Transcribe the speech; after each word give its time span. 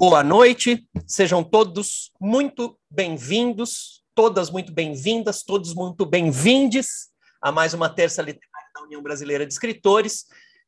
Boa 0.00 0.24
noite, 0.24 0.88
sejam 1.06 1.44
todos 1.44 2.10
muito 2.18 2.74
bem-vindos, 2.90 4.02
todas 4.14 4.48
muito 4.48 4.72
bem-vindas, 4.72 5.42
todos 5.42 5.74
muito 5.74 6.06
bem-vindes 6.06 7.10
a 7.38 7.52
mais 7.52 7.74
uma 7.74 7.86
terça 7.86 8.22
literária 8.22 8.70
da 8.74 8.80
União 8.80 9.02
Brasileira 9.02 9.44
de 9.44 9.52
Escritores, 9.52 10.24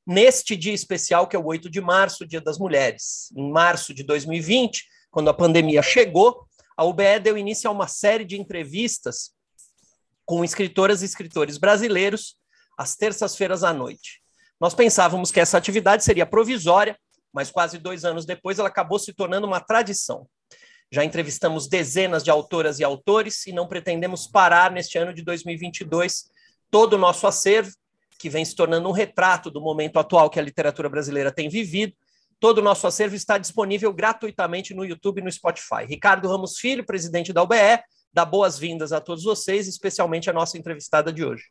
neste 0.06 0.54
dia 0.54 0.74
especial 0.74 1.26
que 1.26 1.34
é 1.34 1.38
o 1.38 1.46
8 1.46 1.70
de 1.70 1.80
março, 1.80 2.26
Dia 2.26 2.42
das 2.42 2.58
Mulheres. 2.58 3.32
Em 3.34 3.50
março 3.50 3.94
de 3.94 4.02
2020, 4.02 4.84
quando 5.10 5.30
a 5.30 5.34
pandemia 5.34 5.80
chegou, 5.80 6.46
a 6.76 6.84
UBE 6.84 7.18
deu 7.22 7.38
início 7.38 7.70
a 7.70 7.72
uma 7.72 7.88
série 7.88 8.26
de 8.26 8.38
entrevistas 8.38 9.32
com 10.26 10.44
escritoras 10.44 11.00
e 11.00 11.06
escritores 11.06 11.56
brasileiros 11.56 12.36
às 12.76 12.96
terças-feiras 12.96 13.64
à 13.64 13.72
noite. 13.72 14.20
Nós 14.60 14.74
pensávamos 14.74 15.32
que 15.32 15.40
essa 15.40 15.56
atividade 15.56 16.04
seria 16.04 16.26
provisória, 16.26 16.98
mas 17.32 17.50
quase 17.50 17.78
dois 17.78 18.04
anos 18.04 18.24
depois 18.24 18.58
ela 18.58 18.68
acabou 18.68 18.98
se 18.98 19.12
tornando 19.12 19.46
uma 19.46 19.60
tradição. 19.60 20.26
Já 20.90 21.04
entrevistamos 21.04 21.66
dezenas 21.66 22.22
de 22.22 22.30
autoras 22.30 22.78
e 22.78 22.84
autores 22.84 23.46
e 23.46 23.52
não 23.52 23.66
pretendemos 23.66 24.26
parar 24.26 24.70
neste 24.70 24.98
ano 24.98 25.14
de 25.14 25.22
2022 25.22 26.30
todo 26.70 26.94
o 26.94 26.98
nosso 26.98 27.26
acervo, 27.26 27.70
que 28.18 28.28
vem 28.28 28.44
se 28.44 28.54
tornando 28.54 28.88
um 28.88 28.92
retrato 28.92 29.50
do 29.50 29.60
momento 29.60 29.98
atual 29.98 30.30
que 30.30 30.38
a 30.38 30.42
literatura 30.42 30.88
brasileira 30.88 31.32
tem 31.32 31.48
vivido. 31.48 31.94
Todo 32.38 32.58
o 32.58 32.62
nosso 32.62 32.86
acervo 32.86 33.14
está 33.14 33.38
disponível 33.38 33.92
gratuitamente 33.92 34.74
no 34.74 34.84
YouTube 34.84 35.20
e 35.20 35.24
no 35.24 35.32
Spotify. 35.32 35.84
Ricardo 35.86 36.28
Ramos 36.28 36.58
Filho, 36.58 36.84
presidente 36.84 37.32
da 37.32 37.42
UBE, 37.42 37.82
dá 38.12 38.24
boas-vindas 38.24 38.92
a 38.92 39.00
todos 39.00 39.24
vocês, 39.24 39.66
especialmente 39.66 40.28
a 40.28 40.32
nossa 40.32 40.58
entrevistada 40.58 41.12
de 41.12 41.24
hoje. 41.24 41.44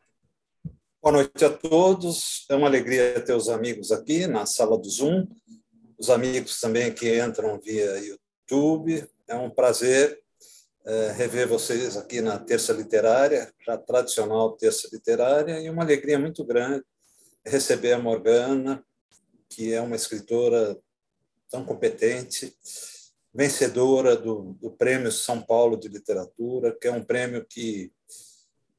Boa 1.01 1.13
noite 1.13 1.43
a 1.43 1.49
todos. 1.49 2.45
É 2.47 2.55
uma 2.55 2.67
alegria 2.67 3.19
ter 3.21 3.33
os 3.33 3.49
amigos 3.49 3.91
aqui 3.91 4.27
na 4.27 4.45
sala 4.45 4.77
do 4.77 4.87
Zoom, 4.87 5.27
os 6.01 6.09
amigos 6.09 6.59
também 6.59 6.91
que 6.91 7.21
entram 7.21 7.59
via 7.59 7.99
YouTube. 7.99 9.07
É 9.27 9.35
um 9.35 9.51
prazer 9.51 10.19
é, 10.83 11.11
rever 11.11 11.47
vocês 11.47 11.95
aqui 11.95 12.21
na 12.21 12.39
Terça 12.39 12.73
Literária, 12.73 13.53
já 13.63 13.77
tradicional 13.77 14.57
Terça 14.57 14.89
Literária, 14.91 15.59
e 15.61 15.69
uma 15.69 15.83
alegria 15.83 16.17
muito 16.17 16.43
grande 16.43 16.83
receber 17.45 17.93
a 17.93 17.99
Morgana, 17.99 18.83
que 19.47 19.71
é 19.71 19.79
uma 19.79 19.95
escritora 19.95 20.75
tão 21.51 21.63
competente, 21.63 22.51
vencedora 23.31 24.15
do, 24.15 24.53
do 24.59 24.71
Prêmio 24.71 25.11
São 25.11 25.39
Paulo 25.39 25.77
de 25.77 25.87
Literatura, 25.87 26.75
que 26.75 26.87
é 26.87 26.91
um 26.91 27.03
prêmio 27.03 27.45
que 27.47 27.91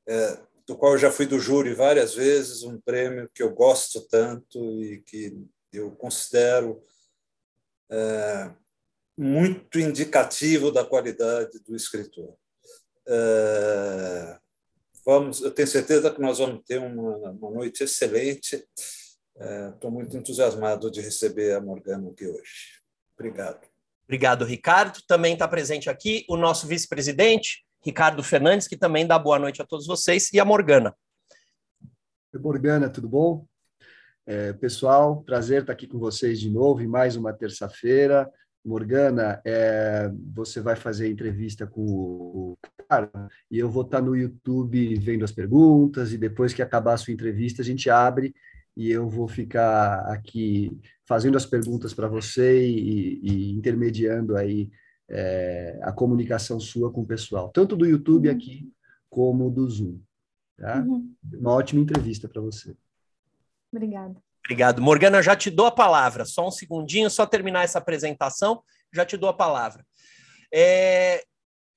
é, 0.09 0.39
do 0.67 0.77
qual 0.77 0.93
eu 0.95 0.99
já 0.99 1.13
fui 1.13 1.27
do 1.27 1.39
júri 1.39 1.73
várias 1.73 2.15
vezes, 2.15 2.65
um 2.65 2.81
prêmio 2.81 3.31
que 3.33 3.45
eu 3.45 3.55
gosto 3.55 4.01
tanto 4.09 4.83
e 4.83 5.01
que 5.03 5.39
eu 5.73 5.93
considero 5.93 6.83
é, 7.93 8.51
muito 9.17 9.79
indicativo 9.79 10.73
da 10.73 10.85
qualidade 10.85 11.59
do 11.61 11.77
escritor. 11.77 12.35
É, 13.07 14.39
vamos, 15.05 15.43
eu 15.43 15.51
tenho 15.51 15.69
certeza 15.69 16.11
que 16.11 16.21
nós 16.21 16.39
vamos 16.39 16.65
ter 16.65 16.79
uma, 16.79 17.31
uma 17.31 17.51
noite 17.51 17.85
excelente. 17.85 18.67
Estou 19.35 19.91
é, 19.91 19.93
muito 19.93 20.17
entusiasmado 20.17 20.91
de 20.91 21.01
receber 21.03 21.55
a 21.55 21.61
Morgana 21.61 22.11
aqui 22.11 22.27
hoje. 22.27 22.81
Obrigado. 23.15 23.61
Obrigado, 24.05 24.45
Ricardo. 24.45 25.01
Também 25.07 25.35
está 25.35 25.47
presente 25.47 25.91
aqui 25.91 26.25
o 26.29 26.37
nosso 26.37 26.67
vice-presidente, 26.67 27.65
Ricardo 27.85 28.23
Fernandes, 28.23 28.67
que 28.67 28.77
também 28.77 29.07
dá 29.07 29.19
boa 29.19 29.39
noite 29.39 29.61
a 29.61 29.67
todos 29.67 29.87
vocês, 29.87 30.33
e 30.33 30.41
a 30.41 30.45
Morgana. 30.45 30.97
Oi, 32.35 32.41
Morgana, 32.41 32.89
tudo 32.89 33.09
bom? 33.09 33.47
É, 34.25 34.53
pessoal, 34.53 35.21
prazer 35.23 35.63
estar 35.63 35.73
aqui 35.73 35.87
com 35.87 35.99
vocês 35.99 36.39
de 36.39 36.49
novo 36.49 36.81
em 36.81 36.87
mais 36.87 37.17
uma 37.17 37.33
terça-feira. 37.33 38.31
Morgana, 38.65 39.43
é, 39.45 40.09
você 40.33 40.61
vai 40.61 40.77
fazer 40.77 41.11
entrevista 41.11 41.67
com 41.67 41.85
o 41.85 42.59
cara 42.89 43.11
e 43.51 43.59
eu 43.59 43.69
vou 43.69 43.83
estar 43.83 44.01
no 44.01 44.15
YouTube 44.15 44.95
vendo 45.01 45.25
as 45.25 45.33
perguntas 45.33 46.13
e 46.13 46.19
depois 46.19 46.55
que 46.55 46.63
acabar 46.63 46.93
a 46.93 46.97
sua 46.97 47.13
entrevista 47.13 47.63
a 47.63 47.65
gente 47.65 47.91
abre 47.91 48.33
e 48.77 48.89
eu 48.89 49.09
vou 49.09 49.27
ficar 49.27 50.07
aqui 50.07 50.71
fazendo 51.05 51.37
as 51.37 51.45
perguntas 51.45 51.93
para 51.93 52.07
você 52.07 52.65
e, 52.65 53.19
e 53.23 53.53
intermediando 53.55 54.37
aí 54.37 54.71
é, 55.11 55.81
a 55.83 55.91
comunicação 55.91 56.61
sua 56.61 56.93
com 56.93 57.01
o 57.01 57.07
pessoal, 57.07 57.51
tanto 57.51 57.77
do 57.77 57.85
YouTube 57.85 58.29
uhum. 58.29 58.35
aqui 58.35 58.73
como 59.11 59.51
do 59.51 59.69
Zoom. 59.69 59.99
Tá? 60.57 60.81
Uhum. 60.81 61.13
Uma 61.35 61.51
ótima 61.55 61.81
entrevista 61.81 62.29
para 62.29 62.41
você. 62.41 62.77
Obrigada. 63.73 64.15
Obrigado. 64.45 64.83
Morgana, 64.83 65.23
já 65.23 65.35
te 65.35 65.51
dou 65.51 65.67
a 65.67 65.71
palavra. 65.71 66.25
Só 66.25 66.47
um 66.47 66.51
segundinho, 66.51 67.09
só 67.09 67.25
terminar 67.25 67.65
essa 67.65 67.79
apresentação, 67.79 68.63
já 68.93 69.05
te 69.05 69.17
dou 69.17 69.29
a 69.29 69.35
palavra. 69.35 69.85
É, 70.53 71.25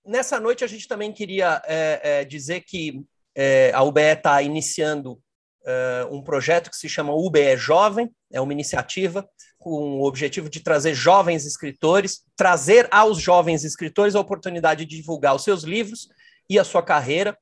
nessa 0.06 0.40
noite, 0.40 0.64
a 0.64 0.68
gente 0.68 0.88
também 0.88 1.12
queria 1.14 1.62
é, 1.66 2.02
é, 2.04 2.26
dizer 2.26 2.62
que 2.62 3.02
é, 3.36 3.72
a 3.74 3.84
UBE 3.84 4.02
está 4.02 4.42
iniciando 4.42 5.20
é, 5.66 6.08
um 6.12 6.22
projeto 6.22 6.70
que 6.70 6.78
se 6.78 6.90
chama 6.90 7.14
UBE 7.14 7.56
Jovem, 7.56 8.10
é 8.32 8.42
uma 8.42 8.54
iniciativa 8.54 9.28
com 9.58 10.00
o 10.00 10.06
objetivo 10.06 10.50
de 10.50 10.60
trazer 10.60 10.94
jovens 10.94 11.46
escritores, 11.46 12.24
trazer 12.36 12.88
aos 12.92 13.20
jovens 13.20 13.64
escritores 13.64 14.16
a 14.16 14.20
oportunidade 14.20 14.86
de 14.86 14.98
divulgar 14.98 15.36
os 15.36 15.44
seus 15.44 15.64
livros 15.64 16.08
e 16.48 16.60
a 16.60 16.64
sua 16.64 16.84
carreira 16.84 17.36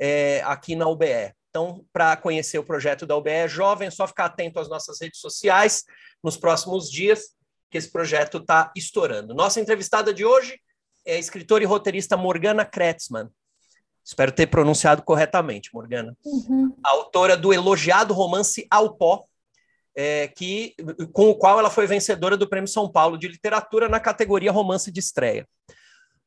é, 0.00 0.42
aqui 0.46 0.74
na 0.74 0.88
UBE. 0.88 1.34
Então, 1.50 1.84
para 1.92 2.16
conhecer 2.16 2.58
o 2.58 2.64
projeto 2.64 3.04
da 3.04 3.16
UBE 3.16 3.48
Jovem, 3.48 3.88
é 3.88 3.90
só 3.90 4.06
ficar 4.06 4.26
atento 4.26 4.60
às 4.60 4.68
nossas 4.68 5.00
redes 5.00 5.20
sociais 5.20 5.84
nos 6.22 6.36
próximos 6.36 6.88
dias, 6.88 7.34
que 7.68 7.76
esse 7.76 7.90
projeto 7.90 8.38
está 8.38 8.72
estourando. 8.76 9.34
Nossa 9.34 9.60
entrevistada 9.60 10.14
de 10.14 10.24
hoje 10.24 10.60
é 11.04 11.16
a 11.16 11.18
escritora 11.18 11.64
e 11.64 11.66
roteirista 11.66 12.16
Morgana 12.16 12.64
Kretzmann. 12.64 13.28
Espero 14.04 14.32
ter 14.32 14.46
pronunciado 14.46 15.02
corretamente, 15.02 15.70
Morgana. 15.74 16.16
Uhum. 16.24 16.74
Autora 16.82 17.36
do 17.36 17.52
elogiado 17.52 18.14
romance 18.14 18.66
Ao 18.70 18.94
Pó, 18.94 19.24
é, 19.94 20.28
que, 20.28 20.74
com 21.12 21.30
o 21.30 21.34
qual 21.34 21.58
ela 21.58 21.70
foi 21.70 21.86
vencedora 21.86 22.36
do 22.36 22.48
Prêmio 22.48 22.68
São 22.68 22.90
Paulo 22.90 23.18
de 23.18 23.28
Literatura 23.28 23.88
na 23.88 24.00
categoria 24.00 24.52
Romance 24.52 24.90
de 24.90 25.00
Estreia. 25.00 25.46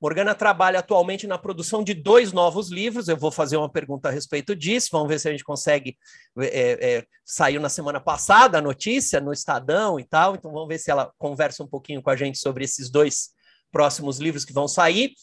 Morgana 0.03 0.35
trabalha 0.35 0.79
atualmente 0.79 1.25
na 1.25 1.37
produção 1.37 1.81
de 1.81 1.93
dois 1.93 2.33
novos 2.33 2.69
livros. 2.69 3.07
Eu 3.07 3.15
vou 3.15 3.31
fazer 3.31 3.55
uma 3.55 3.69
pergunta 3.69 4.09
a 4.09 4.11
respeito 4.11 4.53
disso. 4.53 4.89
Vamos 4.91 5.07
ver 5.07 5.17
se 5.17 5.29
a 5.29 5.31
gente 5.31 5.45
consegue. 5.45 5.97
É, 6.39 6.97
é, 6.97 7.05
saiu 7.23 7.61
na 7.61 7.69
semana 7.69 8.01
passada 8.01 8.57
a 8.57 8.61
notícia 8.61 9.21
no 9.21 9.31
Estadão 9.31 9.97
e 9.97 10.03
tal. 10.03 10.35
Então 10.35 10.51
vamos 10.51 10.67
ver 10.67 10.77
se 10.77 10.91
ela 10.91 11.09
conversa 11.17 11.63
um 11.63 11.67
pouquinho 11.67 12.01
com 12.01 12.09
a 12.09 12.17
gente 12.17 12.37
sobre 12.37 12.65
esses 12.65 12.89
dois 12.89 13.29
próximos 13.71 14.19
livros 14.19 14.43
que 14.43 14.51
vão 14.51 14.67
sair, 14.67 15.13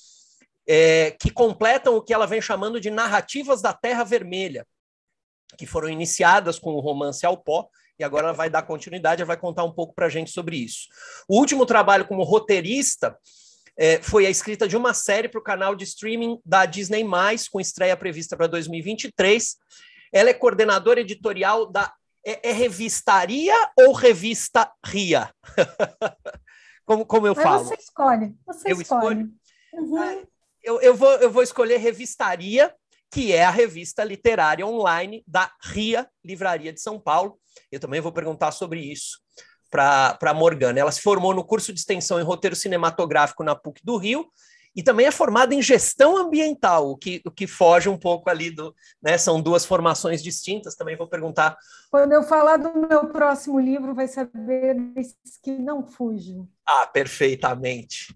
é, 0.67 1.11
que 1.11 1.31
completam 1.31 1.97
o 1.97 2.03
que 2.03 2.15
ela 2.15 2.27
vem 2.27 2.41
chamando 2.41 2.81
de 2.81 2.89
narrativas 2.89 3.61
da 3.61 3.75
Terra 3.75 4.03
Vermelha, 4.03 4.67
que 5.59 5.67
foram 5.67 5.91
iniciadas 5.91 6.59
com 6.59 6.73
o 6.73 6.81
romance 6.81 7.27
Ao 7.27 7.37
Pó 7.37 7.69
e 7.99 8.03
agora 8.03 8.29
ela 8.29 8.33
vai 8.33 8.49
dar 8.49 8.63
continuidade, 8.63 9.21
ela 9.21 9.27
vai 9.27 9.37
contar 9.37 9.63
um 9.63 9.73
pouco 9.75 9.95
para 9.95 10.07
a 10.07 10.09
gente 10.09 10.31
sobre 10.31 10.57
isso. 10.57 10.89
O 11.29 11.39
último 11.39 11.67
trabalho 11.67 12.07
como 12.07 12.23
roteirista 12.23 13.15
é, 13.79 14.01
foi 14.03 14.27
a 14.27 14.31
escrita 14.31 14.69
de 14.69 14.77
uma 14.77 14.93
série 14.93 15.29
para 15.29 15.41
o 15.41 15.43
canal 15.43 15.75
de 15.75 15.85
streaming 15.85 16.39
da 16.45 16.67
Disney+, 16.67 17.05
com 17.51 17.61
estreia 17.61 17.97
prevista 17.97 18.37
para 18.37 18.47
2023. 18.47 19.57
Ela 20.13 20.31
é 20.31 20.35
coordenadora 20.35 21.01
editorial 21.01 21.67
da... 21.71 21.93
É, 22.25 22.51
é 22.51 22.53
Revistaria 22.53 23.55
ou 23.79 23.93
Revista 23.93 24.71
Ria? 24.85 25.33
como, 26.85 27.07
como 27.07 27.27
eu 27.27 27.35
falo? 27.35 27.65
Você 27.65 27.77
escolhe, 27.77 28.35
você 28.47 28.73
eu 28.73 28.81
escolhe. 28.81 29.27
Uhum. 29.73 29.97
Ah, 29.97 30.23
eu, 30.63 30.81
eu, 30.83 30.95
vou, 30.95 31.13
eu 31.13 31.31
vou 31.31 31.43
escolher 31.43 31.79
Revistaria, 31.79 32.75
que 33.11 33.33
é 33.33 33.43
a 33.45 33.51
revista 33.51 34.05
literária 34.05 34.67
online 34.67 35.25
da 35.27 35.51
RIA, 35.63 36.07
Livraria 36.23 36.75
de 36.75 36.81
São 36.83 37.01
Paulo. 37.01 37.41
Eu 37.73 37.81
também 37.81 38.03
vou 38.03 38.13
perguntar 38.13 38.53
sobre 38.53 38.81
isso 38.81 39.19
para 39.71 40.19
a 40.21 40.35
Morgana. 40.35 40.81
Ela 40.81 40.93
se 40.93 41.01
formou 41.01 41.35
no 41.35 41.45
curso 41.45 41.73
de 41.73 41.79
extensão 41.79 42.19
em 42.21 42.25
roteiro 42.25 42.57
cinematográfico 42.57 43.45
na 43.45 43.55
PUC 43.55 43.81
do 43.85 43.97
Rio 43.97 44.27
e 44.75 44.83
também 44.83 45.07
é 45.07 45.11
formada 45.11 45.55
em 45.55 45.61
gestão 45.61 46.17
ambiental, 46.17 46.91
o 46.91 46.97
que, 46.97 47.21
o 47.27 47.31
que 47.31 47.47
foge 47.47 47.89
um 47.89 47.99
pouco 47.99 48.31
ali 48.31 48.51
do. 48.51 48.75
Né, 49.03 49.19
são 49.19 49.41
duas 49.41 49.65
formações 49.65 50.23
distintas. 50.23 50.77
Também 50.77 50.97
vou 50.97 51.09
perguntar. 51.09 51.57
Quando 51.91 52.13
eu 52.13 52.23
falar 52.23 52.57
do 52.57 52.73
meu 52.87 53.09
próximo 53.09 53.59
livro, 53.59 53.95
vai 53.95 54.07
saber 54.07 54.77
que 55.43 55.53
não 55.53 55.85
fujo. 55.85 56.49
Ah, 56.67 56.87
perfeitamente. 56.87 58.15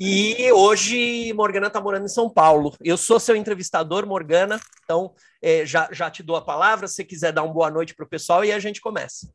E 0.00 0.52
hoje 0.52 1.32
Morgana 1.32 1.66
está 1.66 1.80
morando 1.80 2.04
em 2.04 2.08
São 2.08 2.30
Paulo. 2.30 2.72
Eu 2.80 2.96
sou 2.96 3.18
seu 3.18 3.34
entrevistador, 3.34 4.06
Morgana, 4.06 4.60
então 4.84 5.12
é, 5.42 5.66
já, 5.66 5.88
já 5.90 6.08
te 6.08 6.22
dou 6.22 6.36
a 6.36 6.44
palavra. 6.44 6.86
Se 6.86 7.04
quiser 7.04 7.32
dar 7.32 7.42
uma 7.42 7.52
boa 7.52 7.68
noite 7.68 7.96
para 7.96 8.06
o 8.06 8.08
pessoal 8.08 8.44
e 8.44 8.52
a 8.52 8.60
gente 8.60 8.80
começa. 8.80 9.28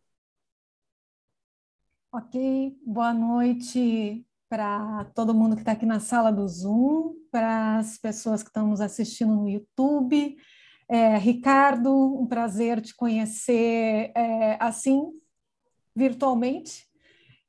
Ok, 2.16 2.78
boa 2.86 3.12
noite 3.12 4.24
para 4.48 5.06
todo 5.16 5.34
mundo 5.34 5.56
que 5.56 5.64
está 5.64 5.72
aqui 5.72 5.84
na 5.84 6.00
sala 6.00 6.32
do 6.32 6.48
Zoom, 6.48 7.16
para 7.32 7.78
as 7.78 7.98
pessoas 7.98 8.44
que 8.44 8.50
estão 8.50 8.68
nos 8.68 8.82
assistindo 8.82 9.34
no 9.34 9.50
YouTube. 9.50 10.38
É, 10.88 11.18
Ricardo, 11.18 11.92
um 11.92 12.28
prazer 12.28 12.82
te 12.82 12.96
conhecer 12.96 14.12
é, 14.16 14.58
assim, 14.60 15.12
virtualmente. 15.96 16.86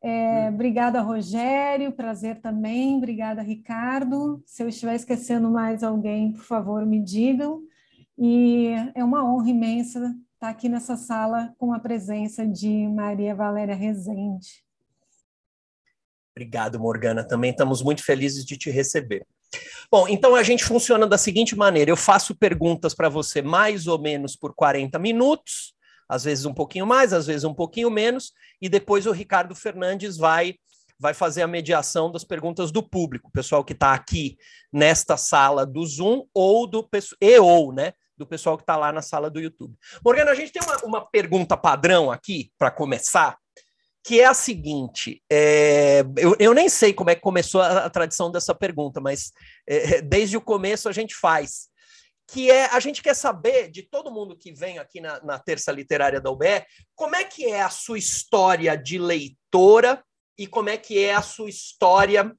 É, 0.00 0.48
obrigada, 0.48 1.02
Rogério, 1.02 1.92
prazer 1.92 2.40
também. 2.40 2.96
Obrigada, 2.96 3.42
Ricardo. 3.42 4.42
Se 4.46 4.62
eu 4.62 4.68
estiver 4.70 4.94
esquecendo 4.94 5.50
mais 5.50 5.82
alguém, 5.82 6.32
por 6.32 6.44
favor, 6.44 6.86
me 6.86 7.04
digam. 7.04 7.60
E 8.16 8.68
é 8.94 9.04
uma 9.04 9.30
honra 9.30 9.50
imensa 9.50 10.16
estar 10.44 10.48
aqui 10.50 10.68
nessa 10.68 10.96
sala 10.96 11.54
com 11.58 11.72
a 11.72 11.78
presença 11.78 12.46
de 12.46 12.86
Maria 12.88 13.34
Valéria 13.34 13.74
Rezende. 13.74 14.62
Obrigado, 16.36 16.78
Morgana. 16.78 17.26
Também 17.26 17.50
estamos 17.50 17.80
muito 17.80 18.04
felizes 18.04 18.44
de 18.44 18.58
te 18.58 18.70
receber. 18.70 19.26
Bom, 19.90 20.06
então 20.06 20.34
a 20.34 20.42
gente 20.42 20.64
funciona 20.64 21.06
da 21.06 21.16
seguinte 21.16 21.56
maneira: 21.56 21.90
eu 21.90 21.96
faço 21.96 22.34
perguntas 22.34 22.92
para 22.92 23.08
você 23.08 23.40
mais 23.40 23.86
ou 23.86 23.98
menos 23.98 24.36
por 24.36 24.54
40 24.54 24.98
minutos 24.98 25.72
às 26.06 26.24
vezes 26.24 26.44
um 26.44 26.52
pouquinho 26.52 26.86
mais, 26.86 27.14
às 27.14 27.26
vezes 27.26 27.44
um 27.44 27.54
pouquinho 27.54 27.90
menos, 27.90 28.32
e 28.60 28.68
depois 28.68 29.06
o 29.06 29.10
Ricardo 29.10 29.54
Fernandes 29.54 30.18
vai 30.18 30.56
vai 31.04 31.12
fazer 31.12 31.42
a 31.42 31.46
mediação 31.46 32.10
das 32.10 32.24
perguntas 32.24 32.72
do 32.72 32.82
público, 32.82 33.30
pessoal 33.30 33.62
que 33.62 33.74
está 33.74 33.92
aqui 33.92 34.38
nesta 34.72 35.18
sala 35.18 35.66
do 35.66 35.84
Zoom 35.84 36.24
ou 36.32 36.66
do 36.66 36.88
e 37.20 37.38
ou, 37.38 37.74
né, 37.74 37.92
do 38.16 38.26
pessoal 38.26 38.56
que 38.56 38.62
está 38.62 38.74
lá 38.74 38.90
na 38.90 39.02
sala 39.02 39.28
do 39.28 39.38
YouTube. 39.38 39.76
Morgana, 40.02 40.30
a 40.30 40.34
gente 40.34 40.50
tem 40.50 40.62
uma, 40.62 40.76
uma 40.78 41.00
pergunta 41.10 41.58
padrão 41.58 42.10
aqui 42.10 42.50
para 42.56 42.70
começar, 42.70 43.36
que 44.02 44.18
é 44.18 44.24
a 44.24 44.32
seguinte: 44.32 45.22
é, 45.30 46.02
eu, 46.16 46.34
eu 46.38 46.54
nem 46.54 46.70
sei 46.70 46.94
como 46.94 47.10
é 47.10 47.14
que 47.14 47.20
começou 47.20 47.60
a, 47.60 47.84
a 47.84 47.90
tradição 47.90 48.32
dessa 48.32 48.54
pergunta, 48.54 48.98
mas 48.98 49.30
é, 49.68 50.00
desde 50.00 50.38
o 50.38 50.40
começo 50.40 50.88
a 50.88 50.92
gente 50.92 51.14
faz 51.14 51.68
que 52.26 52.50
é 52.50 52.64
a 52.74 52.80
gente 52.80 53.02
quer 53.02 53.12
saber 53.12 53.70
de 53.70 53.82
todo 53.82 54.10
mundo 54.10 54.34
que 54.34 54.50
vem 54.50 54.78
aqui 54.78 54.98
na, 55.02 55.22
na 55.22 55.38
Terça 55.38 55.70
Literária 55.70 56.22
da 56.22 56.30
UBE, 56.30 56.64
como 56.94 57.14
é 57.14 57.24
que 57.24 57.44
é 57.44 57.60
a 57.60 57.68
sua 57.68 57.98
história 57.98 58.74
de 58.74 58.96
leitora 58.96 60.02
e 60.38 60.46
como 60.46 60.68
é 60.68 60.76
que 60.76 60.98
é 60.98 61.14
a 61.14 61.22
sua 61.22 61.48
história 61.48 62.34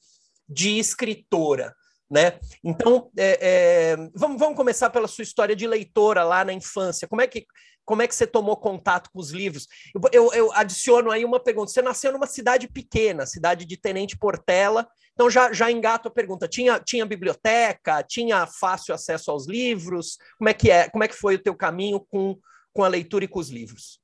de 0.48 0.78
escritora. 0.78 1.74
Né? 2.10 2.40
Então, 2.64 3.10
é, 3.18 3.40
é, 3.42 3.96
vamos, 4.14 4.40
vamos 4.40 4.56
começar 4.56 4.92
pela 4.92 5.08
sua 5.08 5.24
história 5.24 5.56
de 5.56 5.66
leitora 5.66 6.24
lá 6.24 6.46
na 6.46 6.54
infância. 6.54 7.08
Como 7.08 7.22
é 7.22 7.28
que, 7.28 7.46
como 7.84 8.02
é 8.02 8.08
que 8.08 8.16
você 8.16 8.28
tomou 8.28 8.56
contato 8.58 9.10
com 9.12 9.20
os 9.20 9.32
livros? 9.32 9.68
Eu, 9.94 10.02
eu, 10.12 10.34
eu 10.34 10.54
adiciono 10.54 11.10
aí 11.10 11.26
uma 11.26 11.40
pergunta. 11.40 11.72
Você 11.72 11.82
nasceu 11.82 12.12
numa 12.12 12.28
cidade 12.28 12.68
pequena, 12.68 13.26
cidade 13.26 13.66
de 13.66 13.76
Tenente 13.76 14.18
Portela, 14.18 14.88
então 15.16 15.30
já, 15.30 15.52
já 15.52 15.72
engato 15.72 16.08
a 16.08 16.12
pergunta: 16.12 16.48
tinha, 16.48 16.80
tinha 16.80 17.06
biblioteca, 17.06 18.04
tinha 18.04 18.46
fácil 18.46 18.94
acesso 18.94 19.32
aos 19.32 19.48
livros? 19.48 20.18
Como 20.38 20.50
é 20.50 20.54
que 20.54 20.70
é? 20.70 20.90
Como 20.90 21.04
é 21.04 21.08
que 21.08 21.16
foi 21.16 21.36
o 21.36 21.42
teu 21.42 21.56
caminho 21.56 22.00
com, 22.00 22.38
com 22.72 22.84
a 22.84 22.88
leitura 22.88 23.26
e 23.26 23.28
com 23.28 23.40
os 23.40 23.50
livros? 23.50 24.00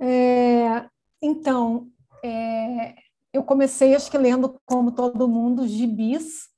É, 0.00 0.88
então, 1.24 1.88
é, 2.24 2.94
eu 3.32 3.42
comecei, 3.42 3.94
acho 3.94 4.10
que 4.10 4.18
lendo 4.18 4.60
como 4.64 4.92
todo 4.92 5.28
mundo, 5.28 5.66
gibis. 5.66 6.48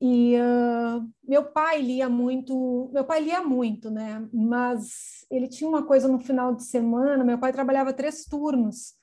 E 0.00 0.36
uh, 0.36 1.08
meu 1.26 1.44
pai 1.44 1.82
lia 1.82 2.08
muito, 2.08 2.88
meu 2.92 3.04
pai 3.04 3.20
lia 3.20 3.42
muito, 3.42 3.90
né? 3.90 4.28
Mas 4.32 5.26
ele 5.30 5.48
tinha 5.48 5.68
uma 5.68 5.84
coisa 5.84 6.06
no 6.06 6.20
final 6.20 6.54
de 6.54 6.64
semana. 6.64 7.24
Meu 7.24 7.38
pai 7.38 7.52
trabalhava 7.52 7.92
três 7.92 8.24
turnos 8.24 8.98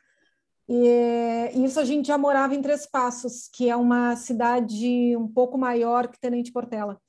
e 0.68 1.52
isso 1.64 1.80
a 1.80 1.86
gente 1.86 2.08
já 2.08 2.18
morava 2.18 2.56
em 2.56 2.62
Três 2.62 2.88
Passos, 2.88 3.48
que 3.54 3.70
é 3.70 3.76
uma 3.76 4.16
cidade 4.16 5.16
um 5.16 5.28
pouco 5.28 5.58
maior 5.58 6.08
que 6.08 6.20
Tenente 6.20 6.52
Portela. 6.52 7.00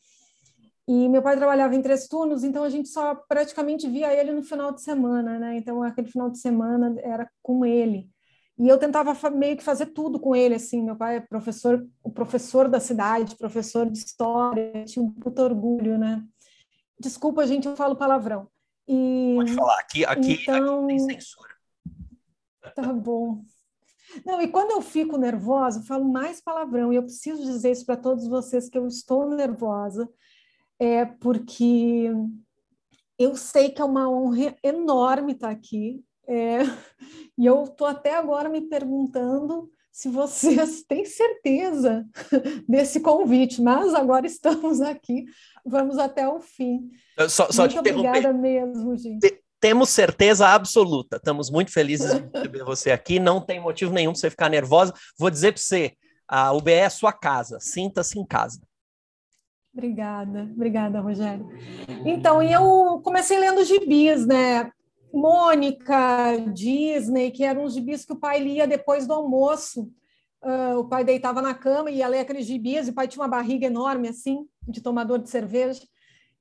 E 0.88 1.08
meu 1.08 1.20
pai 1.20 1.36
trabalhava 1.36 1.74
em 1.74 1.82
três 1.82 2.06
turnos, 2.06 2.44
então 2.44 2.62
a 2.62 2.68
gente 2.68 2.88
só 2.88 3.14
praticamente 3.14 3.88
via 3.88 4.14
ele 4.14 4.32
no 4.32 4.42
final 4.42 4.72
de 4.72 4.82
semana, 4.82 5.38
né? 5.38 5.56
Então 5.56 5.82
aquele 5.82 6.08
final 6.08 6.30
de 6.30 6.38
semana 6.38 6.94
era 7.02 7.28
com 7.42 7.64
ele. 7.64 8.08
E 8.58 8.68
eu 8.68 8.78
tentava 8.78 9.14
meio 9.30 9.56
que 9.56 9.64
fazer 9.64 9.86
tudo 9.86 10.18
com 10.18 10.34
ele, 10.34 10.54
assim. 10.54 10.82
Meu 10.82 10.96
pai 10.96 11.16
é 11.16 11.20
professor, 11.20 11.86
o 12.02 12.10
professor 12.10 12.68
da 12.68 12.80
cidade, 12.80 13.36
professor 13.36 13.90
de 13.90 13.98
história, 13.98 14.84
tinha 14.86 15.04
um 15.04 15.12
puto 15.12 15.42
orgulho, 15.42 15.98
né? 15.98 16.24
Desculpa, 16.98 17.46
gente, 17.46 17.66
eu 17.66 17.76
falo 17.76 17.96
palavrão. 17.96 18.48
E, 18.88 19.34
Pode 19.36 19.54
falar, 19.54 19.78
aqui, 19.80 20.04
aqui, 20.04 20.32
então, 20.42 20.84
aqui 20.84 20.86
tem 20.86 20.98
censura. 21.00 21.54
Tá 22.74 22.92
bom. 22.92 23.42
Não, 24.24 24.40
e 24.40 24.48
quando 24.48 24.70
eu 24.70 24.80
fico 24.80 25.18
nervosa, 25.18 25.80
eu 25.80 25.82
falo 25.82 26.04
mais 26.04 26.40
palavrão, 26.40 26.92
e 26.92 26.96
eu 26.96 27.02
preciso 27.02 27.42
dizer 27.42 27.72
isso 27.72 27.84
para 27.84 27.96
todos 27.96 28.26
vocês 28.26 28.68
que 28.68 28.78
eu 28.78 28.86
estou 28.86 29.28
nervosa, 29.28 30.08
é 30.78 31.04
porque 31.04 32.10
eu 33.18 33.36
sei 33.36 33.70
que 33.70 33.80
é 33.80 33.84
uma 33.84 34.10
honra 34.10 34.54
enorme 34.62 35.32
estar 35.32 35.50
aqui, 35.50 36.04
é, 36.28 36.58
e 37.38 37.46
eu 37.46 37.64
estou 37.64 37.86
até 37.86 38.16
agora 38.16 38.48
me 38.48 38.60
perguntando 38.62 39.70
se 39.90 40.08
vocês 40.08 40.82
têm 40.88 41.04
certeza 41.04 42.06
desse 42.68 43.00
convite, 43.00 43.62
mas 43.62 43.94
agora 43.94 44.26
estamos 44.26 44.80
aqui, 44.80 45.24
vamos 45.64 45.98
até 45.98 46.28
o 46.28 46.40
fim. 46.40 46.90
Só, 47.28 47.50
só 47.50 47.62
Muito 47.62 47.78
obrigada 47.78 48.32
mesmo, 48.32 48.96
gente 48.96 49.42
temos 49.60 49.88
certeza 49.88 50.48
absoluta. 50.48 51.16
Estamos 51.16 51.50
muito 51.50 51.72
felizes 51.72 52.14
de 52.14 52.28
receber 52.32 52.64
você 52.64 52.90
aqui. 52.90 53.18
Não 53.18 53.40
tem 53.40 53.60
motivo 53.60 53.92
nenhum 53.92 54.12
para 54.12 54.20
você 54.20 54.30
ficar 54.30 54.48
nervosa. 54.48 54.92
Vou 55.18 55.30
dizer 55.30 55.52
para 55.52 55.60
você, 55.60 55.92
a 56.28 56.52
UBE 56.52 56.72
é 56.72 56.88
sua 56.88 57.12
casa. 57.12 57.58
Sinta-se 57.60 58.18
em 58.18 58.24
casa. 58.24 58.60
Obrigada, 59.76 60.48
obrigada, 60.54 61.00
Rogério. 61.00 61.46
Então, 62.02 62.42
eu 62.42 62.98
comecei 63.04 63.38
lendo 63.38 63.62
gibis, 63.62 64.26
né? 64.26 64.72
Mônica, 65.12 66.38
Disney, 66.54 67.30
que 67.30 67.44
eram 67.44 67.64
os 67.64 67.74
gibis 67.74 68.02
que 68.02 68.14
o 68.14 68.18
pai 68.18 68.38
lia 68.38 68.66
depois 68.66 69.06
do 69.06 69.12
almoço. 69.12 69.92
Uh, 70.42 70.78
o 70.78 70.88
pai 70.88 71.04
deitava 71.04 71.42
na 71.42 71.52
cama 71.52 71.90
e 71.90 71.96
ia 71.96 72.08
ler 72.08 72.20
aqueles 72.20 72.46
gibis, 72.46 72.88
e 72.88 72.90
o 72.90 72.94
pai 72.94 73.06
tinha 73.06 73.22
uma 73.22 73.28
barriga 73.28 73.66
enorme, 73.66 74.08
assim, 74.08 74.48
de 74.66 74.80
tomador 74.80 75.18
de 75.18 75.28
cerveja. 75.28 75.82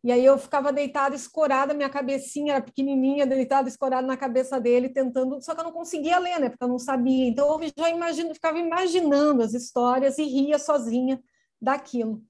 E 0.01 0.13
aí 0.13 0.23
eu 0.23 0.37
ficava 0.37 0.71
deitada, 0.71 1.13
escorada, 1.13 1.73
minha 1.73 1.89
cabecinha 1.89 2.53
era 2.53 2.63
pequenininha, 2.63 3.27
deitada, 3.27 3.67
escorada 3.67 4.07
na 4.07 4.15
cabeça 4.15 4.61
dele, 4.61 4.87
tentando, 4.87 5.41
só 5.41 5.53
que 5.53 5.59
eu 5.59 5.65
não 5.65 5.73
conseguia 5.73 6.19
ler, 6.19 6.39
né, 6.39 6.49
porque 6.49 6.63
eu 6.63 6.69
não 6.69 6.79
sabia. 6.79 7.27
Então 7.27 7.61
eu 7.61 7.69
já 7.77 7.89
imagino, 7.89 8.33
ficava 8.33 8.57
imaginando 8.59 9.41
as 9.41 9.53
histórias 9.53 10.17
e 10.17 10.23
ria 10.23 10.57
sozinha 10.57 11.19
daquilo. 11.61 12.23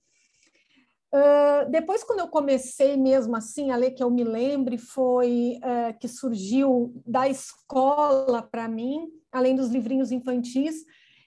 Uh, 1.14 1.70
depois, 1.72 2.04
quando 2.04 2.20
eu 2.20 2.28
comecei 2.28 2.98
mesmo 2.98 3.36
assim 3.36 3.72
a 3.72 3.78
ler, 3.78 3.92
que 3.92 4.04
eu 4.04 4.10
me 4.10 4.24
lembre, 4.24 4.78
foi 4.78 5.60
uh, 5.64 5.98
que 6.00 6.08
surgiu 6.08 6.94
da 7.06 7.30
escola 7.30 8.42
para 8.42 8.68
mim, 8.68 9.08
além 9.32 9.56
dos 9.56 9.70
livrinhos 9.70 10.12
infantis, 10.12 10.76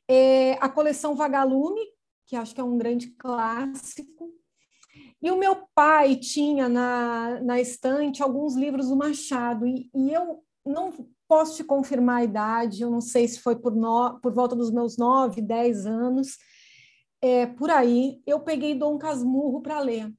é 0.06 0.54
a 0.60 0.68
coleção 0.68 1.14
Vagalume, 1.14 1.80
que 2.26 2.36
acho 2.36 2.54
que 2.54 2.60
é 2.60 2.64
um 2.64 2.76
grande 2.76 3.08
clássico, 3.12 4.30
e 5.20 5.30
o 5.30 5.38
meu 5.38 5.56
pai 5.74 6.16
tinha 6.16 6.68
na, 6.68 7.40
na 7.40 7.60
estante 7.60 8.22
alguns 8.22 8.54
livros 8.54 8.88
do 8.88 8.96
Machado, 8.96 9.66
e, 9.66 9.90
e 9.94 10.12
eu 10.12 10.42
não 10.64 10.92
posso 11.26 11.56
te 11.56 11.64
confirmar 11.64 12.20
a 12.20 12.24
idade, 12.24 12.82
eu 12.82 12.90
não 12.90 13.00
sei 13.00 13.26
se 13.26 13.40
foi 13.40 13.56
por, 13.56 13.74
no, 13.74 14.18
por 14.20 14.32
volta 14.32 14.54
dos 14.54 14.70
meus 14.70 14.96
nove, 14.96 15.42
dez 15.42 15.86
anos, 15.86 16.38
é, 17.20 17.46
por 17.46 17.70
aí, 17.70 18.22
eu 18.26 18.40
peguei 18.40 18.74
Dom 18.74 18.98
Casmurro 18.98 19.60
para 19.60 19.80
ler. 19.80 20.12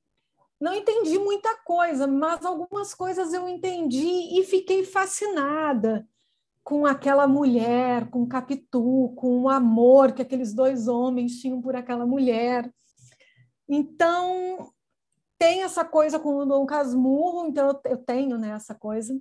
Não 0.59 0.73
entendi 0.73 1.17
muita 1.17 1.55
coisa, 1.63 2.05
mas 2.05 2.45
algumas 2.45 2.93
coisas 2.93 3.33
eu 3.33 3.47
entendi 3.47 4.39
e 4.39 4.43
fiquei 4.43 4.83
fascinada 4.83 6.05
com 6.63 6.85
aquela 6.85 7.27
mulher, 7.27 8.09
com 8.09 8.27
Capitu, 8.27 9.13
com 9.15 9.41
o 9.41 9.49
amor 9.49 10.11
que 10.11 10.21
aqueles 10.21 10.53
dois 10.53 10.87
homens 10.87 11.39
tinham 11.39 11.61
por 11.61 11.75
aquela 11.75 12.05
mulher. 12.05 12.71
Então, 13.67 14.71
tem 15.37 15.63
essa 15.63 15.85
coisa 15.85 16.19
com 16.19 16.35
o 16.35 16.45
Dom 16.45 16.65
Casmurro, 16.65 17.47
então 17.47 17.79
eu 17.85 17.97
tenho 17.97 18.37
né, 18.37 18.49
essa 18.49 18.75
coisa. 18.75 19.17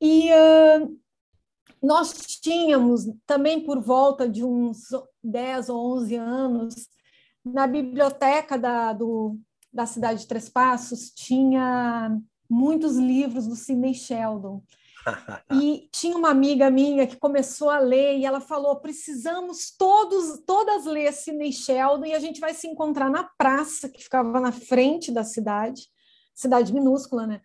E 0.00 0.28
uh, 0.32 0.98
nós 1.82 2.12
tínhamos 2.40 3.06
também 3.26 3.60
por 3.60 3.80
volta 3.80 4.28
de 4.28 4.44
uns 4.44 4.88
10 5.22 5.68
ou 5.68 5.96
11 5.98 6.14
anos, 6.16 6.74
na 7.44 7.66
biblioteca 7.66 8.58
da, 8.58 8.92
do, 8.92 9.38
da 9.72 9.86
cidade 9.86 10.20
de 10.20 10.26
Três 10.26 10.48
Passos, 10.48 11.10
tinha 11.10 12.18
muitos 12.48 12.96
livros 12.96 13.46
do 13.46 13.54
Sidney 13.54 13.94
Sheldon. 13.94 14.62
e 15.52 15.88
tinha 15.92 16.16
uma 16.16 16.30
amiga 16.30 16.68
minha 16.68 17.06
que 17.06 17.16
começou 17.16 17.70
a 17.70 17.78
ler 17.78 18.18
e 18.18 18.24
ela 18.24 18.40
falou: 18.40 18.76
precisamos 18.80 19.70
todos, 19.76 20.42
todas 20.44 20.84
ler 20.84 21.12
Sidney 21.12 21.52
Sheldon 21.52 22.06
e 22.06 22.14
a 22.14 22.18
gente 22.18 22.40
vai 22.40 22.52
se 22.52 22.66
encontrar 22.66 23.08
na 23.08 23.22
praça 23.22 23.88
que 23.88 24.02
ficava 24.02 24.40
na 24.40 24.50
frente 24.50 25.12
da 25.12 25.22
cidade, 25.22 25.82
cidade 26.34 26.72
minúscula, 26.72 27.26
né? 27.26 27.40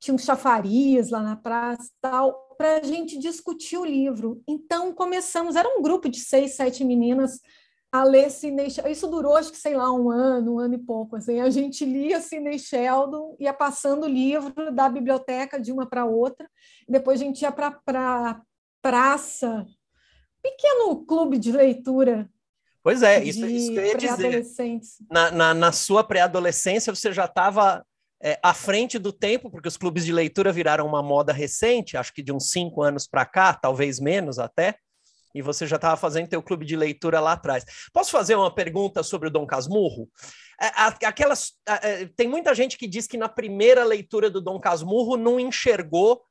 Tinha 0.00 0.14
um 0.14 0.18
chafariz 0.18 1.10
lá 1.10 1.20
na 1.20 1.36
praça 1.36 1.90
tal, 2.00 2.54
para 2.56 2.78
a 2.78 2.82
gente 2.82 3.18
discutir 3.18 3.76
o 3.76 3.84
livro. 3.84 4.42
Então 4.46 4.92
começamos, 4.92 5.56
era 5.56 5.68
um 5.68 5.82
grupo 5.82 6.08
de 6.08 6.20
seis, 6.20 6.54
sete 6.54 6.84
meninas 6.84 7.40
a 7.90 8.04
ler 8.04 8.30
Sidney 8.30 8.70
Sheldon. 8.70 8.90
Isso 8.90 9.06
durou, 9.06 9.36
acho 9.36 9.50
que, 9.50 9.58
sei 9.58 9.74
lá, 9.74 9.90
um 9.92 10.10
ano, 10.10 10.54
um 10.54 10.58
ano 10.58 10.74
e 10.74 10.78
pouco. 10.78 11.16
Assim. 11.16 11.40
A 11.40 11.50
gente 11.50 11.84
lia 11.84 12.20
Sidney 12.20 12.58
Sheldon, 12.58 13.36
ia 13.40 13.52
passando 13.52 14.04
o 14.04 14.08
livro 14.08 14.72
da 14.72 14.88
biblioteca 14.88 15.60
de 15.60 15.72
uma 15.72 15.86
para 15.86 16.04
outra, 16.04 16.48
depois 16.88 17.20
a 17.20 17.24
gente 17.24 17.42
ia 17.42 17.52
para 17.52 17.70
pra 17.70 18.42
praça 18.82 19.66
pequeno 20.42 21.04
clube 21.04 21.38
de 21.38 21.50
leitura. 21.50 22.28
Pois 22.82 23.02
é, 23.02 23.22
isso, 23.22 23.44
isso 23.44 23.72
que 23.72 23.78
eu 23.78 23.84
ia 23.84 23.96
dizer. 23.96 24.46
Na, 25.10 25.30
na, 25.30 25.54
na 25.54 25.72
sua 25.72 26.04
pré-adolescência, 26.04 26.94
você 26.94 27.12
já 27.12 27.24
estava 27.24 27.84
é, 28.22 28.38
à 28.42 28.52
frente 28.52 28.98
do 28.98 29.12
tempo, 29.12 29.50
porque 29.50 29.68
os 29.68 29.76
clubes 29.76 30.04
de 30.04 30.12
leitura 30.12 30.52
viraram 30.52 30.86
uma 30.86 31.02
moda 31.02 31.32
recente, 31.32 31.96
acho 31.96 32.12
que 32.12 32.22
de 32.22 32.32
uns 32.32 32.50
cinco 32.50 32.82
anos 32.82 33.06
para 33.06 33.24
cá, 33.24 33.54
talvez 33.54 34.00
menos 34.00 34.38
até, 34.38 34.76
e 35.34 35.42
você 35.42 35.66
já 35.66 35.76
estava 35.76 35.96
fazendo 35.96 36.28
teu 36.28 36.42
clube 36.42 36.64
de 36.64 36.74
leitura 36.74 37.20
lá 37.20 37.32
atrás. 37.32 37.64
Posso 37.92 38.10
fazer 38.10 38.34
uma 38.34 38.52
pergunta 38.52 39.02
sobre 39.02 39.28
o 39.28 39.30
Dom 39.30 39.46
Casmurro? 39.46 40.08
É, 40.60 40.66
aquelas, 41.06 41.52
é, 41.66 42.06
tem 42.16 42.26
muita 42.26 42.54
gente 42.54 42.76
que 42.76 42.88
diz 42.88 43.06
que 43.06 43.16
na 43.16 43.28
primeira 43.28 43.84
leitura 43.84 44.30
do 44.30 44.40
Dom 44.40 44.58
Casmurro 44.58 45.16
não 45.16 45.38
enxergou 45.38 46.22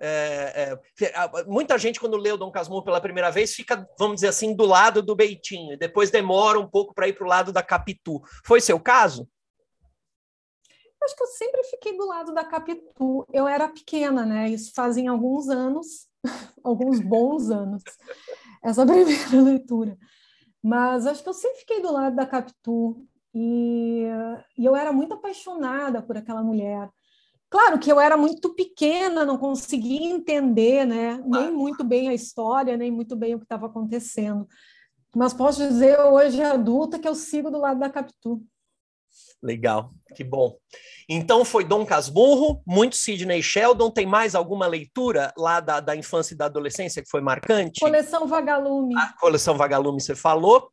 é, 0.00 0.78
é, 1.00 1.44
muita 1.46 1.76
gente, 1.76 1.98
quando 1.98 2.16
lê 2.16 2.30
o 2.30 2.36
Dom 2.36 2.52
Casmurro 2.52 2.84
pela 2.84 3.00
primeira 3.00 3.30
vez, 3.30 3.52
fica, 3.52 3.86
vamos 3.98 4.16
dizer 4.16 4.28
assim, 4.28 4.54
do 4.54 4.64
lado 4.64 5.02
do 5.02 5.16
Beitinho, 5.16 5.72
e 5.72 5.76
depois 5.76 6.08
demora 6.08 6.58
um 6.58 6.68
pouco 6.68 6.94
para 6.94 7.08
ir 7.08 7.14
para 7.14 7.24
o 7.24 7.28
lado 7.28 7.52
da 7.52 7.62
Capitu. 7.62 8.22
Foi 8.46 8.60
seu 8.60 8.78
caso? 8.78 9.28
Acho 11.08 11.16
que 11.16 11.22
eu 11.22 11.28
sempre 11.28 11.64
fiquei 11.64 11.96
do 11.96 12.06
lado 12.06 12.34
da 12.34 12.44
Capitu. 12.44 13.26
Eu 13.32 13.48
era 13.48 13.66
pequena, 13.66 14.26
né? 14.26 14.50
Isso 14.50 14.72
fazem 14.74 15.08
alguns 15.08 15.48
anos, 15.48 16.06
alguns 16.62 17.00
bons 17.00 17.50
anos, 17.50 17.82
essa 18.62 18.84
primeira 18.84 19.40
leitura. 19.42 19.96
Mas 20.62 21.06
acho 21.06 21.22
que 21.22 21.28
eu 21.30 21.34
sempre 21.34 21.60
fiquei 21.60 21.80
do 21.80 21.90
lado 21.90 22.14
da 22.14 22.26
Capitu 22.26 23.06
e, 23.34 24.04
e 24.58 24.66
eu 24.66 24.76
era 24.76 24.92
muito 24.92 25.14
apaixonada 25.14 26.02
por 26.02 26.18
aquela 26.18 26.42
mulher. 26.42 26.90
Claro 27.48 27.78
que 27.78 27.90
eu 27.90 27.98
era 27.98 28.18
muito 28.18 28.54
pequena, 28.54 29.24
não 29.24 29.38
conseguia 29.38 30.10
entender, 30.10 30.84
né? 30.84 31.22
Nem 31.24 31.50
muito 31.50 31.82
bem 31.82 32.10
a 32.10 32.14
história, 32.14 32.76
nem 32.76 32.90
muito 32.90 33.16
bem 33.16 33.34
o 33.34 33.38
que 33.38 33.46
estava 33.46 33.64
acontecendo. 33.64 34.46
Mas 35.16 35.32
posso 35.32 35.66
dizer 35.66 35.98
hoje 36.00 36.42
adulta 36.42 36.98
que 36.98 37.08
eu 37.08 37.14
sigo 37.14 37.50
do 37.50 37.56
lado 37.56 37.80
da 37.80 37.88
Capitu. 37.88 38.42
Legal, 39.42 39.90
que 40.16 40.24
bom. 40.24 40.56
Então 41.08 41.44
foi 41.44 41.64
Dom 41.64 41.86
Casmurro, 41.86 42.60
muito 42.66 42.96
Sidney 42.96 43.42
Sheldon. 43.42 43.90
Tem 43.90 44.04
mais 44.04 44.34
alguma 44.34 44.66
leitura 44.66 45.32
lá 45.36 45.60
da, 45.60 45.80
da 45.80 45.94
infância 45.94 46.34
e 46.34 46.36
da 46.36 46.46
adolescência 46.46 47.02
que 47.02 47.08
foi 47.08 47.20
marcante? 47.20 47.80
Coleção 47.80 48.26
Vagalume. 48.26 48.96
A 48.96 49.12
coleção 49.18 49.56
Vagalume 49.56 50.00
você 50.00 50.16
falou. 50.16 50.70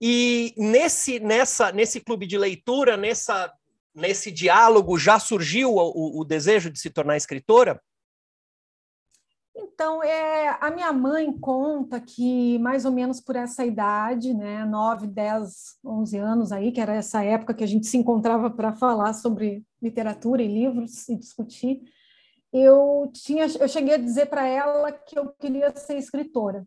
E 0.00 0.54
nesse, 0.56 1.20
nessa, 1.20 1.70
nesse 1.70 2.00
clube 2.00 2.26
de 2.26 2.36
leitura, 2.36 2.96
nessa, 2.96 3.52
nesse 3.94 4.30
diálogo, 4.30 4.98
já 4.98 5.18
surgiu 5.18 5.74
o, 5.74 5.80
o, 5.80 6.20
o 6.20 6.24
desejo 6.24 6.70
de 6.70 6.78
se 6.78 6.90
tornar 6.90 7.16
escritora? 7.16 7.80
Então, 9.58 10.02
é, 10.02 10.56
a 10.60 10.70
minha 10.70 10.92
mãe 10.92 11.32
conta 11.38 11.98
que 11.98 12.58
mais 12.58 12.84
ou 12.84 12.92
menos 12.92 13.20
por 13.20 13.36
essa 13.36 13.64
idade, 13.64 14.34
né, 14.34 14.64
9, 14.66 15.06
10, 15.06 15.78
11 15.82 16.18
anos 16.18 16.52
aí, 16.52 16.70
que 16.70 16.80
era 16.80 16.94
essa 16.94 17.24
época 17.24 17.54
que 17.54 17.64
a 17.64 17.66
gente 17.66 17.86
se 17.86 17.96
encontrava 17.96 18.50
para 18.50 18.74
falar 18.74 19.14
sobre 19.14 19.64
literatura 19.80 20.42
e 20.42 20.48
livros 20.48 21.08
e 21.08 21.16
discutir, 21.16 21.80
eu 22.52 23.10
tinha, 23.14 23.46
eu 23.58 23.68
cheguei 23.68 23.94
a 23.94 23.98
dizer 23.98 24.26
para 24.26 24.46
ela 24.46 24.92
que 24.92 25.18
eu 25.18 25.32
queria 25.38 25.74
ser 25.74 25.96
escritora. 25.96 26.66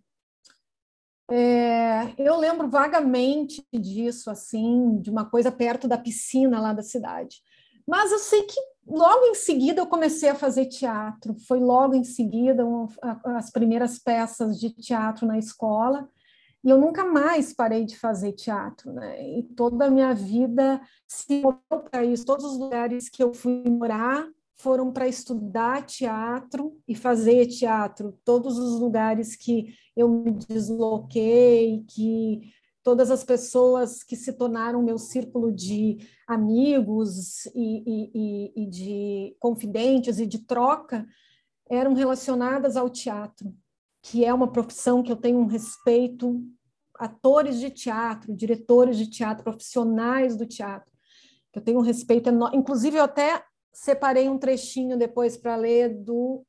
É, 1.30 2.12
eu 2.18 2.38
lembro 2.38 2.68
vagamente 2.68 3.64
disso, 3.72 4.32
assim, 4.32 5.00
de 5.00 5.12
uma 5.12 5.30
coisa 5.30 5.52
perto 5.52 5.88
da 5.88 5.98
piscina 5.98 6.60
lá 6.60 6.74
da 6.74 6.82
cidade. 6.82 7.38
Mas 7.88 8.12
eu 8.12 8.20
sei 8.20 8.44
que 8.44 8.60
logo 8.90 9.26
em 9.28 9.36
seguida 9.36 9.82
eu 9.82 9.88
comecei 9.88 10.30
a 10.30 10.36
fazer 10.36 10.66
teatro. 10.66 11.36
Foi 11.48 11.60
logo 11.60 11.96
em 11.96 12.04
seguida 12.04 12.66
um, 12.66 12.88
as 13.26 13.52
primeiras 13.52 14.00
peças 14.00 14.60
de 14.60 14.70
teatro 14.72 15.28
na 15.28 15.38
escola. 15.38 16.10
E 16.64 16.70
eu 16.70 16.78
nunca 16.78 17.06
mais 17.06 17.54
parei 17.54 17.86
de 17.86 17.98
fazer 17.98 18.34
teatro, 18.34 18.92
né? 18.92 19.40
E 19.40 19.44
toda 19.44 19.86
a 19.86 19.90
minha 19.90 20.14
vida 20.14 20.82
se 21.08 21.42
moveu 21.42 21.90
para 21.90 22.04
isso. 22.04 22.26
Todos 22.26 22.46
os 22.46 22.58
lugares 22.58 23.08
que 23.08 23.24
eu 23.24 23.34
fui 23.34 23.64
morar 23.70 24.28
foram 24.58 24.92
para 24.92 25.08
estudar 25.08 25.86
teatro 25.86 26.78
e 26.86 26.94
fazer 26.94 27.48
teatro. 27.48 28.18
Todos 28.26 28.58
os 28.58 28.80
lugares 28.82 29.36
que 29.38 29.74
eu 29.96 30.10
me 30.10 30.32
desloquei, 30.32 31.86
que 31.88 32.42
todas 32.90 33.12
as 33.12 33.24
pessoas 33.24 34.02
que 34.02 34.16
se 34.16 34.34
tornaram 34.34 34.82
meu 34.82 34.98
círculo 34.98 35.52
de 35.52 36.00
amigos 36.28 37.46
e, 37.54 37.84
e, 37.86 38.64
e, 38.64 38.66
de 38.66 39.38
confidentes 39.40 40.18
e 40.18 40.26
de 40.26 40.40
troca 40.40 41.06
eram 41.70 41.94
relacionadas 41.94 42.76
ao 42.76 42.90
teatro, 42.90 43.56
que 44.02 44.26
é 44.26 44.34
uma 44.34 44.52
profissão 44.52 45.04
que 45.04 45.12
eu 45.12 45.16
tenho 45.16 45.38
um 45.38 45.46
respeito. 45.46 46.44
Atores 46.96 47.60
de 47.60 47.70
teatro, 47.70 48.36
diretores 48.36 48.98
de 48.98 49.08
teatro, 49.08 49.44
profissionais 49.44 50.36
do 50.36 50.48
teatro, 50.48 50.92
que 51.54 51.60
eu 51.60 51.64
tenho 51.64 51.78
um 51.78 51.84
respeito 51.84 52.30
enorme. 52.30 52.58
Inclusive, 52.58 52.98
eu 52.98 53.04
até 53.04 53.44
separei 53.72 54.28
um 54.28 54.40
trechinho 54.40 54.98
depois 54.98 55.38
para 55.38 55.56
ler 55.56 55.90
do. 55.94 56.44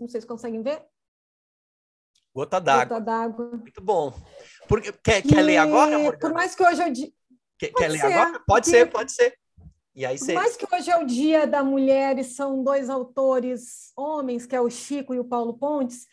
Não 0.00 0.08
sei 0.08 0.22
se 0.22 0.26
conseguem 0.26 0.62
ver. 0.62 0.82
Gota 2.36 2.60
d'água. 2.60 2.84
Gota 2.84 3.00
d'água. 3.00 3.50
Muito 3.56 3.80
bom. 3.80 4.12
Porque, 4.68 4.92
quer, 4.92 5.22
quer 5.22 5.40
ler 5.40 5.56
agora, 5.56 5.98
Morgana? 5.98 6.18
Por 6.18 6.34
mais 6.34 6.54
que 6.54 6.62
hoje 6.62 6.82
eu. 6.82 6.92
Quer, 7.58 7.72
quer 7.72 7.88
ler 7.88 8.02
agora? 8.02 8.42
Pode 8.46 8.68
ser, 8.68 8.90
pode 8.90 9.10
ser. 9.10 9.38
E 9.94 10.04
aí 10.04 10.18
Por 10.18 10.34
mais 10.34 10.54
que 10.54 10.66
hoje 10.70 10.90
é 10.90 10.98
o 10.98 11.06
dia 11.06 11.46
da 11.46 11.64
mulher 11.64 12.18
e 12.18 12.24
são 12.24 12.62
dois 12.62 12.90
autores 12.90 13.90
homens, 13.96 14.44
que 14.44 14.54
é 14.54 14.60
o 14.60 14.68
Chico 14.68 15.14
e 15.14 15.18
o 15.18 15.24
Paulo 15.24 15.54
Pontes, 15.54 16.06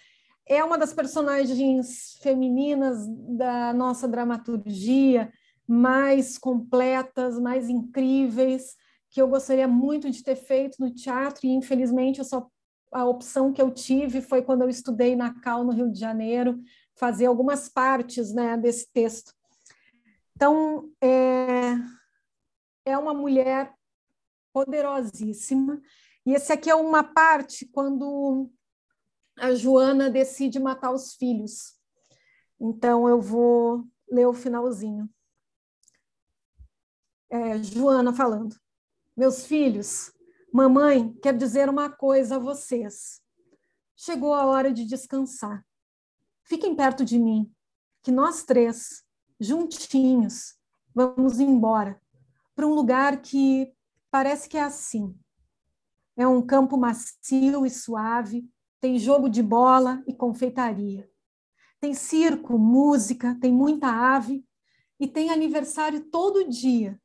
é 0.47 0.63
uma 0.63 0.77
das 0.77 0.93
personagens 0.93 2.17
femininas 2.21 3.05
da 3.37 3.73
nossa 3.73 4.07
dramaturgia 4.07 5.29
mais 5.67 6.37
completas, 6.37 7.37
mais 7.37 7.67
incríveis, 7.67 8.77
que 9.09 9.21
eu 9.21 9.27
gostaria 9.27 9.67
muito 9.67 10.09
de 10.09 10.23
ter 10.23 10.37
feito 10.37 10.77
no 10.79 10.89
teatro 10.89 11.45
e 11.45 11.49
infelizmente 11.49 12.19
eu 12.19 12.25
só 12.25 12.47
a 12.93 13.05
opção 13.05 13.51
que 13.51 13.61
eu 13.61 13.71
tive 13.71 14.21
foi 14.21 14.41
quando 14.41 14.61
eu 14.61 14.69
estudei 14.69 15.15
na 15.15 15.33
Cal 15.41 15.63
no 15.63 15.71
Rio 15.71 15.91
de 15.91 15.99
Janeiro 15.99 16.61
fazer 16.95 17.25
algumas 17.25 17.67
partes 17.67 18.33
né, 18.33 18.55
desse 18.55 18.91
texto. 18.91 19.33
Então 20.35 20.91
é, 21.01 21.73
é 22.85 22.97
uma 22.97 23.13
mulher 23.13 23.73
poderosíssima 24.53 25.81
e 26.25 26.33
esse 26.33 26.53
aqui 26.53 26.69
é 26.69 26.75
uma 26.75 27.03
parte 27.03 27.65
quando 27.65 28.49
a 29.37 29.53
Joana 29.53 30.09
decide 30.09 30.59
matar 30.59 30.91
os 30.91 31.15
filhos. 31.15 31.73
Então 32.59 33.09
eu 33.09 33.19
vou 33.19 33.85
ler 34.09 34.27
o 34.27 34.33
finalzinho. 34.33 35.09
É, 37.29 37.57
Joana 37.63 38.13
falando. 38.13 38.55
Meus 39.17 39.45
filhos, 39.45 40.13
mamãe 40.53 41.11
quer 41.13 41.35
dizer 41.35 41.67
uma 41.67 41.89
coisa 41.89 42.35
a 42.35 42.39
vocês. 42.39 43.19
Chegou 43.95 44.33
a 44.33 44.45
hora 44.45 44.71
de 44.71 44.85
descansar. 44.85 45.65
Fiquem 46.43 46.75
perto 46.75 47.03
de 47.03 47.17
mim, 47.17 47.51
que 48.03 48.11
nós 48.11 48.43
três, 48.43 49.03
juntinhos, 49.39 50.55
vamos 50.93 51.39
embora 51.39 51.99
para 52.55 52.67
um 52.67 52.73
lugar 52.73 53.21
que 53.21 53.73
parece 54.11 54.47
que 54.47 54.57
é 54.57 54.61
assim. 54.61 55.17
É 56.15 56.27
um 56.27 56.41
campo 56.45 56.77
macio 56.77 57.65
e 57.65 57.69
suave, 57.69 58.47
tem 58.79 58.99
jogo 58.99 59.27
de 59.27 59.41
bola 59.41 60.03
e 60.07 60.13
confeitaria. 60.13 61.09
Tem 61.79 61.95
circo, 61.95 62.59
música, 62.59 63.35
tem 63.41 63.51
muita 63.51 63.87
ave 63.87 64.45
e 64.99 65.07
tem 65.07 65.31
aniversário 65.31 66.05
todo 66.11 66.47
dia 66.47 67.01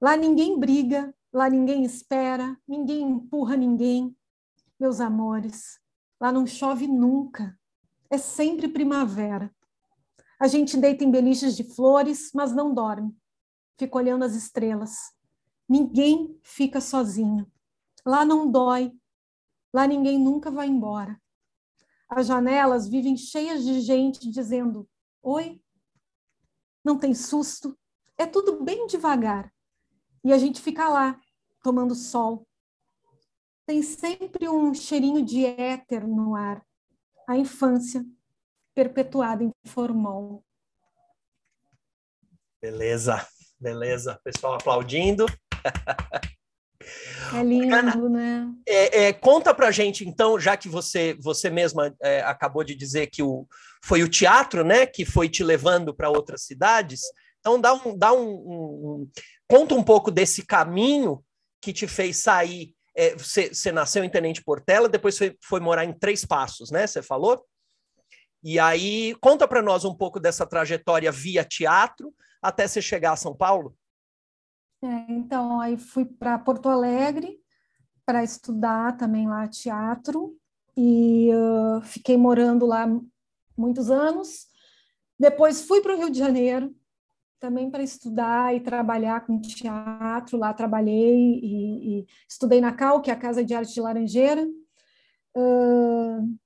Lá 0.00 0.16
ninguém 0.16 0.58
briga, 0.58 1.14
lá 1.36 1.50
ninguém 1.50 1.84
espera, 1.84 2.58
ninguém 2.66 3.02
empurra 3.02 3.58
ninguém. 3.58 4.16
Meus 4.80 5.00
amores, 5.00 5.78
lá 6.18 6.32
não 6.32 6.46
chove 6.46 6.86
nunca. 6.86 7.60
É 8.08 8.16
sempre 8.16 8.68
primavera. 8.68 9.54
A 10.40 10.48
gente 10.48 10.78
deita 10.78 11.04
em 11.04 11.10
beliches 11.10 11.54
de 11.54 11.62
flores, 11.62 12.30
mas 12.34 12.54
não 12.54 12.72
dorme. 12.72 13.14
Fica 13.78 13.98
olhando 13.98 14.24
as 14.24 14.34
estrelas. 14.34 15.12
Ninguém 15.68 16.40
fica 16.42 16.80
sozinho. 16.80 17.46
Lá 18.04 18.24
não 18.24 18.50
dói. 18.50 18.90
Lá 19.74 19.86
ninguém 19.86 20.18
nunca 20.18 20.50
vai 20.50 20.68
embora. 20.68 21.20
As 22.08 22.28
janelas 22.28 22.88
vivem 22.88 23.14
cheias 23.14 23.62
de 23.62 23.80
gente 23.82 24.30
dizendo: 24.30 24.88
Oi. 25.22 25.60
Não 26.82 26.98
tem 26.98 27.12
susto. 27.12 27.76
É 28.16 28.24
tudo 28.24 28.64
bem 28.64 28.86
devagar 28.86 29.52
e 30.26 30.32
a 30.32 30.38
gente 30.38 30.60
fica 30.60 30.88
lá, 30.88 31.20
tomando 31.66 31.96
sol. 31.96 32.46
Tem 33.66 33.82
sempre 33.82 34.48
um 34.48 34.72
cheirinho 34.72 35.24
de 35.24 35.44
éter 35.44 36.06
no 36.06 36.36
ar. 36.36 36.64
A 37.28 37.36
infância 37.36 38.06
perpetuada 38.72 39.42
em 39.42 39.50
formol. 39.66 40.44
Beleza, 42.62 43.26
beleza. 43.58 44.20
Pessoal 44.22 44.54
aplaudindo. 44.54 45.26
É 47.34 47.42
lindo, 47.42 47.74
Ana, 47.74 47.96
né? 48.08 48.54
É, 48.64 49.06
é, 49.06 49.12
conta 49.12 49.52
pra 49.52 49.72
gente, 49.72 50.08
então, 50.08 50.38
já 50.38 50.56
que 50.56 50.68
você, 50.68 51.18
você 51.20 51.50
mesma 51.50 51.92
é, 52.00 52.20
acabou 52.20 52.62
de 52.62 52.76
dizer 52.76 53.08
que 53.08 53.24
o, 53.24 53.44
foi 53.82 54.04
o 54.04 54.08
teatro, 54.08 54.62
né, 54.62 54.86
que 54.86 55.04
foi 55.04 55.28
te 55.28 55.42
levando 55.42 55.92
para 55.92 56.08
outras 56.08 56.42
cidades. 56.42 57.00
Então, 57.40 57.60
dá 57.60 57.74
um, 57.74 57.98
dá 57.98 58.12
um, 58.12 58.30
um, 58.30 59.10
conta 59.48 59.74
um 59.74 59.82
pouco 59.82 60.12
desse 60.12 60.46
caminho 60.46 61.25
que 61.66 61.72
te 61.72 61.88
fez 61.88 62.18
sair. 62.18 62.72
É, 62.94 63.16
você, 63.16 63.72
nasceu 63.72 64.04
em 64.04 64.08
Tenente 64.08 64.42
Portela, 64.42 64.88
depois 64.88 65.18
foi, 65.18 65.36
foi 65.42 65.58
morar 65.58 65.84
em 65.84 65.92
Três 65.92 66.24
Passos, 66.24 66.70
né? 66.70 66.86
Você 66.86 67.02
falou? 67.02 67.44
E 68.42 68.58
aí, 68.58 69.16
conta 69.20 69.48
para 69.48 69.60
nós 69.60 69.84
um 69.84 69.94
pouco 69.94 70.20
dessa 70.20 70.46
trajetória 70.46 71.10
via 71.10 71.44
teatro 71.44 72.14
até 72.40 72.68
você 72.68 72.80
chegar 72.80 73.12
a 73.12 73.16
São 73.16 73.36
Paulo. 73.36 73.76
É, 74.80 75.12
então, 75.12 75.60
aí 75.60 75.76
fui 75.76 76.04
para 76.04 76.38
Porto 76.38 76.68
Alegre 76.68 77.36
para 78.06 78.22
estudar 78.22 78.96
também 78.96 79.26
lá 79.26 79.48
teatro 79.48 80.38
e 80.76 81.30
uh, 81.34 81.80
fiquei 81.82 82.16
morando 82.16 82.64
lá 82.64 82.86
muitos 83.58 83.90
anos. 83.90 84.46
Depois 85.18 85.62
fui 85.62 85.80
para 85.80 85.94
o 85.94 85.98
Rio 85.98 86.10
de 86.10 86.18
Janeiro 86.18 86.72
também 87.38 87.70
para 87.70 87.82
estudar 87.82 88.54
e 88.54 88.60
trabalhar 88.60 89.26
com 89.26 89.40
teatro. 89.40 90.38
Lá 90.38 90.52
trabalhei 90.52 91.40
e, 91.42 92.00
e 92.00 92.06
estudei 92.28 92.60
na 92.60 92.72
CAL, 92.72 93.00
que 93.00 93.10
é 93.10 93.14
a 93.14 93.18
Casa 93.18 93.44
de 93.44 93.54
Arte 93.54 93.74
de 93.74 93.80
Laranjeira. 93.80 94.46
Uh, 95.36 96.36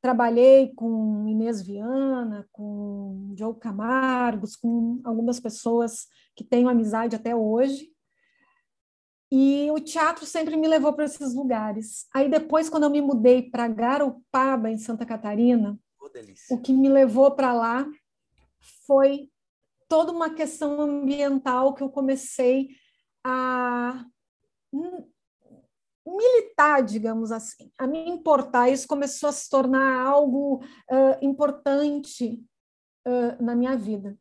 trabalhei 0.00 0.72
com 0.74 1.26
Inês 1.28 1.62
Viana, 1.62 2.46
com 2.52 3.32
Diogo 3.34 3.58
Camargos, 3.58 4.54
com 4.56 5.00
algumas 5.04 5.40
pessoas 5.40 6.06
que 6.36 6.44
tenho 6.44 6.68
amizade 6.68 7.16
até 7.16 7.34
hoje. 7.34 7.90
E 9.30 9.70
o 9.70 9.80
teatro 9.80 10.24
sempre 10.24 10.56
me 10.56 10.66
levou 10.66 10.92
para 10.94 11.04
esses 11.04 11.34
lugares. 11.34 12.06
Aí 12.14 12.30
depois, 12.30 12.70
quando 12.70 12.84
eu 12.84 12.90
me 12.90 13.00
mudei 13.00 13.42
para 13.42 13.68
Garopaba, 13.68 14.70
em 14.70 14.78
Santa 14.78 15.04
Catarina, 15.04 15.78
oh, 16.00 16.54
o 16.54 16.60
que 16.60 16.72
me 16.72 16.88
levou 16.88 17.32
para 17.32 17.52
lá 17.52 17.86
foi 18.86 19.30
toda 19.88 20.12
uma 20.12 20.30
questão 20.30 20.80
ambiental 20.80 21.74
que 21.74 21.82
eu 21.82 21.88
comecei 21.88 22.68
a 23.24 24.04
militar, 26.06 26.82
digamos 26.82 27.30
assim, 27.30 27.70
a 27.78 27.86
me 27.86 28.08
importar. 28.08 28.68
Isso 28.68 28.86
começou 28.86 29.28
a 29.28 29.32
se 29.32 29.48
tornar 29.48 30.06
algo 30.06 30.62
uh, 30.90 31.24
importante 31.24 32.42
uh, 33.06 33.42
na 33.42 33.54
minha 33.54 33.76
vida. 33.76 34.16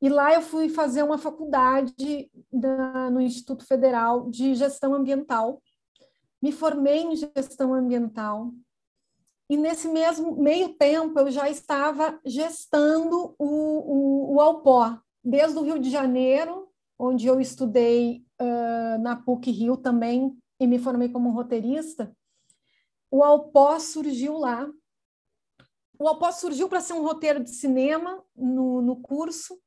E 0.00 0.08
lá 0.08 0.34
eu 0.34 0.42
fui 0.42 0.68
fazer 0.68 1.02
uma 1.02 1.18
faculdade 1.18 2.30
da, 2.52 3.10
no 3.10 3.20
Instituto 3.20 3.66
Federal 3.66 4.28
de 4.30 4.54
Gestão 4.54 4.94
Ambiental. 4.94 5.62
Me 6.42 6.52
formei 6.52 7.02
em 7.02 7.16
gestão 7.16 7.72
ambiental. 7.74 8.52
E 9.48 9.56
nesse 9.56 9.88
mesmo 9.88 10.36
meio 10.36 10.74
tempo 10.74 11.18
eu 11.18 11.30
já 11.30 11.48
estava 11.48 12.20
gestando 12.24 13.34
o, 13.38 13.46
o, 13.46 14.34
o 14.34 14.40
Alpó, 14.40 14.98
desde 15.26 15.58
o 15.58 15.62
Rio 15.62 15.80
de 15.80 15.90
Janeiro, 15.90 16.68
onde 16.96 17.26
eu 17.26 17.40
estudei 17.40 18.24
uh, 18.40 19.02
na 19.02 19.16
PUC 19.16 19.50
Rio 19.50 19.76
também 19.76 20.38
e 20.60 20.68
me 20.68 20.78
formei 20.78 21.08
como 21.08 21.32
roteirista, 21.32 22.16
o 23.10 23.24
Alpó 23.24 23.76
surgiu 23.80 24.38
lá. 24.38 24.70
O 25.98 26.06
Alpó 26.06 26.30
surgiu 26.30 26.68
para 26.68 26.80
ser 26.80 26.92
um 26.92 27.02
roteiro 27.02 27.42
de 27.42 27.50
cinema 27.50 28.22
no, 28.36 28.80
no 28.80 28.96
curso, 29.00 29.58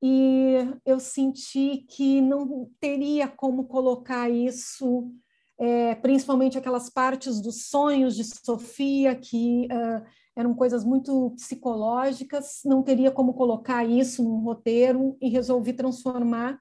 e 0.00 0.54
eu 0.84 1.00
senti 1.00 1.78
que 1.88 2.20
não 2.20 2.70
teria 2.78 3.26
como 3.26 3.66
colocar 3.66 4.30
isso, 4.30 5.10
é, 5.58 5.96
principalmente 5.96 6.56
aquelas 6.56 6.88
partes 6.88 7.40
dos 7.40 7.66
sonhos 7.68 8.14
de 8.14 8.22
Sofia, 8.22 9.16
que 9.16 9.66
uh, 9.66 10.06
eram 10.36 10.54
coisas 10.54 10.84
muito 10.84 11.30
psicológicas, 11.30 12.60
não 12.64 12.82
teria 12.82 13.10
como 13.10 13.32
colocar 13.32 13.84
isso 13.84 14.22
num 14.22 14.40
roteiro 14.40 15.16
e 15.20 15.28
resolvi 15.28 15.72
transformar, 15.72 16.60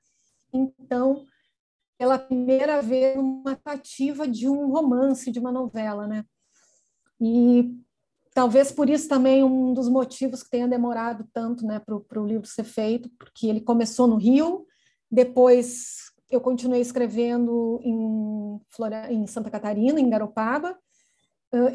então, 0.53 1.25
pela 1.97 2.17
primeira 2.17 2.81
vez, 2.81 3.17
uma 3.17 3.55
tentativa 3.55 4.27
de 4.27 4.47
um 4.47 4.71
romance, 4.71 5.31
de 5.31 5.39
uma 5.39 5.51
novela, 5.51 6.07
né? 6.07 6.23
E 7.19 7.77
talvez 8.33 8.71
por 8.71 8.89
isso 8.89 9.07
também 9.07 9.43
um 9.43 9.73
dos 9.73 9.89
motivos 9.89 10.43
que 10.43 10.49
tenha 10.49 10.67
demorado 10.67 11.27
tanto 11.33 11.65
né, 11.65 11.79
para 11.79 12.21
o 12.21 12.25
livro 12.25 12.47
ser 12.47 12.65
feito, 12.65 13.09
porque 13.17 13.47
ele 13.47 13.61
começou 13.61 14.07
no 14.07 14.17
Rio, 14.17 14.65
depois 15.09 16.11
eu 16.29 16.41
continuei 16.41 16.81
escrevendo 16.81 17.79
em, 17.81 18.59
Flora, 18.69 19.11
em 19.11 19.25
Santa 19.27 19.49
Catarina, 19.49 19.99
em 19.99 20.09
Garopaba, 20.09 20.77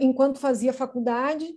enquanto 0.01 0.39
fazia 0.39 0.73
faculdade. 0.73 1.55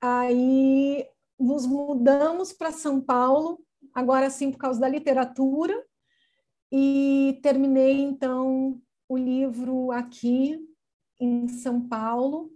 Aí 0.00 1.06
nos 1.38 1.66
mudamos 1.66 2.52
para 2.52 2.72
São 2.72 3.00
Paulo, 3.00 3.60
agora 3.94 4.30
sim 4.30 4.50
por 4.50 4.58
causa 4.58 4.80
da 4.80 4.88
literatura, 4.88 5.74
e 6.72 7.38
terminei 7.42 8.00
então 8.00 8.80
o 9.08 9.16
livro 9.16 9.90
aqui 9.90 10.58
em 11.18 11.48
São 11.48 11.80
Paulo, 11.86 12.50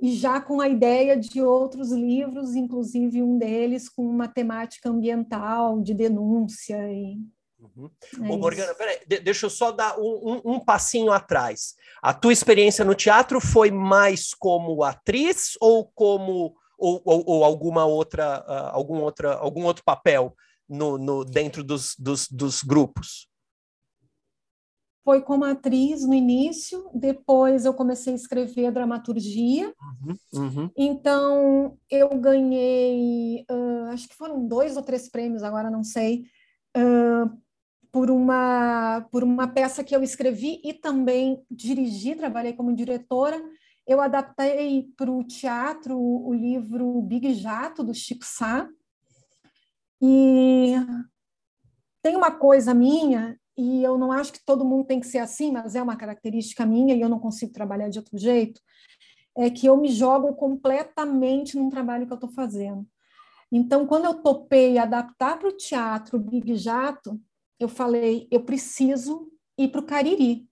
e 0.00 0.12
já 0.12 0.40
com 0.40 0.60
a 0.60 0.68
ideia 0.68 1.16
de 1.16 1.40
outros 1.40 1.90
livros, 1.90 2.54
inclusive 2.54 3.22
um 3.22 3.38
deles 3.38 3.88
com 3.88 4.06
uma 4.06 4.28
temática 4.28 4.88
ambiental, 4.88 5.80
de 5.80 5.94
denúncia. 5.94 6.76
E... 6.92 7.18
Uhum. 7.58 7.90
É 8.22 8.30
Ô, 8.30 8.36
Morgana, 8.36 8.74
peraí, 8.74 8.98
deixa 9.22 9.46
eu 9.46 9.50
só 9.50 9.72
dar 9.72 9.98
um, 9.98 10.42
um, 10.44 10.52
um, 10.54 10.60
passinho 10.60 11.10
atrás. 11.10 11.74
A 12.02 12.12
tua 12.12 12.32
experiência 12.32 12.84
no 12.84 12.94
teatro 12.94 13.40
foi 13.40 13.70
mais 13.70 14.34
como 14.34 14.82
atriz 14.82 15.56
ou 15.60 15.90
como 15.94 16.54
ou, 16.78 17.00
ou, 17.04 17.24
ou 17.26 17.44
alguma 17.44 17.84
outra, 17.84 18.44
uh, 18.46 18.74
algum, 18.76 19.00
outra, 19.00 19.34
algum 19.34 19.64
outro 19.64 19.82
papel 19.84 20.34
no, 20.68 20.98
no 20.98 21.24
dentro 21.24 21.62
dos, 21.62 21.94
dos, 21.98 22.28
dos 22.28 22.62
grupos? 22.62 23.28
foi 25.04 25.20
como 25.20 25.44
atriz 25.44 26.06
no 26.06 26.14
início, 26.14 26.88
depois 26.94 27.66
eu 27.66 27.74
comecei 27.74 28.14
a 28.14 28.16
escrever 28.16 28.72
dramaturgia. 28.72 29.72
Uhum, 30.32 30.42
uhum. 30.42 30.70
Então, 30.74 31.78
eu 31.90 32.08
ganhei, 32.18 33.44
uh, 33.50 33.90
acho 33.92 34.08
que 34.08 34.14
foram 34.14 34.48
dois 34.48 34.78
ou 34.78 34.82
três 34.82 35.10
prêmios, 35.10 35.42
agora 35.42 35.70
não 35.70 35.84
sei, 35.84 36.24
uh, 36.74 37.30
por, 37.92 38.10
uma, 38.10 39.06
por 39.12 39.22
uma 39.22 39.46
peça 39.46 39.84
que 39.84 39.94
eu 39.94 40.02
escrevi 40.02 40.62
e 40.64 40.72
também 40.72 41.44
dirigi, 41.50 42.14
trabalhei 42.14 42.54
como 42.54 42.74
diretora. 42.74 43.38
Eu 43.86 44.00
adaptei 44.00 44.88
para 44.96 45.10
o 45.10 45.22
teatro 45.22 45.98
o 45.98 46.32
livro 46.32 47.02
Big 47.02 47.34
Jato, 47.34 47.84
do 47.84 47.92
Chico 47.92 48.24
Sá. 48.24 48.68
E 50.00 50.74
tem 52.02 52.16
uma 52.16 52.30
coisa 52.30 52.74
minha 52.74 53.38
e 53.56 53.82
eu 53.82 53.96
não 53.96 54.10
acho 54.10 54.32
que 54.32 54.44
todo 54.44 54.64
mundo 54.64 54.86
tem 54.86 55.00
que 55.00 55.06
ser 55.06 55.18
assim, 55.18 55.52
mas 55.52 55.74
é 55.74 55.82
uma 55.82 55.96
característica 55.96 56.66
minha 56.66 56.94
e 56.94 57.00
eu 57.00 57.08
não 57.08 57.18
consigo 57.18 57.52
trabalhar 57.52 57.88
de 57.88 57.98
outro 57.98 58.18
jeito, 58.18 58.60
é 59.36 59.48
que 59.48 59.66
eu 59.66 59.76
me 59.76 59.88
jogo 59.88 60.34
completamente 60.34 61.56
num 61.56 61.68
trabalho 61.68 62.06
que 62.06 62.12
eu 62.12 62.16
estou 62.16 62.30
fazendo. 62.30 62.86
Então, 63.50 63.86
quando 63.86 64.06
eu 64.06 64.14
topei 64.14 64.78
adaptar 64.78 65.38
para 65.38 65.48
o 65.48 65.56
teatro 65.56 66.18
Big 66.18 66.56
Jato, 66.56 67.20
eu 67.58 67.68
falei, 67.68 68.26
eu 68.30 68.42
preciso 68.44 69.30
ir 69.56 69.68
para 69.68 69.80
o 69.80 69.86
Cariri. 69.86 70.48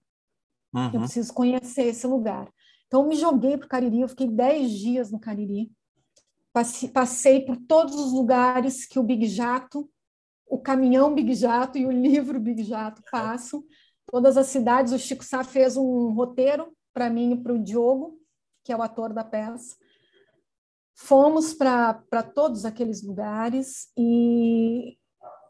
Uhum. 0.73 0.91
Eu 0.93 0.99
preciso 1.01 1.33
conhecer 1.33 1.87
esse 1.87 2.07
lugar. 2.07 2.49
Então, 2.93 3.07
me 3.07 3.15
joguei 3.15 3.57
para 3.57 3.65
o 3.65 3.69
Cariri, 3.69 4.01
eu 4.01 4.07
fiquei 4.07 4.27
dez 4.27 4.69
dias 4.69 5.11
no 5.11 5.19
Cariri. 5.19 5.71
Passei 6.93 7.43
por 7.43 7.57
todos 7.57 7.95
os 7.95 8.13
lugares 8.13 8.85
que 8.85 8.99
o 8.99 9.03
Big 9.03 9.25
Jato 9.25 9.89
o 10.45 10.59
caminhão 10.59 11.15
Big 11.15 11.33
Jato 11.33 11.79
e 11.79 11.87
o 11.87 11.91
livro 11.91 12.39
Big 12.39 12.63
Jato 12.63 13.01
passam. 13.09 13.63
Todas 14.05 14.37
as 14.37 14.45
cidades, 14.45 14.93
o 14.93 14.99
Chico 14.99 15.23
Sá 15.23 15.43
fez 15.43 15.75
um 15.75 16.11
roteiro 16.11 16.71
para 16.93 17.09
mim 17.09 17.31
e 17.31 17.37
para 17.41 17.53
o 17.53 17.57
Diogo, 17.57 18.19
que 18.63 18.71
é 18.71 18.77
o 18.77 18.83
ator 18.83 19.11
da 19.11 19.23
peça. 19.23 19.75
Fomos 20.93 21.51
para 21.51 22.21
todos 22.35 22.63
aqueles 22.63 23.01
lugares 23.01 23.87
e 23.97 24.99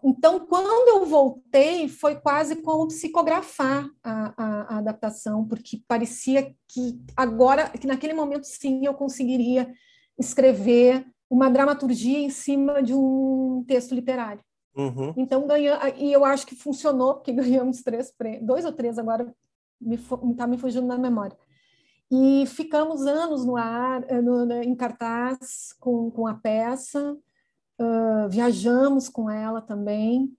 então 0.04 0.40
quando 0.42 0.90
eu 0.90 1.06
voltei 1.06 1.88
foi 1.88 2.16
quase 2.16 2.58
como 2.58 2.88
psicografar 2.88 3.90
a, 4.04 4.34
a, 4.38 4.76
a 4.76 4.78
adaptação, 4.80 5.48
porque 5.48 5.82
parecia 5.88 6.54
que 6.68 7.02
agora, 7.16 7.70
que 7.70 7.88
naquele 7.88 8.14
momento 8.14 8.46
sim 8.46 8.86
eu 8.86 8.94
conseguiria 8.94 9.74
escrever 10.20 11.06
uma 11.30 11.50
dramaturgia 11.50 12.20
em 12.20 12.30
cima 12.30 12.84
de 12.84 12.94
um 12.94 13.64
texto 13.68 13.96
literário. 13.96 14.44
Uhum. 14.76 15.14
Então, 15.18 15.48
ganha, 15.48 15.80
e 15.98 16.12
eu 16.12 16.26
acho 16.26 16.46
que 16.46 16.56
funcionou, 16.56 17.16
porque 17.16 17.32
ganhamos 17.34 17.82
três 17.82 18.12
prêmios, 18.12 18.46
dois 18.46 18.66
ou 18.66 18.72
três 18.72 18.98
agora, 18.98 19.34
me 19.80 19.96
está 19.96 20.48
me 20.48 20.58
fugindo 20.58 20.86
na 20.86 20.98
memória. 20.98 21.38
E 22.12 22.46
ficamos 22.46 23.06
anos 23.08 23.46
no 23.46 23.58
ar, 23.58 24.04
eh, 24.08 24.22
no, 24.22 24.52
em 24.52 24.76
cartaz 24.76 25.74
com, 25.80 26.12
com 26.12 26.28
a 26.28 26.36
peça, 26.36 27.18
uh, 27.84 28.30
viajamos 28.30 29.10
com 29.10 29.30
ela 29.30 29.62
também. 29.62 30.32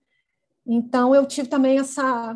Então, 0.65 1.13
eu 1.13 1.25
tive 1.25 1.47
também 1.47 1.77
essa, 1.77 2.35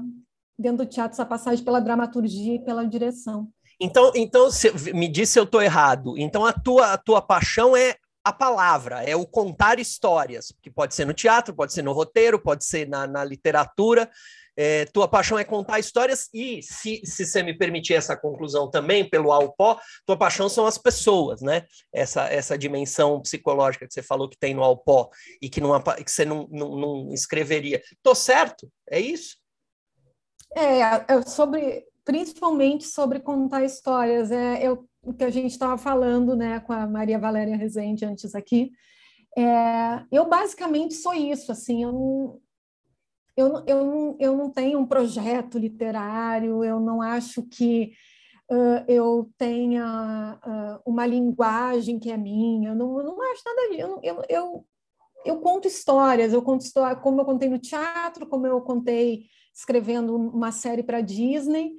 dentro 0.57 0.85
do 0.85 0.85
teatro, 0.85 1.13
essa 1.13 1.25
passagem 1.25 1.63
pela 1.63 1.81
dramaturgia 1.81 2.55
e 2.55 2.63
pela 2.63 2.85
direção. 2.85 3.49
Então, 3.79 4.11
então 4.15 4.49
me 4.93 5.07
disse 5.07 5.33
se 5.33 5.39
eu 5.39 5.45
estou 5.45 5.61
errado. 5.61 6.17
Então, 6.17 6.45
a 6.45 6.53
tua, 6.53 6.93
a 6.93 6.97
tua 6.97 7.21
paixão 7.21 7.75
é 7.75 7.95
a 8.23 8.33
palavra, 8.33 9.01
é 9.03 9.15
o 9.15 9.25
contar 9.25 9.79
histórias, 9.79 10.53
que 10.61 10.69
pode 10.69 10.93
ser 10.93 11.05
no 11.05 11.13
teatro, 11.13 11.53
pode 11.53 11.73
ser 11.73 11.81
no 11.81 11.93
roteiro, 11.93 12.39
pode 12.39 12.65
ser 12.65 12.87
na, 12.87 13.07
na 13.07 13.23
literatura. 13.23 14.09
É, 14.61 14.83
tua 14.87 15.07
paixão 15.07 15.39
é 15.39 15.45
contar 15.45 15.79
histórias 15.79 16.27
e, 16.33 16.61
se, 16.61 16.99
se 17.05 17.25
você 17.25 17.41
me 17.41 17.57
permitir 17.57 17.93
essa 17.93 18.17
conclusão 18.17 18.69
também, 18.69 19.09
pelo 19.09 19.31
Alpó, 19.31 19.79
tua 20.05 20.17
paixão 20.17 20.49
são 20.49 20.65
as 20.65 20.77
pessoas, 20.77 21.41
né? 21.41 21.65
Essa, 21.93 22.27
essa 22.27 22.57
dimensão 22.57 23.21
psicológica 23.21 23.87
que 23.87 23.93
você 23.93 24.03
falou 24.03 24.27
que 24.27 24.37
tem 24.37 24.53
no 24.53 24.61
Alpó 24.61 25.09
e 25.41 25.49
que, 25.49 25.61
não, 25.61 25.81
que 25.81 26.11
você 26.11 26.25
não, 26.25 26.45
não, 26.51 26.75
não 26.75 27.13
escreveria. 27.13 27.81
Tô 28.03 28.13
certo? 28.13 28.69
É 28.91 28.99
isso? 28.99 29.37
É, 30.53 30.81
é 30.81 31.21
sobre 31.25 31.85
principalmente 32.03 32.85
sobre 32.85 33.21
contar 33.21 33.63
histórias. 33.63 34.29
É, 34.29 34.61
eu, 34.61 34.85
o 35.01 35.13
que 35.13 35.23
a 35.23 35.29
gente 35.29 35.51
estava 35.51 35.77
falando 35.77 36.35
né, 36.35 36.59
com 36.59 36.73
a 36.73 36.85
Maria 36.85 37.17
Valéria 37.17 37.55
Rezende 37.55 38.03
antes 38.03 38.35
aqui. 38.35 38.71
É, 39.37 40.03
eu 40.11 40.27
basicamente 40.27 40.95
sou 40.95 41.13
isso, 41.13 41.49
assim, 41.49 41.83
eu 41.83 41.93
não, 41.93 42.41
eu, 43.39 43.63
eu, 43.65 44.17
eu 44.19 44.35
não 44.35 44.49
tenho 44.49 44.79
um 44.79 44.85
projeto 44.85 45.57
literário, 45.57 46.61
eu 46.63 46.79
não 46.79 47.01
acho 47.01 47.41
que 47.43 47.93
uh, 48.51 48.83
eu 48.85 49.31
tenha 49.37 50.37
uh, 50.45 50.81
uma 50.85 51.05
linguagem 51.05 51.99
que 51.99 52.11
é 52.11 52.17
minha, 52.17 52.71
eu 52.71 52.75
não, 52.75 52.99
eu 52.99 53.05
não 53.05 53.31
acho 53.31 53.41
nada 53.45 53.69
disso. 53.69 53.99
Eu, 54.03 54.23
eu, 54.27 54.65
eu, 55.25 55.39
conto 55.39 55.67
histórias, 55.67 56.33
eu 56.33 56.41
conto 56.41 56.65
história, 56.65 56.97
como 56.97 57.21
eu 57.21 57.25
contei 57.25 57.47
no 57.47 57.57
teatro, 57.59 58.27
como 58.27 58.45
eu 58.45 58.59
contei 58.61 59.27
escrevendo 59.53 60.15
uma 60.15 60.51
série 60.51 60.83
para 60.83 60.99
Disney, 60.99 61.71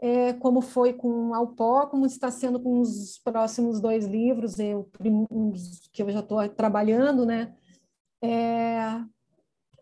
é, 0.00 0.32
como 0.32 0.62
foi 0.62 0.94
com 0.94 1.34
Alpó, 1.34 1.86
como 1.86 2.06
está 2.06 2.30
sendo 2.30 2.58
com 2.60 2.80
os 2.80 3.18
próximos 3.22 3.78
dois 3.78 4.06
livros, 4.06 4.58
eu, 4.58 4.90
que 5.92 6.02
eu 6.02 6.10
já 6.10 6.20
estou 6.20 6.48
trabalhando, 6.48 7.26
né? 7.26 7.54
É, 8.22 9.04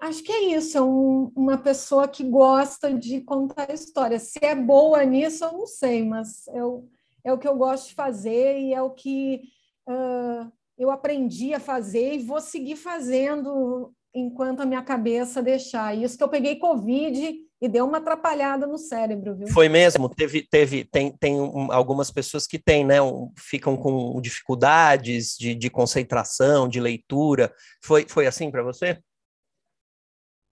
acho 0.03 0.23
que 0.23 0.33
é 0.33 0.57
isso, 0.57 0.77
é 0.77 0.83
um, 0.83 1.31
uma 1.35 1.57
pessoa 1.57 2.09
que 2.09 2.25
gosta 2.25 2.93
de 2.93 3.21
contar 3.21 3.73
histórias. 3.73 4.23
Se 4.23 4.41
é 4.43 4.55
boa 4.55 5.05
nisso, 5.05 5.45
eu 5.45 5.53
não 5.53 5.67
sei, 5.67 6.05
mas 6.05 6.47
eu, 6.49 6.89
é 7.25 7.33
o 7.33 7.39
que 7.39 7.47
eu 7.47 7.57
gosto 7.57 7.89
de 7.89 7.95
fazer 7.95 8.59
e 8.59 8.75
é 8.75 8.83
o 8.83 8.91
que 8.91 9.43
uh, 9.89 10.51
eu 10.77 10.91
aprendi 10.91 11.55
a 11.55 11.61
fazer 11.61 12.15
e 12.15 12.19
vou 12.19 12.41
seguir 12.41 12.75
fazendo 12.75 13.95
enquanto 14.13 14.61
a 14.61 14.67
minha 14.67 14.83
cabeça 14.83 15.41
deixar. 15.41 15.97
Isso 15.97 16.19
que 16.19 16.25
eu 16.25 16.29
peguei 16.29 16.57
Covid 16.57 17.37
e 17.61 17.69
deu 17.69 17.87
uma 17.87 17.99
atrapalhada 17.99 18.67
no 18.67 18.79
cérebro, 18.79 19.37
viu? 19.37 19.47
Foi 19.49 19.69
mesmo, 19.69 20.09
teve, 20.09 20.43
teve, 20.51 20.85
tem, 20.85 21.17
tem 21.17 21.37
algumas 21.71 22.11
pessoas 22.11 22.45
que 22.45 22.59
têm, 22.59 22.85
né, 22.85 23.01
um, 23.01 23.31
ficam 23.39 23.77
com 23.77 24.21
dificuldades 24.21 25.37
de, 25.39 25.55
de 25.55 25.71
concentração, 25.71 26.69
de 26.69 26.81
leitura. 26.81 27.55
Foi, 27.81 28.05
foi 28.09 28.27
assim 28.27 28.51
para 28.51 28.65
você? 28.65 28.99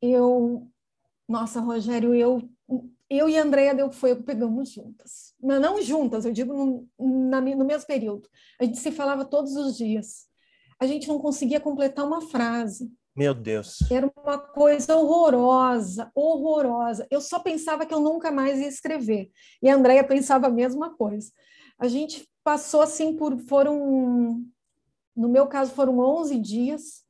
Eu, 0.01 0.67
nossa, 1.29 1.61
Rogério, 1.61 2.15
eu, 2.15 2.49
eu 3.09 3.29
e 3.29 3.37
a 3.37 3.43
Andrea 3.43 3.75
Del 3.75 3.91
Fuego 3.91 4.23
pegamos 4.23 4.71
juntas. 4.71 5.35
Não, 5.43 5.61
não 5.61 5.83
juntas, 5.83 6.25
eu 6.25 6.33
digo 6.33 6.55
no, 6.55 6.89
na, 6.99 7.41
no 7.41 7.65
mesmo 7.65 7.87
período. 7.87 8.29
A 8.59 8.65
gente 8.65 8.79
se 8.79 8.91
falava 8.91 9.25
todos 9.25 9.57
os 9.57 9.77
dias. 9.77 10.27
A 10.79 10.87
gente 10.87 11.09
não 11.09 11.19
conseguia 11.19 11.61
completar 11.61 12.07
uma 12.07 12.23
frase. 12.23 12.91
Meu 13.15 13.35
Deus. 13.35 13.79
Era 13.91 14.11
uma 14.17 14.39
coisa 14.39 14.97
horrorosa, 14.97 16.11
horrorosa. 16.15 17.07
Eu 17.11 17.21
só 17.21 17.39
pensava 17.39 17.85
que 17.85 17.93
eu 17.93 18.01
nunca 18.01 18.31
mais 18.31 18.59
ia 18.61 18.69
escrever. 18.69 19.31
E 19.63 19.69
a 19.69 19.75
Andrea 19.75 20.05
pensava 20.05 20.47
a 20.47 20.51
mesma 20.51 20.97
coisa. 20.97 21.31
A 21.79 21.89
gente 21.89 22.27
passou 22.43 22.81
assim 22.81 23.17
por 23.17 23.39
foram 23.41 24.43
no 25.15 25.29
meu 25.29 25.47
caso 25.47 25.73
foram 25.73 25.99
11 25.99 26.39
dias 26.39 27.05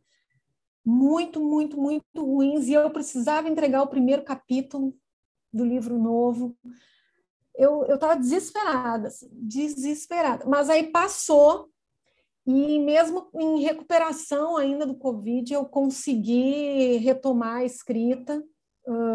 muito, 0.84 1.40
muito, 1.40 1.76
muito 1.76 2.04
ruins 2.16 2.68
e 2.68 2.72
eu 2.72 2.90
precisava 2.90 3.48
entregar 3.48 3.82
o 3.82 3.88
primeiro 3.88 4.22
capítulo 4.22 4.94
do 5.52 5.64
livro 5.64 5.98
novo. 5.98 6.56
Eu 7.54 7.84
eu 7.84 7.96
estava 7.96 8.16
desesperada, 8.16 9.08
assim, 9.08 9.28
desesperada. 9.32 10.44
Mas 10.46 10.70
aí 10.70 10.90
passou 10.90 11.70
e 12.46 12.78
mesmo 12.78 13.28
em 13.34 13.60
recuperação 13.60 14.56
ainda 14.56 14.86
do 14.86 14.96
Covid, 14.96 15.52
eu 15.52 15.64
consegui 15.64 16.96
retomar 16.96 17.58
a 17.58 17.64
escrita, 17.64 18.42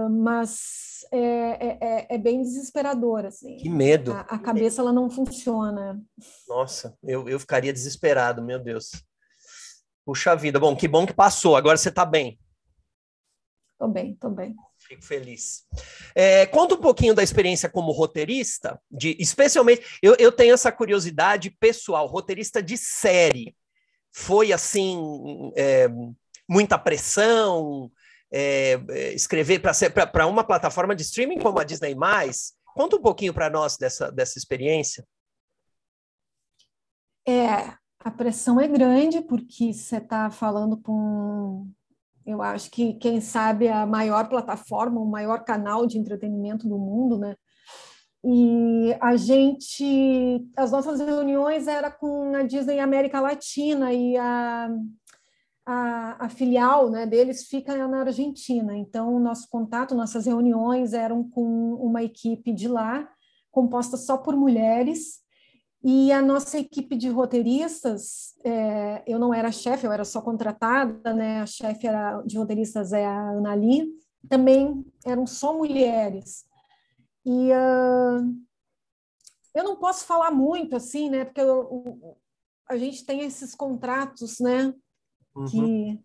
mas 0.09 1.05
é, 1.11 1.19
é, 1.19 1.77
é, 1.81 2.15
é, 2.15 2.17
bem 2.17 2.41
desesperador. 2.41 3.25
Assim. 3.25 3.57
Que 3.57 3.69
medo. 3.69 4.13
A, 4.13 4.21
a, 4.21 4.39
cabeça 4.39 4.81
ela 4.81 4.93
não 4.93 5.09
funciona. 5.09 6.01
Nossa, 6.47 6.97
eu, 7.03 7.27
eu 7.27 7.39
ficaria 7.39 7.73
desesperado, 7.73 8.41
meu 8.41 8.59
Deus. 8.59 8.91
Puxa 10.05 10.35
vida. 10.35 10.59
Bom, 10.59 10.75
que 10.75 10.87
bom 10.87 11.05
que 11.05 11.13
passou. 11.13 11.55
Agora 11.55 11.77
você 11.77 11.89
está 11.89 12.05
bem. 12.05 12.39
Estou 13.73 13.89
bem, 13.89 14.11
estou 14.11 14.29
bem. 14.29 14.55
Fico 14.77 15.03
feliz. 15.03 15.65
É, 16.13 16.45
conta 16.45 16.75
um 16.75 16.81
pouquinho 16.81 17.15
da 17.15 17.23
experiência 17.23 17.67
como 17.67 17.91
roteirista, 17.91 18.79
de 18.89 19.17
especialmente. 19.19 19.97
Eu, 20.01 20.15
eu 20.19 20.31
tenho 20.31 20.53
essa 20.53 20.71
curiosidade 20.71 21.49
pessoal, 21.49 22.05
roteirista 22.05 22.61
de 22.61 22.77
série. 22.77 23.55
Foi 24.13 24.53
assim, 24.53 25.51
é, 25.57 25.87
muita 26.47 26.77
pressão, 26.77 27.91
é, 28.31 28.79
é 28.89 29.13
escrever 29.13 29.59
para 29.59 30.27
uma 30.27 30.43
plataforma 30.43 30.95
de 30.95 31.01
streaming 31.01 31.39
como 31.39 31.59
a 31.59 31.63
Disney. 31.63 31.95
Conta 32.75 32.95
um 32.95 33.01
pouquinho 33.01 33.33
para 33.33 33.49
nós 33.49 33.75
dessa, 33.75 34.11
dessa 34.11 34.37
experiência. 34.37 35.05
É, 37.27 37.75
a 38.05 38.11
pressão 38.11 38.61
é 38.61 38.67
grande, 38.67 39.19
porque 39.19 39.73
você 39.73 39.97
está 39.97 40.29
falando 40.29 40.77
com 40.77 41.67
eu 42.23 42.41
acho 42.41 42.71
que, 42.71 42.93
quem 42.93 43.19
sabe, 43.19 43.67
a 43.67 43.85
maior 43.85 44.29
plataforma, 44.29 44.99
o 44.99 45.09
maior 45.09 45.43
canal 45.43 45.85
de 45.85 45.97
entretenimento 45.97 46.67
do 46.67 46.77
mundo, 46.77 47.19
né? 47.19 47.35
E 48.23 48.95
a 48.99 49.15
gente, 49.15 50.47
as 50.57 50.71
nossas 50.71 50.99
reuniões 50.99 51.67
era 51.67 51.91
com 51.91 52.35
a 52.35 52.43
Disney 52.43 52.79
América 52.79 53.19
Latina 53.19 53.93
e 53.93 54.17
a, 54.17 54.69
a, 55.65 56.25
a, 56.25 56.29
filial 56.29 56.89
né, 56.89 57.05
deles 57.05 57.47
fica 57.47 57.87
na 57.87 58.01
Argentina. 58.01 58.75
Então, 58.75 59.19
nosso 59.19 59.47
contato, 59.49 59.93
nossas 59.93 60.25
reuniões 60.25 60.93
eram 60.93 61.27
com 61.29 61.73
uma 61.75 62.03
equipe 62.03 62.51
de 62.51 62.67
lá, 62.67 63.07
composta 63.51 63.97
só 63.97 64.17
por 64.17 64.35
mulheres, 64.35 65.24
e 65.87 66.11
a 66.11 66.19
nossa 66.19 66.57
equipe 66.57 66.95
de 66.95 67.09
roteiristas, 67.09 68.33
é, 68.43 69.03
eu 69.05 69.19
não 69.19 69.31
era 69.31 69.51
chefe, 69.51 69.85
eu 69.85 69.91
era 69.91 70.03
só 70.03 70.19
contratada, 70.19 71.13
né? 71.13 71.41
A 71.41 71.45
chefe 71.45 71.85
era, 71.85 72.23
de 72.23 72.39
roteiristas 72.39 72.91
é 72.91 73.05
a 73.05 73.29
Anali, 73.29 73.85
também 74.27 74.83
eram 75.05 75.27
só 75.27 75.55
mulheres. 75.55 76.43
E 77.23 77.51
uh, 77.51 78.35
eu 79.53 79.63
não 79.63 79.75
posso 79.75 80.07
falar 80.07 80.31
muito 80.31 80.75
assim, 80.75 81.07
né? 81.07 81.23
Porque 81.23 81.41
eu, 81.41 82.17
a 82.67 82.77
gente 82.77 83.05
tem 83.05 83.19
esses 83.19 83.53
contratos, 83.53 84.39
né? 84.39 84.73
Uhum. 85.35 85.45
Que 85.45 86.03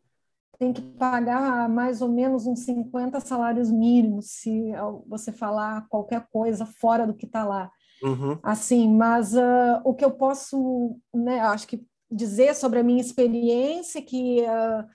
tem 0.58 0.74
que 0.74 0.82
pagar 0.82 1.70
mais 1.70 2.02
ou 2.02 2.10
menos 2.10 2.46
uns 2.46 2.66
50 2.66 3.18
salários 3.20 3.70
mínimos 3.70 4.26
se 4.32 4.72
você 5.06 5.32
falar 5.32 5.88
qualquer 5.88 6.28
coisa 6.30 6.66
fora 6.66 7.06
do 7.06 7.14
que 7.14 7.24
está 7.24 7.46
lá. 7.46 7.72
Uhum. 8.02 8.38
Assim, 8.42 8.88
mas 8.88 9.34
uh, 9.34 9.80
o 9.84 9.94
que 9.94 10.04
eu 10.04 10.10
posso, 10.10 10.98
né, 11.14 11.40
acho 11.40 11.66
que 11.66 11.84
dizer 12.10 12.54
sobre 12.54 12.80
a 12.80 12.82
minha 12.82 13.00
experiência 13.00 13.98
é 13.98 14.02
que 14.02 14.40
uh, 14.40 14.88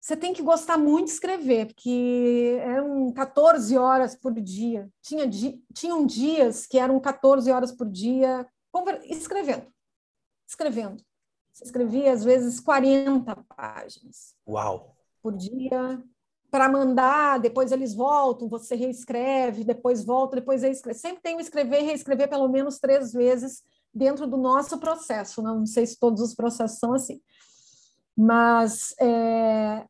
você 0.00 0.16
tem 0.16 0.32
que 0.32 0.42
gostar 0.42 0.78
muito 0.78 1.06
de 1.06 1.12
escrever, 1.12 1.66
porque 1.66 2.58
eram 2.60 3.12
14 3.12 3.76
horas 3.76 4.16
por 4.16 4.32
dia. 4.32 4.88
Tinha 5.02 5.26
di 5.26 5.62
tinham 5.74 6.06
dias 6.06 6.66
que 6.66 6.78
eram 6.78 6.98
14 6.98 7.50
horas 7.50 7.70
por 7.70 7.88
dia 7.88 8.46
escrevendo. 9.04 9.66
Escrevendo. 10.48 11.04
Escrevia, 11.62 12.12
às 12.12 12.24
vezes, 12.24 12.58
40 12.60 13.36
páginas. 13.56 14.34
Uau! 14.48 14.96
Por 15.22 15.36
dia, 15.36 16.02
para 16.50 16.68
mandar, 16.68 17.38
depois 17.38 17.70
eles 17.70 17.94
voltam, 17.94 18.48
você 18.48 18.74
reescreve, 18.74 19.64
depois 19.64 20.04
volta, 20.04 20.36
depois 20.36 20.62
reescreve. 20.62 20.98
Sempre 20.98 21.22
tem 21.22 21.36
o 21.36 21.40
escrever 21.40 21.80
e 21.80 21.84
reescrever 21.84 22.28
pelo 22.28 22.48
menos 22.48 22.78
três 22.78 23.12
vezes 23.12 23.62
dentro 23.94 24.26
do 24.26 24.36
nosso 24.36 24.78
processo. 24.78 25.42
Não, 25.42 25.60
não 25.60 25.66
sei 25.66 25.86
se 25.86 25.98
todos 25.98 26.20
os 26.20 26.34
processos 26.34 26.78
são 26.78 26.92
assim. 26.92 27.20
Mas, 28.16 28.94
é, 29.00 29.86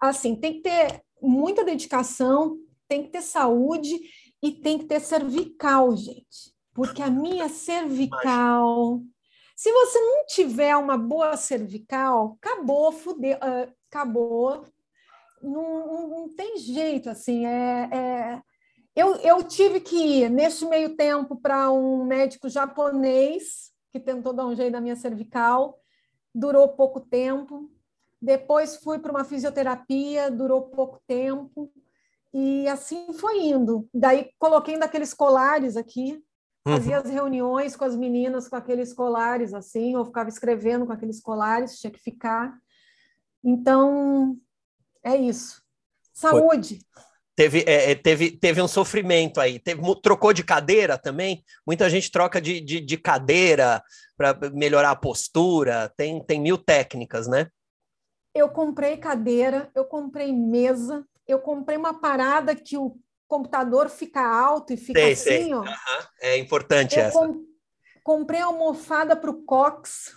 assim, 0.00 0.36
tem 0.36 0.54
que 0.54 0.60
ter 0.60 1.02
muita 1.20 1.64
dedicação, 1.64 2.58
tem 2.88 3.02
que 3.02 3.10
ter 3.10 3.22
saúde 3.22 4.00
e 4.42 4.52
tem 4.52 4.78
que 4.78 4.84
ter 4.84 5.00
cervical, 5.00 5.96
gente. 5.96 6.52
Porque 6.72 7.02
a 7.02 7.10
minha 7.10 7.48
cervical... 7.48 9.02
Se 9.56 9.70
você 9.70 10.00
não 10.00 10.26
tiver 10.26 10.76
uma 10.76 10.96
boa 10.96 11.36
cervical, 11.36 12.36
acabou, 12.40 12.90
fudeu, 12.90 13.36
uh, 13.36 13.72
acabou, 13.88 14.66
não, 15.42 16.08
não, 16.08 16.28
tem 16.34 16.58
jeito, 16.58 17.10
assim, 17.10 17.46
é, 17.46 17.88
é, 17.92 18.42
Eu, 18.94 19.16
eu 19.16 19.42
tive 19.42 19.80
que 19.80 19.96
ir, 19.96 20.30
neste 20.30 20.64
meio 20.66 20.96
tempo, 20.96 21.36
para 21.36 21.70
um 21.70 22.04
médico 22.04 22.48
japonês 22.48 23.72
que 23.90 24.00
tentou 24.00 24.32
dar 24.32 24.46
um 24.46 24.54
jeito 24.54 24.72
na 24.72 24.80
minha 24.80 24.96
cervical, 24.96 25.78
durou 26.34 26.68
pouco 26.68 27.00
tempo. 27.00 27.70
Depois 28.20 28.76
fui 28.76 28.98
para 28.98 29.10
uma 29.10 29.24
fisioterapia, 29.24 30.30
durou 30.30 30.62
pouco 30.62 31.00
tempo. 31.06 31.70
E 32.32 32.66
assim 32.68 33.12
foi 33.12 33.42
indo. 33.42 33.88
Daí 33.92 34.30
coloquei 34.38 34.78
daqueles 34.78 35.12
colares 35.12 35.76
aqui, 35.76 36.22
uhum. 36.66 36.74
fazia 36.74 36.98
as 36.98 37.10
reuniões 37.10 37.76
com 37.76 37.84
as 37.84 37.94
meninas 37.94 38.48
com 38.48 38.56
aqueles 38.56 38.92
colares 38.94 39.52
assim, 39.52 39.96
ou 39.96 40.04
ficava 40.04 40.30
escrevendo 40.30 40.86
com 40.86 40.92
aqueles 40.92 41.20
colares, 41.20 41.78
tinha 41.78 41.90
que 41.90 42.00
ficar. 42.00 42.56
Então, 43.44 44.38
é 45.04 45.16
isso. 45.16 45.62
Saúde. 46.12 46.78
Foi. 46.94 47.02
Teve, 47.34 47.64
é, 47.66 47.92
é, 47.92 47.94
teve, 47.94 48.30
teve 48.30 48.60
um 48.60 48.68
sofrimento 48.68 49.40
aí. 49.40 49.58
Teve, 49.58 49.80
trocou 50.02 50.32
de 50.32 50.44
cadeira 50.44 50.98
também? 50.98 51.42
Muita 51.66 51.88
gente 51.88 52.10
troca 52.10 52.40
de, 52.40 52.60
de, 52.60 52.80
de 52.80 52.96
cadeira 52.98 53.82
para 54.16 54.36
melhorar 54.50 54.90
a 54.90 54.96
postura. 54.96 55.90
Tem, 55.96 56.22
tem 56.22 56.40
mil 56.40 56.58
técnicas, 56.58 57.26
né? 57.26 57.48
Eu 58.34 58.48
comprei 58.50 58.96
cadeira, 58.96 59.70
eu 59.74 59.84
comprei 59.84 60.32
mesa, 60.32 61.04
eu 61.26 61.38
comprei 61.38 61.76
uma 61.76 62.00
parada 62.00 62.54
que 62.54 62.76
o 62.76 62.96
computador 63.26 63.88
fica 63.88 64.20
alto 64.20 64.72
e 64.72 64.76
fica 64.76 65.00
sei, 65.00 65.12
assim, 65.12 65.24
sei. 65.24 65.54
ó. 65.54 65.60
Uhum. 65.60 66.06
É 66.20 66.36
importante 66.36 66.98
eu 66.98 67.04
essa. 67.04 67.18
Com, 67.18 67.46
comprei 68.02 68.40
almofada 68.40 69.16
para 69.16 69.30
o 69.30 69.42
cox. 69.42 70.14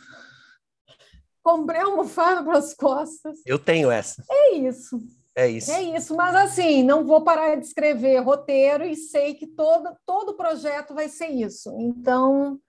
Comprei 1.45 1.79
almofada 1.79 2.43
para 2.43 2.57
as 2.57 2.73
costas. 2.73 3.37
Eu 3.45 3.59
tenho 3.59 3.91
essa. 3.91 4.23
É 4.27 4.53
isso. 4.55 4.99
É 5.35 5.47
isso. 5.47 5.71
É 5.71 5.81
isso, 5.83 6.15
mas 6.15 6.33
assim, 6.33 6.81
não 6.81 7.05
vou 7.05 7.23
parar 7.23 7.55
de 7.55 7.63
escrever 7.63 8.17
roteiro 8.19 8.83
e 8.83 8.95
sei 8.95 9.35
que 9.35 9.45
todo, 9.45 9.95
todo 10.07 10.35
projeto 10.35 10.95
vai 10.95 11.07
ser 11.07 11.27
isso. 11.27 11.75
Então, 11.77 12.59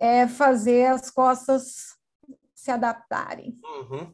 é 0.00 0.26
fazer 0.26 0.86
as 0.86 1.10
costas 1.10 1.96
se 2.54 2.70
adaptarem. 2.70 3.58
Uhum. 3.62 4.10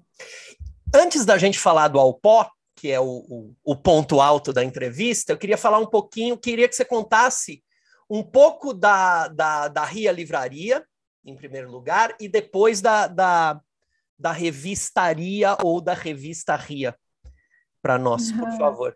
Antes 0.93 1.25
da 1.25 1.39
gente 1.39 1.61
falar 1.61 1.87
do 1.87 2.01
Alpó, 2.01 2.51
que 2.75 2.91
é 2.91 2.99
o, 2.99 3.25
o, 3.29 3.55
o, 3.63 3.77
ponto 3.77 4.21
alto 4.21 4.53
da 4.53 4.65
entrevista, 4.65 5.33
eu 5.33 5.39
queria 5.39 5.59
falar 5.59 5.79
um 5.79 5.87
pouquinho, 5.87 6.37
queria 6.37 6.69
que 6.69 6.75
você 6.75 6.85
contasse 6.85 7.63
um 8.09 8.25
pouco 8.25 8.75
da, 8.75 9.29
da, 9.29 9.69
da 9.69 9.85
Ria 9.85 10.11
Livraria, 10.11 10.85
em 11.25 11.37
primeiro 11.37 11.71
lugar, 11.71 12.17
e 12.19 12.29
depois 12.29 12.81
da, 12.81 13.07
da, 13.07 13.61
da 14.21 14.33
revistaria 14.33 15.57
ou 15.65 15.81
da 15.81 15.95
revista 15.95 16.55
Ria 16.55 16.95
para 17.83 17.99
nós, 17.99 18.31
por 18.31 18.53
favor. 18.59 18.95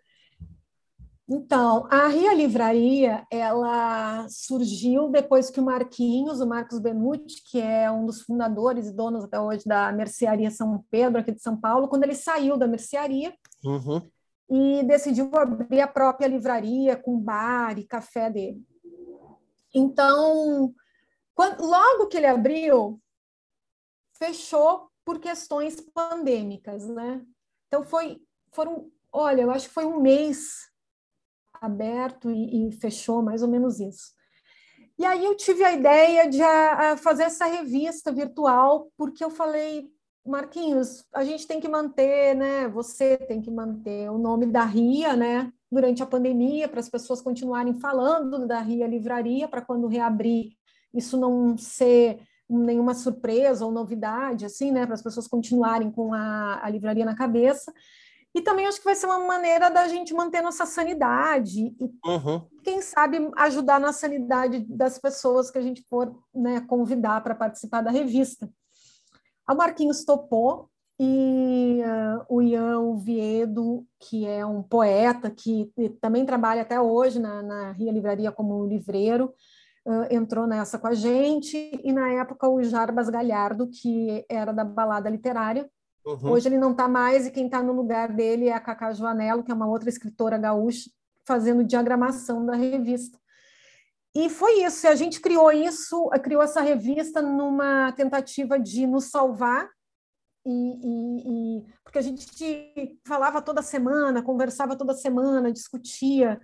Então, 1.27 1.89
a 1.91 2.07
Ria 2.09 2.35
Livraria, 2.35 3.27
ela 3.31 4.29
surgiu 4.29 5.09
depois 5.09 5.49
que 5.49 5.59
o 5.59 5.65
Marquinhos, 5.65 6.39
o 6.43 6.47
Marcos 6.47 6.79
Benucci, 6.79 7.43
que 7.51 7.59
é 7.59 7.91
um 7.91 8.05
dos 8.05 8.21
fundadores 8.21 8.89
e 8.89 8.93
donos 8.93 9.25
até 9.25 9.41
hoje 9.41 9.65
da 9.65 9.91
Mercearia 9.91 10.51
São 10.51 10.85
Pedro, 10.91 11.21
aqui 11.21 11.33
de 11.33 11.41
São 11.41 11.59
Paulo, 11.59 11.89
quando 11.89 12.05
ele 12.05 12.15
saiu 12.15 12.59
da 12.59 12.67
mercearia 12.67 13.35
uhum. 13.65 14.07
e 14.51 14.83
decidiu 14.83 15.31
abrir 15.35 15.81
a 15.81 15.89
própria 15.89 16.29
livraria 16.29 16.95
com 16.95 17.19
bar 17.19 17.79
e 17.79 17.87
café 17.87 18.29
dele. 18.29 18.63
Então, 19.75 20.75
quando, 21.35 21.65
logo 21.65 22.07
que 22.09 22.19
ele 22.19 22.27
abriu, 22.27 23.01
fechou 24.19 24.91
por 25.05 25.19
questões 25.19 25.81
pandêmicas, 25.81 26.89
né? 26.89 27.23
Então, 27.67 27.85
foi 27.85 28.21
foram, 28.53 28.91
olha, 29.13 29.43
eu 29.43 29.51
acho 29.51 29.69
que 29.69 29.75
foi 29.75 29.85
um 29.85 30.01
mês 30.01 30.71
aberto 31.61 32.31
e, 32.31 32.69
e 32.69 32.73
fechou 32.73 33.21
mais 33.23 33.43
ou 33.43 33.49
menos 33.49 33.81
isso. 33.81 34.13
E 34.97 35.05
aí 35.05 35.25
eu 35.25 35.37
tive 35.37 35.65
a 35.65 35.73
ideia 35.73 36.29
de 36.31 36.41
a, 36.41 36.93
a 36.93 36.97
fazer 36.97 37.25
essa 37.25 37.47
revista 37.47 38.13
virtual, 38.13 38.93
porque 38.97 39.25
eu 39.25 39.31
falei, 39.31 39.91
Marquinhos, 40.25 41.05
a 41.13 41.25
gente 41.25 41.47
tem 41.47 41.61
que 41.61 41.69
manter, 41.69 42.35
né? 42.37 42.69
Você 42.69 43.17
tem 43.17 43.43
que 43.43 43.51
manter 43.51 44.09
o 44.11 44.19
nome 44.19 44.47
da 44.47 44.65
RIA, 44.65 45.17
né? 45.17 45.53
Durante 45.71 46.03
a 46.03 46.07
pandemia, 46.07 46.69
para 46.69 46.79
as 46.79 46.89
pessoas 46.89 47.21
continuarem 47.21 47.75
falando 47.75 48.47
da 48.47 48.61
RIA 48.61 48.87
Livraria, 48.87 49.49
para 49.49 49.63
quando 49.63 49.89
reabrir 49.89 50.53
isso 50.95 51.17
não 51.17 51.59
ser 51.59 52.21
nenhuma 52.49 52.95
surpresa 52.95 53.65
ou 53.65 53.73
novidade, 53.73 54.45
assim, 54.45 54.71
né? 54.71 54.85
Para 54.85 54.95
as 54.95 55.03
pessoas 55.03 55.27
continuarem 55.27 55.91
com 55.91 56.13
a, 56.13 56.61
a 56.63 56.69
livraria 56.69 57.05
na 57.05 57.17
cabeça. 57.17 57.73
E 58.35 58.41
também 58.41 58.67
acho 58.67 58.79
que 58.79 58.85
vai 58.85 58.97
ser 58.97 59.07
uma 59.07 59.21
maneira 59.21 59.71
da 59.71 59.87
gente 59.87 60.13
manter 60.13 60.43
nossa 60.43 60.67
sanidade 60.67 61.73
e, 61.79 61.85
uhum. 62.05 62.45
quem 62.65 62.83
sabe, 62.83 63.31
ajudar 63.37 63.79
na 63.79 63.93
sanidade 63.93 64.67
das 64.69 64.99
pessoas 64.99 65.53
que 65.53 65.59
a 65.59 65.63
gente 65.63 65.83
for 65.89 66.13
né, 66.35 66.61
convidar 66.63 67.23
para 67.23 67.35
participar 67.35 67.81
da 67.81 67.93
revista. 67.93 68.51
A 69.47 69.55
Marquinhos 69.55 70.05
topou 70.05 70.69
e 70.99 71.81
uh, 71.83 72.25
o 72.29 72.43
Ian 72.43 72.97
Viedo, 72.97 73.87
que 74.01 74.27
é 74.27 74.45
um 74.45 74.63
poeta 74.63 75.31
que 75.31 75.71
também 76.01 76.27
trabalha 76.27 76.63
até 76.63 76.81
hoje 76.81 77.21
na, 77.21 77.41
na 77.41 77.73
Ria 77.73 77.93
Livraria 77.93 78.33
como 78.33 78.67
livreiro, 78.67 79.33
uh, 79.87 80.07
entrou 80.11 80.47
nessa 80.47 80.79
com 80.79 80.87
a 80.87 80.95
gente. 80.95 81.57
E 81.83 81.93
na 81.93 82.11
época 82.13 82.49
o 82.49 82.63
Jarbas 82.63 83.09
Galhardo, 83.09 83.69
que 83.69 84.25
era 84.29 84.53
da 84.53 84.65
Balada 84.65 85.09
Literária, 85.09 85.69
Uhum. 86.05 86.33
Hoje 86.33 86.49
ele 86.49 86.59
não 86.59 86.73
está 86.73 86.87
mais 86.87 87.27
e 87.27 87.31
quem 87.31 87.47
está 87.47 87.63
no 87.63 87.73
lugar 87.73 88.13
dele 88.13 88.49
é 88.49 88.53
a 88.53 88.61
Cacá 88.61 88.93
Joanello, 88.93 89.43
que 89.43 89.51
é 89.51 89.55
uma 89.55 89.67
outra 89.67 89.89
escritora 89.89 90.37
gaúcha, 90.37 90.91
fazendo 91.25 91.65
diagramação 91.65 92.45
da 92.45 92.55
revista. 92.55 93.19
E 94.15 94.29
foi 94.29 94.63
isso, 94.63 94.87
a 94.87 94.95
gente 94.95 95.21
criou 95.21 95.51
isso, 95.51 96.09
criou 96.23 96.43
essa 96.43 96.61
revista 96.61 97.21
numa 97.23 97.91
tentativa 97.93 98.61
de 98.61 98.87
nos 98.87 99.07
salvar, 99.07 99.69
e, 100.47 100.51
e, 100.51 101.23
e, 101.59 101.67
porque 101.83 101.99
a 101.99 102.03
gente 102.03 103.01
falava 103.07 103.41
toda 103.41 103.63
semana, 103.63 104.23
conversava 104.23 104.77
toda 104.77 104.93
semana, 104.93 105.51
discutia 105.51 106.39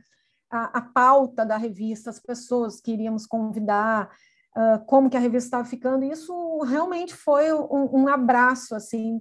a, 0.51 0.79
a 0.79 0.81
pauta 0.83 1.45
da 1.47 1.57
revista, 1.57 2.11
as 2.11 2.19
pessoas 2.19 2.81
que 2.81 2.93
iríamos 2.93 3.27
convidar, 3.27 4.11
uh, 4.57 4.85
como 4.87 5.09
que 5.09 5.17
a 5.17 5.21
revista 5.21 5.47
estava 5.47 5.65
ficando, 5.65 6.05
e 6.05 6.11
isso 6.11 6.61
realmente 6.63 7.15
foi 7.15 7.53
um, 7.53 8.03
um 8.03 8.09
abraço, 8.09 8.75
assim, 8.75 9.21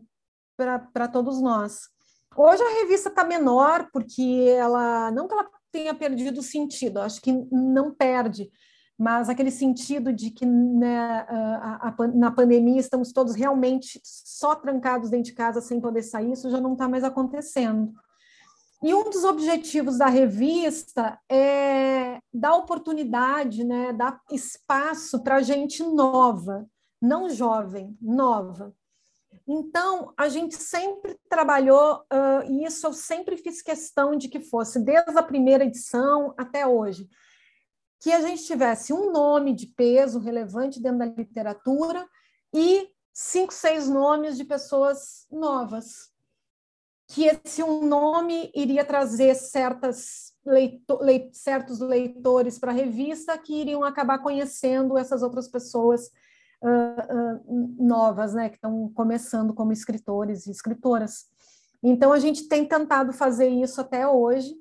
para 0.58 1.08
todos 1.08 1.42
nós. 1.42 1.90
Hoje 2.36 2.62
a 2.62 2.82
revista 2.82 3.10
está 3.10 3.24
menor, 3.24 3.90
porque 3.92 4.54
ela, 4.58 5.12
não 5.12 5.28
que 5.28 5.34
ela 5.34 5.50
tenha 5.72 5.94
perdido 5.94 6.40
o 6.40 6.44
sentido, 6.44 7.00
acho 7.00 7.22
que 7.22 7.32
não 7.52 7.94
perde, 7.94 8.50
mas 8.98 9.30
aquele 9.30 9.52
sentido 9.52 10.12
de 10.12 10.30
que 10.30 10.46
né, 10.46 11.00
a, 11.30 11.94
a, 11.98 12.08
na 12.08 12.32
pandemia 12.32 12.80
estamos 12.80 13.14
todos 13.14 13.34
realmente 13.34 14.02
só 14.04 14.56
trancados 14.56 15.10
dentro 15.10 15.32
de 15.32 15.34
casa 15.34 15.62
sem 15.62 15.80
poder 15.80 16.04
sair, 16.04 16.34
isso 16.34 16.50
já 16.50 16.60
não 16.60 16.74
está 16.74 16.88
mais 16.88 17.04
acontecendo. 17.04 17.94
E 18.82 18.94
um 18.94 19.10
dos 19.10 19.26
objetivos 19.26 19.98
da 19.98 20.08
revista 20.08 21.20
é 21.30 22.20
dar 22.34 22.56
oportunidade, 22.56 23.64
né, 23.64 23.92
dar 23.92 24.22
espaço 24.32 25.22
para 25.22 25.42
gente 25.42 25.84
nova, 25.84 26.66
não 27.02 27.30
jovem, 27.30 27.98
nova. 28.02 28.74
Então, 29.46 30.14
a 30.16 30.30
gente 30.30 30.56
sempre 30.56 31.20
trabalhou, 31.28 32.04
uh, 32.14 32.50
e 32.50 32.64
isso 32.64 32.86
eu 32.88 32.94
sempre 32.94 33.36
fiz 33.36 33.62
questão 33.62 34.16
de 34.16 34.30
que 34.30 34.40
fosse, 34.40 34.80
desde 34.80 35.18
a 35.18 35.24
primeira 35.24 35.66
edição 35.66 36.34
até 36.38 36.66
hoje, 36.66 37.10
que 38.00 38.12
a 38.12 38.22
gente 38.22 38.46
tivesse 38.46 38.94
um 38.94 39.12
nome 39.12 39.54
de 39.54 39.68
peso 39.68 40.20
relevante 40.20 40.82
dentro 40.82 41.00
da 41.00 41.06
literatura 41.06 42.08
e 42.54 42.90
cinco, 43.12 43.54
seis 43.54 43.90
nomes 43.90 44.38
de 44.38 44.46
pessoas 44.46 45.28
novas. 45.30 46.10
Que 47.10 47.26
esse 47.26 47.64
um 47.64 47.86
nome 47.86 48.52
iria 48.56 48.86
trazer 48.86 49.36
certas 49.36 50.30
leito 50.46 50.98
certos 51.34 51.80
leitores 51.80 52.58
para 52.58 52.72
a 52.72 52.76
revista 52.76 53.38
que 53.38 53.54
iriam 53.54 53.84
acabar 53.84 54.20
conhecendo 54.20 54.98
essas 54.98 55.22
outras 55.22 55.48
pessoas 55.48 56.12
uh, 56.64 57.44
uh, 57.44 57.76
novas, 57.78 58.34
né, 58.34 58.50
que 58.50 58.56
estão 58.56 58.90
começando 58.94 59.54
como 59.54 59.72
escritores 59.72 60.48
e 60.48 60.52
escritoras. 60.52 61.26
Então, 61.82 62.12
a 62.12 62.20
gente 62.20 62.48
tem 62.48 62.66
tentado 62.66 63.14
fazer 63.14 63.48
isso 63.48 63.80
até 63.80 64.08
hoje. 64.08 64.54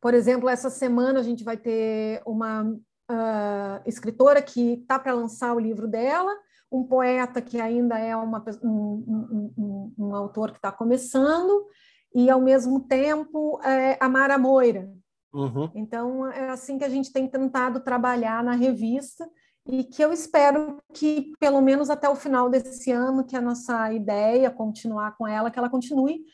Por 0.00 0.14
exemplo, 0.14 0.48
essa 0.48 0.70
semana 0.70 1.20
a 1.20 1.22
gente 1.22 1.44
vai 1.44 1.56
ter 1.56 2.22
uma 2.26 2.64
uh, 2.64 3.80
escritora 3.86 4.42
que 4.42 4.74
está 4.74 4.98
para 4.98 5.12
lançar 5.14 5.54
o 5.54 5.60
livro 5.60 5.86
dela, 5.86 6.32
um 6.70 6.84
poeta 6.84 7.40
que 7.40 7.60
ainda 7.60 7.98
é 7.98 8.14
uma, 8.16 8.44
um, 8.62 8.68
um, 8.68 9.52
um, 9.56 9.94
um 9.98 10.14
autor 10.14 10.50
que 10.50 10.58
está 10.58 10.70
começando, 10.70 11.66
e, 12.14 12.30
ao 12.30 12.40
mesmo 12.40 12.80
tempo, 12.80 13.60
é, 13.62 13.96
a 14.00 14.08
Mara 14.08 14.38
Moira. 14.38 14.90
Uhum. 15.32 15.70
Então, 15.74 16.26
é 16.30 16.48
assim 16.48 16.78
que 16.78 16.84
a 16.84 16.88
gente 16.88 17.12
tem 17.12 17.28
tentado 17.28 17.80
trabalhar 17.80 18.42
na 18.42 18.54
revista, 18.54 19.28
e 19.66 19.84
que 19.84 20.02
eu 20.02 20.10
espero 20.12 20.78
que, 20.94 21.32
pelo 21.38 21.60
menos 21.60 21.90
até 21.90 22.08
o 22.08 22.16
final 22.16 22.48
desse 22.48 22.90
ano, 22.90 23.24
que 23.24 23.36
a 23.36 23.40
nossa 23.40 23.92
ideia, 23.92 24.50
continuar 24.50 25.14
com 25.16 25.26
ela, 25.26 25.50
que 25.50 25.58
ela 25.58 25.68
continue. 25.68 26.24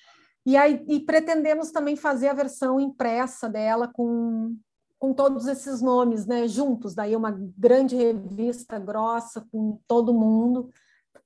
E, 0.46 0.56
aí, 0.56 0.84
e 0.86 1.00
pretendemos 1.00 1.72
também 1.72 1.96
fazer 1.96 2.28
a 2.28 2.34
versão 2.34 2.78
impressa 2.78 3.48
dela 3.48 3.88
com, 3.92 4.56
com 5.04 5.12
todos 5.12 5.46
esses 5.46 5.82
nomes, 5.82 6.24
né, 6.24 6.48
juntos, 6.48 6.94
daí 6.94 7.14
uma 7.14 7.30
grande 7.58 7.94
revista 7.94 8.78
grossa 8.78 9.46
com 9.52 9.78
todo 9.86 10.14
mundo, 10.14 10.72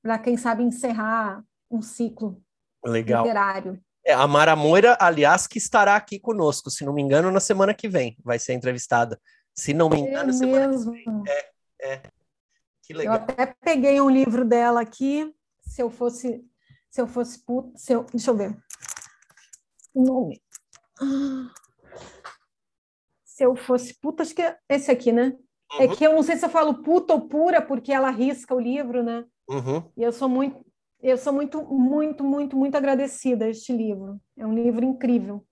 para 0.02 0.18
quem 0.18 0.36
sabe 0.36 0.64
encerrar 0.64 1.44
um 1.70 1.80
ciclo 1.80 2.42
Legal. 2.84 3.22
literário. 3.22 3.80
É, 4.04 4.12
a 4.12 4.26
Mara 4.26 4.56
Moira, 4.56 4.98
aliás, 5.00 5.46
que 5.46 5.58
estará 5.58 5.94
aqui 5.94 6.18
conosco, 6.18 6.72
se 6.72 6.84
não 6.84 6.92
me 6.92 7.00
engano, 7.02 7.30
na 7.30 7.38
semana 7.38 7.72
que 7.72 7.88
vem, 7.88 8.16
vai 8.24 8.36
ser 8.36 8.54
entrevistada. 8.54 9.20
Se 9.54 9.72
não 9.72 9.88
me 9.88 10.00
engano, 10.00 10.30
é 10.30 10.32
semana 10.32 10.68
mesmo. 10.68 10.92
que 10.92 11.04
vem. 11.04 11.22
É, 11.28 11.50
é. 11.80 12.02
Que 12.82 12.94
Eu 12.94 12.98
legal. 12.98 13.14
até 13.14 13.54
peguei 13.60 14.00
um 14.00 14.10
livro 14.10 14.44
dela 14.44 14.80
aqui, 14.80 15.32
se 15.60 15.80
eu 15.80 15.88
fosse, 15.88 16.44
se 16.90 17.00
eu 17.00 17.06
fosse 17.06 17.44
puta, 17.44 17.78
se 17.78 17.92
eu, 17.92 18.04
deixa 18.12 18.32
eu 18.32 18.36
ver. 18.36 18.56
O 19.94 20.04
nome. 20.04 20.42
Ah. 21.00 21.67
Se 23.38 23.44
eu 23.44 23.55
fosse 23.55 23.94
puta, 24.01 24.24
acho 24.24 24.35
que 24.35 24.42
é 24.42 24.57
esse 24.68 24.90
aqui, 24.90 25.12
né? 25.12 25.33
É 25.79 25.87
Uhum, 25.87 25.94
que 25.94 26.05
eu 26.05 26.12
não 26.12 26.24
sei 26.24 26.37
se 26.37 26.44
eu 26.44 26.48
falo 26.48 26.83
puta 26.83 27.14
ou 27.14 27.29
pura, 27.29 27.62
porque 27.62 27.92
ela 27.92 28.11
risca 28.11 28.53
o 28.53 28.59
livro, 28.59 29.01
né? 29.01 29.24
uhum. 29.48 29.81
E 29.96 30.03
eu 30.03 30.11
sou 30.11 30.29
muito, 30.29 30.66
eu 31.01 31.16
sou 31.16 31.33
muito, 31.33 31.62
muito, 31.62 32.24
muito, 32.24 32.57
muito 32.57 32.77
agradecida 32.77 33.44
a 33.44 33.48
este 33.48 33.72
livro. 33.72 34.20
É 34.37 34.44
um 34.44 34.53
livro 34.53 34.85
incrível. 34.85 35.46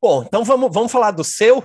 Bom, 0.00 0.22
então 0.22 0.44
vamos, 0.44 0.72
vamos 0.72 0.92
falar 0.92 1.10
do 1.10 1.24
seu, 1.24 1.64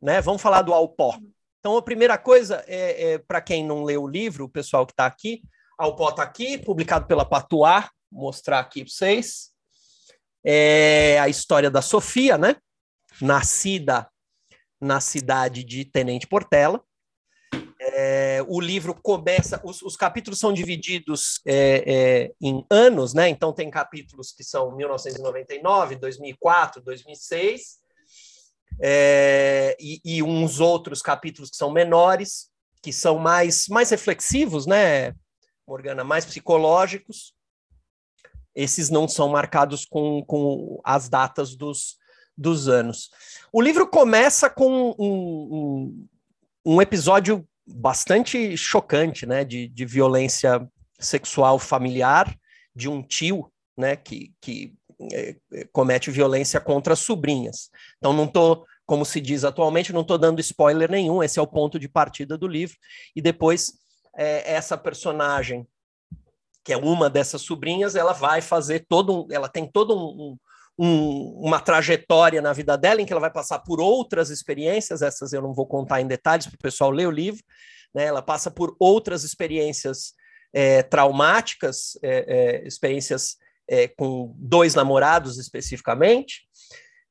né? 0.00 0.20
Vamos 0.20 0.40
falar 0.40 0.62
do 0.62 0.72
Alpó. 0.72 1.18
Então, 1.58 1.76
a 1.76 1.82
primeira 1.82 2.16
coisa, 2.16 2.62
é, 2.68 3.14
é 3.14 3.18
para 3.18 3.40
quem 3.40 3.66
não 3.66 3.82
leu 3.82 4.04
o 4.04 4.08
livro, 4.08 4.44
o 4.44 4.48
pessoal 4.48 4.86
que 4.86 4.92
está 4.92 5.04
aqui, 5.04 5.42
Alpó 5.76 6.10
está 6.10 6.22
aqui, 6.22 6.56
publicado 6.58 7.08
pela 7.08 7.24
Patuá, 7.24 7.90
vou 8.08 8.22
mostrar 8.22 8.60
aqui 8.60 8.84
para 8.84 8.92
vocês. 8.92 9.50
É 10.44 11.18
a 11.18 11.28
história 11.28 11.68
da 11.68 11.82
Sofia, 11.82 12.38
né? 12.38 12.54
Nascida 13.20 14.08
na 14.80 15.00
cidade 15.00 15.62
de 15.62 15.84
Tenente 15.84 16.26
Portela. 16.26 16.82
É, 17.82 18.44
o 18.46 18.60
livro 18.60 18.94
começa, 18.94 19.60
os, 19.64 19.82
os 19.82 19.96
capítulos 19.96 20.38
são 20.38 20.52
divididos 20.52 21.40
é, 21.46 21.84
é, 21.86 22.32
em 22.40 22.64
anos, 22.70 23.14
né? 23.14 23.28
Então 23.28 23.52
tem 23.52 23.70
capítulos 23.70 24.32
que 24.32 24.44
são 24.44 24.76
1999, 24.76 25.96
2004, 25.96 26.82
2006, 26.82 27.78
é, 28.82 29.76
e, 29.80 30.00
e 30.04 30.22
uns 30.22 30.60
outros 30.60 31.02
capítulos 31.02 31.50
que 31.50 31.56
são 31.56 31.70
menores, 31.70 32.50
que 32.82 32.92
são 32.92 33.18
mais, 33.18 33.66
mais 33.68 33.90
reflexivos, 33.90 34.66
né, 34.66 35.14
Morgana? 35.66 36.04
Mais 36.04 36.24
psicológicos. 36.24 37.34
Esses 38.54 38.90
não 38.90 39.06
são 39.08 39.28
marcados 39.28 39.84
com, 39.84 40.24
com 40.24 40.80
as 40.84 41.08
datas 41.08 41.54
dos, 41.54 41.96
dos 42.40 42.68
anos. 42.68 43.10
O 43.52 43.60
livro 43.60 43.86
começa 43.86 44.48
com 44.48 44.90
um, 44.90 44.94
um, 44.98 46.08
um 46.64 46.82
episódio 46.82 47.46
bastante 47.66 48.56
chocante, 48.56 49.26
né, 49.26 49.44
de, 49.44 49.68
de 49.68 49.84
violência 49.84 50.66
sexual 50.98 51.58
familiar 51.58 52.34
de 52.74 52.88
um 52.88 53.02
tio, 53.02 53.52
né, 53.76 53.94
que, 53.94 54.32
que 54.40 54.74
é, 55.12 55.36
comete 55.72 56.10
violência 56.10 56.58
contra 56.60 56.94
as 56.94 57.00
sobrinhas. 57.00 57.70
Então 57.98 58.12
não 58.12 58.24
estou, 58.24 58.64
como 58.86 59.04
se 59.04 59.20
diz 59.20 59.44
atualmente, 59.44 59.92
não 59.92 60.00
estou 60.00 60.16
dando 60.16 60.40
spoiler 60.40 60.90
nenhum. 60.90 61.22
Esse 61.22 61.38
é 61.38 61.42
o 61.42 61.46
ponto 61.46 61.78
de 61.78 61.88
partida 61.88 62.38
do 62.38 62.48
livro. 62.48 62.76
E 63.14 63.20
depois 63.20 63.72
é, 64.16 64.54
essa 64.54 64.78
personagem 64.78 65.66
que 66.64 66.72
é 66.72 66.76
uma 66.76 67.08
dessas 67.08 67.42
sobrinhas, 67.42 67.96
ela 67.96 68.12
vai 68.12 68.40
fazer 68.40 68.84
todo 68.88 69.22
um, 69.22 69.26
ela 69.30 69.48
tem 69.48 69.66
todo 69.66 69.96
um, 69.96 70.38
um, 70.82 71.34
uma 71.38 71.60
trajetória 71.60 72.40
na 72.40 72.54
vida 72.54 72.78
dela 72.78 73.02
em 73.02 73.04
que 73.04 73.12
ela 73.12 73.20
vai 73.20 73.30
passar 73.30 73.58
por 73.58 73.82
outras 73.82 74.30
experiências, 74.30 75.02
essas 75.02 75.34
eu 75.34 75.42
não 75.42 75.52
vou 75.52 75.66
contar 75.66 76.00
em 76.00 76.06
detalhes 76.06 76.46
para 76.46 76.54
o 76.54 76.62
pessoal 76.62 76.90
ler 76.90 77.06
o 77.06 77.10
livro, 77.10 77.44
né? 77.94 78.04
Ela 78.06 78.22
passa 78.22 78.50
por 78.50 78.74
outras 78.80 79.22
experiências 79.22 80.14
é, 80.54 80.82
traumáticas, 80.82 81.98
é, 82.02 82.62
é, 82.62 82.66
experiências 82.66 83.36
com 83.96 84.34
dois 84.36 84.74
namorados 84.74 85.38
especificamente, 85.38 86.40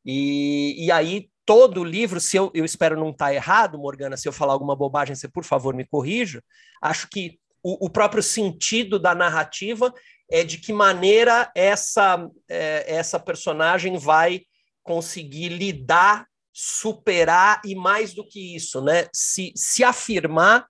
e, 0.05 0.75
e 0.85 0.91
aí 0.91 1.29
todo 1.45 1.79
o 1.79 1.85
livro, 1.85 2.19
se 2.19 2.35
eu, 2.35 2.51
eu 2.53 2.65
espero 2.65 2.99
não 2.99 3.11
estar 3.11 3.33
errado, 3.33 3.79
Morgana, 3.79 4.17
se 4.17 4.27
eu 4.27 4.33
falar 4.33 4.51
alguma 4.51 4.75
bobagem, 4.75 5.15
você 5.15 5.29
por 5.29 5.45
favor 5.45 5.73
me 5.73 5.87
corrija, 5.87 6.43
acho 6.81 7.07
que 7.09 7.39
o, 7.63 7.85
o 7.85 7.89
próprio 7.89 8.21
sentido 8.21 8.99
da 8.99 9.15
narrativa 9.15 9.93
é 10.31 10.43
de 10.43 10.57
que 10.57 10.71
maneira 10.71 11.51
essa, 11.55 12.29
é, 12.47 12.85
essa 12.95 13.19
personagem 13.19 13.97
vai 13.97 14.41
conseguir 14.83 15.49
lidar, 15.49 16.27
superar 16.53 17.61
e 17.65 17.75
mais 17.75 18.13
do 18.13 18.25
que 18.25 18.55
isso, 18.55 18.81
né? 18.81 19.07
Se, 19.13 19.51
se 19.55 19.83
afirmar 19.83 20.67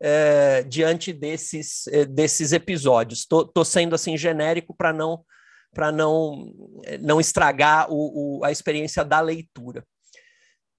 é, 0.00 0.62
diante 0.62 1.12
desses, 1.12 1.86
é, 1.88 2.04
desses 2.04 2.52
episódios. 2.52 3.20
Estou 3.20 3.64
sendo 3.64 3.94
assim 3.94 4.16
genérico 4.16 4.74
para 4.74 4.92
não 4.92 5.24
para 5.72 5.90
não 5.90 6.52
não 7.00 7.20
estragar 7.20 7.90
o, 7.90 8.38
o, 8.38 8.44
a 8.44 8.52
experiência 8.52 9.04
da 9.04 9.20
leitura. 9.20 9.84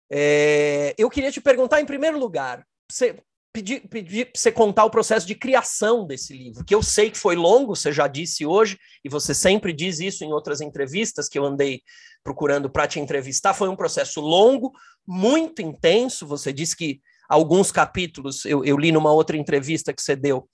É, 0.09 0.93
eu 0.97 1.09
queria 1.09 1.31
te 1.31 1.41
perguntar 1.41 1.81
em 1.81 1.85
primeiro 1.85 2.17
lugar, 2.17 2.65
você 2.89 3.17
pedir, 3.55 3.87
pedir 3.87 4.25
para 4.25 4.41
você 4.41 4.51
contar 4.51 4.83
o 4.83 4.89
processo 4.89 5.25
de 5.25 5.33
criação 5.33 6.05
desse 6.05 6.33
livro, 6.33 6.65
que 6.65 6.75
eu 6.75 6.83
sei 6.83 7.09
que 7.09 7.17
foi 7.17 7.37
longo, 7.37 7.73
você 7.73 7.89
já 7.89 8.05
disse 8.05 8.45
hoje, 8.45 8.77
e 9.01 9.07
você 9.07 9.33
sempre 9.33 9.71
diz 9.71 10.01
isso 10.01 10.25
em 10.25 10.33
outras 10.33 10.59
entrevistas 10.59 11.29
que 11.29 11.39
eu 11.39 11.45
andei 11.45 11.81
procurando 12.21 12.69
para 12.69 12.85
te 12.85 12.99
entrevistar. 12.99 13.53
Foi 13.53 13.69
um 13.69 13.75
processo 13.75 14.19
longo, 14.19 14.73
muito 15.07 15.61
intenso. 15.61 16.27
Você 16.27 16.51
disse 16.51 16.75
que 16.75 16.99
alguns 17.29 17.71
capítulos, 17.71 18.43
eu, 18.43 18.65
eu 18.65 18.77
li 18.77 18.91
numa 18.91 19.13
outra 19.13 19.37
entrevista 19.37 19.93
que 19.93 20.01
você 20.01 20.17
deu, 20.17 20.49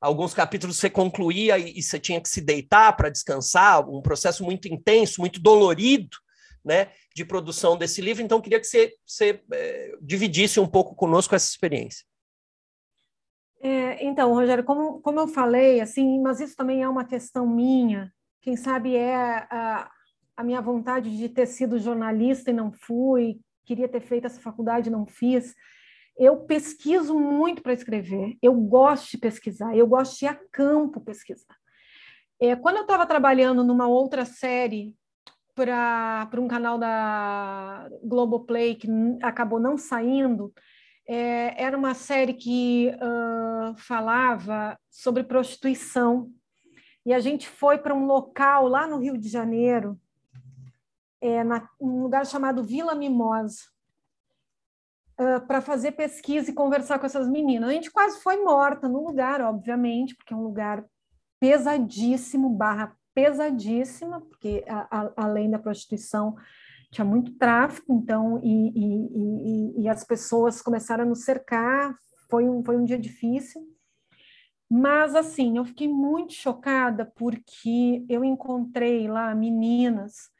alguns 0.00 0.32
capítulos 0.32 0.78
você 0.78 0.88
concluía 0.88 1.58
e, 1.58 1.78
e 1.78 1.82
você 1.82 1.98
tinha 1.98 2.20
que 2.20 2.30
se 2.30 2.40
deitar 2.40 2.96
para 2.96 3.10
descansar, 3.10 3.86
um 3.86 4.00
processo 4.00 4.42
muito 4.42 4.68
intenso, 4.68 5.20
muito 5.20 5.38
dolorido, 5.38 6.16
né, 6.64 6.92
de 7.14 7.26
produção 7.26 7.76
desse 7.76 8.00
livro. 8.00 8.22
Então, 8.22 8.40
queria 8.40 8.58
que 8.58 8.66
você, 8.66 8.94
você 9.06 9.38
é, 9.52 9.92
dividisse 10.00 10.58
um 10.58 10.66
pouco 10.66 10.94
conosco 10.94 11.34
essa 11.34 11.50
experiência. 11.50 12.07
É, 13.60 14.04
então, 14.04 14.32
Rogério, 14.32 14.64
como, 14.64 15.00
como 15.00 15.18
eu 15.18 15.28
falei, 15.28 15.80
assim, 15.80 16.20
mas 16.20 16.40
isso 16.40 16.56
também 16.56 16.82
é 16.82 16.88
uma 16.88 17.04
questão 17.04 17.46
minha. 17.46 18.12
Quem 18.40 18.56
sabe 18.56 18.94
é 18.94 19.14
a, 19.16 19.90
a 20.36 20.44
minha 20.44 20.60
vontade 20.60 21.16
de 21.16 21.28
ter 21.28 21.46
sido 21.46 21.78
jornalista 21.78 22.50
e 22.50 22.54
não 22.54 22.72
fui, 22.72 23.40
queria 23.66 23.88
ter 23.88 24.00
feito 24.00 24.26
essa 24.26 24.40
faculdade 24.40 24.88
e 24.88 24.92
não 24.92 25.06
fiz. 25.06 25.54
Eu 26.16 26.38
pesquiso 26.38 27.18
muito 27.18 27.62
para 27.62 27.72
escrever, 27.72 28.36
eu 28.42 28.54
gosto 28.54 29.10
de 29.10 29.18
pesquisar, 29.18 29.76
eu 29.76 29.86
gosto 29.86 30.18
de 30.18 30.24
ir 30.24 30.28
a 30.28 30.40
campo 30.52 31.00
pesquisar. 31.00 31.56
É, 32.40 32.54
quando 32.54 32.76
eu 32.76 32.82
estava 32.82 33.04
trabalhando 33.06 33.64
numa 33.64 33.88
outra 33.88 34.24
série 34.24 34.94
para 35.54 36.30
um 36.38 36.46
canal 36.46 36.78
da 36.78 37.88
Globoplay 38.02 38.76
que 38.76 38.88
acabou 39.20 39.58
não 39.58 39.76
saindo, 39.76 40.52
é, 41.08 41.60
era 41.62 41.76
uma 41.76 41.94
série 41.94 42.34
que 42.34 42.92
uh, 42.94 43.27
falava 43.76 44.78
sobre 44.90 45.22
prostituição. 45.22 46.30
E 47.04 47.12
a 47.12 47.20
gente 47.20 47.48
foi 47.48 47.78
para 47.78 47.94
um 47.94 48.06
local 48.06 48.68
lá 48.68 48.86
no 48.86 48.98
Rio 48.98 49.16
de 49.16 49.28
Janeiro, 49.28 49.98
é, 51.20 51.42
na, 51.42 51.68
um 51.80 52.02
lugar 52.02 52.26
chamado 52.26 52.62
Vila 52.62 52.94
Mimosa, 52.94 53.62
uh, 55.18 55.46
para 55.46 55.60
fazer 55.60 55.92
pesquisa 55.92 56.50
e 56.50 56.54
conversar 56.54 56.98
com 56.98 57.06
essas 57.06 57.28
meninas. 57.28 57.70
A 57.70 57.72
gente 57.72 57.90
quase 57.90 58.20
foi 58.20 58.42
morta 58.42 58.88
no 58.88 59.04
lugar, 59.04 59.40
obviamente, 59.40 60.14
porque 60.14 60.32
é 60.32 60.36
um 60.36 60.44
lugar 60.44 60.84
pesadíssimo, 61.40 62.50
barra 62.50 62.96
pesadíssima, 63.14 64.20
porque 64.20 64.64
a, 64.68 64.86
a, 64.90 65.12
além 65.16 65.50
da 65.50 65.58
prostituição 65.58 66.36
tinha 66.90 67.04
muito 67.04 67.32
tráfico, 67.36 67.92
então, 67.92 68.40
e, 68.42 68.68
e, 68.70 69.80
e, 69.80 69.82
e, 69.82 69.88
as 69.88 70.04
pessoas 70.04 70.62
começaram 70.62 71.04
a 71.04 71.06
nos 71.06 71.24
cercar, 71.24 71.94
foi 72.28 72.48
um, 72.48 72.64
foi 72.64 72.76
um 72.76 72.84
dia 72.84 72.98
difícil, 72.98 73.62
mas, 74.70 75.14
assim, 75.14 75.56
eu 75.56 75.64
fiquei 75.64 75.88
muito 75.88 76.34
chocada 76.34 77.10
porque 77.16 78.04
eu 78.08 78.22
encontrei 78.22 79.08
lá 79.08 79.34
meninas 79.34 80.30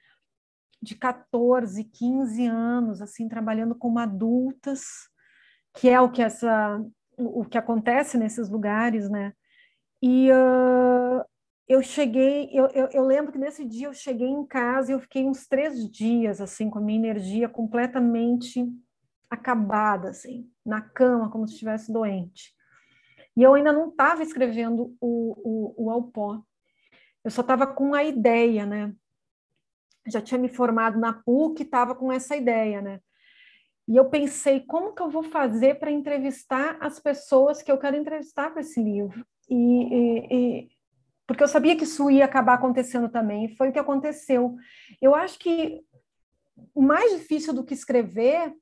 de 0.83 0.95
14, 0.95 1.83
15 1.85 2.47
anos, 2.47 3.01
assim, 3.01 3.29
trabalhando 3.29 3.75
como 3.75 3.99
adultas, 3.99 5.09
que 5.75 5.89
é 5.89 6.01
o 6.01 6.11
que 6.11 6.23
essa, 6.23 6.81
o, 7.17 7.45
que 7.45 7.57
acontece 7.57 8.19
nesses 8.19 8.49
lugares, 8.49 9.09
né, 9.11 9.33
e 10.03 10.31
uh, 10.31 11.25
eu 11.67 11.83
cheguei, 11.83 12.49
eu, 12.53 12.67
eu, 12.69 12.89
eu, 12.93 13.05
lembro 13.05 13.33
que 13.33 13.39
nesse 13.39 13.65
dia 13.65 13.89
eu 13.89 13.95
cheguei 13.95 14.29
em 14.29 14.47
casa 14.47 14.91
e 14.91 14.95
eu 14.95 15.01
fiquei 15.01 15.27
uns 15.27 15.47
três 15.47 15.89
dias, 15.91 16.41
assim, 16.41 16.71
com 16.71 16.79
a 16.79 16.83
minha 16.83 16.99
energia 16.99 17.49
completamente 17.49 18.65
acabada, 19.31 20.11
assim, 20.11 20.51
na 20.65 20.81
cama, 20.81 21.31
como 21.31 21.47
se 21.47 21.55
estivesse 21.55 21.93
doente. 21.93 22.53
E 23.37 23.43
eu 23.43 23.55
ainda 23.55 23.73
não 23.73 23.91
estava 23.91 24.23
escrevendo 24.23 24.97
o, 25.01 25.75
o, 25.79 25.85
o 25.87 25.91
Alpó. 25.91 26.43
Eu 27.25 27.31
só 27.31 27.43
estava 27.43 27.67
com 27.67 27.95
a 27.95 28.03
ideia, 28.03 28.67
né? 28.67 28.93
Já 30.07 30.21
tinha 30.21 30.39
me 30.39 30.49
formado 30.49 30.99
na 30.99 31.13
PUC, 31.13 31.63
estava 31.63 31.95
com 31.95 32.11
essa 32.11 32.37
ideia, 32.37 32.81
né? 32.81 33.01
E 33.87 33.97
eu 33.97 34.11
pensei, 34.11 34.61
como 34.61 34.95
que 34.95 35.01
eu 35.01 35.09
vou 35.09 35.23
fazer 35.23 35.79
para 35.79 35.91
entrevistar 35.91 36.77
as 36.81 37.01
pessoas 37.01 37.63
que 37.63 37.73
eu 37.73 37.79
quero 37.79 37.97
entrevistar 37.97 38.51
para 38.51 38.61
esse 38.61 38.83
livro? 38.83 39.25
E, 39.49 39.55
e, 39.55 40.35
e, 40.35 40.69
porque 41.27 41.43
eu 41.43 41.49
sabia 41.49 41.75
que 41.77 41.85
isso 41.85 42.11
ia 42.11 42.25
acabar 42.25 42.55
acontecendo 42.55 43.09
também, 43.09 43.47
e 43.47 43.57
foi 43.57 43.71
o 43.71 43.73
que 43.73 43.79
aconteceu. 43.79 44.57
Eu 45.01 45.15
acho 45.15 45.39
que 45.39 45.81
mais 46.77 47.13
difícil 47.13 47.55
do 47.55 47.65
que 47.65 47.73
escrever 47.73 48.53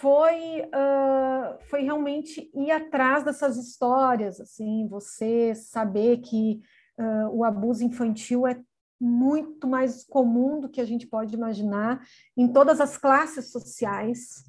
foi 0.00 0.62
uh, 0.62 1.58
foi 1.68 1.82
realmente 1.82 2.50
ir 2.54 2.70
atrás 2.70 3.24
dessas 3.24 3.56
histórias, 3.56 4.40
assim, 4.40 4.86
você 4.88 5.54
saber 5.54 6.18
que 6.18 6.60
uh, 6.98 7.28
o 7.30 7.44
abuso 7.44 7.84
infantil 7.84 8.46
é 8.46 8.60
muito 9.00 9.66
mais 9.66 10.04
comum 10.04 10.60
do 10.60 10.68
que 10.68 10.80
a 10.80 10.84
gente 10.84 11.06
pode 11.06 11.34
imaginar 11.34 12.00
em 12.36 12.48
todas 12.48 12.80
as 12.80 12.96
classes 12.96 13.50
sociais, 13.50 14.44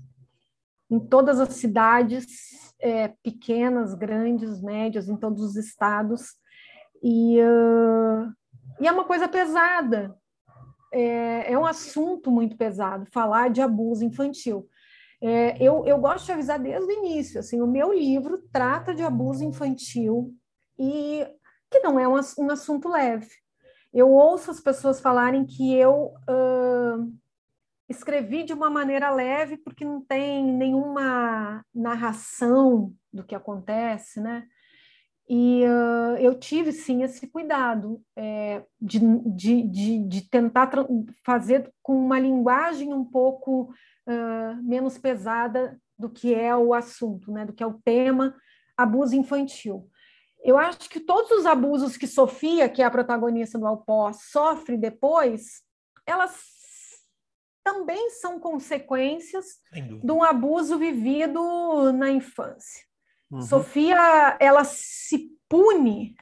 em 0.90 1.00
todas 1.00 1.40
as 1.40 1.56
cidades, 1.56 2.74
é, 2.80 3.10
pequenas, 3.24 3.94
grandes, 3.94 4.62
médias, 4.62 5.10
em 5.10 5.18
todos 5.18 5.42
os 5.42 5.56
estados. 5.56 6.36
E, 7.04 7.40
uh, 7.42 8.32
e 8.80 8.88
é 8.88 8.92
uma 8.92 9.04
coisa 9.04 9.28
pesada, 9.28 10.16
é, 10.92 11.52
é, 11.52 11.58
um 11.58 11.66
assunto 11.66 12.32
muito 12.32 12.56
pesado 12.56 13.06
falar 13.12 13.50
de 13.50 13.62
abuso 13.62 14.06
infantil. 14.06 14.70
É, 15.28 15.58
eu, 15.60 15.84
eu 15.88 15.98
gosto 15.98 16.28
de 16.28 16.34
avisar 16.34 16.60
desde 16.60 16.86
o 16.86 17.00
início, 17.00 17.40
assim, 17.40 17.60
o 17.60 17.66
meu 17.66 17.92
livro 17.92 18.44
trata 18.54 18.94
de 18.94 19.02
abuso 19.02 19.44
infantil 19.44 20.32
e 20.78 21.26
que 21.72 21.80
não 21.80 22.00
é 22.00 22.08
um, 22.08 22.14
um 22.14 22.52
assunto 22.52 22.88
leve. 22.88 23.32
Eu 23.92 24.12
ouço 24.12 24.52
as 24.52 24.60
pessoas 24.60 25.02
falarem 25.02 25.44
que 25.44 25.74
eu 25.74 26.14
uh, 26.30 27.12
escrevi 27.90 28.44
de 28.44 28.54
uma 28.54 28.70
maneira 28.70 29.10
leve 29.10 29.58
porque 29.58 29.84
não 29.84 30.00
tem 30.00 30.46
nenhuma 30.46 31.66
narração 31.74 32.94
do 33.12 33.24
que 33.24 33.34
acontece, 33.34 34.22
né? 34.22 34.46
E 35.28 35.64
uh, 35.66 36.18
eu 36.20 36.36
tive, 36.36 36.72
sim, 36.72 37.02
esse 37.02 37.26
cuidado 37.28 38.00
é, 38.16 38.64
de, 38.80 39.00
de, 39.00 39.64
de, 39.64 40.08
de, 40.08 40.30
tentar 40.30 40.70
fazer 41.26 41.74
com 41.82 41.98
uma 41.98 42.20
linguagem 42.20 42.94
um 42.94 43.04
pouco 43.04 43.74
uh, 44.08 44.64
menos 44.64 45.00
pesada 45.00 45.80
do 45.98 46.10
que 46.10 46.34
é 46.34 46.56
o 46.56 46.76
assunto, 46.76 47.32
né, 47.32 47.44
do 47.44 47.54
que 47.54 47.64
é 47.64 47.68
o 47.68 47.80
tema 47.84 48.36
abuso 48.78 49.16
infantil. 49.16 49.90
Eu 50.44 50.60
acho 50.60 50.88
que 50.90 51.00
todos 51.00 51.32
os 51.32 51.46
abusos 51.48 51.98
que 51.98 52.06
Sofia, 52.06 52.70
que 52.70 52.84
é 52.84 52.86
a 52.86 52.92
protagonista 52.92 53.58
do 53.58 53.66
Alpó, 53.66 54.12
sofre 54.14 54.78
depois, 54.78 55.64
elas 56.06 56.40
também 57.64 58.12
são 58.12 58.40
consequências 58.40 59.60
de 60.04 60.12
um 60.12 60.22
abuso 60.22 60.78
vivido 60.78 61.92
na 61.94 62.12
infância. 62.12 62.86
Uhum. 63.32 63.42
Sofia, 63.42 64.38
ela 64.40 64.64
se 64.64 65.32
pune 65.50 66.16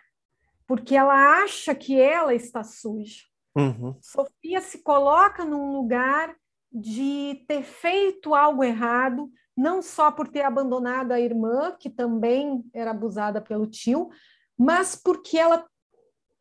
porque 0.66 0.96
ela 0.96 1.44
acha 1.44 1.76
que 1.76 2.00
ela 2.00 2.34
está 2.34 2.64
suja. 2.64 3.22
Uhum. 3.56 3.96
Sofia 4.02 4.62
se 4.62 4.82
coloca 4.82 5.46
num 5.46 5.74
lugar 5.74 6.36
de 6.72 7.44
ter 7.48 7.62
feito 7.62 8.34
algo 8.34 8.64
errado, 8.64 9.30
não 9.56 9.82
só 9.82 10.12
por 10.12 10.28
ter 10.28 10.42
abandonado 10.42 11.12
a 11.12 11.20
irmã, 11.20 11.76
que 11.80 11.90
também 11.90 12.64
era 12.74 12.92
abusada 12.92 13.40
pelo 13.40 13.68
tio, 13.68 14.10
mas 14.58 14.96
porque 14.96 15.38
ela 15.38 15.68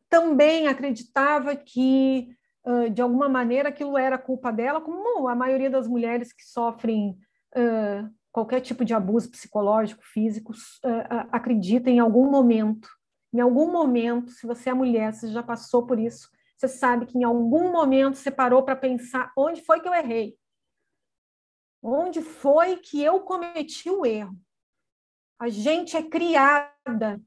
também 0.09 0.67
acreditava 0.67 1.55
que, 1.55 2.35
de 2.91 3.01
alguma 3.01 3.29
maneira, 3.29 3.69
aquilo 3.69 3.97
era 3.97 4.17
culpa 4.17 4.51
dela, 4.51 4.81
como 4.81 5.27
a 5.27 5.35
maioria 5.35 5.69
das 5.69 5.87
mulheres 5.87 6.33
que 6.33 6.43
sofrem 6.43 7.15
qualquer 8.33 8.59
tipo 8.59 8.83
de 8.83 8.93
abuso 8.93 9.29
psicológico, 9.29 10.03
físico, 10.03 10.51
acredita 11.31 11.89
em 11.89 11.99
algum 11.99 12.29
momento. 12.29 12.89
Em 13.31 13.39
algum 13.39 13.71
momento, 13.71 14.31
se 14.31 14.45
você 14.45 14.71
é 14.71 14.73
mulher, 14.73 15.13
você 15.13 15.27
já 15.27 15.41
passou 15.41 15.85
por 15.85 15.97
isso, 15.97 16.29
você 16.57 16.67
sabe 16.67 17.05
que 17.05 17.17
em 17.17 17.23
algum 17.23 17.71
momento 17.71 18.17
você 18.17 18.31
parou 18.31 18.63
para 18.63 18.75
pensar 18.75 19.31
onde 19.37 19.61
foi 19.61 19.79
que 19.79 19.87
eu 19.87 19.93
errei. 19.93 20.37
Onde 21.81 22.21
foi 22.21 22.77
que 22.77 23.01
eu 23.01 23.21
cometi 23.21 23.89
o 23.89 24.05
erro? 24.05 24.35
A 25.39 25.49
gente 25.49 25.95
é 25.95 26.01
criada 26.01 27.21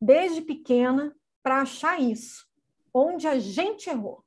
desde 0.00 0.42
pequena 0.42 1.16
para 1.42 1.62
achar 1.62 2.00
isso. 2.00 2.46
Onde 2.92 3.26
a 3.26 3.38
gente 3.38 3.88
errou. 3.88 4.24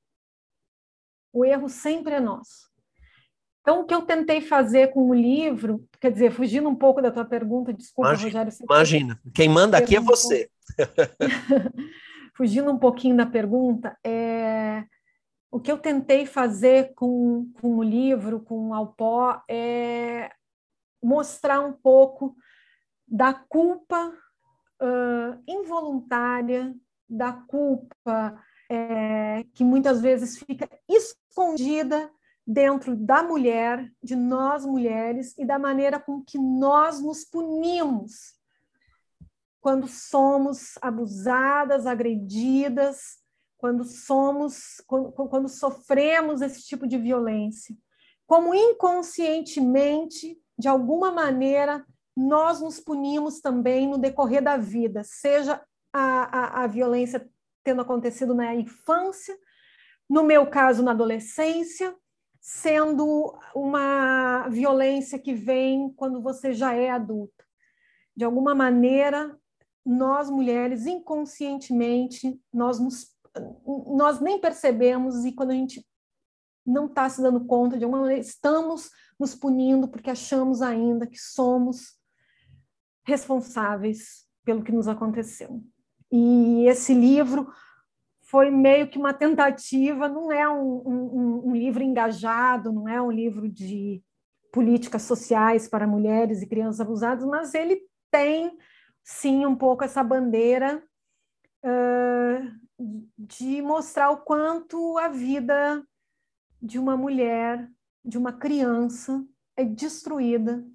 O 1.32 1.44
erro 1.44 1.70
sempre 1.70 2.16
é 2.16 2.20
nosso. 2.20 2.73
Então, 3.64 3.80
o 3.80 3.86
que 3.86 3.96
eu 3.96 4.02
tentei 4.02 4.42
fazer 4.42 4.92
com 4.92 5.08
o 5.08 5.14
livro, 5.14 5.88
quer 5.98 6.12
dizer, 6.12 6.34
fugindo 6.34 6.68
um 6.68 6.76
pouco 6.76 7.02
da 7.02 7.10
tua 7.10 7.24
pergunta, 7.24 7.74
desculpa, 7.74 8.10
imagina, 8.10 8.44
Rogério. 8.44 8.66
Imagina, 8.70 9.22
quem 9.34 9.48
manda 9.48 9.78
aqui 9.78 9.96
é 9.96 10.02
você. 10.02 10.50
fugindo 12.36 12.70
um 12.72 12.78
pouquinho 12.78 13.16
da 13.16 13.26
pergunta, 13.26 13.98
é, 14.04 14.84
o 15.52 15.60
que 15.60 15.72
eu 15.72 15.78
tentei 15.78 16.26
fazer 16.26 16.94
com, 16.94 17.50
com 17.62 17.78
o 17.78 17.84
livro, 17.84 18.42
com 18.42 18.70
o 18.70 18.74
Alpó, 18.74 19.42
é 19.48 20.30
mostrar 21.02 21.62
um 21.62 21.72
pouco 21.72 22.36
da 23.08 23.34
culpa 23.34 24.10
uh, 24.82 25.44
involuntária, 25.48 26.76
da 27.08 27.32
culpa 27.32 28.44
é, 28.70 29.46
que 29.54 29.64
muitas 29.64 30.02
vezes 30.02 30.40
fica 30.40 30.68
escondida 30.90 32.10
dentro 32.46 32.96
da 32.96 33.24
mulher, 33.24 33.92
de 34.02 34.16
nós 34.16 34.66
mulheres, 34.66 35.38
e 35.38 35.46
da 35.46 35.58
maneira 35.58 36.00
com 36.00 36.22
que 36.22 36.38
nós 36.38 37.02
nos 37.02 37.24
punimos 37.24 38.34
quando 39.62 39.88
somos 39.88 40.78
abusadas, 40.82 41.88
agredidas, 41.88 43.18
quando 43.58 43.86
somos, 43.86 44.84
quando, 44.86 45.12
quando 45.14 45.48
sofremos 45.48 46.42
esse 46.42 46.64
tipo 46.64 46.86
de 46.86 46.98
violência. 46.98 47.74
Como 48.28 48.54
inconscientemente, 48.54 50.38
de 50.58 50.68
alguma 50.68 51.14
maneira, 51.14 51.86
nós 52.16 52.60
nos 52.60 52.82
punimos 52.82 53.40
também 53.40 53.88
no 53.88 53.98
decorrer 53.98 54.44
da 54.44 54.58
vida, 54.58 55.02
seja 55.06 55.64
a, 55.94 56.02
a, 56.02 56.64
a 56.64 56.68
violência 56.68 57.26
tendo 57.64 57.82
acontecido 57.82 58.36
na 58.36 58.54
infância, 58.54 59.34
no 60.10 60.24
meu 60.24 60.46
caso, 60.48 60.84
na 60.84 60.92
adolescência, 60.92 61.96
sendo 62.46 63.34
uma 63.56 64.50
violência 64.50 65.18
que 65.18 65.34
vem 65.34 65.90
quando 65.94 66.22
você 66.22 66.54
já 66.54 66.74
é 66.74 66.90
adulta. 66.90 67.46
De 68.14 68.26
alguma 68.26 68.54
maneira, 68.54 69.40
nós 69.86 70.30
mulheres, 70.30 70.86
inconscientemente, 70.86 72.38
nós, 72.52 72.80
nos, 72.80 73.16
nós 73.88 74.20
nem 74.20 74.42
percebemos 74.42 75.24
e 75.24 75.32
quando 75.32 75.52
a 75.52 75.56
gente 75.56 75.88
não 76.66 76.88
está 76.88 77.10
se 77.10 77.22
dando 77.22 77.46
conta, 77.46 77.78
de 77.78 77.86
alguma 77.86 78.02
maneira, 78.02 78.22
estamos 78.22 78.92
nos 79.18 79.34
punindo 79.34 79.88
porque 79.88 80.10
achamos 80.10 80.62
ainda 80.62 81.08
que 81.08 81.18
somos 81.18 81.98
responsáveis 83.06 84.28
pelo 84.44 84.64
que 84.64 84.72
nos 84.74 84.90
aconteceu. 84.90 85.64
E 86.12 86.66
esse 86.68 86.94
livro 86.94 87.50
foi 88.34 88.50
meio 88.50 88.90
que 88.90 88.98
uma 88.98 89.14
tentativa, 89.14 90.10
não 90.10 90.32
é 90.32 90.50
um, 90.50 90.82
um, 90.88 91.50
um 91.50 91.56
livro 91.56 91.84
engajado, 91.84 92.74
não 92.74 92.90
é 92.90 93.00
um 93.00 93.12
livro 93.12 93.48
de 93.48 94.04
políticas 94.52 95.04
sociais 95.04 95.68
para 95.68 95.86
mulheres 95.86 96.42
e 96.42 96.48
crianças 96.48 96.82
abusadas, 96.82 97.24
mas 97.26 97.54
ele 97.54 97.88
tem 98.10 98.58
sim 99.04 99.46
um 99.46 99.56
pouco 99.56 99.84
essa 99.84 100.04
bandeira 100.04 100.84
uh, 101.64 102.52
de 103.16 103.62
mostrar 103.62 104.10
o 104.10 104.24
quanto 104.24 104.98
a 104.98 105.10
vida 105.10 105.86
de 106.60 106.80
uma 106.80 106.98
mulher, 106.98 107.70
de 108.04 108.18
uma 108.18 108.34
criança, 108.34 109.24
é 109.56 109.64
destruída 109.64 110.66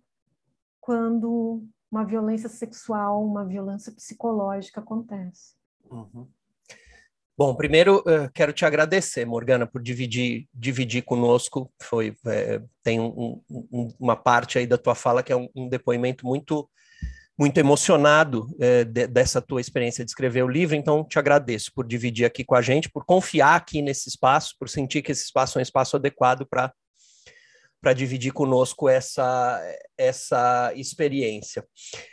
quando 0.80 1.66
uma 1.90 2.04
violência 2.04 2.48
sexual, 2.48 3.26
uma 3.26 3.44
violência 3.44 3.90
psicológica 3.90 4.80
acontece. 4.80 5.56
Uhum. 5.90 6.28
Bom, 7.38 7.54
primeiro 7.54 7.98
uh, 7.98 8.28
quero 8.34 8.52
te 8.52 8.64
agradecer, 8.64 9.24
Morgana, 9.24 9.64
por 9.64 9.80
dividir, 9.80 10.48
dividir 10.52 11.02
conosco. 11.02 11.72
Foi 11.80 12.12
é, 12.26 12.60
tem 12.82 12.98
um, 12.98 13.40
um, 13.48 13.94
uma 14.00 14.16
parte 14.16 14.58
aí 14.58 14.66
da 14.66 14.76
tua 14.76 14.96
fala 14.96 15.22
que 15.22 15.32
é 15.32 15.36
um, 15.36 15.48
um 15.54 15.68
depoimento 15.68 16.26
muito 16.26 16.68
muito 17.38 17.56
emocionado 17.56 18.48
é, 18.58 18.82
de, 18.82 19.06
dessa 19.06 19.40
tua 19.40 19.60
experiência 19.60 20.04
de 20.04 20.10
escrever 20.10 20.42
o 20.42 20.48
livro, 20.48 20.74
então 20.74 21.04
te 21.04 21.20
agradeço 21.20 21.70
por 21.72 21.86
dividir 21.86 22.24
aqui 22.24 22.42
com 22.42 22.56
a 22.56 22.60
gente, 22.60 22.90
por 22.90 23.04
confiar 23.04 23.54
aqui 23.54 23.80
nesse 23.80 24.08
espaço, 24.08 24.56
por 24.58 24.68
sentir 24.68 25.02
que 25.02 25.12
esse 25.12 25.22
espaço 25.22 25.56
é 25.56 25.60
um 25.60 25.62
espaço 25.62 25.94
adequado 25.94 26.44
para 26.44 26.72
para 27.80 27.92
dividir 27.92 28.32
conosco 28.32 28.88
essa, 28.88 29.62
essa 29.96 30.72
experiência. 30.74 31.64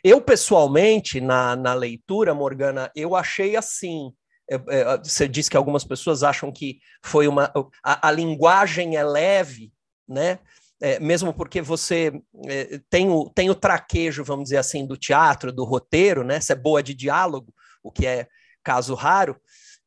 Eu, 0.03 0.21
pessoalmente, 0.21 1.19
na, 1.19 1.55
na 1.55 1.73
leitura, 1.73 2.35
Morgana, 2.35 2.91
eu 2.95 3.15
achei 3.15 3.55
assim. 3.55 4.13
É, 4.49 4.55
é, 4.55 4.97
você 4.97 5.27
disse 5.27 5.49
que 5.49 5.57
algumas 5.57 5.83
pessoas 5.83 6.23
acham 6.23 6.51
que 6.51 6.79
foi 7.03 7.27
uma. 7.27 7.51
A, 7.83 8.07
a 8.07 8.11
linguagem 8.11 8.95
é 8.95 9.03
leve, 9.03 9.71
né? 10.07 10.39
é, 10.81 10.99
mesmo 10.99 11.33
porque 11.33 11.61
você 11.61 12.11
é, 12.47 12.79
tem, 12.89 13.09
o, 13.09 13.29
tem 13.29 13.49
o 13.49 13.55
traquejo, 13.55 14.23
vamos 14.23 14.45
dizer 14.45 14.57
assim, 14.57 14.85
do 14.85 14.97
teatro, 14.97 15.51
do 15.51 15.63
roteiro, 15.63 16.23
né? 16.23 16.39
Você 16.39 16.53
é 16.53 16.55
boa 16.55 16.83
de 16.83 16.93
diálogo, 16.93 17.53
o 17.81 17.91
que 17.91 18.05
é 18.05 18.27
caso 18.63 18.93
raro. 18.93 19.39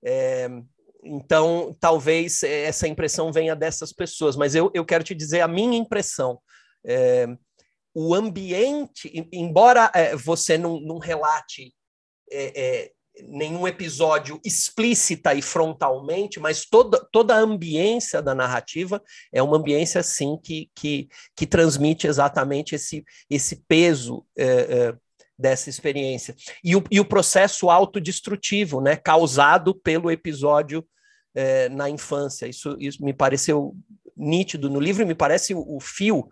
É, 0.04 0.48
então, 1.04 1.76
talvez 1.78 2.42
essa 2.42 2.88
impressão 2.88 3.32
venha 3.32 3.54
dessas 3.54 3.92
pessoas, 3.92 4.36
mas 4.36 4.54
eu, 4.54 4.70
eu 4.74 4.84
quero 4.84 5.04
te 5.04 5.14
dizer 5.14 5.40
a 5.40 5.48
minha 5.48 5.78
impressão. 5.78 6.40
O 7.94 8.14
ambiente, 8.14 9.28
embora 9.32 9.90
é, 9.94 10.16
você 10.16 10.56
não, 10.56 10.80
não 10.80 10.98
relate 10.98 11.74
é, 12.30 12.60
é, 12.60 12.92
nenhum 13.26 13.66
episódio 13.66 14.40
explícita 14.44 15.34
e 15.34 15.42
frontalmente, 15.42 16.38
mas 16.38 16.64
toda, 16.64 16.98
toda 17.12 17.34
a 17.34 17.38
ambiência 17.38 18.22
da 18.22 18.34
narrativa 18.34 19.02
é 19.32 19.42
uma 19.42 19.56
ambiência, 19.56 20.02
sim, 20.02 20.38
que, 20.42 20.70
que, 20.74 21.08
que 21.36 21.46
transmite 21.46 22.06
exatamente 22.06 22.74
esse, 22.74 23.04
esse 23.28 23.56
peso 23.66 24.24
é, 24.36 24.44
é, 24.44 24.94
dessa 25.38 25.70
experiência. 25.70 26.34
E 26.62 26.76
o, 26.76 26.84
e 26.90 27.00
o 27.00 27.04
processo 27.04 27.70
autodestrutivo, 27.70 28.80
né, 28.80 28.96
causado 28.96 29.74
pelo 29.74 30.10
episódio 30.10 30.86
é, 31.34 31.68
na 31.68 31.88
infância. 31.88 32.46
Isso, 32.46 32.76
isso 32.80 33.04
me 33.04 33.12
pareceu 33.12 33.76
nítido 34.16 34.68
no 34.68 34.80
livro 34.80 35.02
e 35.02 35.06
me 35.06 35.14
parece 35.14 35.54
o, 35.54 35.76
o 35.76 35.80
fio 35.80 36.28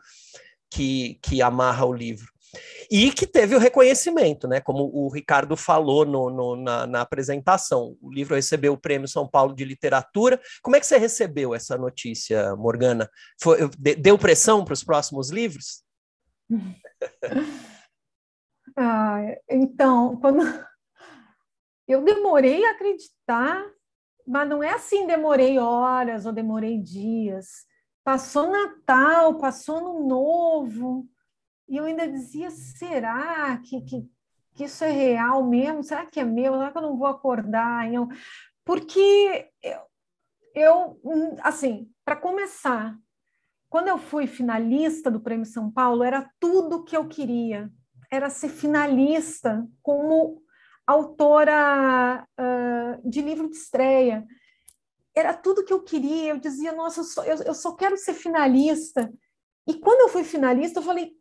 que, 0.71 1.19
que 1.23 1.41
amarra 1.41 1.87
o 1.87 1.93
livro. 1.93 2.36
E 2.91 3.11
que 3.11 3.27
teve 3.27 3.55
o 3.55 3.59
reconhecimento, 3.59 4.47
né? 4.47 4.61
Como 4.61 4.91
o 4.93 5.09
Ricardo 5.09 5.57
falou 5.57 6.05
no, 6.05 6.31
no, 6.31 6.57
na, 6.57 6.87
na, 6.87 7.01
apresentação. 7.01 7.97
O 8.01 8.13
livro 8.13 8.35
recebeu 8.35 8.73
o 8.73 8.81
Prêmio 8.81 9.09
São 9.09 9.29
Paulo 9.29 9.55
de 9.55 9.65
Literatura. 9.65 10.41
Como 10.63 10.77
é 10.77 10.81
que 10.81 10.87
você 10.87 10.97
recebeu 10.97 11.55
essa 11.55 11.77
notícia, 11.77 12.55
Morgana? 12.57 13.11
Foi, 13.41 13.69
deu 13.79 14.17
pressão 14.17 14.65
para 14.65 14.75
os 14.75 14.85
próximos 14.85 15.31
livros? 15.31 15.83
Ah, 18.79 19.23
então, 19.49 20.19
quando 20.21 20.43
eu 21.89 22.05
demorei 22.05 22.67
a 22.67 22.73
acreditar, 22.73 23.65
mas 24.27 24.47
não 24.47 24.63
é 24.63 24.75
assim, 24.75 25.07
demorei 25.07 25.59
horas 25.59 26.27
ou 26.27 26.33
demorei 26.33 26.79
dias. 26.79 27.65
Passou 28.05 28.51
Natal, 28.51 29.39
passou 29.39 29.81
no 29.81 30.07
Novo, 30.07 31.09
e 31.69 31.77
eu 31.77 31.85
ainda 31.85 32.09
dizia: 32.09 32.51
será 32.51 33.59
que, 33.59 33.81
que, 33.83 34.09
que 34.55 34.65
isso 34.65 34.85
é 34.85 34.91
real 34.91 35.45
mesmo? 35.45 35.83
Será 35.83 36.07
que 36.07 36.21
é 36.21 36.25
meu? 36.25 36.55
Será 36.55 36.71
que 36.71 36.79
eu 36.79 36.83
não 36.83 36.97
vou 36.97 37.07
acordar? 37.07 37.93
Eu... 37.93 38.09
Porque 38.65 39.49
eu, 39.63 39.81
eu 40.55 41.39
assim, 41.43 41.91
para 42.05 42.17
começar, 42.17 42.97
quando 43.69 43.89
eu 43.89 43.99
fui 43.99 44.27
finalista 44.27 45.11
do 45.11 45.21
Prêmio 45.21 45.47
São 45.47 45.71
Paulo, 45.71 46.03
era 46.03 46.31
tudo 46.41 46.85
que 46.85 46.97
eu 46.97 47.09
queria. 47.09 47.71
Era 48.11 48.31
ser 48.31 48.49
finalista 48.49 49.67
como 49.83 50.43
autora 50.87 52.27
uh, 52.39 53.09
de 53.09 53.21
livro 53.21 53.51
de 53.51 53.57
estreia. 53.57 54.25
Era 55.15 55.35
tudo 55.35 55.65
que 55.65 55.73
eu 55.73 55.83
queria. 55.83 56.31
Eu 56.31 56.39
dizia, 56.39 56.73
nossa, 56.73 57.01
eu 57.01 57.05
só, 57.05 57.25
eu, 57.25 57.37
eu 57.43 57.55
só 57.55 57.75
quero 57.75 57.97
ser 57.97 58.15
finalista. 58.15 59.13
E 59.67 59.75
quando 59.75 60.03
eu 60.03 60.09
fui 60.09 60.23
finalista, 60.23 60.79
eu 60.79 60.85
falei, 60.85 61.13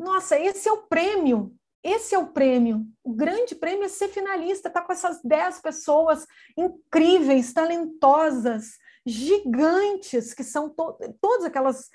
nossa, 0.00 0.38
esse 0.38 0.68
é 0.68 0.72
o 0.72 0.86
prêmio. 0.86 1.54
Esse 1.82 2.14
é 2.14 2.18
o 2.18 2.28
prêmio. 2.28 2.84
O 3.04 3.12
grande 3.12 3.54
prêmio 3.54 3.84
é 3.84 3.88
ser 3.88 4.08
finalista, 4.08 4.68
estar 4.68 4.80
tá 4.80 4.86
com 4.86 4.92
essas 4.92 5.22
10 5.22 5.60
pessoas 5.60 6.26
incríveis, 6.56 7.52
talentosas, 7.52 8.72
gigantes, 9.04 10.34
que 10.34 10.44
são 10.44 10.68
to 10.68 10.98
todas 11.20 11.44
aquelas 11.44 11.88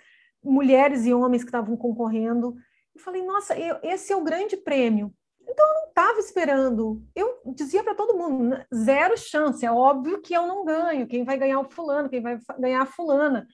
mulheres 0.44 1.06
e 1.06 1.14
homens 1.14 1.44
que 1.44 1.50
estavam 1.50 1.76
concorrendo. 1.76 2.56
Eu 2.96 3.02
falei, 3.02 3.24
nossa, 3.24 3.58
eu, 3.58 3.78
esse 3.84 4.14
é 4.14 4.16
o 4.16 4.24
grande 4.24 4.58
prêmio. 4.58 5.14
Então 5.42 5.68
eu 5.68 5.74
não 5.74 5.88
estava 5.90 6.20
esperando. 6.20 7.04
Eu 7.16 7.42
dizia 7.56 7.84
para 7.84 7.96
todo 7.96 8.18
mundo, 8.18 8.58
zero 8.74 9.18
chance. 9.18 9.66
É 9.66 9.72
óbvio 9.72 10.22
que 10.22 10.34
eu 10.34 10.48
não 10.48 10.66
ganho. 10.66 11.08
Quem 11.08 11.24
vai 11.24 11.38
ganhar 11.38 11.60
o 11.60 11.70
fulano, 11.70 12.10
quem 12.10 12.22
vai 12.22 12.40
ganhar 12.60 12.82
a 12.82 12.88
fulana. 12.88 13.48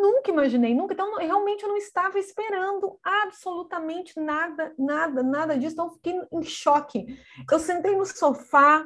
Nunca 0.00 0.30
imaginei, 0.30 0.74
nunca. 0.74 0.94
Então, 0.94 1.16
realmente 1.16 1.62
eu 1.62 1.68
não 1.68 1.76
estava 1.76 2.18
esperando 2.18 2.98
absolutamente 3.02 4.18
nada, 4.18 4.74
nada, 4.78 5.22
nada 5.22 5.58
disso. 5.58 5.74
Então, 5.74 5.86
eu 5.86 5.92
fiquei 5.92 6.20
em 6.32 6.42
choque. 6.42 7.18
Eu 7.50 7.58
sentei 7.58 7.94
no 7.96 8.06
sofá, 8.06 8.84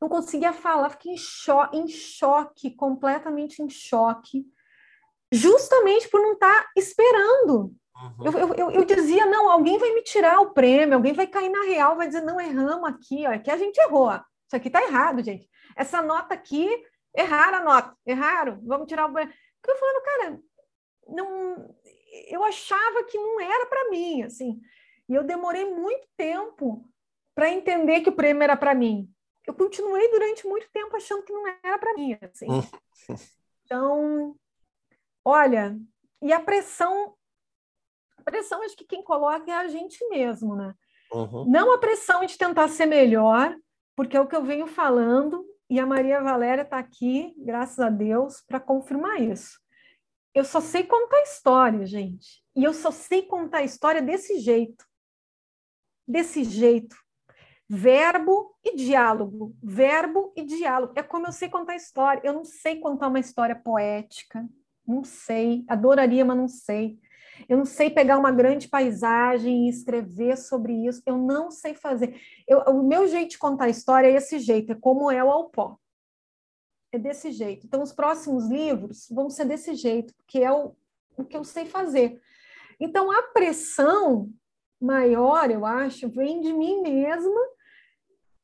não 0.00 0.08
conseguia 0.08 0.52
falar, 0.52 0.90
fiquei 0.90 1.12
em 1.12 1.16
choque, 1.16 1.76
em 1.78 1.88
choque, 1.88 2.70
completamente 2.72 3.62
em 3.62 3.68
choque, 3.68 4.44
justamente 5.32 6.08
por 6.08 6.20
não 6.20 6.34
estar 6.34 6.70
esperando. 6.76 7.74
Uhum. 7.96 8.26
Eu, 8.26 8.54
eu, 8.54 8.70
eu, 8.70 8.84
dizia, 8.84 9.24
não, 9.24 9.50
alguém 9.50 9.78
vai 9.78 9.94
me 9.94 10.02
tirar 10.02 10.40
o 10.40 10.50
prêmio, 10.50 10.94
alguém 10.94 11.12
vai 11.12 11.26
cair 11.26 11.48
na 11.48 11.62
real, 11.62 11.96
vai 11.96 12.06
dizer, 12.06 12.22
não, 12.22 12.40
erramos 12.40 12.88
aqui, 12.88 13.26
ó, 13.26 13.32
aqui 13.32 13.50
a 13.50 13.56
gente 13.56 13.78
errou. 13.78 14.10
Isso 14.12 14.56
aqui 14.56 14.68
está 14.68 14.82
errado, 14.82 15.22
gente. 15.22 15.48
Essa 15.76 16.02
nota 16.02 16.34
aqui, 16.34 16.68
erraram 17.16 17.58
a 17.58 17.64
nota, 17.64 17.96
erraram, 18.04 18.60
vamos 18.64 18.86
tirar 18.86 19.06
o 19.06 19.12
prêmio. 19.12 19.32
Porque 19.64 19.70
eu 19.70 19.78
falava, 19.78 20.00
cara, 20.02 20.42
não, 21.08 21.74
eu 22.28 22.44
achava 22.44 23.02
que 23.04 23.16
não 23.16 23.40
era 23.40 23.64
para 23.64 23.88
mim, 23.88 24.22
assim. 24.22 24.60
E 25.08 25.14
eu 25.14 25.24
demorei 25.24 25.64
muito 25.64 26.06
tempo 26.18 26.86
para 27.34 27.50
entender 27.50 28.02
que 28.02 28.10
o 28.10 28.14
prêmio 28.14 28.42
era 28.42 28.58
para 28.58 28.74
mim. 28.74 29.10
Eu 29.46 29.54
continuei 29.54 30.10
durante 30.10 30.46
muito 30.46 30.68
tempo 30.70 30.94
achando 30.94 31.22
que 31.22 31.32
não 31.32 31.46
era 31.62 31.78
para 31.78 31.94
mim, 31.94 32.16
assim. 32.20 32.46
Então, 33.64 34.36
olha, 35.24 35.74
e 36.20 36.30
a 36.30 36.38
pressão, 36.38 37.14
a 38.18 38.22
pressão 38.22 38.62
acho 38.62 38.76
que 38.76 38.84
quem 38.84 39.02
coloca 39.02 39.50
é 39.50 39.54
a 39.54 39.66
gente 39.68 40.06
mesmo, 40.10 40.54
né? 40.54 40.74
Uhum. 41.10 41.46
Não 41.46 41.72
a 41.72 41.78
pressão 41.78 42.26
de 42.26 42.36
tentar 42.36 42.68
ser 42.68 42.84
melhor, 42.84 43.56
porque 43.96 44.14
é 44.14 44.20
o 44.20 44.28
que 44.28 44.36
eu 44.36 44.44
venho 44.44 44.66
falando, 44.66 45.46
e 45.68 45.80
a 45.80 45.86
Maria 45.86 46.20
Valéria 46.20 46.62
está 46.62 46.78
aqui, 46.78 47.34
graças 47.38 47.78
a 47.78 47.88
Deus, 47.88 48.42
para 48.42 48.60
confirmar 48.60 49.20
isso. 49.20 49.58
Eu 50.34 50.44
só 50.44 50.60
sei 50.60 50.84
contar 50.84 51.22
história, 51.22 51.86
gente. 51.86 52.42
E 52.56 52.64
eu 52.64 52.74
só 52.74 52.90
sei 52.90 53.22
contar 53.22 53.62
história 53.62 54.02
desse 54.02 54.38
jeito. 54.40 54.84
Desse 56.06 56.44
jeito. 56.44 56.96
Verbo 57.68 58.54
e 58.62 58.76
diálogo. 58.76 59.56
Verbo 59.62 60.32
e 60.36 60.44
diálogo. 60.44 60.92
É 60.96 61.02
como 61.02 61.26
eu 61.26 61.32
sei 61.32 61.48
contar 61.48 61.76
história. 61.76 62.20
Eu 62.24 62.32
não 62.32 62.44
sei 62.44 62.80
contar 62.80 63.08
uma 63.08 63.20
história 63.20 63.54
poética. 63.54 64.46
Não 64.86 65.04
sei. 65.04 65.64
Adoraria, 65.68 66.24
mas 66.24 66.36
não 66.36 66.48
sei. 66.48 66.98
Eu 67.48 67.56
não 67.56 67.64
sei 67.64 67.90
pegar 67.90 68.18
uma 68.18 68.30
grande 68.30 68.68
paisagem 68.68 69.66
e 69.66 69.68
escrever 69.68 70.36
sobre 70.36 70.72
isso. 70.86 71.02
Eu 71.04 71.18
não 71.18 71.50
sei 71.50 71.74
fazer. 71.74 72.20
Eu, 72.46 72.60
o 72.60 72.82
meu 72.82 73.06
jeito 73.06 73.30
de 73.30 73.38
contar 73.38 73.68
história 73.68 74.08
é 74.08 74.14
esse 74.14 74.38
jeito, 74.38 74.72
é 74.72 74.74
como 74.74 75.10
é 75.10 75.22
o 75.22 75.30
Alpó. 75.30 75.76
É 76.92 76.98
desse 76.98 77.32
jeito. 77.32 77.66
Então, 77.66 77.82
os 77.82 77.92
próximos 77.92 78.48
livros 78.48 79.08
vão 79.10 79.28
ser 79.28 79.44
desse 79.46 79.74
jeito, 79.74 80.14
porque 80.14 80.38
é 80.38 80.52
o, 80.52 80.74
o 81.16 81.24
que 81.24 81.36
eu 81.36 81.44
sei 81.44 81.66
fazer. 81.66 82.20
Então, 82.78 83.10
a 83.10 83.22
pressão 83.22 84.30
maior, 84.80 85.50
eu 85.50 85.64
acho, 85.64 86.08
vem 86.08 86.40
de 86.40 86.52
mim 86.52 86.82
mesma 86.82 87.40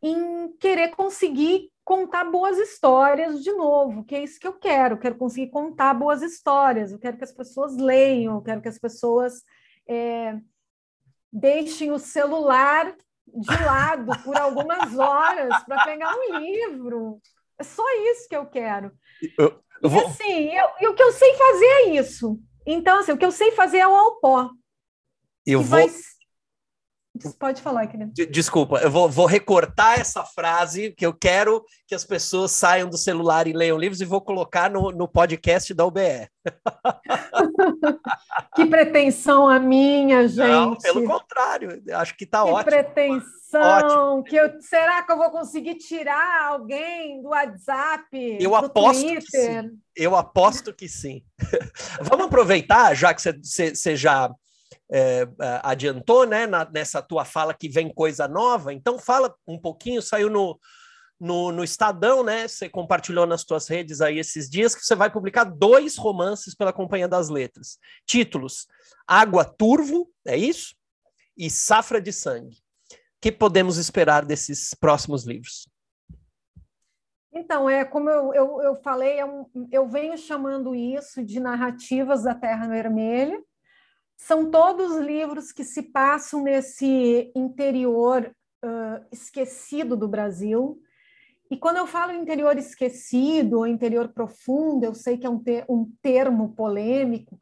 em 0.03 0.53
querer 0.59 0.89
conseguir 0.97 1.71
contar 1.91 2.23
boas 2.23 2.57
histórias 2.57 3.43
de 3.43 3.51
novo, 3.51 4.05
que 4.05 4.15
é 4.15 4.23
isso 4.23 4.39
que 4.39 4.47
eu 4.47 4.53
quero. 4.53 4.95
Eu 4.95 4.99
quero 4.99 5.17
conseguir 5.17 5.51
contar 5.51 5.93
boas 5.93 6.23
histórias, 6.23 6.93
eu 6.93 7.01
quero 7.01 7.17
que 7.17 7.25
as 7.25 7.33
pessoas 7.33 7.77
leiam, 7.77 8.37
eu 8.37 8.43
quero 8.43 8.63
que 8.63 8.69
as 8.69 8.79
pessoas 8.79 9.43
é, 9.89 10.39
deixem 11.33 11.91
o 11.91 11.99
celular 11.99 12.95
de 13.27 13.65
lado 13.65 14.13
por 14.23 14.37
algumas 14.37 14.97
horas 14.97 15.65
para 15.65 15.85
pegar 15.85 16.15
um 16.15 16.39
livro. 16.39 17.21
É 17.59 17.65
só 17.65 17.83
isso 18.13 18.29
que 18.29 18.37
eu 18.37 18.47
quero. 18.47 18.93
Eu, 19.37 19.61
eu 19.83 19.91
vou... 19.91 20.03
E 20.03 20.05
assim, 20.05 20.57
eu, 20.57 20.69
e 20.83 20.87
o 20.87 20.95
que 20.95 21.03
eu 21.03 21.11
sei 21.11 21.35
fazer 21.35 21.67
é 21.67 21.87
isso. 21.97 22.41
Então, 22.65 23.01
assim, 23.01 23.11
o 23.11 23.19
que 23.19 23.25
eu 23.25 23.33
sei 23.33 23.51
fazer 23.51 23.79
é 23.79 23.89
o 23.89 23.97
alpó. 23.97 24.49
Eu 25.45 25.61
vou... 25.61 25.81
Vai 25.81 25.89
Pode 27.39 27.61
falar, 27.61 27.87
querido. 27.87 28.13
Desculpa, 28.31 28.79
eu 28.79 28.91
vou, 28.91 29.09
vou, 29.09 29.27
recortar 29.27 30.01
essa 30.01 30.25
frase, 30.25 30.93
que 30.93 31.05
eu 31.05 31.13
quero 31.13 31.65
que 31.87 31.95
as 31.95 32.05
pessoas 32.05 32.53
saiam 32.53 32.89
do 32.89 32.97
celular 32.97 33.47
e 33.47 33.53
leiam 33.53 33.79
livros, 33.79 34.01
e 34.01 34.05
vou 34.05 34.21
colocar 34.21 34.71
no, 34.71 34.91
no 34.91 35.09
podcast 35.09 35.75
da 35.75 35.85
UBE. 35.85 36.29
que 38.55 38.67
pretensão 38.67 39.49
a 39.49 39.59
minha, 39.59 40.27
gente. 40.27 40.49
Não, 40.49 40.77
pelo 40.77 41.05
contrário, 41.05 41.83
acho 41.93 42.17
que 42.17 42.25
está 42.25 42.45
ótimo. 42.45 42.59
Que 42.59 42.71
pretensão. 42.71 43.61
Ótimo. 43.61 44.25
Que 44.25 44.37
eu, 44.37 44.61
será 44.61 45.03
que 45.03 45.13
eu 45.13 45.17
vou 45.17 45.31
conseguir 45.31 45.75
tirar 45.75 46.47
alguém 46.47 47.21
do 47.21 47.31
WhatsApp? 47.31 48.39
Eu 48.41 48.51
do 48.51 48.57
aposto 48.57 49.03
Twitter? 49.03 49.23
que 49.23 49.31
sim. 49.31 49.79
Eu 49.97 50.17
aposto 50.17 50.73
que 50.73 50.89
sim. 50.89 51.23
Vamos 52.01 52.27
aproveitar, 52.27 52.95
já 52.95 53.13
que 53.13 53.21
você 53.21 53.97
já 53.97 54.31
é, 54.93 55.23
é, 55.23 55.61
adiantou, 55.63 56.27
né, 56.27 56.47
na, 56.47 56.69
nessa 56.69 57.01
tua 57.01 57.25
fala 57.25 57.55
que 57.55 57.69
vem 57.69 57.93
coisa 57.93 58.27
nova. 58.27 58.73
Então 58.73 58.99
fala 58.99 59.35
um 59.47 59.59
pouquinho, 59.59 60.03
saiu 60.03 60.29
no, 60.29 60.59
no, 61.21 61.53
no 61.53 61.63
Estadão, 61.63 62.25
né? 62.25 62.49
Você 62.49 62.69
compartilhou 62.69 63.27
nas 63.27 63.43
suas 63.43 63.69
redes 63.69 64.01
aí 64.01 64.19
esses 64.19 64.49
dias 64.49 64.75
que 64.75 64.85
você 64.85 64.95
vai 64.95 65.11
publicar 65.11 65.45
dois 65.45 65.97
romances 65.97 66.55
pela 66.55 66.73
Companhia 66.73 67.07
das 67.07 67.29
Letras. 67.29 67.79
Títulos: 68.07 68.67
Água 69.07 69.45
Turvo, 69.45 70.11
é 70.27 70.37
isso? 70.37 70.75
E 71.37 71.51
Safra 71.51 72.01
de 72.01 72.13
Sangue. 72.13 72.57
O 72.57 73.21
que 73.21 73.31
podemos 73.31 73.77
esperar 73.77 74.25
desses 74.25 74.75
próximos 74.75 75.27
livros? 75.27 75.69
Então, 77.33 77.71
é 77.71 77.85
como 77.85 78.11
eu, 78.11 78.35
eu, 78.35 78.63
eu 78.63 78.77
falei, 78.77 79.21
é 79.21 79.25
eu 79.71 79.87
venho 79.87 80.19
chamando 80.19 80.75
isso 80.75 81.23
de 81.25 81.39
narrativas 81.39 82.25
da 82.25 82.35
Terra 82.35 82.67
Vermelha. 82.67 83.41
São 84.23 84.51
todos 84.51 84.99
livros 84.99 85.51
que 85.51 85.65
se 85.65 85.83
passam 85.83 86.43
nesse 86.43 87.33
interior 87.35 88.31
uh, 88.63 89.05
esquecido 89.11 89.97
do 89.97 90.07
Brasil, 90.07 90.79
e 91.51 91.57
quando 91.57 91.79
eu 91.79 91.87
falo 91.87 92.13
interior 92.13 92.57
esquecido 92.59 93.59
ou 93.59 93.67
interior 93.67 94.13
profundo, 94.13 94.85
eu 94.85 94.95
sei 94.95 95.17
que 95.17 95.27
é 95.27 95.31
um, 95.31 95.43
um 95.69 95.91
termo 96.03 96.55
polêmico, 96.55 97.41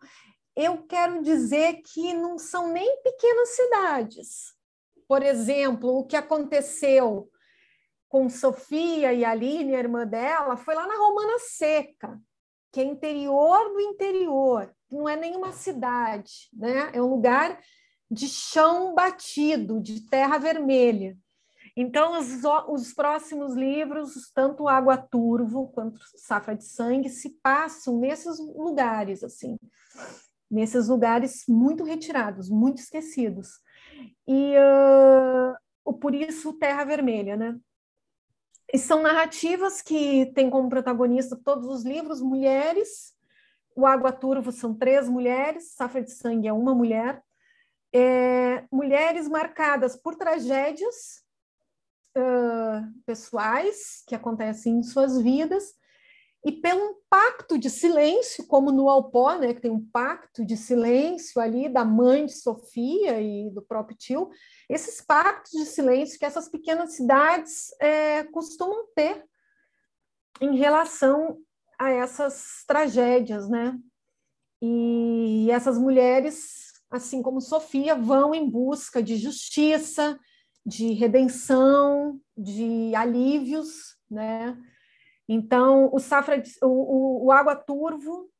eu 0.56 0.78
quero 0.86 1.20
dizer 1.20 1.82
que 1.82 2.14
não 2.14 2.38
são 2.38 2.72
nem 2.72 3.02
pequenas 3.02 3.48
cidades. 3.50 4.54
Por 5.06 5.22
exemplo, 5.22 5.98
o 5.98 6.06
que 6.06 6.16
aconteceu 6.16 7.28
com 8.08 8.30
Sofia 8.30 9.12
e 9.12 9.24
Aline, 9.24 9.74
a 9.74 9.80
irmã 9.80 10.06
dela, 10.06 10.56
foi 10.56 10.74
lá 10.76 10.86
na 10.86 10.96
Romana 10.96 11.38
Seca, 11.40 12.18
que 12.72 12.80
é 12.80 12.84
interior 12.84 13.72
do 13.72 13.80
interior, 13.80 14.72
não 14.90 15.08
é 15.08 15.16
nenhuma 15.16 15.52
cidade, 15.52 16.48
né? 16.52 16.90
É 16.92 17.02
um 17.02 17.10
lugar 17.10 17.60
de 18.10 18.26
chão 18.28 18.94
batido, 18.94 19.80
de 19.80 20.00
terra 20.08 20.38
vermelha. 20.38 21.16
Então, 21.76 22.18
os, 22.18 22.42
os 22.68 22.92
próximos 22.92 23.54
livros, 23.54 24.30
tanto 24.34 24.66
Água 24.66 24.96
Turvo 24.96 25.68
quanto 25.68 26.00
Safra 26.16 26.56
de 26.56 26.64
Sangue, 26.64 27.08
se 27.08 27.38
passam 27.40 27.98
nesses 28.00 28.38
lugares, 28.38 29.22
assim, 29.22 29.56
nesses 30.50 30.88
lugares 30.88 31.44
muito 31.46 31.84
retirados, 31.84 32.48
muito 32.48 32.78
esquecidos. 32.78 33.60
E 34.26 34.54
uh, 34.56 35.94
por 35.94 36.14
isso 36.14 36.52
Terra 36.54 36.84
Vermelha, 36.84 37.36
né? 37.36 37.56
E 38.72 38.78
são 38.78 39.00
narrativas 39.02 39.80
que 39.80 40.26
têm 40.34 40.50
como 40.50 40.68
protagonista 40.68 41.38
todos 41.42 41.66
os 41.66 41.84
livros 41.84 42.20
mulheres. 42.20 43.14
O 43.78 43.86
Água 43.86 44.10
Turvo 44.10 44.50
são 44.50 44.74
três 44.74 45.08
mulheres, 45.08 45.70
Safra 45.76 46.02
de 46.02 46.10
Sangue 46.10 46.48
é 46.48 46.52
uma 46.52 46.74
mulher. 46.74 47.22
É, 47.94 48.64
mulheres 48.72 49.28
marcadas 49.28 49.94
por 49.94 50.16
tragédias 50.16 51.22
pessoais 53.06 54.02
que 54.04 54.16
acontecem 54.16 54.80
em 54.80 54.82
suas 54.82 55.22
vidas 55.22 55.76
e 56.44 56.50
pelo 56.50 57.00
pacto 57.08 57.56
de 57.56 57.70
silêncio, 57.70 58.48
como 58.48 58.72
no 58.72 58.90
Alpó, 58.90 59.36
né, 59.36 59.54
que 59.54 59.60
tem 59.60 59.70
um 59.70 59.88
pacto 59.92 60.44
de 60.44 60.56
silêncio 60.56 61.40
ali 61.40 61.68
da 61.68 61.84
mãe 61.84 62.26
de 62.26 62.32
Sofia 62.32 63.20
e 63.20 63.48
do 63.50 63.62
próprio 63.62 63.96
tio, 63.96 64.28
esses 64.68 65.00
pactos 65.00 65.52
de 65.52 65.66
silêncio 65.66 66.18
que 66.18 66.24
essas 66.24 66.48
pequenas 66.48 66.96
cidades 66.96 67.68
é, 67.80 68.24
costumam 68.24 68.88
ter 68.96 69.24
em 70.40 70.56
relação 70.56 71.38
a 71.78 71.90
essas 71.90 72.64
tragédias, 72.66 73.48
né? 73.48 73.78
E 74.60 75.48
essas 75.50 75.78
mulheres, 75.78 76.72
assim 76.90 77.22
como 77.22 77.40
Sofia, 77.40 77.94
vão 77.94 78.34
em 78.34 78.48
busca 78.50 79.02
de 79.02 79.16
justiça, 79.16 80.18
de 80.66 80.92
redenção, 80.92 82.20
de 82.36 82.94
alívios, 82.94 83.96
né? 84.10 84.58
Então, 85.28 85.90
o 85.92 85.98
Safra, 85.98 86.42
o, 86.62 87.26
o, 87.26 87.32
Água 87.32 87.54
Turvo 87.54 88.30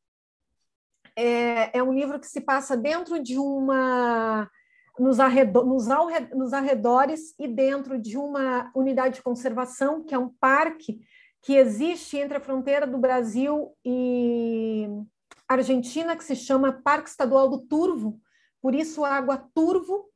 é, 1.14 1.78
é, 1.78 1.82
um 1.82 1.92
livro 1.92 2.18
que 2.18 2.26
se 2.26 2.40
passa 2.40 2.76
dentro 2.76 3.22
de 3.22 3.38
uma 3.38 4.50
nos, 4.98 5.20
arredor, 5.20 5.66
nos, 5.66 5.86
nos 6.34 6.52
arredores 6.52 7.34
e 7.38 7.46
dentro 7.46 8.00
de 8.00 8.16
uma 8.16 8.70
unidade 8.74 9.16
de 9.16 9.22
conservação, 9.22 10.02
que 10.02 10.14
é 10.14 10.18
um 10.18 10.30
parque 10.40 10.98
que 11.42 11.54
existe 11.56 12.16
entre 12.16 12.36
a 12.36 12.40
fronteira 12.40 12.86
do 12.86 12.98
Brasil 12.98 13.72
e 13.84 14.86
Argentina, 15.48 16.16
que 16.16 16.24
se 16.24 16.36
chama 16.36 16.80
Parque 16.82 17.08
Estadual 17.08 17.48
do 17.48 17.60
Turvo, 17.66 18.20
por 18.60 18.74
isso 18.74 19.04
Água 19.04 19.38
Turvo, 19.54 20.06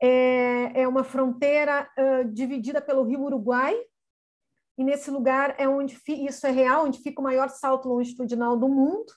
é, 0.00 0.82
é 0.82 0.88
uma 0.88 1.04
fronteira 1.04 1.88
uh, 1.98 2.32
dividida 2.32 2.80
pelo 2.80 3.04
rio 3.04 3.22
Uruguai, 3.22 3.74
e 4.76 4.84
nesse 4.84 5.10
lugar 5.10 5.54
é 5.58 5.68
onde 5.68 5.96
isso 6.08 6.46
é 6.46 6.50
real, 6.50 6.86
onde 6.86 6.98
fica 6.98 7.20
o 7.20 7.24
maior 7.24 7.48
salto 7.48 7.88
longitudinal 7.88 8.56
do 8.56 8.68
mundo. 8.68 9.12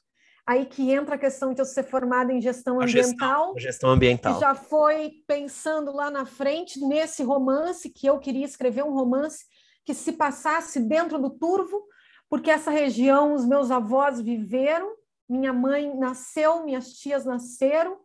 Aí 0.45 0.65
que 0.65 0.91
entra 0.91 1.15
a 1.15 1.17
questão 1.17 1.53
de 1.53 1.59
eu 1.59 1.65
ser 1.65 1.83
formada 1.83 2.31
em 2.31 2.39
gestão 2.39 2.79
a 2.79 2.83
ambiental. 2.85 3.47
Gestão, 3.47 3.57
gestão 3.57 3.89
ambiental. 3.89 4.39
já 4.39 4.55
foi 4.55 5.11
pensando 5.27 5.91
lá 5.91 6.09
na 6.09 6.25
frente 6.25 6.79
nesse 6.79 7.21
romance 7.21 7.89
que 7.89 8.07
eu 8.07 8.17
queria 8.17 8.45
escrever 8.45 8.83
um 8.83 8.93
romance 8.93 9.43
que 9.87 9.93
se 9.93 10.11
passasse 10.11 10.81
dentro 10.81 11.17
do 11.17 11.29
Turvo, 11.29 11.81
porque 12.29 12.51
essa 12.51 12.69
região 12.69 13.33
os 13.33 13.45
meus 13.45 13.71
avós 13.71 14.19
viveram, 14.19 14.93
minha 15.29 15.53
mãe 15.53 15.97
nasceu, 15.97 16.65
minhas 16.65 16.91
tias 16.91 17.23
nasceram, 17.23 17.97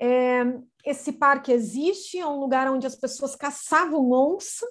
é, 0.00 0.44
esse 0.84 1.10
parque 1.10 1.50
existe, 1.50 2.16
é 2.16 2.24
um 2.24 2.38
lugar 2.38 2.70
onde 2.70 2.86
as 2.86 2.94
pessoas 2.94 3.34
caçavam 3.34 4.12
onça, 4.12 4.64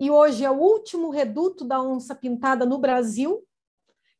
e 0.00 0.10
hoje 0.10 0.42
é 0.42 0.50
o 0.50 0.58
último 0.58 1.10
reduto 1.10 1.66
da 1.66 1.82
onça 1.82 2.14
pintada 2.14 2.64
no 2.64 2.78
Brasil. 2.78 3.46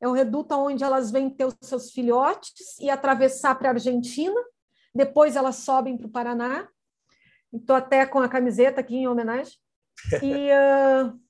É 0.00 0.06
o 0.06 0.12
reduto 0.12 0.54
onde 0.54 0.84
elas 0.84 1.10
vêm 1.10 1.30
ter 1.30 1.46
os 1.46 1.56
seus 1.62 1.90
filhotes 1.90 2.78
e 2.78 2.90
atravessar 2.90 3.54
para 3.54 3.70
a 3.70 3.72
Argentina. 3.72 4.38
Depois 4.94 5.34
elas 5.34 5.56
sobem 5.56 5.96
para 5.96 6.06
o 6.06 6.10
Paraná. 6.10 6.68
Estou 7.52 7.74
até 7.74 8.04
com 8.06 8.20
a 8.20 8.28
camiseta 8.28 8.82
aqui 8.82 8.96
em 8.96 9.08
homenagem. 9.08 9.54
E, 10.22 10.50
uh, 10.52 11.18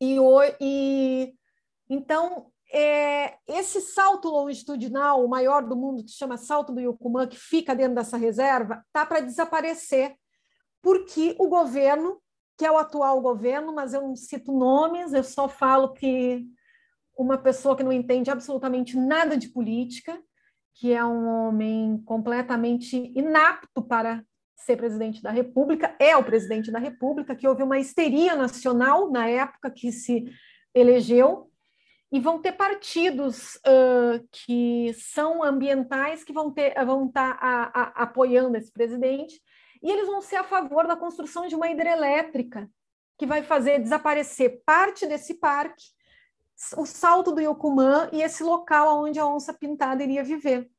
e, 0.00 0.16
e 0.60 1.34
então 1.90 2.50
é, 2.72 3.36
esse 3.46 3.80
salto 3.80 4.28
longitudinal, 4.28 5.24
o 5.24 5.28
maior 5.28 5.66
do 5.66 5.76
mundo, 5.76 6.04
que 6.04 6.10
se 6.10 6.18
chama 6.18 6.36
Salto 6.36 6.72
do 6.72 6.80
Yucumã, 6.80 7.26
que 7.26 7.38
fica 7.38 7.74
dentro 7.74 7.94
dessa 7.94 8.16
reserva, 8.16 8.82
está 8.86 9.06
para 9.06 9.20
desaparecer, 9.20 10.14
porque 10.82 11.34
o 11.38 11.48
governo, 11.48 12.20
que 12.56 12.66
é 12.66 12.70
o 12.70 12.76
atual 12.76 13.20
governo, 13.20 13.74
mas 13.74 13.94
eu 13.94 14.02
não 14.02 14.14
cito 14.14 14.52
nomes, 14.52 15.12
eu 15.12 15.24
só 15.24 15.48
falo 15.48 15.94
que 15.94 16.46
uma 17.16 17.38
pessoa 17.38 17.76
que 17.76 17.82
não 17.82 17.92
entende 17.92 18.30
absolutamente 18.30 18.96
nada 18.96 19.36
de 19.36 19.48
política, 19.48 20.20
que 20.74 20.92
é 20.92 21.04
um 21.04 21.26
homem 21.26 22.00
completamente 22.04 23.12
inapto 23.16 23.82
para 23.82 24.22
ser 24.58 24.76
presidente 24.76 25.22
da 25.22 25.30
República, 25.30 25.94
é 25.98 26.16
o 26.16 26.24
presidente 26.24 26.70
da 26.70 26.78
República, 26.78 27.34
que 27.34 27.48
houve 27.48 27.62
uma 27.62 27.78
histeria 27.78 28.34
nacional 28.34 29.10
na 29.10 29.28
época 29.28 29.70
que 29.70 29.90
se 29.90 30.24
elegeu, 30.74 31.48
e 32.10 32.18
vão 32.18 32.40
ter 32.40 32.52
partidos 32.52 33.56
uh, 33.56 34.26
que 34.32 34.94
são 34.94 35.42
ambientais 35.42 36.24
que 36.24 36.32
vão 36.32 36.50
ter 36.50 36.74
vão 36.84 37.06
estar 37.06 37.36
tá 37.36 37.92
apoiando 37.94 38.56
esse 38.56 38.72
presidente 38.72 39.38
e 39.82 39.90
eles 39.90 40.06
vão 40.06 40.20
ser 40.20 40.36
a 40.36 40.44
favor 40.44 40.86
da 40.86 40.96
construção 40.96 41.46
de 41.46 41.54
uma 41.54 41.68
hidrelétrica 41.68 42.68
que 43.18 43.26
vai 43.26 43.42
fazer 43.42 43.80
desaparecer 43.80 44.62
parte 44.64 45.06
desse 45.06 45.34
parque, 45.34 45.84
o 46.76 46.86
salto 46.86 47.32
do 47.32 47.40
Yocumã 47.40 48.08
e 48.12 48.22
esse 48.22 48.42
local 48.42 49.04
onde 49.04 49.18
a 49.18 49.26
onça 49.26 49.52
pintada 49.52 50.02
iria 50.02 50.22
viver. 50.22 50.70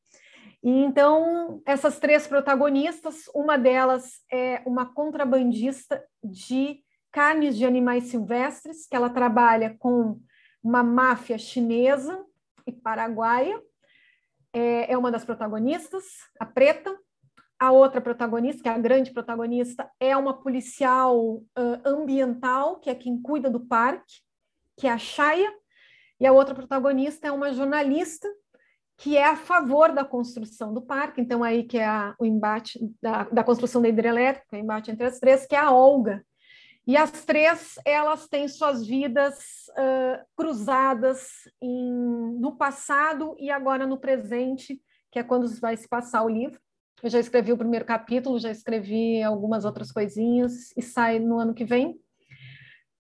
Então 0.61 1.61
essas 1.65 1.99
três 1.99 2.27
protagonistas, 2.27 3.29
uma 3.33 3.57
delas 3.57 4.21
é 4.31 4.61
uma 4.65 4.85
contrabandista 4.85 6.03
de 6.23 6.83
carnes 7.11 7.57
de 7.57 7.65
animais 7.65 8.05
silvestres, 8.05 8.85
que 8.85 8.95
ela 8.95 9.09
trabalha 9.09 9.75
com 9.79 10.19
uma 10.63 10.83
máfia 10.83 11.37
chinesa 11.37 12.23
e 12.67 12.71
paraguaia. 12.71 13.61
É, 14.53 14.91
é 14.93 14.97
uma 14.97 15.11
das 15.11 15.23
protagonistas, 15.23 16.03
a 16.39 16.45
preta. 16.45 16.95
A 17.61 17.71
outra 17.71 17.99
protagonista, 17.99 18.63
que 18.63 18.69
é 18.69 18.71
a 18.71 18.77
grande 18.77 19.11
protagonista, 19.11 19.91
é 19.99 20.15
uma 20.15 20.33
policial 20.33 21.43
ambiental, 21.83 22.79
que 22.79 22.89
é 22.89 22.95
quem 22.95 23.21
cuida 23.21 23.49
do 23.49 23.59
parque, 23.59 24.21
que 24.77 24.87
é 24.87 24.91
a 24.91 24.97
Chaya. 24.97 25.53
E 26.21 26.25
a 26.25 26.31
outra 26.31 26.55
protagonista 26.55 27.27
é 27.27 27.31
uma 27.31 27.51
jornalista 27.51 28.29
que 28.99 29.15
é 29.15 29.25
a 29.25 29.35
favor 29.37 29.93
da 29.93 30.03
construção 30.03 30.73
do 30.73 30.81
parque, 30.81 31.21
então 31.21 31.41
aí 31.41 31.63
que 31.63 31.77
é 31.77 31.85
a, 31.85 32.13
o 32.19 32.25
embate 32.25 32.77
da, 33.01 33.23
da 33.23 33.43
construção 33.45 33.81
da 33.81 33.87
hidrelétrica, 33.87 34.57
o 34.57 34.59
embate 34.59 34.91
entre 34.91 35.05
as 35.05 35.19
três, 35.19 35.47
que 35.47 35.55
é 35.55 35.59
a 35.59 35.71
Olga, 35.71 36.21
e 36.85 36.97
as 36.97 37.11
três, 37.23 37.75
elas 37.85 38.27
têm 38.27 38.47
suas 38.47 38.85
vidas 38.85 39.37
uh, 39.69 40.25
cruzadas 40.35 41.29
em, 41.61 41.93
no 42.39 42.57
passado 42.57 43.37
e 43.39 43.49
agora 43.49 43.87
no 43.87 43.97
presente, 43.97 44.81
que 45.11 45.19
é 45.19 45.23
quando 45.23 45.47
vai 45.61 45.77
se 45.77 45.87
passar 45.87 46.23
o 46.23 46.29
livro. 46.29 46.59
Eu 47.01 47.09
já 47.09 47.19
escrevi 47.19 47.53
o 47.53 47.57
primeiro 47.57 47.85
capítulo, 47.85 48.39
já 48.39 48.51
escrevi 48.51 49.23
algumas 49.23 49.63
outras 49.63 49.91
coisinhas 49.93 50.75
e 50.75 50.81
sai 50.81 51.19
no 51.19 51.39
ano 51.39 51.53
que 51.53 51.63
vem. 51.63 51.97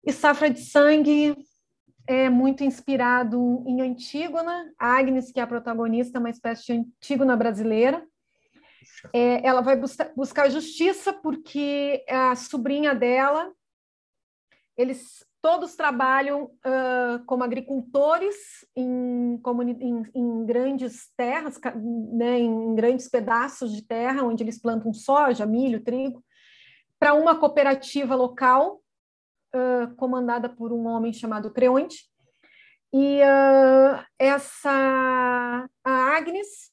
E 0.05 0.13
Safra 0.13 0.49
de 0.49 0.61
Sangue 0.61 1.35
é 2.07 2.29
muito 2.29 2.65
inspirado 2.65 3.63
em 3.67 3.81
Antígona. 3.81 4.73
Agnes, 4.79 5.31
que 5.31 5.41
é 5.41 5.43
a 5.43 5.47
protagonista, 5.47 6.19
é 6.19 6.21
uma 6.21 6.31
espécie 6.31 6.67
de 6.67 6.73
Antígona 6.73 7.37
brasileira. 7.37 8.05
É, 9.13 9.47
ela 9.47 9.61
vai 9.61 9.77
buscar, 9.77 10.13
buscar 10.15 10.51
justiça 10.51 11.13
porque 11.13 12.05
a 12.09 12.35
sobrinha 12.37 12.95
dela, 12.95 13.53
eles 14.77 15.25
todos 15.41 15.75
trabalham 15.75 16.45
uh, 16.45 17.25
como 17.27 17.43
agricultores 17.43 18.37
em, 18.77 19.41
em, 19.81 20.03
em, 20.15 20.47
grandes 20.47 21.11
terras, 21.17 21.61
né, 22.13 22.39
em 22.39 22.75
grandes 22.77 23.09
pedaços 23.09 23.73
de 23.73 23.83
terra, 23.83 24.23
onde 24.23 24.45
eles 24.45 24.61
plantam 24.61 24.93
soja, 24.93 25.45
milho, 25.45 25.83
trigo, 25.83 26.25
para 26.97 27.15
uma 27.15 27.37
cooperativa 27.37 28.15
local 28.15 28.82
uh, 29.55 29.95
comandada 29.97 30.49
por 30.49 30.73
um 30.73 30.87
homem 30.87 31.13
chamado 31.13 31.53
Creonte. 31.53 32.05
E 32.93 33.21
uh, 33.23 34.05
essa 34.19 35.69
a 35.85 35.91
Agnes 36.17 36.71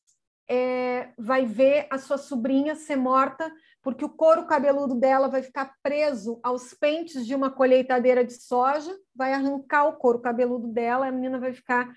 é, 0.50 1.14
vai 1.18 1.46
ver 1.46 1.88
a 1.92 1.98
sua 1.98 2.18
sobrinha 2.18 2.76
ser 2.76 2.96
morta 2.96 3.52
porque 3.82 4.04
o 4.04 4.10
couro 4.10 4.46
cabeludo 4.46 4.96
dela 4.96 5.28
vai 5.30 5.42
ficar 5.42 5.74
preso 5.82 6.40
aos 6.44 6.74
pentes 6.74 7.26
de 7.26 7.34
uma 7.34 7.50
colheitadeira 7.50 8.26
de 8.26 8.34
soja, 8.34 8.94
vai 9.16 9.34
arrancar 9.34 9.86
o 9.86 9.94
couro 9.94 10.20
cabeludo 10.20 10.68
dela, 10.68 11.08
a 11.08 11.12
menina 11.12 11.40
vai 11.40 11.54
ficar 11.54 11.90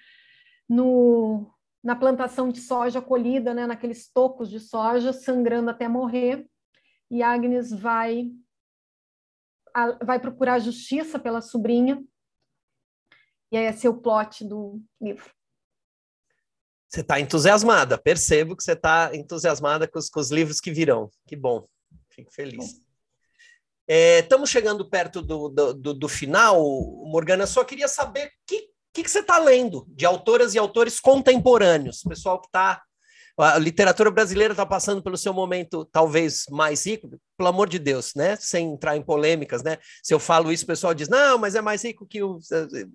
no, 0.69 1.53
na 1.83 1.97
plantação 1.97 2.51
de 2.51 2.61
soja 2.61 3.01
colhida, 3.01 3.53
né, 3.53 3.67
naqueles 3.67 4.11
tocos 4.11 4.49
de 4.49 4.61
soja, 4.61 5.13
sangrando 5.13 5.71
até 5.71 5.89
morrer, 5.89 6.47
e 7.11 7.23
Agnes 7.23 7.73
vai, 7.73 8.31
a, 9.75 10.05
vai 10.05 10.19
procurar 10.21 10.59
justiça 10.59 11.19
pela 11.19 11.41
sobrinha, 11.41 12.03
e 13.51 13.57
aí 13.57 13.65
esse 13.67 13.87
é 13.87 13.91
o 13.91 14.01
plot 14.01 14.45
do 14.45 14.81
livro. 15.01 15.31
Você 16.89 17.01
está 17.01 17.19
entusiasmada, 17.19 17.97
percebo 17.97 18.55
que 18.55 18.63
você 18.63 18.73
está 18.73 19.15
entusiasmada 19.15 19.89
com 19.89 19.99
os, 19.99 20.11
com 20.11 20.21
os, 20.21 20.31
livros 20.31 20.61
que 20.61 20.71
virão. 20.71 21.11
Que 21.27 21.35
bom, 21.35 21.67
fico 22.11 22.31
feliz. 22.33 22.81
É, 23.89 24.21
estamos 24.21 24.51
chegando 24.51 24.89
perto 24.89 25.23
do, 25.23 25.49
do, 25.49 25.95
do, 25.95 26.09
final, 26.09 26.63
Morgana. 27.07 27.47
Só 27.47 27.65
queria 27.65 27.89
saber 27.89 28.27
o 28.27 28.31
que, 28.47 28.69
que, 28.93 29.03
que, 29.03 29.11
você 29.11 29.21
está 29.21 29.39
lendo 29.39 29.87
de 29.89 30.05
autoras 30.05 30.55
e 30.55 30.59
autores 30.59 31.01
contemporâneos, 31.01 32.03
pessoal 32.03 32.41
que 32.41 32.49
está 32.49 32.83
a 33.39 33.59
literatura 33.59 34.11
brasileira 34.11 34.53
está 34.53 34.67
passando 34.67 35.03
pelo 35.03 35.17
seu 35.17 35.33
momento 35.33 35.85
talvez 35.87 36.45
mais 36.51 36.87
rico, 36.87 37.09
pelo 37.37 37.49
amor 37.49 37.69
de 37.69 37.79
Deus, 37.79 38.13
né? 38.15 38.37
Sem 38.37 38.73
entrar 38.73 38.97
em 38.97 39.03
polêmicas, 39.03 39.63
né? 39.63 39.79
Se 40.03 40.13
eu 40.13 40.19
falo 40.19 40.53
isso, 40.53 40.65
o 40.65 40.67
pessoal 40.67 40.93
diz, 40.93 41.09
não, 41.09 41.39
mas 41.39 41.55
é 41.55 41.61
mais 41.61 41.83
rico 41.83 42.07
que 42.07 42.23
o. 42.23 42.39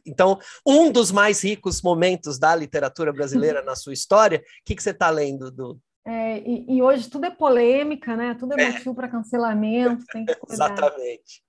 Então, 0.06 0.40
um 0.66 0.92
dos 0.92 1.12
mais 1.12 1.44
ricos 1.44 1.82
momentos 1.82 2.38
da 2.38 2.56
literatura 2.56 3.12
brasileira 3.12 3.62
na 3.66 3.76
sua 3.76 3.94
história, 3.94 4.40
o 4.40 4.42
que, 4.66 4.76
que 4.76 4.84
você 4.84 4.92
está 4.92 5.10
lendo 5.10 5.52
do. 5.52 5.80
É, 6.06 6.40
e, 6.40 6.78
e, 6.78 6.82
hoje 6.82 7.10
tudo 7.10 7.26
é 7.26 7.30
polêmica, 7.30 8.16
né? 8.16 8.34
Tudo 8.36 8.58
é, 8.58 8.64
é. 8.64 8.72
motivo 8.72 8.96
para 8.96 9.10
cancelamento, 9.10 10.06
tem 10.06 10.26
que 10.26 10.36
cuidar. 10.40 10.72
Exatamente. 10.72 11.44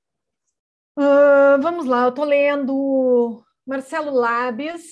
Uh, 0.98 1.62
vamos 1.62 1.86
lá, 1.86 2.02
eu 2.04 2.08
estou 2.08 2.24
lendo 2.24 3.44
Marcelo 3.64 4.10
Labes, 4.10 4.82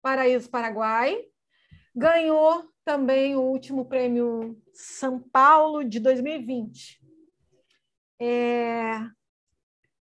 Paraíso 0.00 0.48
Paraguai. 0.48 1.18
Ganhou 1.94 2.71
também 2.84 3.36
o 3.36 3.40
último 3.40 3.84
prêmio 3.84 4.60
São 4.72 5.18
Paulo 5.18 5.84
de 5.84 6.00
2020. 6.00 7.00
É, 8.20 9.00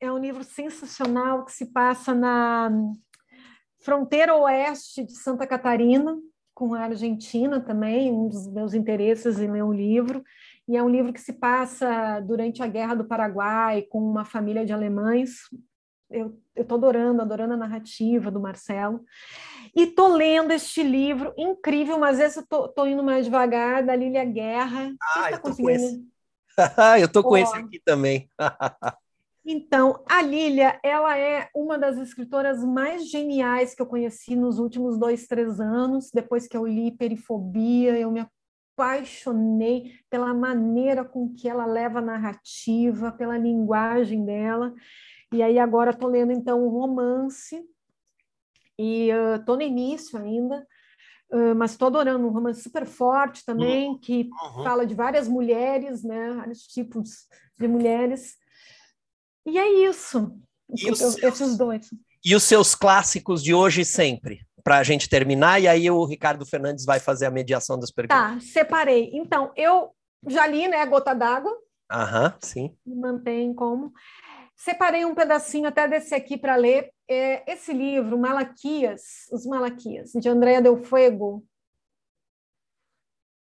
é 0.00 0.12
um 0.12 0.18
livro 0.18 0.44
sensacional 0.44 1.44
que 1.44 1.52
se 1.52 1.66
passa 1.66 2.14
na 2.14 2.70
fronteira 3.80 4.34
oeste 4.36 5.04
de 5.04 5.12
Santa 5.12 5.46
Catarina, 5.46 6.16
com 6.54 6.74
a 6.74 6.80
Argentina 6.80 7.60
também, 7.60 8.10
um 8.12 8.28
dos 8.28 8.48
meus 8.48 8.74
interesses 8.74 9.38
em 9.38 9.50
ler 9.50 9.62
um 9.62 9.72
livro. 9.72 10.24
E 10.66 10.76
é 10.76 10.82
um 10.82 10.88
livro 10.88 11.12
que 11.12 11.20
se 11.20 11.32
passa 11.32 12.20
durante 12.20 12.62
a 12.62 12.66
Guerra 12.66 12.94
do 12.94 13.04
Paraguai, 13.04 13.82
com 13.82 13.98
uma 13.98 14.24
família 14.24 14.66
de 14.66 14.72
alemães. 14.72 15.42
Eu 16.10 16.38
estou 16.56 16.76
adorando, 16.76 17.22
adorando 17.22 17.54
a 17.54 17.56
narrativa 17.56 18.30
do 18.30 18.40
Marcelo. 18.40 19.04
E 19.74 19.86
tô 19.86 20.08
lendo 20.08 20.52
este 20.52 20.82
livro 20.82 21.32
incrível, 21.36 21.98
mas 21.98 22.18
esse 22.18 22.40
eu 22.40 22.46
tô, 22.46 22.68
tô 22.68 22.86
indo 22.86 23.02
mais 23.02 23.24
devagar, 23.24 23.84
da 23.84 23.94
Lília 23.94 24.24
Guerra. 24.24 24.94
Ah, 25.00 25.22
tá 25.22 25.30
eu 25.32 25.42
tô 25.42 25.56
com 25.56 25.70
esse. 25.70 26.06
eu 27.00 27.12
tô 27.12 27.22
com 27.22 27.36
esse 27.36 27.56
aqui 27.56 27.80
também. 27.84 28.28
então, 29.44 30.02
a 30.08 30.22
Lília, 30.22 30.78
ela 30.82 31.16
é 31.16 31.48
uma 31.54 31.78
das 31.78 31.96
escritoras 31.98 32.62
mais 32.64 33.08
geniais 33.10 33.74
que 33.74 33.82
eu 33.82 33.86
conheci 33.86 34.34
nos 34.36 34.58
últimos 34.58 34.98
dois, 34.98 35.26
três 35.26 35.60
anos. 35.60 36.10
Depois 36.12 36.46
que 36.46 36.56
eu 36.56 36.66
li 36.66 36.90
Perifobia, 36.90 37.98
eu 37.98 38.10
me 38.10 38.26
apaixonei 38.78 39.92
pela 40.08 40.32
maneira 40.32 41.04
com 41.04 41.34
que 41.34 41.48
ela 41.48 41.66
leva 41.66 41.98
a 41.98 42.02
narrativa, 42.02 43.10
pela 43.12 43.36
linguagem 43.36 44.24
dela. 44.24 44.72
E 45.32 45.42
aí 45.42 45.58
agora 45.58 45.90
estou 45.90 46.08
lendo 46.08 46.32
então 46.32 46.64
um 46.64 46.68
romance 46.68 47.62
e 48.78 49.10
estou 49.36 49.54
uh, 49.54 49.58
no 49.58 49.64
início 49.64 50.18
ainda, 50.18 50.66
uh, 51.32 51.54
mas 51.56 51.72
estou 51.72 51.88
adorando 51.88 52.26
um 52.26 52.30
romance 52.30 52.62
super 52.62 52.86
forte 52.86 53.44
também, 53.44 53.88
uhum. 53.88 53.98
que 53.98 54.28
uhum. 54.42 54.64
fala 54.64 54.86
de 54.86 54.94
várias 54.94 55.26
mulheres, 55.26 56.02
né? 56.04 56.32
Vários 56.32 56.62
tipos 56.62 57.26
de 57.58 57.66
mulheres. 57.66 58.36
E 59.46 59.58
é 59.58 59.88
isso. 59.88 60.38
E 60.76 60.90
os, 60.90 61.00
esses 61.18 61.56
dois. 61.56 61.88
E 62.24 62.34
os 62.34 62.42
seus 62.42 62.74
clássicos 62.74 63.42
de 63.42 63.54
hoje 63.54 63.82
e 63.82 63.84
sempre? 63.84 64.46
Para 64.62 64.78
a 64.78 64.82
gente 64.82 65.08
terminar, 65.08 65.60
e 65.60 65.66
aí 65.66 65.90
o 65.90 66.04
Ricardo 66.04 66.44
Fernandes 66.44 66.84
vai 66.84 67.00
fazer 67.00 67.26
a 67.26 67.30
mediação 67.30 67.78
das 67.78 67.90
perguntas. 67.90 68.18
Tá, 68.18 68.40
separei. 68.40 69.10
Então, 69.14 69.50
eu 69.56 69.90
já 70.26 70.46
li, 70.46 70.68
né, 70.68 70.84
Gota 70.84 71.14
d'Água. 71.14 71.56
Aham, 71.90 72.34
sim. 72.40 72.76
Mantém 72.86 73.54
como. 73.54 73.92
Separei 74.58 75.04
um 75.04 75.14
pedacinho 75.14 75.68
até 75.68 75.86
desse 75.86 76.12
aqui 76.12 76.36
para 76.36 76.56
ler. 76.56 76.92
É, 77.08 77.50
esse 77.50 77.72
livro, 77.72 78.18
Malaquias, 78.18 79.28
Os 79.30 79.46
Malaquias, 79.46 80.10
de 80.12 80.28
Andréa 80.28 80.60
Del 80.60 80.82
Fuego, 80.82 81.46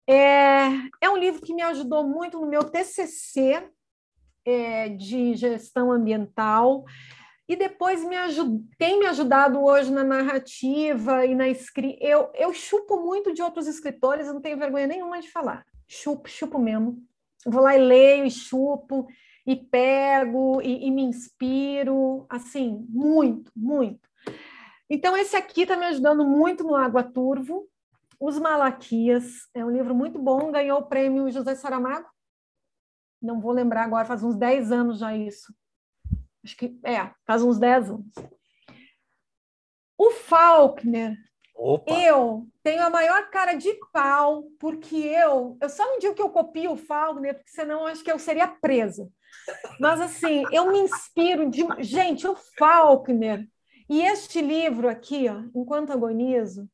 é, 0.09 0.67
é 1.01 1.09
um 1.09 1.17
livro 1.17 1.41
que 1.41 1.55
me 1.55 1.63
ajudou 1.63 2.07
muito 2.07 2.41
no 2.41 2.47
meu 2.47 2.65
TCC 2.65 3.71
é, 4.45 4.89
de 4.89 5.35
gestão 5.37 5.91
ambiental 5.93 6.85
e 7.49 7.55
depois 7.55 8.05
me 8.05 8.17
ajud... 8.17 8.63
tem 8.77 8.99
me 8.99 9.07
ajudado 9.07 9.63
hoje 9.63 9.93
na 9.93 10.03
narrativa 10.03 11.25
e 11.25 11.35
na 11.35 11.49
escrita. 11.49 12.05
Eu, 12.05 12.31
eu 12.35 12.53
chupo 12.53 13.01
muito 13.01 13.33
de 13.33 13.41
outros 13.41 13.69
escritores, 13.69 14.27
não 14.27 14.41
tenho 14.41 14.59
vergonha 14.59 14.89
nenhuma 14.89 15.21
de 15.21 15.31
falar. 15.31 15.65
Chupo, 15.87 16.29
chupo 16.29 16.59
mesmo. 16.59 16.99
Vou 17.47 17.63
lá 17.63 17.77
e 17.77 17.79
leio 17.79 18.27
e 18.27 18.31
chupo 18.31 19.07
e 19.47 19.57
pego 19.57 20.61
e, 20.63 20.87
e 20.87 20.91
me 20.91 21.03
inspiro, 21.03 22.27
assim, 22.29 22.87
muito, 22.89 23.53
muito. 23.55 24.09
Então, 24.89 25.17
esse 25.17 25.37
aqui 25.37 25.63
está 25.63 25.77
me 25.77 25.87
ajudando 25.87 26.25
muito 26.25 26.65
no 26.65 26.75
Água 26.75 27.03
Turvo. 27.03 27.69
Os 28.19 28.39
Malaquias, 28.39 29.49
é 29.53 29.65
um 29.65 29.71
livro 29.71 29.95
muito 29.95 30.19
bom, 30.19 30.51
ganhou 30.51 30.79
o 30.79 30.87
prêmio 30.87 31.31
José 31.31 31.55
Saramago. 31.55 32.09
Não 33.21 33.41
vou 33.41 33.53
lembrar 33.53 33.85
agora, 33.85 34.05
faz 34.05 34.23
uns 34.23 34.37
10 34.37 34.73
anos 34.73 34.99
já 34.99 35.17
isso. 35.17 35.55
Acho 36.43 36.57
que, 36.57 36.79
é, 36.85 37.11
faz 37.27 37.43
uns 37.43 37.59
10 37.59 37.91
anos. 37.91 38.15
O 39.97 40.11
Faulkner, 40.11 41.17
Opa. 41.55 41.93
eu 41.93 42.47
tenho 42.63 42.83
a 42.83 42.91
maior 42.91 43.31
cara 43.31 43.55
de 43.55 43.73
pau, 43.93 44.45
porque 44.59 44.97
eu, 44.97 45.57
eu 45.61 45.69
só 45.69 45.85
não 45.85 45.99
digo 45.99 46.15
que 46.15 46.23
eu 46.23 46.31
copio 46.31 46.73
o 46.73 46.77
Faulkner, 46.77 47.35
porque 47.35 47.51
senão 47.51 47.87
acho 47.87 48.03
que 48.03 48.11
eu 48.11 48.19
seria 48.19 48.49
presa. 48.49 49.09
Mas, 49.79 50.01
assim, 50.01 50.45
eu 50.53 50.71
me 50.71 50.79
inspiro 50.79 51.51
de. 51.51 51.65
Gente, 51.81 52.27
o 52.27 52.35
Faulkner. 52.59 53.49
E 53.89 54.01
este 54.03 54.41
livro 54.41 54.89
aqui, 54.89 55.29
ó, 55.29 55.43
Enquanto 55.55 55.93
Agonizo, 55.93 56.69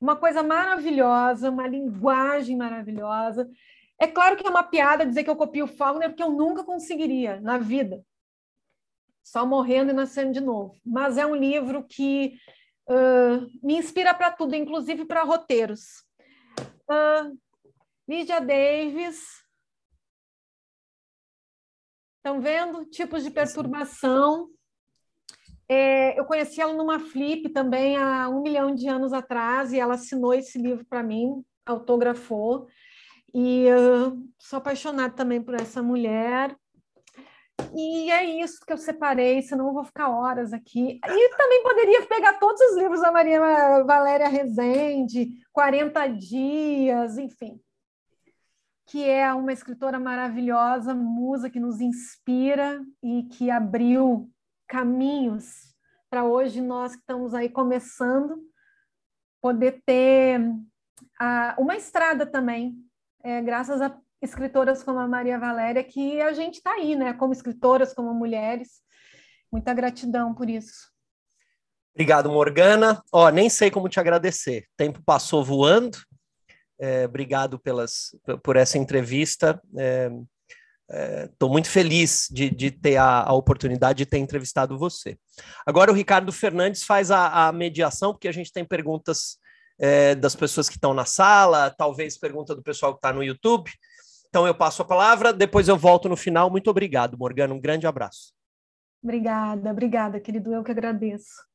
uma 0.00 0.16
coisa 0.16 0.42
maravilhosa, 0.42 1.50
uma 1.50 1.66
linguagem 1.66 2.56
maravilhosa. 2.56 3.48
É 3.98 4.06
claro 4.06 4.36
que 4.36 4.46
é 4.46 4.50
uma 4.50 4.62
piada 4.62 5.06
dizer 5.06 5.24
que 5.24 5.30
eu 5.30 5.36
copio 5.36 5.64
o 5.64 5.68
Faulkner, 5.68 6.10
porque 6.10 6.22
eu 6.22 6.30
nunca 6.30 6.64
conseguiria 6.64 7.40
na 7.40 7.56
vida. 7.56 8.04
Só 9.22 9.46
morrendo 9.46 9.90
e 9.90 9.94
nascendo 9.94 10.32
de 10.32 10.40
novo. 10.40 10.76
Mas 10.84 11.16
é 11.16 11.24
um 11.24 11.34
livro 11.34 11.84
que 11.84 12.36
uh, 12.88 13.46
me 13.62 13.76
inspira 13.76 14.12
para 14.14 14.30
tudo, 14.30 14.54
inclusive 14.54 15.04
para 15.04 15.22
roteiros. 15.22 16.04
Uh, 16.88 17.36
Davis, 18.46 19.45
Estão 22.26 22.40
vendo? 22.40 22.84
Tipos 22.86 23.22
de 23.22 23.30
perturbação. 23.30 24.48
É, 25.68 26.18
eu 26.18 26.24
conheci 26.24 26.60
ela 26.60 26.72
numa 26.72 26.98
flip 26.98 27.50
também 27.50 27.96
há 27.96 28.28
um 28.28 28.42
milhão 28.42 28.74
de 28.74 28.88
anos 28.88 29.12
atrás 29.12 29.72
e 29.72 29.78
ela 29.78 29.94
assinou 29.94 30.34
esse 30.34 30.58
livro 30.58 30.84
para 30.86 31.04
mim, 31.04 31.44
autografou. 31.64 32.66
E 33.32 33.68
uh, 33.70 34.28
sou 34.40 34.56
apaixonada 34.56 35.14
também 35.14 35.40
por 35.40 35.54
essa 35.54 35.80
mulher. 35.84 36.56
E 37.72 38.10
é 38.10 38.24
isso 38.42 38.58
que 38.66 38.72
eu 38.72 38.78
separei, 38.78 39.40
senão 39.42 39.68
eu 39.68 39.74
vou 39.74 39.84
ficar 39.84 40.08
horas 40.08 40.52
aqui. 40.52 40.98
E 41.06 41.36
também 41.36 41.62
poderia 41.62 42.06
pegar 42.06 42.40
todos 42.40 42.60
os 42.60 42.76
livros 42.76 43.02
da 43.02 43.12
Maria 43.12 43.38
Valéria 43.84 44.26
Rezende, 44.26 45.28
40 45.52 46.08
Dias, 46.08 47.18
enfim. 47.18 47.60
Que 48.86 49.04
é 49.04 49.32
uma 49.34 49.52
escritora 49.52 49.98
maravilhosa, 49.98 50.94
musa 50.94 51.50
que 51.50 51.60
nos 51.60 51.80
inspira 51.80 52.84
e 53.02 53.24
que 53.24 53.50
abriu 53.50 54.30
caminhos 54.68 55.74
para 56.08 56.24
hoje 56.24 56.60
nós 56.60 56.92
que 56.92 57.00
estamos 57.00 57.34
aí 57.34 57.48
começando 57.48 58.40
poder 59.46 59.80
ter 59.86 60.40
a, 61.20 61.54
uma 61.56 61.76
estrada 61.76 62.26
também, 62.26 62.76
é, 63.22 63.40
graças 63.40 63.80
a 63.80 63.96
escritoras 64.20 64.82
como 64.82 64.98
a 64.98 65.06
Maria 65.06 65.38
Valéria, 65.38 65.84
que 65.84 66.20
a 66.20 66.32
gente 66.32 66.54
está 66.54 66.72
aí, 66.72 66.96
né? 66.96 67.12
Como 67.12 67.32
escritoras, 67.32 67.94
como 67.94 68.12
mulheres. 68.12 68.80
Muita 69.52 69.72
gratidão 69.72 70.34
por 70.34 70.50
isso. 70.50 70.90
Obrigado, 71.94 72.28
Morgana. 72.28 73.00
Ó, 73.12 73.28
nem 73.30 73.48
sei 73.48 73.70
como 73.70 73.88
te 73.88 74.00
agradecer. 74.00 74.62
O 74.62 74.76
tempo 74.76 75.00
passou 75.04 75.44
voando. 75.44 75.96
É, 76.78 77.06
obrigado 77.06 77.58
pelas, 77.58 78.14
por 78.42 78.56
essa 78.56 78.76
entrevista. 78.76 79.60
Estou 79.68 81.48
é, 81.48 81.50
é, 81.50 81.52
muito 81.52 81.70
feliz 81.70 82.28
de, 82.30 82.50
de 82.50 82.70
ter 82.70 82.96
a, 82.96 83.22
a, 83.22 83.32
oportunidade 83.32 83.98
de 83.98 84.06
ter 84.06 84.18
entrevistado 84.18 84.78
você. 84.78 85.18
Agora 85.66 85.90
o 85.90 85.94
Ricardo 85.94 86.30
Fernandes 86.32 86.84
faz 86.84 87.10
a, 87.10 87.48
a 87.48 87.52
mediação, 87.52 88.12
porque 88.12 88.28
a 88.28 88.32
gente 88.32 88.52
tem 88.52 88.64
perguntas 88.64 89.38
é, 89.78 90.14
das 90.14 90.34
pessoas 90.36 90.68
que 90.68 90.76
estão 90.76 90.92
na 90.92 91.04
sala, 91.04 91.70
talvez 91.70 92.18
pergunta 92.18 92.54
do 92.54 92.62
pessoal 92.62 92.92
que 92.92 92.98
está 92.98 93.12
no 93.12 93.24
YouTube. 93.24 93.70
Então 94.28 94.46
eu 94.46 94.54
passo 94.54 94.82
a 94.82 94.84
palavra, 94.84 95.32
depois 95.32 95.68
eu 95.68 95.76
volto 95.76 96.08
no 96.08 96.16
final. 96.16 96.50
Muito 96.50 96.68
obrigado, 96.68 97.16
Morgana. 97.16 97.54
Um 97.54 97.60
grande 97.60 97.86
abraço. 97.86 98.34
Obrigada, 99.02 99.70
obrigada, 99.70 100.20
querido. 100.20 100.52
Eu 100.52 100.64
que 100.64 100.72
agradeço. 100.72 101.46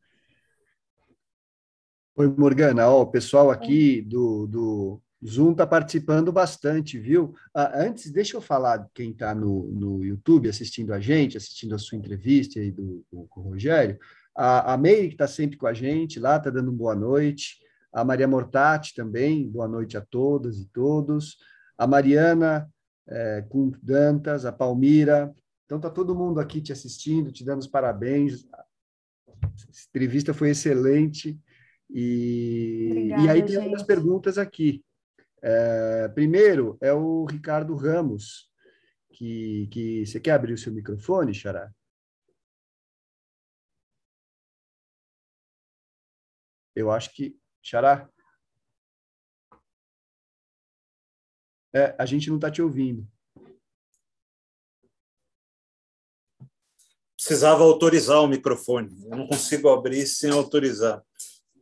Oi, 2.16 2.28
Morgana. 2.28 2.90
Ó, 2.90 3.02
o 3.02 3.08
pessoal 3.08 3.52
aqui 3.52 4.02
do, 4.02 4.48
do 4.48 5.02
Zoom 5.26 5.52
está 5.52 5.68
participando 5.68 6.32
bastante, 6.32 6.98
viu? 6.98 7.34
Ah, 7.54 7.84
antes, 7.84 8.12
deixa 8.12 8.38
eu 8.38 8.42
falar 8.42 8.88
quem 8.94 9.12
está 9.12 9.36
no, 9.36 9.72
no 9.72 10.04
YouTube 10.04 10.50
assistindo 10.50 10.94
a 10.94 11.00
gente, 11.00 11.38
assistindo 11.38 11.76
a 11.76 11.80
sua 11.80 11.98
entrevista 11.98 12.60
aí 12.60 12.72
do, 12.72 13.06
do, 13.12 13.28
com 13.30 13.42
o 13.42 13.44
Rogério. 13.44 14.00
A, 14.36 14.74
a 14.74 14.78
Meire, 14.78 15.10
que 15.10 15.14
está 15.14 15.28
sempre 15.28 15.58
com 15.58 15.68
a 15.68 15.74
gente 15.74 16.20
lá, 16.20 16.38
está 16.38 16.50
dando 16.50 16.72
boa 16.72 16.96
noite. 16.96 17.60
A 17.94 18.04
Maria 18.04 18.28
Mortati 18.28 18.96
também, 18.96 19.48
boa 19.48 19.68
noite 19.68 19.98
a 19.98 20.02
todas 20.02 20.58
e 20.58 20.66
todos 20.68 21.38
a 21.82 21.88
Mariana 21.88 22.72
é, 23.08 23.44
com 23.50 23.72
Dantas, 23.82 24.46
a 24.46 24.52
Palmira. 24.52 25.34
Então, 25.66 25.78
está 25.80 25.90
todo 25.90 26.14
mundo 26.14 26.40
aqui 26.40 26.62
te 26.62 26.72
assistindo, 26.72 27.32
te 27.32 27.44
dando 27.44 27.62
os 27.62 27.68
parabéns. 27.68 28.48
A 28.54 28.64
entrevista 29.90 30.32
foi 30.32 30.52
excelente. 30.52 31.40
E, 31.90 32.88
Obrigada, 32.92 33.24
e 33.24 33.30
aí 33.30 33.44
tem 33.44 33.56
algumas 33.56 33.82
perguntas 33.82 34.38
aqui. 34.38 34.84
É, 35.44 36.08
primeiro 36.10 36.78
é 36.80 36.94
o 36.94 37.26
Ricardo 37.26 37.76
Ramos, 37.76 38.52
que, 39.12 39.68
que 39.68 40.06
você 40.06 40.20
quer 40.20 40.32
abrir 40.32 40.54
o 40.54 40.58
seu 40.58 40.72
microfone, 40.72 41.34
Xará? 41.34 41.72
Eu 46.76 46.92
acho 46.92 47.14
que. 47.14 47.38
Xará? 47.62 48.10
É, 51.74 51.96
a 51.98 52.06
gente 52.06 52.30
não 52.30 52.38
está 52.38 52.50
te 52.50 52.62
ouvindo. 52.62 53.08
Precisava 57.16 57.64
autorizar 57.64 58.20
o 58.22 58.28
microfone. 58.28 58.90
Eu 59.06 59.18
não 59.18 59.28
consigo 59.28 59.70
abrir 59.70 60.08
sem 60.08 60.32
autorizar. 60.32 61.06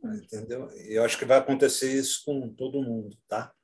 Entendeu? 0.02 0.70
E 0.72 0.98
eu 0.98 1.04
acho 1.04 1.18
que 1.18 1.26
vai 1.26 1.38
acontecer 1.38 1.92
isso 1.92 2.22
com 2.24 2.48
todo 2.54 2.82
mundo, 2.82 3.16
tá? 3.28 3.54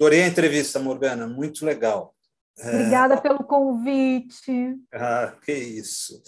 Adorei 0.00 0.22
a 0.22 0.28
entrevista, 0.28 0.78
Morgana, 0.78 1.26
muito 1.26 1.66
legal. 1.66 2.14
Obrigada 2.56 3.14
é... 3.14 3.20
pelo 3.20 3.42
convite. 3.42 4.76
Ah, 4.94 5.36
que 5.42 5.52
isso. 5.52 6.22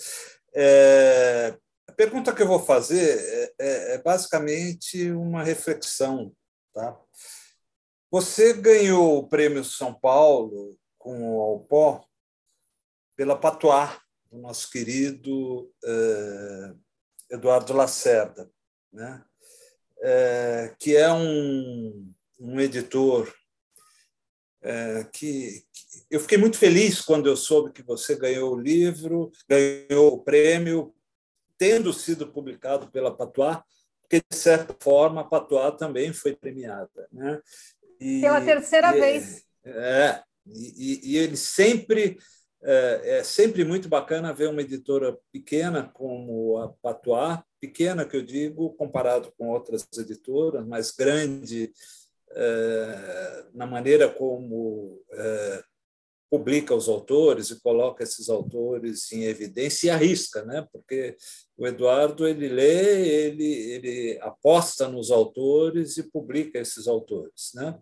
É... 0.52 1.56
A 1.86 1.92
pergunta 1.92 2.34
que 2.34 2.42
eu 2.42 2.48
vou 2.48 2.58
fazer 2.58 3.16
é, 3.20 3.54
é, 3.60 3.94
é 3.94 3.98
basicamente 3.98 5.12
uma 5.12 5.44
reflexão, 5.44 6.32
tá? 6.74 6.98
Você 8.10 8.54
ganhou 8.54 9.18
o 9.18 9.28
Prêmio 9.28 9.62
São 9.62 9.94
Paulo 9.94 10.76
com 10.98 11.36
o 11.36 11.40
Alpó 11.40 12.04
pela 13.16 13.38
Patois, 13.38 13.90
do 14.32 14.38
nosso 14.38 14.68
querido 14.68 15.72
eh, 15.84 16.74
Eduardo 17.30 17.72
Lacerda, 17.72 18.50
né? 18.92 19.24
Que 20.78 20.96
é 20.96 21.12
um, 21.12 22.12
um 22.40 22.60
editor 22.60 23.32
eh, 24.62 25.06
que, 25.12 25.64
que, 25.72 26.04
eu 26.10 26.20
fiquei 26.20 26.36
muito 26.36 26.58
feliz 26.58 27.00
quando 27.00 27.28
eu 27.28 27.36
soube 27.36 27.72
que 27.72 27.82
você 27.82 28.14
ganhou 28.16 28.54
o 28.54 28.60
livro, 28.60 29.30
ganhou 29.48 30.14
o 30.14 30.22
prêmio, 30.22 30.94
tendo 31.56 31.92
sido 31.92 32.26
publicado 32.26 32.90
pela 32.90 33.14
Patois, 33.14 33.58
porque, 34.00 34.22
de 34.28 34.36
certa 34.36 34.74
forma, 34.80 35.20
a 35.20 35.24
Patois 35.24 35.76
também 35.76 36.12
foi 36.12 36.34
premiada. 36.34 37.08
Né? 37.12 37.40
E, 38.00 38.20
Pela 38.20 38.40
terceira 38.40 38.96
e, 38.96 39.00
vez. 39.00 39.44
É, 39.64 40.22
e, 40.46 41.12
e, 41.12 41.16
ele 41.16 41.36
sempre 41.36 42.18
é, 42.62 43.18
é, 43.18 43.24
sempre 43.24 43.64
muito 43.64 43.88
bacana 43.88 44.34
ver 44.34 44.48
uma 44.48 44.60
editora 44.60 45.16
pequena 45.32 45.88
como 45.94 46.58
a 46.58 46.68
Patois, 46.68 47.38
pequena 47.58 48.04
que 48.04 48.16
eu 48.16 48.22
digo, 48.22 48.74
comparado 48.74 49.32
com 49.38 49.48
outras 49.48 49.86
editoras, 49.98 50.66
mas 50.66 50.90
grande 50.90 51.72
na 53.54 53.66
maneira 53.66 54.08
como 54.08 55.02
é, 55.12 55.62
publica 56.30 56.74
os 56.74 56.88
autores 56.88 57.50
e 57.50 57.60
coloca 57.60 58.04
esses 58.04 58.28
autores 58.28 59.10
em 59.10 59.24
evidência 59.24 59.88
e 59.88 59.90
arrisca, 59.90 60.44
né? 60.44 60.66
Porque 60.72 61.16
o 61.58 61.66
Eduardo 61.66 62.26
ele 62.26 62.48
lê, 62.48 63.08
ele 63.26 63.52
ele 63.72 64.18
aposta 64.22 64.86
nos 64.86 65.10
autores 65.10 65.96
e 65.96 66.04
publica 66.04 66.58
esses 66.58 66.86
autores, 66.86 67.50
né? 67.54 67.76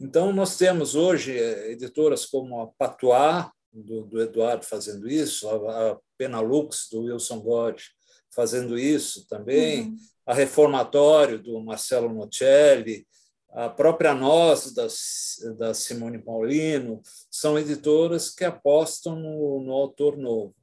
Então 0.00 0.32
nós 0.32 0.56
temos 0.56 0.96
hoje 0.96 1.38
eh, 1.38 1.72
editoras 1.72 2.26
como 2.26 2.60
a 2.60 2.66
Patois 2.66 3.46
do, 3.72 4.04
do 4.04 4.20
Eduardo 4.20 4.64
fazendo 4.64 5.08
isso, 5.08 5.48
a, 5.48 5.92
a 5.92 5.98
Penalux 6.16 6.88
do 6.90 7.02
Wilson 7.02 7.40
God 7.40 7.80
fazendo 8.34 8.78
isso 8.78 9.26
também, 9.26 9.82
uhum. 9.82 9.96
a 10.26 10.34
Reformatório 10.34 11.42
do 11.42 11.60
Marcelo 11.60 12.12
Nocelli, 12.12 13.06
a 13.50 13.68
própria 13.68 14.14
Nós, 14.14 14.72
da, 14.72 14.86
da 15.56 15.74
Simone 15.74 16.18
Paulino, 16.18 17.00
são 17.30 17.58
editoras 17.58 18.30
que 18.30 18.44
apostam 18.44 19.16
no, 19.16 19.60
no 19.62 19.72
autor 19.72 20.16
novo. 20.16 20.54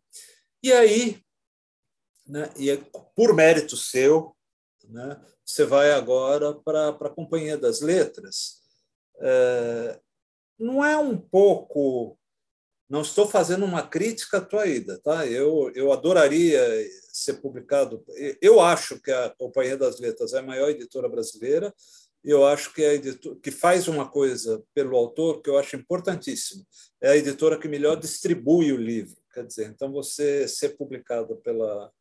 E 0.61 0.71
aí, 0.71 1.21
né, 2.27 2.49
e 2.57 2.69
é 2.69 2.77
por 3.15 3.33
mérito 3.33 3.75
seu, 3.75 4.36
né, 4.88 5.19
você 5.43 5.63
vai 5.65 5.91
agora 5.91 6.53
para 6.53 6.89
a 6.89 7.09
Companhia 7.09 7.57
das 7.57 7.81
Letras. 7.81 8.61
É, 9.19 9.99
não 10.57 10.83
é 10.83 10.97
um 10.97 11.17
pouco. 11.17 12.17
Não 12.88 13.01
estou 13.01 13.27
fazendo 13.27 13.65
uma 13.65 13.88
crítica 13.88 14.38
à 14.38 14.41
tua 14.41 14.67
ida, 14.67 14.99
tá? 15.03 15.25
Eu, 15.25 15.71
eu 15.73 15.91
adoraria 15.91 16.61
ser 17.11 17.36
publicado. 17.36 18.03
Eu 18.39 18.61
acho 18.61 18.99
que 18.99 19.11
a 19.11 19.29
Companhia 19.31 19.75
das 19.75 19.99
Letras 19.99 20.33
é 20.33 20.39
a 20.39 20.43
maior 20.43 20.69
editora 20.69 21.09
brasileira 21.09 21.73
eu 22.26 22.45
acho 22.45 22.73
que 22.73 22.84
é 22.84 22.89
a 22.89 22.93
editora 22.95 23.38
que 23.41 23.51
faz 23.51 23.88
uma 23.88 24.09
coisa 24.09 24.63
pelo 24.73 24.97
autor 24.97 25.41
que 25.41 25.49
eu 25.49 25.57
acho 25.57 25.76
importantíssimo. 25.76 26.65
É 26.99 27.09
a 27.11 27.17
editora 27.17 27.59
que 27.59 27.67
melhor 27.67 27.95
distribui 27.95 28.71
o 28.71 28.78
livro. 28.78 29.15
Quer 29.34 29.45
dizer, 29.45 29.67
então 29.67 29.91
você 29.91 30.47
ser 30.47 30.78
publicado 30.78 31.36
pela 31.38 31.91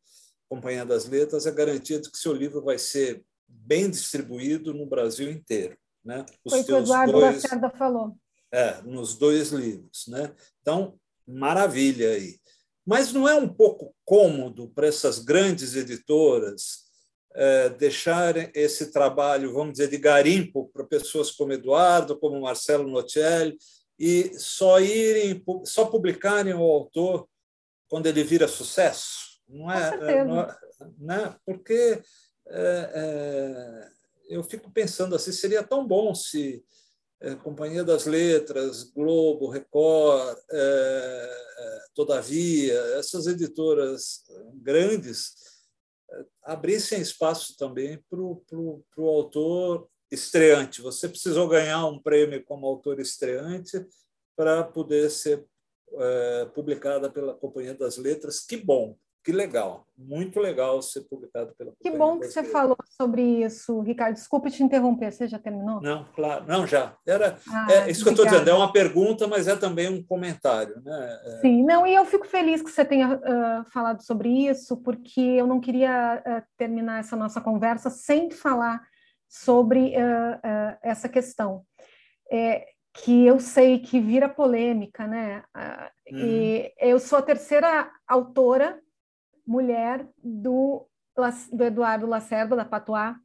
Companhia 0.49 0.85
das 0.85 1.05
Letras 1.05 1.45
é 1.45 1.51
garantia 1.51 1.99
de 1.99 2.09
que 2.09 2.17
seu 2.17 2.33
livro 2.33 2.61
vai 2.63 2.79
ser 2.79 3.23
bem 3.47 3.89
distribuído 3.89 4.73
no 4.73 4.85
Brasil 4.85 5.29
inteiro. 5.29 5.77
Né? 6.03 6.25
Os 6.43 6.53
Foi 6.53 6.61
o 6.61 6.65
que 6.65 6.73
o 6.73 6.77
Eduardo 6.77 7.11
dois, 7.13 7.43
Lacerda 7.43 7.69
falou. 7.71 8.15
É, 8.51 8.81
nos 8.81 9.15
dois 9.15 9.49
livros. 9.51 10.05
Né? 10.07 10.33
Então, 10.61 10.97
maravilha 11.27 12.11
aí. 12.11 12.39
Mas 12.85 13.11
não 13.11 13.27
é 13.27 13.35
um 13.35 13.47
pouco 13.47 13.95
cômodo 14.05 14.69
para 14.69 14.87
essas 14.87 15.19
grandes 15.19 15.75
editoras 15.75 16.84
deixar 17.77 18.35
esse 18.55 18.91
trabalho, 18.91 19.53
vamos 19.53 19.73
dizer, 19.73 19.89
de 19.89 19.97
garimpo 19.97 20.69
para 20.73 20.85
pessoas 20.85 21.31
como 21.31 21.51
Eduardo, 21.53 22.17
como 22.17 22.39
Marcelo 22.41 22.89
Nocelli, 22.89 23.57
e 23.99 24.37
só 24.39 24.79
irem, 24.79 25.43
só 25.65 25.85
publicarem 25.85 26.53
o 26.53 26.63
autor 26.63 27.27
quando 27.89 28.07
ele 28.07 28.23
vira 28.23 28.47
sucesso, 28.47 29.41
não 29.47 29.71
é? 29.71 30.25
Não 30.25 30.41
é 30.41 30.57
né? 30.97 31.35
Porque 31.45 32.01
é, 32.47 32.91
é, 32.93 33.89
eu 34.29 34.43
fico 34.43 34.71
pensando 34.71 35.15
assim, 35.15 35.31
seria 35.31 35.63
tão 35.63 35.85
bom 35.85 36.13
se 36.13 36.63
Companhia 37.43 37.83
das 37.83 38.05
Letras, 38.05 38.83
Globo, 38.83 39.49
Record, 39.49 40.37
Todavia, 41.95 42.77
essas 42.99 43.25
editoras 43.25 44.23
grandes 44.55 45.54
abrissem 46.43 47.01
espaço 47.01 47.55
também 47.57 48.03
para 48.09 48.19
o 48.19 49.07
autor 49.07 49.87
estreante. 50.11 50.81
Você 50.81 51.09
precisou 51.09 51.47
ganhar 51.47 51.85
um 51.85 52.01
prêmio 52.01 52.43
como 52.45 52.65
autor 52.65 52.99
estreante 52.99 53.85
para 54.35 54.63
poder 54.63 55.09
ser 55.09 55.45
é, 55.93 56.45
publicada 56.53 57.09
pela 57.09 57.33
Companhia 57.33 57.73
das 57.73 57.97
Letras. 57.97 58.39
Que 58.39 58.57
bom, 58.57 58.97
que 59.25 59.31
legal, 59.31 59.87
muito 59.97 60.39
legal 60.39 60.79
ser 60.83 61.01
publicado 61.09 61.51
pela 61.57 61.73
Que 61.81 61.89
bom 61.89 62.19
que 62.19 62.27
você 62.27 62.43
falou 62.43 62.77
sobre 62.95 63.43
isso, 63.43 63.81
Ricardo. 63.81 64.13
Desculpe 64.13 64.51
te 64.51 64.61
interromper, 64.61 65.11
você 65.11 65.27
já 65.27 65.39
terminou? 65.39 65.81
Não, 65.81 66.05
claro, 66.15 66.45
não, 66.47 66.67
já. 66.67 66.95
Era 67.07 67.35
ah, 67.49 67.67
é, 67.71 67.89
isso 67.89 68.03
que 68.03 68.09
eu 68.09 68.11
estou 68.11 68.27
dizendo, 68.27 68.47
é 68.47 68.53
uma 68.53 68.71
pergunta, 68.71 69.27
mas 69.27 69.47
é 69.47 69.55
também 69.55 69.89
um 69.89 70.03
comentário. 70.03 70.79
Né? 70.85 71.19
É... 71.25 71.41
Sim, 71.41 71.63
não, 71.63 71.87
e 71.87 71.95
eu 71.95 72.05
fico 72.05 72.27
feliz 72.27 72.61
que 72.61 72.69
você 72.69 72.85
tenha 72.85 73.15
uh, 73.15 73.71
falado 73.71 74.03
sobre 74.03 74.29
isso, 74.29 74.77
porque 74.77 75.19
eu 75.19 75.47
não 75.47 75.59
queria 75.59 76.21
uh, 76.23 76.43
terminar 76.55 76.99
essa 76.99 77.15
nossa 77.15 77.41
conversa 77.41 77.89
sem 77.89 78.29
falar 78.29 78.79
sobre 79.27 79.95
uh, 79.97 80.77
essa 80.83 81.09
questão. 81.09 81.63
É, 82.31 82.63
que 82.93 83.25
eu 83.25 83.39
sei 83.39 83.79
que 83.79 83.99
vira 83.99 84.29
polêmica, 84.29 85.05
né? 85.05 85.43
Uhum. 86.09 86.17
E 86.17 86.73
eu 86.79 86.97
sou 86.97 87.19
a 87.19 87.21
terceira 87.21 87.91
autora 88.07 88.79
mulher 89.45 90.07
do, 90.23 90.87
do 91.51 91.63
Eduardo 91.63 92.07
Lacerda, 92.07 92.55
da 92.55 92.65
Patois, 92.65 93.15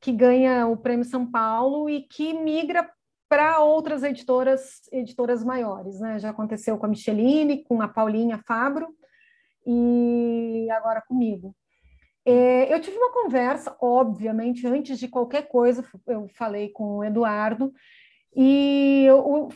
que 0.00 0.12
ganha 0.12 0.66
o 0.66 0.76
Prêmio 0.76 1.04
São 1.04 1.30
Paulo 1.30 1.88
e 1.88 2.02
que 2.02 2.32
migra 2.34 2.88
para 3.28 3.60
outras 3.60 4.02
editoras, 4.02 4.82
editoras 4.92 5.42
maiores. 5.42 5.98
Né? 5.98 6.18
Já 6.18 6.30
aconteceu 6.30 6.76
com 6.78 6.86
a 6.86 6.88
Micheline, 6.88 7.64
com 7.64 7.80
a 7.80 7.88
Paulinha 7.88 8.38
Fabro 8.46 8.94
e 9.66 10.68
agora 10.70 11.02
comigo. 11.08 11.54
É, 12.26 12.72
eu 12.72 12.80
tive 12.80 12.96
uma 12.96 13.12
conversa, 13.12 13.76
obviamente, 13.80 14.66
antes 14.66 14.98
de 14.98 15.08
qualquer 15.08 15.48
coisa, 15.48 15.84
eu 16.06 16.26
falei 16.28 16.70
com 16.70 16.98
o 16.98 17.04
Eduardo 17.04 17.72
e 18.34 19.04
eu 19.06 19.48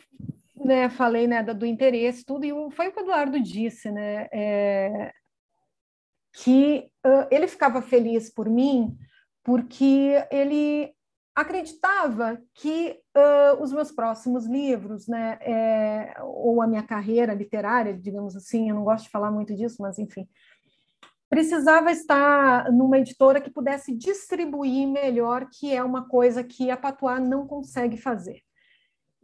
né, 0.56 0.88
falei 0.90 1.26
né, 1.26 1.42
do 1.42 1.64
interesse, 1.64 2.24
tudo, 2.24 2.44
e 2.44 2.70
foi 2.72 2.88
o 2.88 2.92
que 2.92 3.00
o 3.00 3.02
Eduardo 3.02 3.40
disse, 3.40 3.90
né? 3.90 4.28
É, 4.32 5.12
que 6.42 6.88
uh, 7.04 7.26
ele 7.30 7.48
ficava 7.48 7.82
feliz 7.82 8.32
por 8.32 8.48
mim 8.48 8.96
porque 9.42 10.24
ele 10.30 10.92
acreditava 11.34 12.40
que 12.54 13.00
uh, 13.16 13.62
os 13.62 13.72
meus 13.72 13.90
próximos 13.90 14.46
livros, 14.46 15.06
né, 15.06 15.38
é, 15.40 16.14
ou 16.22 16.60
a 16.60 16.66
minha 16.66 16.82
carreira 16.82 17.32
literária, 17.32 17.94
digamos 17.94 18.36
assim, 18.36 18.68
eu 18.68 18.74
não 18.74 18.84
gosto 18.84 19.04
de 19.04 19.10
falar 19.10 19.30
muito 19.30 19.54
disso, 19.54 19.76
mas 19.80 19.98
enfim, 19.98 20.28
precisava 21.28 21.90
estar 21.90 22.70
numa 22.72 22.98
editora 22.98 23.40
que 23.40 23.50
pudesse 23.50 23.94
distribuir 23.94 24.88
melhor, 24.88 25.48
que 25.50 25.72
é 25.72 25.82
uma 25.82 26.08
coisa 26.08 26.42
que 26.42 26.70
a 26.70 26.76
Patois 26.76 27.26
não 27.26 27.46
consegue 27.46 27.96
fazer. 27.96 28.42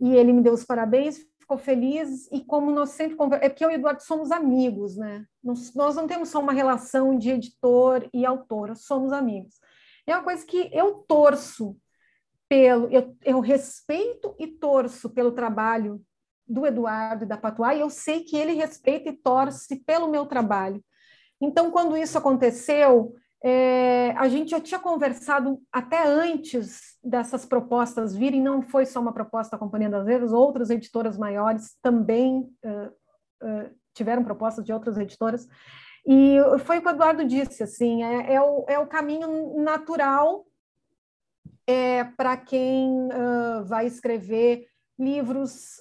E 0.01 0.15
ele 0.15 0.33
me 0.33 0.43
deu 0.43 0.53
os 0.53 0.65
parabéns, 0.65 1.19
ficou 1.45 1.59
feliz 1.59 2.27
e 2.33 2.43
como 2.43 2.71
nós 2.71 2.91
sempre 2.91 3.17
é 3.41 3.49
porque 3.49 3.65
eu 3.65 3.71
e 3.71 3.75
o 3.75 3.77
Eduardo 3.77 4.03
somos 4.03 4.33
amigos, 4.33 4.97
né? 4.97 5.25
Nós, 5.43 5.75
nós 5.75 5.95
não 5.95 6.07
temos 6.07 6.31
só 6.31 6.41
uma 6.41 6.53
relação 6.53 7.17
de 7.17 7.31
editor 7.31 8.09
e 8.13 8.25
autora, 8.25 8.75
somos 8.75 9.13
amigos. 9.13 9.61
É 10.07 10.15
uma 10.15 10.25
coisa 10.25 10.45
que 10.45 10.71
eu 10.73 11.05
torço 11.07 11.77
pelo, 12.49 12.89
eu, 12.89 13.17
eu 13.23 13.41
respeito 13.41 14.35
e 14.39 14.47
torço 14.47 15.11
pelo 15.11 15.33
trabalho 15.33 16.03
do 16.47 16.67
Eduardo 16.67 17.25
e 17.25 17.29
da 17.29 17.37
Patuá, 17.37 17.75
e 17.75 17.81
eu 17.81 17.91
sei 17.91 18.25
que 18.25 18.37
ele 18.37 18.53
respeita 18.53 19.09
e 19.09 19.17
torce 19.17 19.77
pelo 19.77 20.09
meu 20.09 20.27
trabalho. 20.27 20.83
Então, 21.41 21.71
quando 21.71 21.97
isso 21.97 22.17
aconteceu, 22.17 23.15
é, 23.47 24.13
a 24.17 24.27
gente 24.27 24.53
já 24.53 24.59
tinha 24.59 24.81
conversado 24.81 25.61
até 25.71 26.03
antes 26.03 26.97
dessas 27.05 27.45
propostas 27.45 28.17
virem, 28.17 28.41
não 28.41 28.63
foi 28.63 28.87
só 28.87 28.99
uma 28.99 29.13
proposta 29.13 29.55
da 29.55 29.61
Companhia 29.61 29.91
das 29.91 30.07
Letras, 30.07 30.33
outras 30.33 30.71
editoras 30.71 31.19
maiores 31.19 31.77
também 31.83 32.51
uh, 32.65 32.89
uh, 33.47 33.71
tiveram 33.93 34.25
propostas 34.25 34.65
de 34.65 34.73
outras 34.73 34.97
editoras, 34.97 35.47
e 36.07 36.39
foi 36.65 36.79
o 36.79 36.83
que 36.83 36.89
o 36.89 36.91
Eduardo 36.91 37.23
disse, 37.23 37.63
assim, 37.63 38.03
é, 38.03 38.33
é, 38.33 38.41
o, 38.41 38.65
é 38.67 38.79
o 38.79 38.87
caminho 38.87 39.63
natural 39.63 40.47
é, 41.67 42.05
para 42.05 42.39
quem 42.39 42.91
uh, 43.09 43.63
vai 43.67 43.87
escrever 43.87 44.67
livros 44.99 45.77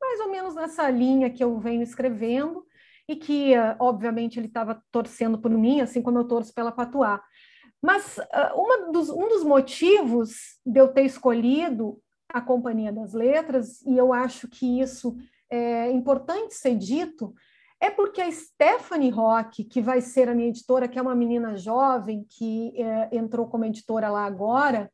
mais 0.00 0.20
ou 0.20 0.30
menos 0.30 0.54
nessa 0.54 0.90
linha 0.90 1.30
que 1.30 1.44
eu 1.44 1.58
venho 1.58 1.82
escrevendo, 1.82 2.64
e 3.08 3.16
que, 3.16 3.54
obviamente, 3.78 4.38
ele 4.38 4.48
estava 4.48 4.82
torcendo 4.92 5.38
por 5.38 5.50
mim, 5.50 5.80
assim 5.80 6.02
como 6.02 6.18
eu 6.18 6.24
torço 6.24 6.52
pela 6.54 6.70
Patuá. 6.70 7.22
Mas 7.80 8.18
uh, 8.18 8.92
dos, 8.92 9.08
um 9.08 9.28
dos 9.28 9.44
motivos 9.44 10.58
de 10.66 10.78
eu 10.78 10.88
ter 10.88 11.04
escolhido 11.04 11.98
a 12.28 12.40
Companhia 12.40 12.92
das 12.92 13.14
Letras, 13.14 13.80
e 13.82 13.96
eu 13.96 14.12
acho 14.12 14.48
que 14.48 14.80
isso 14.80 15.16
é 15.48 15.90
importante 15.90 16.54
ser 16.54 16.76
dito, 16.76 17.34
é 17.80 17.88
porque 17.88 18.20
a 18.20 18.30
Stephanie 18.30 19.10
Rock, 19.10 19.64
que 19.64 19.80
vai 19.80 20.00
ser 20.00 20.28
a 20.28 20.34
minha 20.34 20.48
editora, 20.48 20.88
que 20.88 20.98
é 20.98 21.02
uma 21.02 21.14
menina 21.14 21.56
jovem 21.56 22.26
que 22.28 22.74
é, 22.76 23.16
entrou 23.16 23.46
como 23.46 23.64
editora 23.64 24.10
lá 24.10 24.26
agora, 24.26 24.92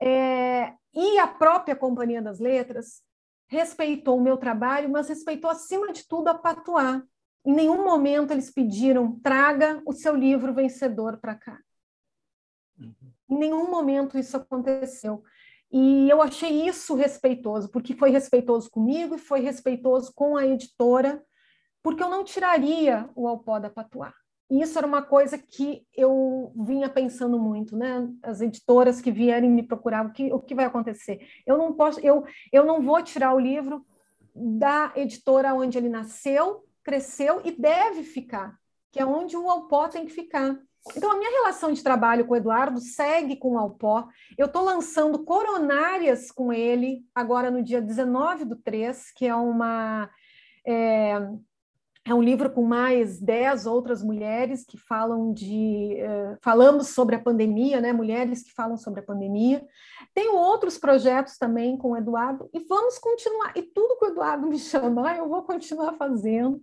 é, 0.00 0.74
e 0.94 1.18
a 1.18 1.26
própria 1.26 1.74
Companhia 1.74 2.22
das 2.22 2.38
Letras 2.38 3.02
respeitou 3.48 4.18
o 4.18 4.20
meu 4.20 4.36
trabalho, 4.36 4.90
mas 4.90 5.08
respeitou 5.08 5.50
acima 5.50 5.92
de 5.92 6.06
tudo 6.06 6.28
a 6.28 6.34
Patuá. 6.34 7.02
Em 7.46 7.54
nenhum 7.54 7.84
momento 7.84 8.32
eles 8.32 8.50
pediram 8.50 9.20
traga 9.20 9.80
o 9.86 9.92
seu 9.92 10.16
livro 10.16 10.52
vencedor 10.52 11.18
para 11.18 11.36
cá. 11.36 11.60
Uhum. 12.76 12.94
Em 13.30 13.38
nenhum 13.38 13.70
momento 13.70 14.18
isso 14.18 14.36
aconteceu. 14.36 15.22
E 15.70 16.08
eu 16.10 16.20
achei 16.20 16.66
isso 16.66 16.94
respeitoso, 16.94 17.68
porque 17.70 17.94
foi 17.94 18.10
respeitoso 18.10 18.68
comigo 18.70 19.14
e 19.14 19.18
foi 19.18 19.40
respeitoso 19.40 20.12
com 20.14 20.36
a 20.36 20.46
editora, 20.46 21.22
porque 21.82 22.02
eu 22.02 22.08
não 22.08 22.24
tiraria 22.24 23.08
o 23.14 23.28
Alpó 23.28 23.58
da 23.58 23.70
Patuá. 23.70 24.12
E 24.50 24.60
isso 24.62 24.78
era 24.78 24.86
uma 24.86 25.02
coisa 25.02 25.36
que 25.36 25.84
eu 25.94 26.52
vinha 26.56 26.88
pensando 26.88 27.38
muito, 27.38 27.76
né? 27.76 28.08
As 28.22 28.40
editoras 28.40 29.00
que 29.00 29.10
vierem 29.10 29.50
me 29.50 29.62
procurar, 29.62 30.06
o 30.06 30.12
que, 30.12 30.32
o 30.32 30.38
que 30.38 30.54
vai 30.54 30.64
acontecer? 30.64 31.26
Eu 31.44 31.58
não 31.58 31.72
posso, 31.72 31.98
eu, 32.00 32.24
eu 32.52 32.64
não 32.64 32.80
vou 32.80 33.02
tirar 33.02 33.34
o 33.34 33.40
livro 33.40 33.84
da 34.34 34.92
editora 34.94 35.54
onde 35.54 35.78
ele 35.78 35.88
nasceu, 35.88 36.64
cresceu 36.86 37.40
e 37.44 37.50
deve 37.50 38.04
ficar, 38.04 38.56
que 38.92 39.00
é 39.00 39.04
onde 39.04 39.36
o 39.36 39.50
Alpó 39.50 39.88
tem 39.88 40.06
que 40.06 40.12
ficar. 40.12 40.56
Então, 40.96 41.10
a 41.10 41.16
minha 41.16 41.30
relação 41.30 41.72
de 41.72 41.82
trabalho 41.82 42.24
com 42.24 42.34
o 42.34 42.36
Eduardo 42.36 42.78
segue 42.78 43.34
com 43.34 43.54
o 43.54 43.58
Alpó. 43.58 44.06
Eu 44.38 44.46
estou 44.46 44.62
lançando 44.62 45.24
Coronárias 45.24 46.30
com 46.30 46.52
ele, 46.52 47.04
agora 47.12 47.50
no 47.50 47.60
dia 47.60 47.82
19 47.82 48.44
do 48.44 48.54
3, 48.54 49.10
que 49.16 49.26
é 49.26 49.34
uma. 49.34 50.08
É, 50.64 51.28
é 52.04 52.14
um 52.14 52.22
livro 52.22 52.48
com 52.50 52.62
mais 52.62 53.18
dez 53.20 53.66
outras 53.66 54.00
mulheres 54.00 54.64
que 54.64 54.78
falam 54.78 55.32
de. 55.32 55.96
Uh, 56.00 56.38
falamos 56.40 56.90
sobre 56.90 57.16
a 57.16 57.20
pandemia, 57.20 57.80
né? 57.80 57.92
Mulheres 57.92 58.44
que 58.44 58.52
falam 58.52 58.76
sobre 58.76 59.00
a 59.00 59.02
pandemia. 59.02 59.66
Tenho 60.14 60.36
outros 60.36 60.78
projetos 60.78 61.36
também 61.36 61.76
com 61.76 61.90
o 61.90 61.96
Eduardo 61.96 62.48
e 62.54 62.60
vamos 62.60 62.96
continuar. 62.96 63.52
E 63.56 63.62
tudo 63.62 63.98
que 63.98 64.04
o 64.04 64.08
Eduardo 64.08 64.46
me 64.46 64.56
chamar, 64.60 65.18
eu 65.18 65.28
vou 65.28 65.42
continuar 65.42 65.94
fazendo. 65.94 66.62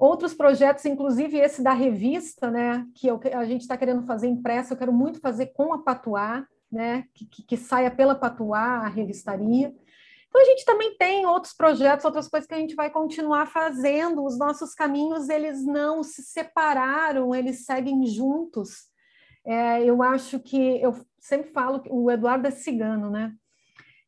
Outros 0.00 0.32
projetos, 0.32 0.86
inclusive 0.86 1.36
esse 1.36 1.62
da 1.62 1.74
revista, 1.74 2.50
né, 2.50 2.86
que 2.94 3.06
eu, 3.06 3.20
a 3.34 3.44
gente 3.44 3.60
está 3.60 3.76
querendo 3.76 4.06
fazer 4.06 4.28
impressa, 4.28 4.72
eu 4.72 4.78
quero 4.78 4.94
muito 4.94 5.20
fazer 5.20 5.48
com 5.48 5.74
a 5.74 5.82
Patuá, 5.82 6.46
né, 6.72 7.04
que, 7.12 7.26
que, 7.26 7.42
que 7.42 7.56
saia 7.58 7.90
pela 7.90 8.14
Patuá, 8.14 8.78
a 8.78 8.88
revistaria. 8.88 9.74
Então, 10.26 10.40
a 10.40 10.44
gente 10.46 10.64
também 10.64 10.96
tem 10.96 11.26
outros 11.26 11.52
projetos, 11.52 12.06
outras 12.06 12.28
coisas 12.28 12.46
que 12.48 12.54
a 12.54 12.58
gente 12.58 12.74
vai 12.74 12.88
continuar 12.88 13.44
fazendo. 13.46 14.24
Os 14.24 14.38
nossos 14.38 14.74
caminhos, 14.74 15.28
eles 15.28 15.66
não 15.66 16.02
se 16.02 16.22
separaram, 16.22 17.34
eles 17.34 17.66
seguem 17.66 18.06
juntos. 18.06 18.88
É, 19.44 19.84
eu 19.84 20.02
acho 20.02 20.40
que, 20.40 20.80
eu 20.80 20.94
sempre 21.18 21.50
falo 21.52 21.80
que 21.80 21.90
o 21.92 22.10
Eduardo 22.10 22.48
é 22.48 22.50
cigano, 22.50 23.10
né? 23.10 23.34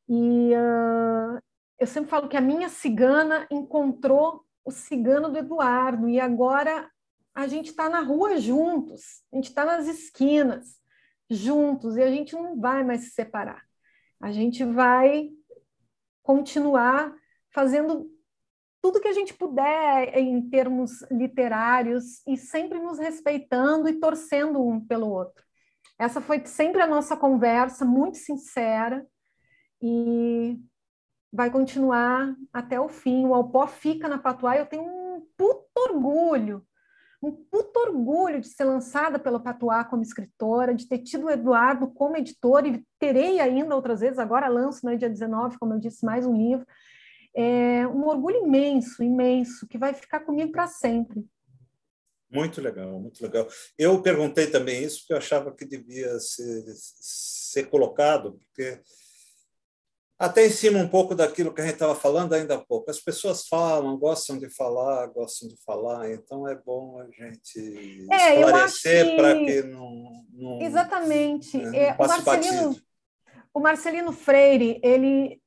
E 0.08 0.52
uh, 0.54 1.38
eu 1.78 1.86
sempre 1.86 2.08
falo 2.08 2.28
que 2.28 2.36
a 2.36 2.40
minha 2.40 2.70
cigana 2.70 3.46
encontrou 3.50 4.42
o 4.64 4.70
cigano 4.70 5.28
do 5.30 5.38
Eduardo, 5.38 6.08
e 6.08 6.20
agora 6.20 6.90
a 7.34 7.46
gente 7.46 7.70
está 7.70 7.88
na 7.88 8.00
rua 8.00 8.38
juntos, 8.38 9.22
a 9.32 9.36
gente 9.36 9.48
está 9.48 9.64
nas 9.64 9.86
esquinas 9.86 10.80
juntos, 11.28 11.96
e 11.96 12.02
a 12.02 12.10
gente 12.10 12.34
não 12.34 12.60
vai 12.60 12.84
mais 12.84 13.04
se 13.04 13.10
separar. 13.10 13.62
A 14.20 14.30
gente 14.30 14.64
vai 14.64 15.30
continuar 16.22 17.14
fazendo 17.50 18.10
tudo 18.82 19.00
que 19.00 19.08
a 19.08 19.12
gente 19.12 19.32
puder 19.32 20.16
em 20.18 20.48
termos 20.50 21.02
literários 21.10 22.20
e 22.26 22.36
sempre 22.36 22.78
nos 22.78 22.98
respeitando 22.98 23.88
e 23.88 23.98
torcendo 23.98 24.60
um 24.60 24.84
pelo 24.84 25.08
outro. 25.08 25.42
Essa 25.98 26.20
foi 26.20 26.44
sempre 26.44 26.82
a 26.82 26.86
nossa 26.86 27.16
conversa, 27.16 27.84
muito 27.84 28.18
sincera, 28.18 29.06
e 29.80 30.58
vai 31.32 31.50
continuar 31.50 32.36
até 32.52 32.78
o 32.78 32.88
fim. 32.88 33.24
O 33.24 33.34
Alpó 33.34 33.66
fica 33.66 34.08
na 34.08 34.18
Patuá. 34.18 34.56
Eu 34.56 34.66
tenho 34.66 34.84
um 34.84 35.26
puto 35.36 35.66
orgulho, 35.76 36.64
um 37.22 37.32
puto 37.32 37.78
orgulho 37.80 38.40
de 38.40 38.48
ser 38.48 38.64
lançada 38.64 39.18
pela 39.18 39.40
Patuá 39.40 39.84
como 39.84 40.02
escritora, 40.02 40.74
de 40.74 40.86
ter 40.86 40.98
tido 40.98 41.26
o 41.26 41.30
Eduardo 41.30 41.88
como 41.88 42.16
editor 42.16 42.66
e 42.66 42.84
terei 42.98 43.40
ainda 43.40 43.74
outras 43.74 44.00
vezes. 44.00 44.18
Agora 44.18 44.48
lanço 44.48 44.84
no 44.84 44.96
dia 44.96 45.08
19, 45.08 45.58
como 45.58 45.74
eu 45.74 45.78
disse, 45.78 46.04
mais 46.04 46.26
um 46.26 46.36
livro. 46.36 46.66
É 47.34 47.86
um 47.86 48.06
orgulho 48.06 48.44
imenso, 48.44 49.02
imenso, 49.02 49.66
que 49.66 49.78
vai 49.78 49.94
ficar 49.94 50.20
comigo 50.20 50.52
para 50.52 50.66
sempre. 50.66 51.24
Muito 52.30 52.60
legal, 52.60 52.98
muito 52.98 53.22
legal. 53.22 53.46
Eu 53.78 54.00
perguntei 54.02 54.46
também 54.46 54.82
isso 54.82 55.00
porque 55.00 55.12
eu 55.12 55.18
achava 55.18 55.54
que 55.54 55.64
devia 55.64 56.18
ser, 56.18 56.64
ser 56.74 57.64
colocado, 57.64 58.38
porque 58.38 58.80
até 60.22 60.46
em 60.46 60.50
cima 60.50 60.78
um 60.78 60.86
pouco 60.86 61.16
daquilo 61.16 61.52
que 61.52 61.60
a 61.60 61.64
gente 61.64 61.74
estava 61.74 61.96
falando 61.96 62.32
ainda 62.32 62.54
há 62.54 62.58
pouco. 62.58 62.88
As 62.88 63.00
pessoas 63.00 63.48
falam, 63.48 63.98
gostam 63.98 64.38
de 64.38 64.48
falar, 64.48 65.08
gostam 65.08 65.48
de 65.48 65.56
falar, 65.64 66.12
então 66.12 66.46
é 66.46 66.54
bom 66.54 67.00
a 67.00 67.06
gente 67.06 68.06
é, 68.08 68.40
esclarecer 68.40 69.10
que... 69.10 69.16
para 69.16 69.34
que 69.34 69.62
não, 69.64 70.24
não, 70.32 70.62
Exatamente. 70.62 71.58
Né, 71.58 71.88
não 71.88 71.96
passe 71.96 72.14
é, 72.14 72.20
o, 72.22 72.24
Marcelino, 72.28 72.68
batido. 72.68 72.86
o 73.52 73.60
Marcelino 73.60 74.12
Freire, 74.12 74.80
ele 74.80 75.42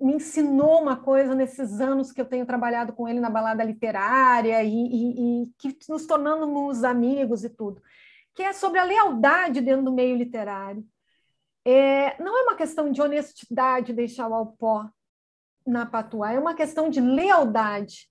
me 0.00 0.14
ensinou 0.14 0.80
uma 0.80 0.96
coisa 0.96 1.34
nesses 1.34 1.80
anos 1.80 2.12
que 2.12 2.20
eu 2.20 2.24
tenho 2.24 2.46
trabalhado 2.46 2.92
com 2.92 3.08
ele 3.08 3.18
na 3.18 3.28
balada 3.28 3.64
literária 3.64 4.62
e, 4.62 4.72
e, 4.72 5.42
e 5.42 5.46
que 5.58 5.76
nos 5.88 6.06
tornamos 6.06 6.84
amigos 6.84 7.42
e 7.42 7.50
tudo, 7.50 7.82
que 8.32 8.44
é 8.44 8.52
sobre 8.52 8.78
a 8.78 8.84
lealdade 8.84 9.60
dentro 9.60 9.86
do 9.86 9.92
meio 9.92 10.16
literário. 10.16 10.86
É, 11.64 12.20
não 12.22 12.38
é 12.38 12.42
uma 12.42 12.56
questão 12.56 12.90
de 12.90 13.02
honestidade 13.02 13.92
deixar 13.92 14.28
o 14.28 14.34
Alpó 14.34 14.88
na 15.66 15.84
Patuá, 15.84 16.32
é 16.32 16.38
uma 16.38 16.54
questão 16.54 16.88
de 16.88 17.00
lealdade. 17.00 18.08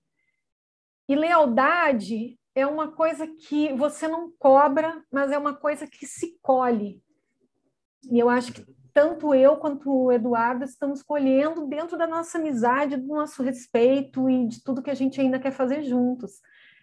E 1.08 1.16
lealdade 1.16 2.38
é 2.54 2.66
uma 2.66 2.92
coisa 2.92 3.26
que 3.26 3.72
você 3.72 4.06
não 4.06 4.32
cobra, 4.38 5.04
mas 5.10 5.32
é 5.32 5.38
uma 5.38 5.54
coisa 5.54 5.86
que 5.86 6.06
se 6.06 6.38
colhe. 6.40 7.02
E 8.10 8.18
eu 8.18 8.28
acho 8.28 8.52
que 8.52 8.64
tanto 8.92 9.34
eu 9.34 9.56
quanto 9.56 9.90
o 9.90 10.12
Eduardo 10.12 10.64
estamos 10.64 11.02
colhendo 11.02 11.66
dentro 11.66 11.96
da 11.96 12.06
nossa 12.06 12.38
amizade, 12.38 12.96
do 12.96 13.06
nosso 13.08 13.42
respeito 13.42 14.28
e 14.28 14.46
de 14.46 14.62
tudo 14.62 14.82
que 14.82 14.90
a 14.90 14.94
gente 14.94 15.20
ainda 15.20 15.38
quer 15.38 15.52
fazer 15.52 15.82
juntos. 15.82 16.40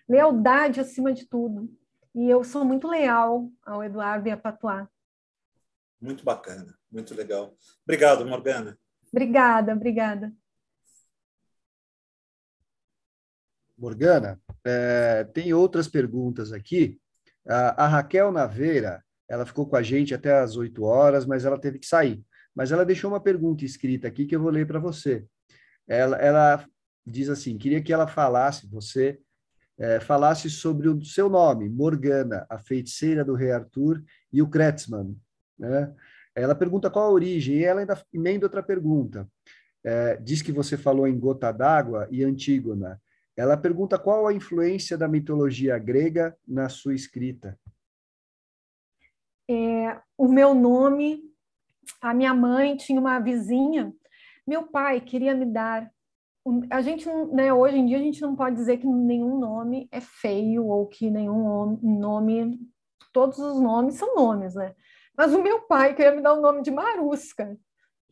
Lealdade 0.08 0.80
acima 0.80 1.14
de 1.14 1.28
tudo. 1.28 1.70
E 2.16 2.30
eu 2.30 2.44
sou 2.44 2.64
muito 2.64 2.88
leal 2.88 3.50
ao 3.66 3.84
Eduardo 3.84 4.28
e 4.28 4.32
a 4.32 4.38
Patuá. 4.38 4.88
Muito 6.00 6.24
bacana, 6.24 6.78
muito 6.92 7.14
legal. 7.16 7.56
Obrigado, 7.84 8.26
Morgana. 8.26 8.78
Obrigada, 9.12 9.74
obrigada. 9.74 10.34
Morgana, 13.78 14.42
é, 14.66 15.24
tem 15.26 15.54
outras 15.54 15.88
perguntas 15.88 16.52
aqui. 16.52 17.00
A, 17.48 17.86
a, 17.86 17.88
Raquel 17.88 18.32
Naveira, 18.32 19.04
ela 19.30 19.46
ficou 19.46 19.68
com 19.68 19.76
a 19.76 19.84
gente 19.84 20.14
até 20.14 20.40
às 20.40 20.56
8 20.56 20.84
horas, 20.84 21.26
mas 21.26 21.46
ela 21.46 21.60
teve 21.60 21.80
que 21.80 21.86
sair. 21.86 22.24
Mas 22.56 22.72
ela 22.72 22.86
deixou 22.86 23.12
uma 23.12 23.22
pergunta 23.22 23.64
escrita 23.64 24.08
aqui 24.08 24.26
que 24.26 24.36
eu 24.36 24.42
vou 24.42 24.50
ler 24.50 24.66
para 24.66 24.80
você. 24.80 25.26
Ela, 25.88 26.18
ela, 26.18 26.68
diz 27.06 27.30
assim: 27.30 27.58
queria 27.58 27.82
que 27.82 27.94
ela 27.94 28.08
falasse, 28.08 28.68
você 28.68 29.20
é, 29.78 30.00
falasse 30.00 30.50
sobre 30.50 30.90
o 30.90 31.04
seu 31.04 31.30
nome, 31.30 31.70
Morgana, 31.70 32.46
a 32.50 32.58
feiticeira 32.58 33.24
do 33.24 33.36
rei 33.36 33.52
Arthur, 33.52 34.04
e 34.34 34.42
o 34.42 34.50
Kretzmann, 34.50 35.16
né? 35.58 35.94
Ela 36.36 36.54
pergunta 36.54 36.90
qual 36.90 37.06
a 37.06 37.12
origem, 37.12 37.56
e 37.56 37.64
ela 37.64 37.80
ainda 37.80 38.00
emenda 38.14 38.46
outra 38.46 38.62
pergunta. 38.62 39.28
É, 39.84 40.18
diz 40.18 40.42
que 40.42 40.52
você 40.52 40.78
falou 40.78 41.08
em 41.08 41.18
Gota 41.18 41.52
d'Água 41.52 42.08
e 42.12 42.24
Antígona. 42.24 43.02
Ela 43.36 43.56
pergunta 43.56 43.98
qual 43.98 44.28
a 44.28 44.34
influência 44.34 44.98
da 44.98 45.08
mitologia 45.08 45.78
grega 45.78 46.36
na 46.48 46.70
sua 46.70 46.94
escrita. 46.94 47.58
É, 49.50 50.00
o 50.18 50.28
meu 50.28 50.54
nome, 50.54 51.24
a 52.02 52.14
minha 52.14 52.34
mãe 52.34 52.76
tinha 52.76 53.00
uma 53.00 53.20
vizinha, 53.20 53.94
meu 54.46 54.68
pai 54.68 55.00
queria 55.00 55.34
me 55.34 55.46
dar. 55.46 55.90
A 56.70 56.82
gente, 56.82 57.08
né, 57.34 57.54
hoje 57.54 57.78
em 57.78 57.86
dia, 57.86 57.98
a 57.98 58.02
gente 58.02 58.22
não 58.22 58.36
pode 58.36 58.56
dizer 58.56 58.78
que 58.78 58.88
nenhum 58.88 59.40
nome 59.40 59.88
é 59.92 60.02
feio 60.02 60.66
ou 60.66 60.88
que 60.88 61.10
nenhum 61.12 61.78
nome, 61.82 62.60
todos 63.14 63.38
os 63.40 63.60
nomes 63.60 63.96
são 63.96 64.16
nomes, 64.16 64.56
né? 64.56 64.74
Mas 65.18 65.34
o 65.34 65.42
meu 65.42 65.62
pai 65.62 65.96
queria 65.96 66.16
me 66.16 66.22
dar 66.22 66.34
o 66.34 66.42
nome 66.42 66.62
de 66.62 66.70
Marusca. 66.70 67.58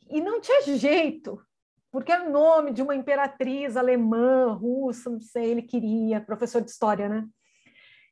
E 0.09 0.19
não 0.19 0.41
tinha 0.41 0.61
jeito, 0.63 1.39
porque 1.91 2.11
era 2.11 2.27
o 2.27 2.31
nome 2.31 2.71
de 2.71 2.81
uma 2.81 2.95
imperatriz 2.95 3.77
alemã, 3.77 4.53
russa, 4.53 5.09
não 5.09 5.21
sei, 5.21 5.51
ele 5.51 5.61
queria, 5.61 6.19
professor 6.19 6.61
de 6.61 6.71
história, 6.71 7.07
né? 7.07 7.27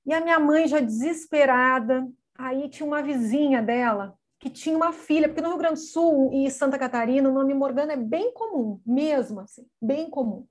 E 0.05 0.13
a 0.13 0.21
minha 0.21 0.39
mãe 0.39 0.67
já 0.67 0.79
desesperada, 0.79 2.07
aí 2.37 2.69
tinha 2.69 2.85
uma 2.85 3.01
vizinha 3.01 3.61
dela 3.61 4.17
que 4.39 4.49
tinha 4.49 4.75
uma 4.75 4.91
filha, 4.91 5.29
porque 5.29 5.41
no 5.41 5.49
Rio 5.49 5.57
Grande 5.57 5.79
do 5.79 5.85
Sul 5.85 6.29
e 6.33 6.51
Santa 6.51 6.77
Catarina 6.77 7.29
o 7.29 7.33
nome 7.33 7.53
Morgana 7.53 7.93
é 7.93 7.97
bem 7.97 8.33
comum, 8.33 8.81
mesmo 8.85 9.39
assim, 9.39 9.65
bem 9.81 10.09
comum. 10.09 10.45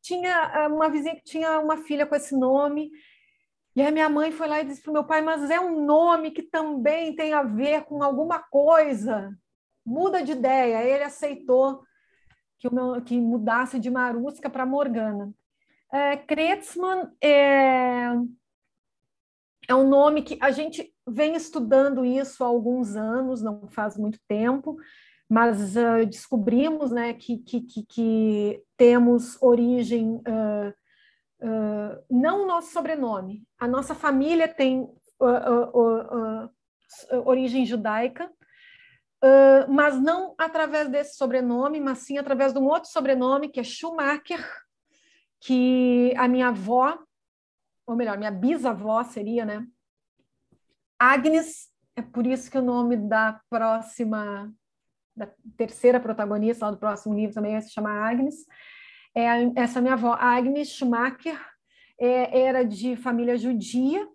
Tinha 0.00 0.34
ah, 0.34 0.68
uma 0.68 0.88
vizinha 0.88 1.14
que 1.14 1.22
tinha 1.22 1.58
uma 1.60 1.76
filha 1.76 2.06
com 2.06 2.14
esse 2.14 2.34
nome, 2.34 2.90
e 3.74 3.82
a 3.82 3.90
minha 3.90 4.08
mãe 4.08 4.32
foi 4.32 4.48
lá 4.48 4.60
e 4.60 4.64
disse 4.64 4.82
para 4.82 4.90
o 4.90 4.94
meu 4.94 5.04
pai: 5.04 5.22
Mas 5.22 5.50
é 5.50 5.60
um 5.60 5.84
nome 5.84 6.30
que 6.30 6.42
também 6.42 7.14
tem 7.14 7.32
a 7.32 7.42
ver 7.42 7.84
com 7.84 8.02
alguma 8.02 8.38
coisa. 8.38 9.36
Muda 9.84 10.22
de 10.22 10.32
ideia. 10.32 10.82
Ele 10.82 11.04
aceitou 11.04 11.82
que, 12.58 12.72
meu, 12.72 13.00
que 13.02 13.18
mudasse 13.20 13.78
de 13.78 13.90
Marusca 13.90 14.50
para 14.50 14.66
Morgana. 14.66 15.32
É, 15.92 16.16
Kretzmann 16.16 17.10
é, 17.20 18.10
é 19.68 19.74
um 19.74 19.88
nome 19.88 20.22
que 20.22 20.38
a 20.40 20.50
gente 20.50 20.92
vem 21.06 21.34
estudando 21.34 22.04
isso 22.04 22.44
há 22.44 22.46
alguns 22.46 22.94
anos, 22.94 23.42
não 23.42 23.68
faz 23.68 23.96
muito 23.96 24.18
tempo, 24.28 24.76
mas 25.28 25.76
uh, 25.76 26.06
descobrimos 26.06 26.90
né, 26.90 27.14
que, 27.14 27.38
que, 27.38 27.60
que, 27.60 27.86
que, 27.86 28.62
temos 28.76 29.40
origem 29.40 30.16
uh, 30.16 30.74
uh, 31.42 32.04
não 32.10 32.44
o 32.44 32.46
nosso 32.46 32.72
sobrenome. 32.72 33.44
A 33.58 33.66
nossa 33.66 33.94
família 33.94 34.48
tem 34.48 34.82
uh, 35.20 36.50
origem 37.24 37.64
judaica, 37.64 38.30
mas 39.68 40.00
não 40.00 40.34
através 40.38 40.88
desse 40.88 41.16
sobrenome, 41.16 41.78
mas 41.78 41.98
sim 41.98 42.16
através 42.16 42.54
de 42.54 42.58
um 42.58 42.64
outro 42.64 42.90
sobrenome, 42.90 43.50
que 43.50 43.60
é 43.60 43.62
Schumacher, 43.62 44.42
que 45.40 46.14
a 46.16 46.26
minha 46.26 46.48
avó, 46.48 46.98
ou 47.86 47.94
melhor, 47.94 48.16
minha 48.16 48.30
bisavó 48.30 49.04
seria, 49.04 49.44
né? 49.44 49.66
Agnes, 50.98 51.70
é 51.94 52.02
por 52.02 52.26
isso 52.26 52.50
que 52.50 52.56
o 52.56 52.62
nome 52.62 52.96
da 52.96 53.40
próxima, 53.50 54.50
da 55.14 55.28
terceira 55.56 56.00
protagonista 56.00 56.64
lá 56.64 56.72
do 56.72 56.78
próximo 56.78 57.14
livro 57.14 57.34
também 57.34 57.52
vai 57.52 57.60
se 57.60 57.70
chamar 57.70 58.10
Agnes 58.10 58.46
é, 59.14 59.26
essa 59.56 59.80
minha 59.80 59.94
avó, 59.94 60.12
Agnes 60.18 60.68
Schumacher, 60.68 61.38
é, 61.98 62.40
era 62.40 62.64
de 62.64 62.96
família 62.96 63.36
judia, 63.36 64.06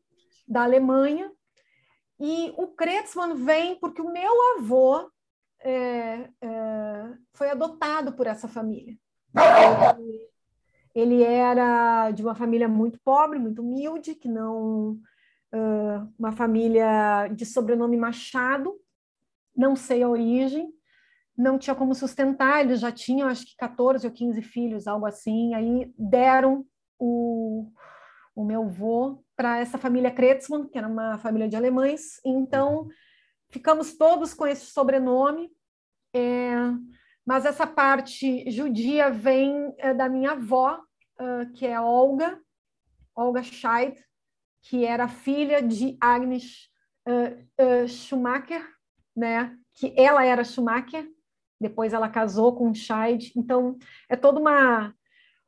da 0.47 0.63
Alemanha, 0.63 1.31
e 2.19 2.53
o 2.57 2.67
Kretzmann 2.67 3.35
vem 3.35 3.75
porque 3.79 4.01
o 4.01 4.11
meu 4.11 4.31
avô 4.57 5.11
é, 5.59 6.29
é, 6.41 7.13
foi 7.33 7.49
adotado 7.49 8.13
por 8.13 8.27
essa 8.27 8.47
família. 8.47 8.97
Ele, 10.93 11.23
era 11.23 12.11
de 12.11 12.23
uma 12.23 12.35
família 12.35 12.69
muito 12.69 12.97
pobre, 13.03 13.37
muito 13.37 13.61
humilde, 13.61 14.15
que 14.15 14.29
não 14.29 14.99
uma 16.19 16.33
família 16.33 17.29
de 17.29 17.45
sobrenome 17.45 17.95
Machado, 17.95 18.77
não 19.55 19.73
sei 19.73 20.03
a 20.03 20.09
origem, 20.09 20.69
não 21.37 21.57
tinha 21.57 21.75
como 21.75 21.93
sustentar, 21.93 22.61
eles 22.61 22.79
já 22.79 22.91
tinham 22.91 23.27
acho 23.27 23.45
que 23.45 23.55
14 23.57 24.07
ou 24.07 24.13
15 24.13 24.41
filhos, 24.41 24.87
algo 24.87 25.05
assim, 25.05 25.53
aí 25.53 25.93
deram 25.97 26.65
o, 26.97 27.69
o 28.35 28.45
meu 28.45 28.63
avô 28.63 29.23
para 29.35 29.59
essa 29.59 29.77
família 29.77 30.11
Kretzmann, 30.11 30.67
que 30.67 30.77
era 30.77 30.87
uma 30.87 31.17
família 31.17 31.49
de 31.49 31.55
alemães, 31.55 32.21
então 32.25 32.87
ficamos 33.49 33.97
todos 33.97 34.33
com 34.33 34.47
esse 34.47 34.67
sobrenome, 34.67 35.51
é, 36.13 36.55
mas 37.25 37.45
essa 37.45 37.65
parte 37.65 38.49
judia 38.49 39.09
vem 39.09 39.73
é, 39.77 39.93
da 39.93 40.07
minha 40.07 40.31
avó, 40.31 40.79
uh, 41.19 41.51
que 41.53 41.65
é 41.65 41.79
Olga, 41.79 42.39
Olga 43.15 43.41
Scheid, 43.41 43.99
que 44.61 44.85
era 44.85 45.07
filha 45.07 45.61
de 45.61 45.97
Agnes 45.99 46.69
uh, 47.07 47.83
uh, 47.83 47.87
Schumacher, 47.87 48.65
né? 49.15 49.57
que 49.73 49.93
ela 49.97 50.23
era 50.23 50.43
Schumacher, 50.43 51.07
depois 51.59 51.93
ela 51.93 52.09
casou 52.09 52.55
com 52.55 52.69
um 52.69 52.73
Scheid. 52.73 53.31
Então, 53.35 53.77
é 54.09 54.15
toda 54.15 54.39
uma, 54.39 54.93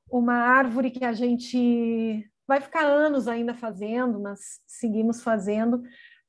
uma 0.09 0.35
árvore 0.35 0.91
que 0.91 1.05
a 1.05 1.13
gente 1.13 2.29
vai 2.47 2.61
ficar 2.61 2.85
anos 2.85 3.27
ainda 3.27 3.53
fazendo, 3.53 4.19
mas 4.19 4.61
seguimos 4.65 5.21
fazendo. 5.21 5.83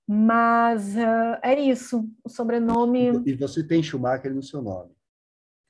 Mas 0.07 0.97
uh, 0.97 1.39
é 1.43 1.59
isso, 1.61 2.09
o 2.25 2.29
sobrenome. 2.29 3.23
E 3.27 3.35
você 3.35 3.63
tem 3.63 3.83
Schumacher 3.83 4.35
no 4.35 4.43
seu 4.43 4.63
nome. 4.63 4.97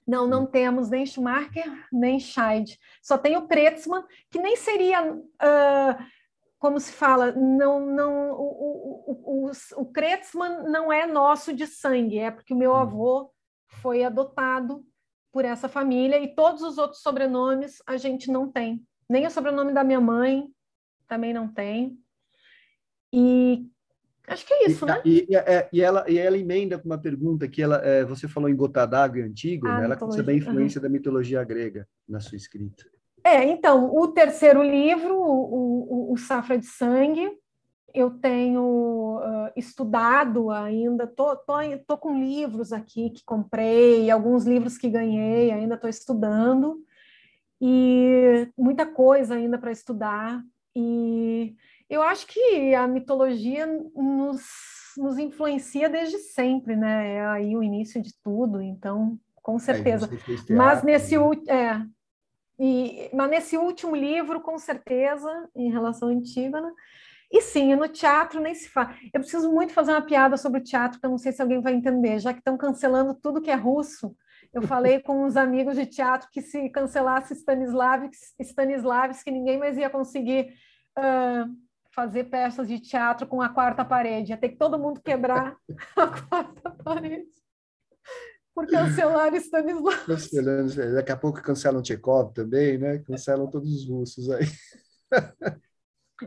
Não, 0.07 0.27
não 0.27 0.47
temos 0.47 0.89
nem 0.89 1.05
Schumacher, 1.05 1.71
nem 1.93 2.19
Scheid. 2.19 2.79
Só 3.03 3.19
tem 3.19 3.37
o 3.37 3.47
Kretzmann, 3.47 4.05
que 4.31 4.41
nem 4.41 4.57
seria, 4.57 5.13
uh, 5.13 6.05
como 6.59 6.81
se 6.81 6.93
fala, 6.93 7.33
não, 7.33 7.85
não, 7.85 8.31
o, 8.31 9.05
o, 9.07 9.47
o, 9.49 9.53
o 9.77 9.85
Kretzmann 9.87 10.71
não 10.71 10.91
é 10.91 11.07
nosso 11.07 11.53
de 11.53 11.67
sangue, 11.67 12.19
é 12.19 12.31
porque 12.31 12.55
o 12.55 12.57
meu 12.57 12.71
uhum. 12.71 12.77
avô 12.77 13.31
foi 13.69 14.03
adotado 14.03 14.85
por 15.33 15.45
essa 15.45 15.69
família 15.69 16.19
e 16.19 16.35
todos 16.35 16.63
os 16.63 16.79
outros 16.79 17.03
sobrenomes 17.03 17.83
a 17.87 17.97
gente 17.97 18.31
não 18.31 18.51
tem. 18.51 18.83
Nem 19.09 19.27
o 19.27 19.31
sobrenome 19.31 19.73
da 19.73 19.85
minha 19.85 20.01
mãe 20.01 20.49
também 21.07 21.33
não 21.33 21.49
tem. 21.49 21.99
E 23.13 23.67
acho 24.27 24.47
que 24.47 24.53
é 24.53 24.67
isso, 24.67 24.85
e, 24.85 24.89
né? 24.89 25.03
E, 25.05 25.27
e, 25.31 25.37
é, 25.37 25.69
e, 25.73 25.81
ela, 25.81 26.05
e 26.09 26.19
ela 26.19 26.37
emenda 26.37 26.79
com 26.79 26.87
uma 26.87 26.99
pergunta 26.99 27.49
que 27.49 27.63
ela, 27.63 27.77
é, 27.77 28.05
você 28.05 28.29
falou 28.29 28.49
em 28.49 28.57
Gota 28.57 28.87
d'Água 28.87 29.23
antigo, 29.23 29.67
ah, 29.67 29.79
né? 29.79 29.85
ela 29.85 29.97
quer 29.97 30.11
saber 30.13 30.33
a 30.33 30.37
influência 30.37 30.79
uhum. 30.79 30.83
da 30.83 30.89
mitologia 30.89 31.45
grega 31.45 31.89
na 32.07 32.21
sua 32.21 32.37
escrita. 32.37 32.85
É, 33.25 33.45
então, 33.45 33.95
o 33.95 34.09
terceiro 34.09 34.63
livro, 34.63 35.15
o, 35.15 36.11
o, 36.11 36.13
o 36.13 36.17
Safra 36.17 36.59
de 36.59 36.67
Sangue, 36.67 37.31
eu 37.95 38.11
tenho 38.11 39.19
uh, 39.19 39.51
estudado 39.57 40.51
ainda, 40.51 41.07
tô, 41.07 41.35
tô, 41.37 41.55
tô 41.87 41.97
com 41.97 42.21
livros 42.21 42.73
aqui 42.73 43.11
que 43.11 43.25
comprei, 43.25 44.11
alguns 44.11 44.45
livros 44.45 44.77
que 44.77 44.91
ganhei, 44.91 45.51
ainda 45.51 45.75
estou 45.75 45.89
estudando, 45.89 46.83
e 47.61 48.49
muita 48.57 48.87
coisa 48.87 49.35
ainda 49.35 49.59
para 49.59 49.73
estudar. 49.73 50.43
E 50.77 51.57
eu 51.89 52.03
acho 52.03 52.27
que 52.27 52.75
a 52.75 52.87
mitologia 52.87 53.67
nos, 53.67 54.43
nos 54.97 55.19
influencia 55.19 55.89
desde 55.89 56.19
sempre, 56.19 56.77
né? 56.77 57.15
É 57.15 57.27
aí 57.27 57.57
o 57.57 57.63
início 57.63 58.01
de 58.01 58.15
tudo, 58.23 58.61
então, 58.61 59.19
com 59.43 59.57
é, 59.57 59.61
certeza. 59.61 60.09
teatro, 60.09 60.57
mas 60.57 60.83
nesse 60.83 61.19
né? 61.19 61.25
é, 61.49 61.83
e, 62.59 63.11
mas 63.15 63.31
nesse 63.31 63.57
último 63.57 63.97
livro, 63.97 64.41
com 64.41 64.59
certeza, 64.59 65.49
em 65.55 65.71
relação 65.71 66.09
à 66.09 66.13
Antígona, 66.13 66.73
e 67.31 67.43
sim, 67.43 67.75
no 67.75 67.89
teatro 67.89 68.41
nem 68.41 68.55
se 68.55 68.69
fala. 68.71 68.95
Eu 69.13 69.21
preciso 69.21 69.53
muito 69.53 69.75
fazer 69.75 69.93
uma 69.93 70.03
piada 70.03 70.37
sobre 70.37 70.61
o 70.61 70.65
teatro, 70.65 70.99
que 70.99 71.05
eu 71.05 71.11
não 71.11 71.19
sei 71.19 71.31
se 71.31 71.43
alguém 71.43 71.61
vai 71.61 71.75
entender, 71.75 72.19
já 72.19 72.33
que 72.33 72.39
estão 72.39 72.57
cancelando 72.57 73.15
tudo 73.15 73.43
que 73.43 73.51
é 73.51 73.55
russo. 73.55 74.17
Eu 74.53 74.63
falei 74.63 75.01
com 75.03 75.25
uns 75.25 75.37
amigos 75.37 75.77
de 75.77 75.85
teatro 75.85 76.29
que 76.33 76.41
se 76.41 76.71
cancelasse 76.71 77.35
Stanislavski, 77.35 78.17
Stanislavski 78.41 79.31
ninguém 79.31 79.59
mais 79.59 79.77
ia 79.77 79.91
conseguir 79.91 80.55
uh, 80.99 81.55
fazer 81.95 82.25
peças 82.25 82.67
de 82.67 82.81
teatro 82.81 83.27
com 83.27 83.43
a 83.43 83.51
quarta 83.51 83.85
parede. 83.85 84.33
Ia 84.33 84.39
ter 84.39 84.49
que 84.49 84.57
todo 84.57 84.79
mundo 84.79 85.03
quebrar 85.03 85.55
a 85.97 86.07
quarta 86.07 86.71
parede 86.83 87.29
por 88.55 88.67
cancelar 88.67 89.35
Stanislavski. 89.35 90.95
Daqui 90.95 91.13
a 91.13 91.17
pouco 91.17 91.43
cancelam 91.43 91.83
Tchekov 91.83 92.33
também, 92.33 92.79
né? 92.79 92.99
Cancelam 93.01 93.51
todos 93.51 93.71
os 93.71 93.87
russos 93.87 94.31
aí. 94.31 94.47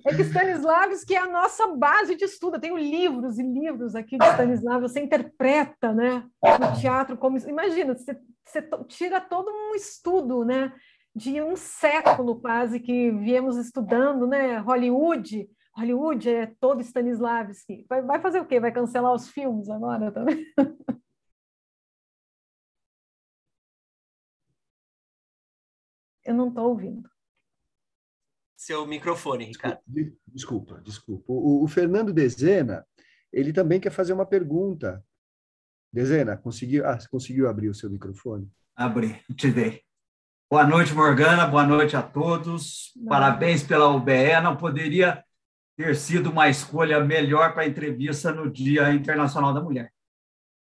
É 0.06 0.16
que 0.16 0.22
Stanislavski 0.22 1.16
é 1.16 1.18
a 1.18 1.28
nossa 1.28 1.68
base 1.68 2.16
de 2.16 2.24
estudo. 2.24 2.56
Eu 2.56 2.62
tenho 2.62 2.78
livros 2.78 3.38
e 3.38 3.44
livros 3.44 3.94
aqui 3.94 4.18
de 4.18 4.26
Stanislavski. 4.26 4.90
Você 4.90 5.02
interpreta, 5.02 5.94
né, 5.94 6.26
teatro 6.80 7.18
como 7.18 7.38
imagina, 7.38 7.94
você, 7.94 8.18
você 8.46 8.62
tira 8.88 9.20
todo 9.20 9.52
um 9.52 9.76
estudo, 9.76 10.46
né, 10.46 10.74
de 11.14 11.42
um 11.42 11.58
século 11.58 12.40
quase 12.40 12.80
que 12.80 13.12
viemos 13.12 13.58
estudando, 13.58 14.26
né, 14.26 14.58
Hollywood. 14.60 15.50
Hollywood 15.76 16.30
é 16.30 16.54
todo 16.60 16.82
Stanislavski. 16.82 17.86
Vai, 17.90 18.02
vai 18.02 18.20
fazer 18.22 18.40
o 18.40 18.46
quê? 18.46 18.60
Vai 18.60 18.72
cancelar 18.72 19.14
os 19.14 19.30
filmes 19.30 19.70
agora 19.70 20.12
também? 20.12 20.46
Eu 26.24 26.36
não 26.36 26.50
estou 26.50 26.70
ouvindo 26.70 27.11
seu 28.62 28.86
microfone, 28.86 29.46
Ricardo. 29.46 29.80
Desculpa, 30.28 30.80
desculpa. 30.86 31.26
O, 31.28 31.64
o, 31.64 31.68
Fernando 31.68 32.14
Dezena, 32.14 32.86
ele 33.34 33.52
também 33.52 33.80
quer 33.80 33.90
fazer 33.90 34.14
uma 34.14 34.26
pergunta. 34.26 35.04
Dezena, 35.92 36.38
conseguiu, 36.38 36.86
ah, 36.86 37.00
conseguiu 37.10 37.50
abrir 37.50 37.70
o 37.70 37.74
seu 37.74 37.90
microfone? 37.90 38.48
Abri, 38.76 39.20
te 39.36 39.50
dei. 39.50 39.82
Boa 40.48 40.64
noite, 40.64 40.94
Morgana, 40.94 41.48
boa 41.48 41.66
noite 41.66 41.98
a 41.98 42.04
todos. 42.04 42.94
Parabéns 43.10 43.64
pela 43.64 43.90
UBE. 43.90 44.40
Não 44.44 44.56
poderia 44.56 45.24
ter 45.76 45.96
sido 45.96 46.30
uma 46.30 46.48
escolha 46.48 47.04
melhor 47.04 47.54
para 47.54 47.64
a 47.64 47.68
entrevista 47.68 48.32
no 48.32 48.48
Dia 48.48 48.94
Internacional 48.94 49.56
da 49.56 49.62
Mulher. 49.62 49.92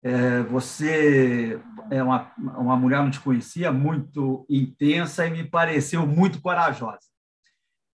É, 0.02 0.42
você 0.44 1.60
é 1.92 2.02
uma, 2.02 2.32
uma 2.38 2.78
mulher, 2.78 3.04
não 3.04 3.12
te 3.12 3.20
conhecia, 3.20 3.74
muito 3.74 4.46
intensa 4.50 5.28
e 5.28 5.32
me 5.32 5.44
pareceu 5.44 6.08
muito 6.08 6.42
corajosa. 6.42 7.09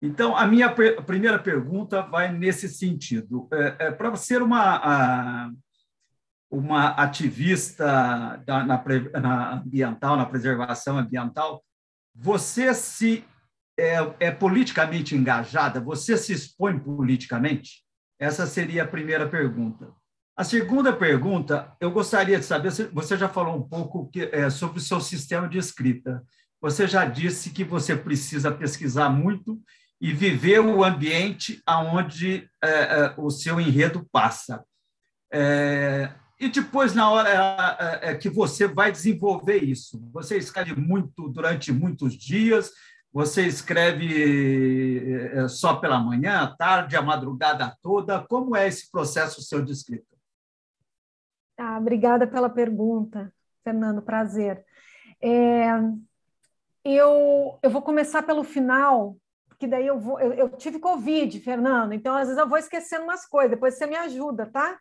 Então, 0.03 0.37
a 0.37 0.49
minha 0.49 0.69
per 0.69 1.01
primeira 1.05 1.39
pergunta 1.39 2.03
vai 2.03 2.33
nesse 2.33 2.69
sentido. 2.69 3.49
É, 3.53 3.77
é, 3.79 3.91
Para 3.93 4.17
ser 4.17 4.43
uma, 4.43 4.77
a, 4.77 5.51
uma 6.51 6.89
ativista 6.89 8.43
da, 8.45 8.65
na, 8.67 8.85
na, 9.21 9.53
ambiental, 9.55 10.17
na 10.17 10.27
preservação 10.27 10.99
ambiental, 10.99 11.63
você 12.13 12.75
se 12.75 13.25
é, 13.79 13.97
é 14.19 14.31
politicamente 14.33 15.15
engajada? 15.15 15.81
Você 15.81 16.17
se 16.17 16.33
expõe 16.33 16.77
politicamente? 16.77 17.85
Essa 18.19 18.45
seria 18.45 18.83
a 18.83 18.89
primeira 18.89 19.29
pergunta. 19.29 19.93
A 20.37 20.43
segunda 20.43 20.93
pergunta, 20.93 21.77
eu 21.81 21.93
gostaria 21.93 22.41
de 22.41 22.45
saber, 22.45 22.73
você 22.93 23.17
já 23.17 23.29
falou 23.29 23.57
um 23.57 23.63
pouco 23.63 24.09
que, 24.11 24.23
é, 24.33 24.51
sobre 24.51 24.79
o 24.79 24.83
seu 24.83 25.01
sistema 25.01 25.49
de 25.49 25.59
escrita. 25.59 26.25
Você 26.61 26.89
já 26.89 27.05
disse 27.05 27.51
que 27.51 27.63
você 27.63 27.95
precisa 27.95 28.51
pesquisar 28.51 29.11
muito 29.11 29.61
e 30.03 30.13
viver 30.13 30.59
o 30.59 30.83
ambiente 30.83 31.63
aonde 31.65 32.51
é, 32.61 32.69
é, 32.69 33.15
o 33.17 33.31
seu 33.31 33.61
enredo 33.61 34.05
passa. 34.11 34.65
É, 35.33 36.13
e 36.41 36.49
depois, 36.49 36.93
na 36.93 37.09
hora 37.09 38.01
é, 38.03 38.11
é, 38.11 38.15
que 38.17 38.29
você 38.29 38.67
vai 38.67 38.91
desenvolver 38.91 39.59
isso, 39.59 40.05
você 40.13 40.37
escreve 40.37 40.75
muito 40.75 41.29
durante 41.29 41.71
muitos 41.71 42.15
dias, 42.15 42.73
você 43.13 43.47
escreve 43.47 45.47
só 45.49 45.77
pela 45.77 46.01
manhã, 46.01 46.41
à 46.41 46.47
tarde, 46.49 46.97
a 46.97 47.03
madrugada 47.03 47.77
toda. 47.81 48.27
Como 48.27 48.57
é 48.57 48.67
esse 48.67 48.91
processo 48.91 49.41
seu 49.41 49.63
de 49.63 49.71
escrita? 49.71 50.17
Ah, 51.57 51.79
obrigada 51.79 52.27
pela 52.27 52.51
pergunta, 52.51 53.33
Fernando, 53.63 54.03
prazer. 54.03 54.65
É, 55.21 55.69
eu, 56.85 57.59
eu 57.63 57.71
vou 57.71 57.83
começar 57.83 58.23
pelo 58.23 58.43
final, 58.43 59.17
que 59.63 59.67
daí 59.69 59.87
eu 59.87 59.97
vou. 59.97 60.19
Eu, 60.19 60.33
eu, 60.33 60.49
tive 60.49 60.81
Covid, 60.81 61.39
Fernando, 61.39 61.93
então 61.93 62.17
às 62.17 62.27
vezes 62.27 62.37
eu 62.37 62.49
vou 62.49 62.59
esquecendo 62.59 63.05
umas 63.05 63.25
coisas, 63.25 63.53
depois 63.53 63.79
você 63.79 63.87
me 63.87 63.95
ajuda, 63.95 64.45
tá? 64.51 64.77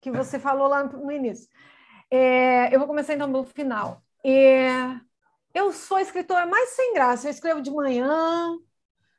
Que 0.00 0.12
você 0.12 0.38
falou 0.38 0.68
lá 0.68 0.84
no, 0.84 1.10
início. 1.10 1.48
É, 2.08 2.72
eu 2.72 2.78
vou 2.78 2.86
começar 2.86 3.14
então 3.14 3.32
pelo 3.32 3.42
final. 3.42 4.00
É, 4.24 4.70
eu 5.52 5.72
sou 5.72 5.98
escritora 5.98 6.46
mais 6.46 6.68
sem 6.70 6.94
graça, 6.94 7.26
eu 7.26 7.32
escrevo 7.32 7.60
de 7.60 7.72
manhã, 7.72 8.56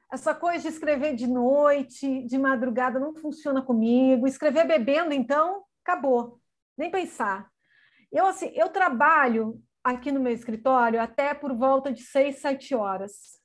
essa 0.10 0.34
coisa 0.34 0.62
de 0.62 0.70
escrever 0.70 1.16
de 1.16 1.28
noite, 1.28 2.24
de 2.24 2.38
madrugada, 2.38 2.98
não 2.98 3.14
funciona 3.14 3.62
comigo. 3.62 4.26
Escrever 4.26 4.66
bebendo, 4.66 5.14
então, 5.14 5.66
acabou. 5.84 6.40
Nem 6.78 6.90
pensar. 6.90 7.50
Eu, 8.10 8.26
assim, 8.28 8.54
eu 8.56 8.70
trabalho 8.70 9.62
aqui 9.84 10.14
no 10.14 10.22
meu 10.22 10.32
escritório 10.32 11.02
até 11.02 11.34
por 11.34 11.54
volta 11.54 11.92
de 11.92 12.04
seis, 12.04 12.38
sete 12.40 12.74
horas 12.74 13.43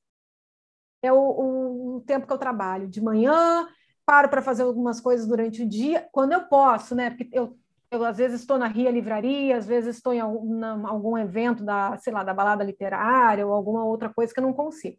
é 1.03 1.13
o, 1.13 1.97
o 1.97 2.01
tempo 2.07 2.27
que 2.27 2.33
eu 2.33 2.39
trabalho. 2.39 2.89
De 2.89 3.01
manhã, 3.01 3.67
paro 4.05 4.29
para 4.29 4.43
fazer 4.43 4.63
algumas 4.63 5.01
coisas 5.01 5.27
durante 5.27 5.63
o 5.63 5.69
dia, 5.69 6.09
quando 6.13 6.33
eu 6.33 6.45
posso, 6.45 6.95
né? 6.95 7.11
Porque 7.11 7.29
eu, 7.33 7.59
eu 7.91 8.05
às 8.05 8.17
vezes 8.17 8.41
estou 8.41 8.59
na 8.59 8.67
Ria 8.67 8.91
Livraria, 8.91 9.57
às 9.57 9.67
vezes 9.67 9.97
estou 9.97 10.13
em 10.13 10.21
algum, 10.21 10.59
na, 10.59 10.89
algum 10.89 11.17
evento 11.17 11.65
da, 11.65 11.97
sei 11.99 12.13
lá, 12.13 12.23
da 12.23 12.35
balada 12.35 12.65
literária 12.65 13.47
ou 13.47 13.53
alguma 13.53 13.85
outra 13.85 14.09
coisa 14.09 14.33
que 14.33 14.41
eu 14.41 14.45
não 14.45 14.53
consigo. 14.53 14.99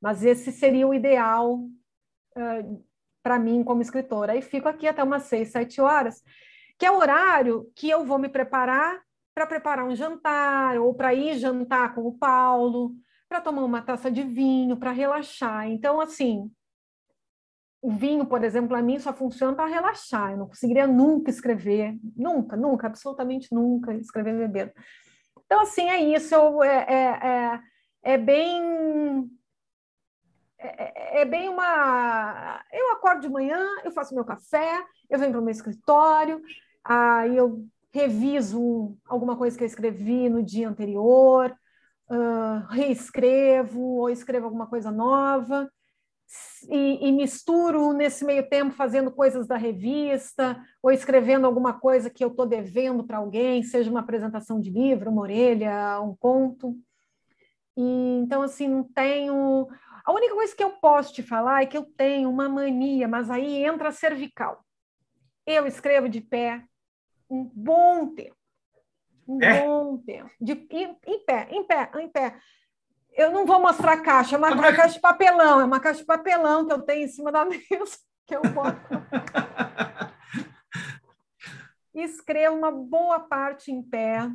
Mas 0.00 0.24
esse 0.24 0.52
seria 0.52 0.86
o 0.86 0.94
ideal 0.94 1.56
uh, 1.56 2.84
para 3.22 3.38
mim 3.38 3.62
como 3.62 3.82
escritora. 3.82 4.32
Aí 4.32 4.42
fico 4.42 4.68
aqui 4.68 4.86
até 4.86 5.02
umas 5.02 5.24
seis, 5.24 5.50
sete 5.50 5.80
horas, 5.80 6.22
que 6.78 6.86
é 6.86 6.90
o 6.90 6.98
horário 6.98 7.70
que 7.74 7.90
eu 7.90 8.04
vou 8.04 8.18
me 8.18 8.28
preparar 8.28 9.00
para 9.34 9.46
preparar 9.46 9.86
um 9.86 9.94
jantar 9.94 10.78
ou 10.78 10.94
para 10.94 11.14
ir 11.14 11.38
jantar 11.38 11.94
com 11.94 12.02
o 12.02 12.16
Paulo 12.16 12.94
para 13.30 13.40
tomar 13.40 13.62
uma 13.62 13.80
taça 13.80 14.10
de 14.10 14.24
vinho, 14.24 14.76
para 14.76 14.90
relaxar. 14.90 15.68
Então, 15.70 16.00
assim, 16.00 16.50
o 17.80 17.92
vinho, 17.92 18.26
por 18.26 18.42
exemplo, 18.42 18.76
a 18.76 18.82
mim 18.82 18.98
só 18.98 19.12
funciona 19.14 19.54
para 19.54 19.70
relaxar. 19.70 20.32
Eu 20.32 20.38
não 20.38 20.48
conseguiria 20.48 20.84
nunca 20.88 21.30
escrever, 21.30 21.96
nunca, 22.16 22.56
nunca, 22.56 22.88
absolutamente 22.88 23.54
nunca 23.54 23.94
escrever 23.94 24.36
bebendo. 24.36 24.72
Então, 25.46 25.60
assim, 25.60 25.88
é 25.88 26.02
isso. 26.02 26.34
Eu, 26.34 26.60
é, 26.64 26.86
é, 26.88 27.04
é, 27.28 28.14
é 28.14 28.18
bem 28.18 29.30
é, 30.58 31.18
é, 31.18 31.22
é, 31.22 31.24
bem 31.24 31.48
uma. 31.48 32.60
Eu 32.72 32.92
acordo 32.94 33.20
de 33.22 33.28
manhã, 33.28 33.64
eu 33.84 33.92
faço 33.92 34.12
meu 34.12 34.24
café, 34.24 34.84
eu 35.08 35.20
venho 35.20 35.30
para 35.30 35.40
o 35.40 35.44
meu 35.44 35.52
escritório, 35.52 36.42
aí 36.82 37.36
eu 37.36 37.64
reviso 37.92 38.96
alguma 39.06 39.36
coisa 39.36 39.56
que 39.56 39.62
eu 39.62 39.68
escrevi 39.68 40.28
no 40.28 40.42
dia 40.42 40.68
anterior, 40.68 41.56
uh, 42.10 42.66
reescrevo 42.68 43.80
ou 43.80 44.10
escrevo 44.10 44.46
alguma 44.46 44.66
coisa 44.66 44.90
nova. 44.90 45.70
E, 46.68 47.08
e, 47.08 47.10
misturo 47.10 47.92
nesse 47.92 48.24
meio 48.24 48.48
tempo 48.48 48.72
fazendo 48.72 49.10
coisas 49.10 49.48
da 49.48 49.56
revista 49.56 50.62
ou 50.80 50.92
escrevendo 50.92 51.44
alguma 51.44 51.72
coisa 51.72 52.08
que 52.08 52.22
eu 52.22 52.28
estou 52.28 52.46
devendo 52.46 53.02
para 53.02 53.18
alguém, 53.18 53.64
seja 53.64 53.90
uma 53.90 53.98
apresentação 53.98 54.60
de 54.60 54.70
livro, 54.70 55.10
uma 55.10 55.22
orelha, 55.22 56.00
um 56.00 56.14
conto. 56.14 56.76
E, 57.76 58.20
então, 58.22 58.42
assim, 58.42 58.68
não 58.68 58.84
tenho. 58.84 59.66
A 60.04 60.12
única 60.12 60.34
coisa 60.34 60.54
que 60.54 60.62
eu 60.62 60.70
posso 60.70 61.12
te 61.12 61.22
falar 61.22 61.62
é 61.62 61.66
que 61.66 61.76
eu 61.76 61.84
tenho 61.96 62.30
uma 62.30 62.48
mania, 62.48 63.08
mas 63.08 63.28
aí 63.28 63.64
entra 63.64 63.88
a 63.88 63.92
cervical. 63.92 64.64
Eu 65.44 65.66
escrevo 65.66 66.08
de 66.08 66.20
pé 66.20 66.62
um 67.28 67.44
bom 67.44 68.14
tempo. 68.14 68.39
Um 69.30 69.40
é? 69.40 69.62
bom 69.62 69.96
tempo. 69.98 70.28
De, 70.40 70.66
em, 70.70 70.96
em 71.06 71.24
pé, 71.24 71.46
em 71.52 71.64
pé, 71.64 71.90
em 72.00 72.08
pé. 72.08 72.36
Eu 73.12 73.30
não 73.30 73.46
vou 73.46 73.60
mostrar 73.60 73.92
a 73.92 74.02
caixa, 74.02 74.34
é 74.34 74.38
uma, 74.38 74.52
uma 74.52 74.72
caixa 74.72 74.94
de 74.94 75.00
papelão, 75.00 75.60
é 75.60 75.64
uma 75.64 75.78
caixa 75.78 76.00
de 76.00 76.06
papelão 76.06 76.66
que 76.66 76.72
eu 76.72 76.82
tenho 76.82 77.04
em 77.04 77.08
cima 77.08 77.30
da 77.30 77.44
mesa, 77.46 77.96
que 78.26 78.34
eu 78.34 78.42
boto. 78.42 78.80
Escrevo 81.94 82.56
uma 82.56 82.72
boa 82.72 83.20
parte 83.20 83.70
em 83.70 83.80
pé, 83.82 84.28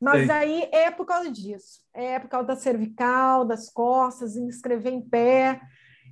mas 0.00 0.26
Sim. 0.26 0.30
aí 0.30 0.68
é 0.72 0.90
por 0.90 1.04
causa 1.04 1.30
disso. 1.30 1.82
É 1.92 2.18
por 2.18 2.28
causa 2.28 2.46
da 2.46 2.56
cervical, 2.56 3.44
das 3.44 3.70
costas, 3.70 4.34
escrever 4.36 4.92
em 4.92 5.02
pé. 5.02 5.60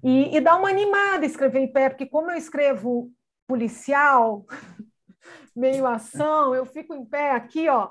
E, 0.05 0.37
e 0.37 0.41
dá 0.43 0.57
uma 0.57 0.69
animada 0.69 1.25
escrever 1.25 1.61
em 1.61 1.73
pé, 1.73 1.89
porque 1.89 2.05
como 2.07 2.31
eu 2.31 2.37
escrevo 2.37 3.11
policial, 3.47 4.45
meio 5.57 5.87
ação, 5.87 6.55
eu 6.55 6.67
fico 6.67 6.95
em 6.95 7.05
pé 7.05 7.33
aqui, 7.33 7.69
ó, 7.69 7.91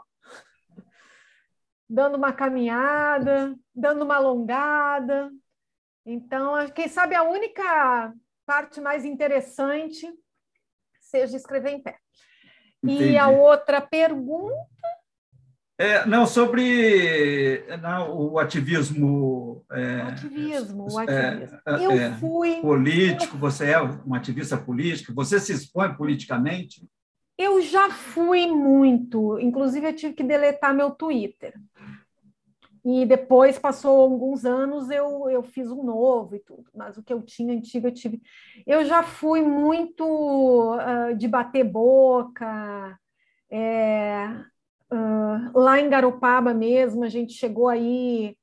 dando 1.95 2.17
uma 2.17 2.33
caminhada, 2.33 3.55
dando 3.73 4.03
uma 4.03 4.17
alongada. 4.17 5.31
Então, 6.05 6.53
quem 6.71 6.89
sabe 6.89 7.15
a 7.15 7.23
única 7.23 8.13
parte 8.45 8.81
mais 8.81 9.05
interessante 9.05 10.05
seja 10.99 11.37
escrever 11.37 11.69
em 11.69 11.81
pé. 11.81 11.97
Entendi. 12.83 13.11
E 13.11 13.17
a 13.17 13.29
outra 13.29 13.79
pergunta. 13.79 14.53
É, 15.77 16.05
não, 16.05 16.27
sobre 16.27 17.63
não, 17.81 18.13
o 18.13 18.39
ativismo. 18.39 19.65
É, 19.71 20.03
o 20.03 20.07
ativismo, 20.07 20.87
o 20.91 20.99
é, 20.99 21.27
ativismo. 21.29 21.59
É, 21.65 21.85
eu 21.85 21.91
é, 21.91 22.11
fui. 22.15 22.61
Político, 22.61 23.37
você 23.37 23.71
é 23.71 23.81
um 23.81 24.13
ativista 24.13 24.57
político, 24.57 25.13
você 25.13 25.39
se 25.39 25.53
expõe 25.53 25.95
politicamente? 25.95 26.85
Eu 27.37 27.61
já 27.61 27.89
fui 27.89 28.47
muito, 28.47 29.37
inclusive 29.39 29.87
eu 29.87 29.95
tive 29.95 30.13
que 30.13 30.23
deletar 30.23 30.73
meu 30.73 30.91
Twitter. 30.91 31.53
E 32.85 33.03
depois, 33.03 33.57
passou 33.57 33.99
alguns 33.99 34.45
anos, 34.45 34.91
eu, 34.91 35.27
eu 35.27 35.41
fiz 35.41 35.71
um 35.71 35.81
novo 35.81 36.35
e 36.35 36.39
tudo, 36.39 36.69
mas 36.71 36.95
o 36.95 37.01
que 37.01 37.11
eu 37.11 37.19
tinha 37.19 37.51
antigo 37.51 37.87
eu 37.87 37.91
tive. 37.91 38.21
Eu 38.65 38.85
já 38.85 39.01
fui 39.01 39.41
muito 39.41 40.05
uh, 40.05 41.15
de 41.15 41.27
bater 41.27 41.63
boca, 41.63 42.95
é, 43.49 44.27
uh, 44.93 45.59
lá 45.59 45.79
em 45.79 45.89
Garopaba 45.89 46.53
mesmo, 46.53 47.03
a 47.03 47.09
gente 47.09 47.33
chegou 47.33 47.67
aí, 47.67 48.37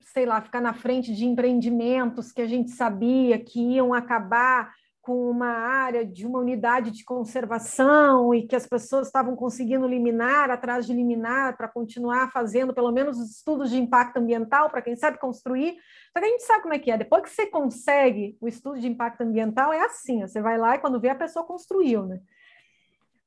sei 0.00 0.26
lá, 0.26 0.42
ficar 0.42 0.60
na 0.60 0.74
frente 0.74 1.14
de 1.14 1.24
empreendimentos 1.24 2.32
que 2.32 2.42
a 2.42 2.46
gente 2.46 2.70
sabia 2.72 3.38
que 3.38 3.58
iam 3.58 3.94
acabar 3.94 4.70
com 5.06 5.30
uma 5.30 5.46
área 5.46 6.04
de 6.04 6.26
uma 6.26 6.40
unidade 6.40 6.90
de 6.90 7.04
conservação 7.04 8.34
e 8.34 8.44
que 8.44 8.56
as 8.56 8.66
pessoas 8.66 9.06
estavam 9.06 9.36
conseguindo 9.36 9.86
liminar 9.86 10.50
atrás 10.50 10.84
de 10.84 10.92
liminar 10.92 11.56
para 11.56 11.68
continuar 11.68 12.32
fazendo 12.32 12.74
pelo 12.74 12.90
menos 12.90 13.16
os 13.16 13.36
estudos 13.36 13.70
de 13.70 13.78
impacto 13.78 14.16
ambiental 14.16 14.68
para 14.68 14.82
quem 14.82 14.96
sabe 14.96 15.20
construir. 15.20 15.76
Só 16.12 16.18
que 16.18 16.26
a 16.26 16.28
gente 16.28 16.42
sabe 16.42 16.62
como 16.62 16.74
é 16.74 16.80
que 16.80 16.90
é. 16.90 16.98
Depois 16.98 17.22
que 17.22 17.30
você 17.30 17.46
consegue 17.46 18.36
o 18.40 18.48
estudo 18.48 18.80
de 18.80 18.88
impacto 18.88 19.20
ambiental, 19.20 19.72
é 19.72 19.78
assim: 19.78 20.22
você 20.22 20.42
vai 20.42 20.58
lá 20.58 20.74
e 20.74 20.80
quando 20.80 20.98
vê 20.98 21.08
a 21.08 21.14
pessoa 21.14 21.46
construiu, 21.46 22.04
né? 22.04 22.18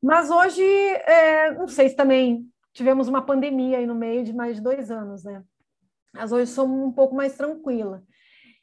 Mas 0.04 0.30
hoje, 0.30 0.62
é, 0.62 1.54
não 1.54 1.70
sei 1.70 1.88
se 1.88 1.96
também 1.96 2.46
tivemos 2.74 3.08
uma 3.08 3.22
pandemia 3.22 3.78
aí 3.78 3.88
no 3.88 3.96
meio 3.96 4.26
de 4.26 4.34
mais 4.34 4.58
de 4.58 4.62
dois 4.62 4.92
anos, 4.92 5.24
né? 5.24 5.42
Mas 6.12 6.34
hoje 6.34 6.52
sou 6.52 6.68
um 6.68 6.92
pouco 6.92 7.16
mais 7.16 7.38
tranquila. 7.38 8.04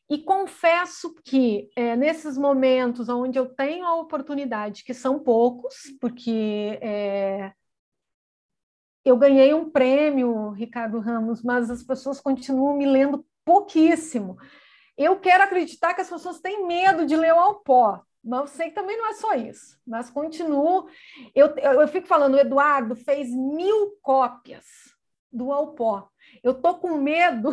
E 0.09 0.19
confesso 0.19 1.15
que 1.25 1.69
é, 1.75 1.97
nesses 1.97 2.39
momentos 2.39 3.09
onde 3.09 3.39
eu 3.39 3.47
tenho 3.47 3.85
a 3.85 3.97
oportunidade, 3.97 4.85
que 4.85 4.95
são 4.95 5.19
poucos, 5.19 5.75
porque 6.01 6.79
é, 6.81 7.53
eu 9.05 9.17
ganhei 9.17 9.53
um 9.53 9.69
prêmio, 9.71 10.51
Ricardo 10.51 11.01
Ramos, 11.01 11.43
mas 11.43 11.71
as 11.71 11.83
pessoas 11.83 12.21
continuam 12.21 12.77
me 12.77 12.87
lendo 12.87 13.27
pouquíssimo. 13.45 14.37
Eu 14.97 15.19
quero 15.21 15.45
acreditar 15.45 15.95
que 15.95 16.01
as 16.01 16.11
pessoas 16.11 16.41
têm 16.41 16.67
medo 16.67 17.05
de 17.05 17.17
ler 17.17 17.35
o 17.35 17.39
Alpó, 17.39 18.03
mas 18.23 18.41
eu 18.41 18.47
sei 18.49 18.69
que 18.69 18.75
também 18.75 18.97
não 18.97 19.09
é 19.09 19.15
só 19.15 19.35
isso. 19.35 19.79
Mas 19.87 20.11
continuo. 20.11 20.89
Eu, 21.35 21.55
eu, 21.57 21.81
eu 21.83 21.89
fico 21.89 22.07
falando, 22.09 22.35
o 22.35 22.39
Eduardo 22.39 22.97
fez 22.97 23.29
mil 23.31 23.97
cópias 24.03 24.65
do 25.33 25.53
Alpó. 25.53 26.09
Eu 26.43 26.55
tô 26.55 26.75
com 26.77 26.97
medo 26.97 27.51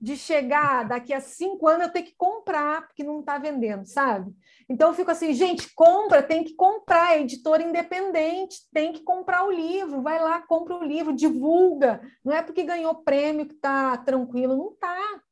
de 0.00 0.16
chegar 0.16 0.86
daqui 0.86 1.12
a 1.12 1.20
cinco 1.20 1.66
anos 1.66 1.86
eu 1.86 1.92
ter 1.92 2.02
que 2.02 2.14
comprar, 2.16 2.86
porque 2.86 3.02
não 3.02 3.20
está 3.20 3.38
vendendo, 3.38 3.86
sabe? 3.86 4.34
Então 4.68 4.88
eu 4.88 4.94
fico 4.94 5.10
assim, 5.10 5.32
gente, 5.32 5.72
compra, 5.74 6.22
tem 6.22 6.44
que 6.44 6.54
comprar, 6.54 7.16
é 7.16 7.22
editora 7.22 7.62
independente, 7.62 8.68
tem 8.72 8.92
que 8.92 9.00
comprar 9.02 9.44
o 9.46 9.50
livro, 9.50 10.02
vai 10.02 10.20
lá, 10.20 10.40
compra 10.42 10.74
o 10.76 10.84
livro, 10.84 11.14
divulga. 11.14 12.00
Não 12.24 12.32
é 12.32 12.42
porque 12.42 12.62
ganhou 12.62 12.94
prêmio 12.96 13.46
que 13.46 13.54
está 13.54 13.96
tranquilo, 13.98 14.56
não 14.56 14.72
está. 14.72 15.22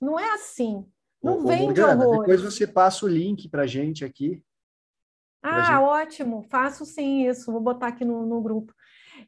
Não 0.00 0.18
é 0.18 0.34
assim. 0.34 0.86
Não 1.22 1.38
Ô, 1.38 1.46
vende 1.46 1.80
Morgana, 1.80 2.06
horrores. 2.06 2.20
Depois 2.20 2.54
você 2.54 2.66
passa 2.66 3.06
o 3.06 3.08
link 3.08 3.48
para 3.48 3.66
gente 3.66 4.04
aqui. 4.04 4.42
Ah, 5.42 5.62
gente... 5.62 5.82
ótimo, 5.82 6.46
faço 6.48 6.84
sim 6.84 7.26
isso, 7.26 7.50
vou 7.50 7.60
botar 7.60 7.88
aqui 7.88 8.04
no, 8.04 8.24
no 8.24 8.40
grupo. 8.40 8.72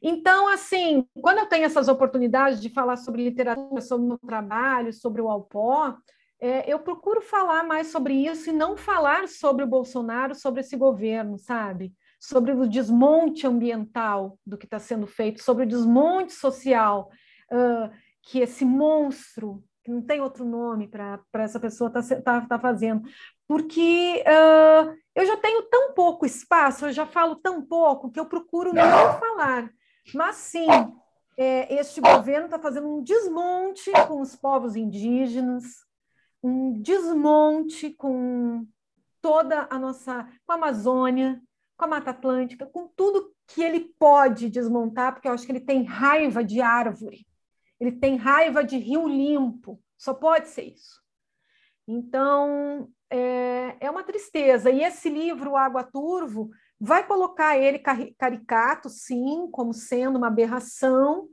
Então, 0.01 0.47
assim, 0.47 1.05
quando 1.21 1.39
eu 1.39 1.45
tenho 1.45 1.65
essas 1.65 1.87
oportunidades 1.87 2.61
de 2.61 2.69
falar 2.69 2.97
sobre 2.97 3.23
literatura, 3.23 3.81
sobre 3.81 4.05
o 4.05 4.09
meu 4.09 4.17
trabalho, 4.17 4.93
sobre 4.93 5.21
o 5.21 5.29
Alpó, 5.29 5.95
é, 6.39 6.71
eu 6.71 6.79
procuro 6.79 7.21
falar 7.21 7.63
mais 7.63 7.87
sobre 7.87 8.13
isso 8.13 8.49
e 8.49 8.53
não 8.53 8.75
falar 8.75 9.27
sobre 9.27 9.63
o 9.63 9.67
Bolsonaro, 9.67 10.35
sobre 10.35 10.61
esse 10.61 10.75
governo, 10.75 11.37
sabe? 11.37 11.93
Sobre 12.19 12.51
o 12.51 12.67
desmonte 12.67 13.47
ambiental 13.47 14.37
do 14.45 14.57
que 14.57 14.65
está 14.65 14.79
sendo 14.79 15.07
feito, 15.07 15.41
sobre 15.41 15.63
o 15.63 15.67
desmonte 15.67 16.33
social, 16.33 17.09
uh, 17.51 17.89
que 18.21 18.39
esse 18.39 18.65
monstro, 18.65 19.63
que 19.83 19.91
não 19.91 20.01
tem 20.01 20.19
outro 20.19 20.43
nome 20.43 20.87
para 20.87 21.19
essa 21.35 21.59
pessoa 21.59 21.87
estar 21.87 22.21
tá, 22.21 22.41
tá, 22.41 22.59
fazendo, 22.59 23.03
porque 23.47 24.23
uh, 24.23 24.95
eu 25.15 25.25
já 25.25 25.37
tenho 25.37 25.63
tão 25.63 25.93
pouco 25.93 26.25
espaço, 26.25 26.85
eu 26.85 26.91
já 26.91 27.05
falo 27.05 27.35
tão 27.35 27.65
pouco, 27.65 28.11
que 28.11 28.19
eu 28.19 28.25
procuro 28.25 28.73
não 28.73 29.19
falar. 29.19 29.69
Mas 30.13 30.35
sim, 30.35 30.67
é, 31.37 31.73
este 31.75 31.99
governo 31.99 32.45
está 32.45 32.59
fazendo 32.59 32.87
um 32.87 33.03
desmonte 33.03 33.91
com 34.07 34.21
os 34.21 34.35
povos 34.35 34.75
indígenas, 34.75 35.85
um 36.41 36.79
desmonte 36.81 37.91
com 37.91 38.65
toda 39.21 39.67
a 39.69 39.79
nossa, 39.79 40.23
com 40.45 40.51
a 40.51 40.55
Amazônia, 40.55 41.41
com 41.77 41.85
a 41.85 41.87
Mata 41.87 42.11
Atlântica, 42.11 42.65
com 42.65 42.87
tudo 42.87 43.33
que 43.47 43.61
ele 43.61 43.93
pode 43.99 44.49
desmontar, 44.49 45.13
porque 45.13 45.27
eu 45.27 45.33
acho 45.33 45.45
que 45.45 45.51
ele 45.51 45.59
tem 45.59 45.83
raiva 45.83 46.43
de 46.43 46.61
árvore, 46.61 47.25
ele 47.79 47.91
tem 47.91 48.15
raiva 48.15 48.63
de 48.63 48.77
rio 48.77 49.07
limpo, 49.07 49.81
só 49.97 50.13
pode 50.13 50.47
ser 50.49 50.63
isso. 50.63 51.01
Então, 51.87 52.89
é, 53.09 53.77
é 53.79 53.91
uma 53.91 54.03
tristeza. 54.03 54.71
E 54.71 54.83
esse 54.83 55.09
livro, 55.09 55.55
Água 55.55 55.83
Turvo, 55.83 56.49
vai 56.79 57.05
colocar 57.05 57.57
ele 57.57 57.79
caricato, 58.17 58.89
sim, 58.89 59.49
como 59.51 59.73
sendo 59.73 60.17
uma 60.17 60.27
aberração, 60.27 61.27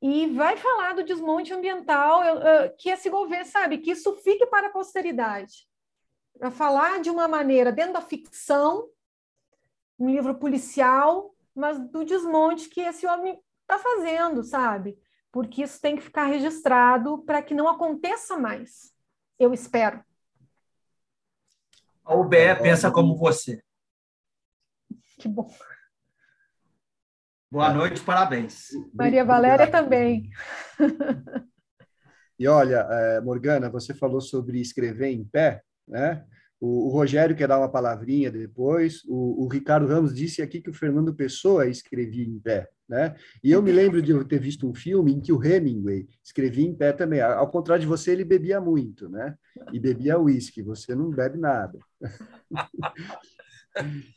e 0.00 0.26
vai 0.28 0.56
falar 0.56 0.94
do 0.94 1.04
desmonte 1.04 1.52
ambiental, 1.52 2.22
que 2.78 2.88
esse 2.88 3.08
governo, 3.08 3.46
sabe, 3.46 3.78
que 3.78 3.92
isso 3.92 4.16
fique 4.16 4.46
para 4.46 4.68
a 4.68 4.72
posteridade. 4.72 5.68
Para 6.38 6.50
falar 6.50 7.00
de 7.00 7.10
uma 7.10 7.28
maneira, 7.28 7.70
dentro 7.70 7.92
da 7.92 8.00
ficção, 8.00 8.88
um 9.98 10.10
livro 10.10 10.34
policial, 10.34 11.34
mas 11.54 11.78
do 11.78 12.04
desmonte 12.04 12.68
que 12.68 12.80
esse 12.80 13.06
homem 13.06 13.38
está 13.60 13.78
fazendo, 13.78 14.42
sabe? 14.42 14.98
Porque 15.30 15.62
isso 15.62 15.80
tem 15.80 15.94
que 15.94 16.02
ficar 16.02 16.24
registrado 16.24 17.22
para 17.24 17.40
que 17.40 17.54
não 17.54 17.68
aconteça 17.68 18.36
mais. 18.36 18.92
Eu 19.38 19.54
espero. 19.54 20.04
A 22.04 22.14
UBE 22.14 22.56
pensa 22.60 22.90
como 22.90 23.16
você. 23.16 23.62
Que 25.22 25.28
bom. 25.28 25.48
Boa 27.48 27.72
noite, 27.72 28.00
parabéns. 28.00 28.70
Maria 28.92 29.24
Valéria 29.24 29.70
também. 29.70 30.28
E 32.36 32.48
olha, 32.48 32.84
é, 32.90 33.20
Morgana, 33.20 33.70
você 33.70 33.94
falou 33.94 34.20
sobre 34.20 34.60
escrever 34.60 35.10
em 35.10 35.22
pé, 35.22 35.62
né? 35.86 36.24
O, 36.60 36.88
o, 36.88 36.88
Rogério 36.88 37.36
quer 37.36 37.46
dar 37.46 37.58
uma 37.58 37.70
palavrinha 37.70 38.32
depois. 38.32 39.04
O, 39.06 39.44
o, 39.44 39.48
Ricardo 39.48 39.86
Ramos 39.86 40.12
disse 40.12 40.42
aqui 40.42 40.60
que 40.60 40.70
o 40.70 40.74
Fernando 40.74 41.14
Pessoa 41.14 41.68
escrevia 41.68 42.24
em 42.24 42.40
pé, 42.40 42.68
né? 42.88 43.14
E 43.44 43.52
eu 43.52 43.62
me 43.62 43.70
lembro 43.70 44.02
de 44.02 44.10
eu 44.10 44.24
ter 44.24 44.40
visto 44.40 44.68
um 44.68 44.74
filme 44.74 45.12
em 45.12 45.20
que 45.20 45.32
o 45.32 45.40
Hemingway 45.40 46.08
escrevia 46.24 46.66
em 46.66 46.74
pé 46.74 46.92
também. 46.92 47.20
Ao 47.20 47.48
contrário 47.48 47.82
de 47.82 47.86
você, 47.86 48.10
ele 48.10 48.24
bebia 48.24 48.60
muito, 48.60 49.08
né? 49.08 49.36
E 49.72 49.78
bebia 49.78 50.18
uísque. 50.18 50.62
Você 50.62 50.96
não 50.96 51.10
bebe 51.10 51.38
nada. 51.38 51.78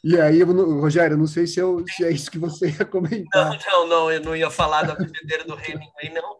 E 0.04 0.20
aí, 0.20 0.44
Rogério, 0.44 1.18
não 1.18 1.28
sei 1.28 1.48
se, 1.48 1.60
eu, 1.60 1.84
se, 1.88 2.04
é 2.04 2.12
isso 2.12 2.30
que 2.30 2.38
você 2.38 2.70
ia 2.70 2.86
comentar. 2.86 3.52
Não, 3.52 3.58
não, 3.58 3.88
não, 3.88 4.12
eu 4.12 4.22
não 4.22 4.36
ia 4.36 4.50
falar 4.50 4.84
da 4.84 4.96
bebedeira 4.96 5.44
do 5.44 5.54
Hemingway, 5.54 6.12
não. 6.14 6.38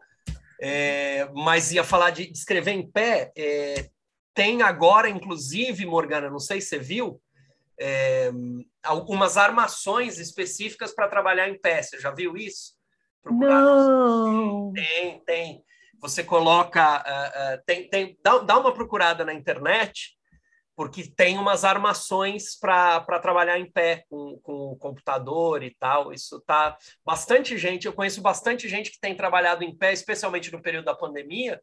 É, 0.60 1.28
mas 1.34 1.72
ia 1.72 1.84
falar 1.84 2.10
de, 2.10 2.30
escrever 2.30 2.72
em 2.72 2.90
pé. 2.90 3.32
É, 3.36 3.88
tem 4.34 4.62
agora, 4.62 5.08
inclusive, 5.08 5.86
Morgana, 5.86 6.28
não 6.28 6.38
sei 6.38 6.60
se 6.60 6.68
você 6.68 6.78
viu, 6.78 7.20
é, 7.80 8.30
algumas 8.82 9.36
armações 9.36 10.18
específicas 10.18 10.94
para 10.94 11.08
trabalhar 11.08 11.48
em 11.48 11.58
pé. 11.58 11.82
Você 11.82 11.98
já 11.98 12.10
viu 12.10 12.36
isso? 12.36 12.74
Procurar 13.22 13.60
não. 13.60 14.72
Tem, 14.72 15.20
tem. 15.24 15.64
Você 16.00 16.22
coloca, 16.22 16.98
uh, 16.98 17.56
uh, 17.56 17.62
tem, 17.66 17.88
tem, 17.88 18.18
dá, 18.22 18.38
dá 18.38 18.58
uma 18.58 18.72
procurada 18.72 19.24
na 19.24 19.32
internet 19.32 20.15
porque 20.76 21.08
tem 21.08 21.38
umas 21.38 21.64
armações 21.64 22.54
para 22.54 23.18
trabalhar 23.18 23.58
em 23.58 23.68
pé 23.68 24.04
com, 24.10 24.38
com 24.42 24.72
o 24.72 24.76
computador 24.76 25.62
e 25.62 25.74
tal. 25.74 26.12
Isso 26.12 26.38
tá 26.42 26.76
bastante 27.02 27.56
gente. 27.56 27.86
Eu 27.86 27.94
conheço 27.94 28.20
bastante 28.20 28.68
gente 28.68 28.90
que 28.90 29.00
tem 29.00 29.16
trabalhado 29.16 29.64
em 29.64 29.74
pé, 29.74 29.94
especialmente 29.94 30.52
no 30.52 30.60
período 30.60 30.84
da 30.84 30.94
pandemia, 30.94 31.60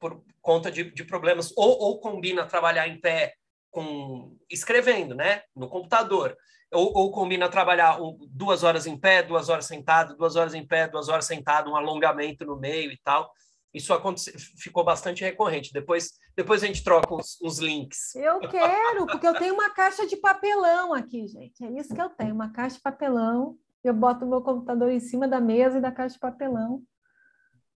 por 0.00 0.24
conta 0.42 0.72
de, 0.72 0.90
de 0.90 1.04
problemas, 1.04 1.52
ou, 1.56 1.78
ou 1.80 2.00
combina 2.00 2.46
trabalhar 2.46 2.88
em 2.88 3.00
pé 3.00 3.34
com 3.70 4.36
escrevendo, 4.50 5.14
né, 5.14 5.42
no 5.54 5.68
computador, 5.68 6.36
ou, 6.72 6.92
ou 6.96 7.12
combina 7.12 7.48
trabalhar 7.48 7.98
duas 8.28 8.64
horas 8.64 8.86
em 8.86 8.98
pé, 8.98 9.22
duas 9.22 9.48
horas 9.48 9.66
sentado, 9.66 10.16
duas 10.16 10.34
horas 10.34 10.54
em 10.54 10.66
pé, 10.66 10.88
duas 10.88 11.08
horas 11.08 11.26
sentado, 11.26 11.70
um 11.70 11.76
alongamento 11.76 12.44
no 12.44 12.56
meio 12.56 12.90
e 12.90 12.98
tal. 13.04 13.30
Isso 13.72 13.92
aconteceu, 13.92 14.34
ficou 14.56 14.84
bastante 14.84 15.22
recorrente. 15.22 15.72
Depois, 15.72 16.12
depois 16.34 16.62
a 16.62 16.66
gente 16.66 16.82
troca 16.82 17.14
uns, 17.14 17.38
uns, 17.42 17.58
links. 17.58 18.14
Eu 18.16 18.40
quero, 18.40 19.06
porque 19.06 19.26
eu 19.26 19.34
tenho 19.34 19.54
uma 19.54 19.70
caixa 19.70 20.06
de 20.06 20.16
papelão 20.16 20.94
aqui, 20.94 21.26
gente. 21.26 21.62
É 21.62 21.70
isso 21.72 21.94
que 21.94 22.00
eu 22.00 22.08
tenho, 22.08 22.34
uma 22.34 22.50
caixa 22.50 22.76
de 22.76 22.82
papelão. 22.82 23.58
Eu 23.84 23.92
boto 23.92 24.24
o 24.24 24.28
meu 24.28 24.40
computador 24.40 24.90
em 24.90 25.00
cima 25.00 25.28
da 25.28 25.40
mesa 25.40 25.78
e 25.78 25.80
da 25.80 25.92
caixa 25.92 26.14
de 26.14 26.20
papelão. 26.20 26.82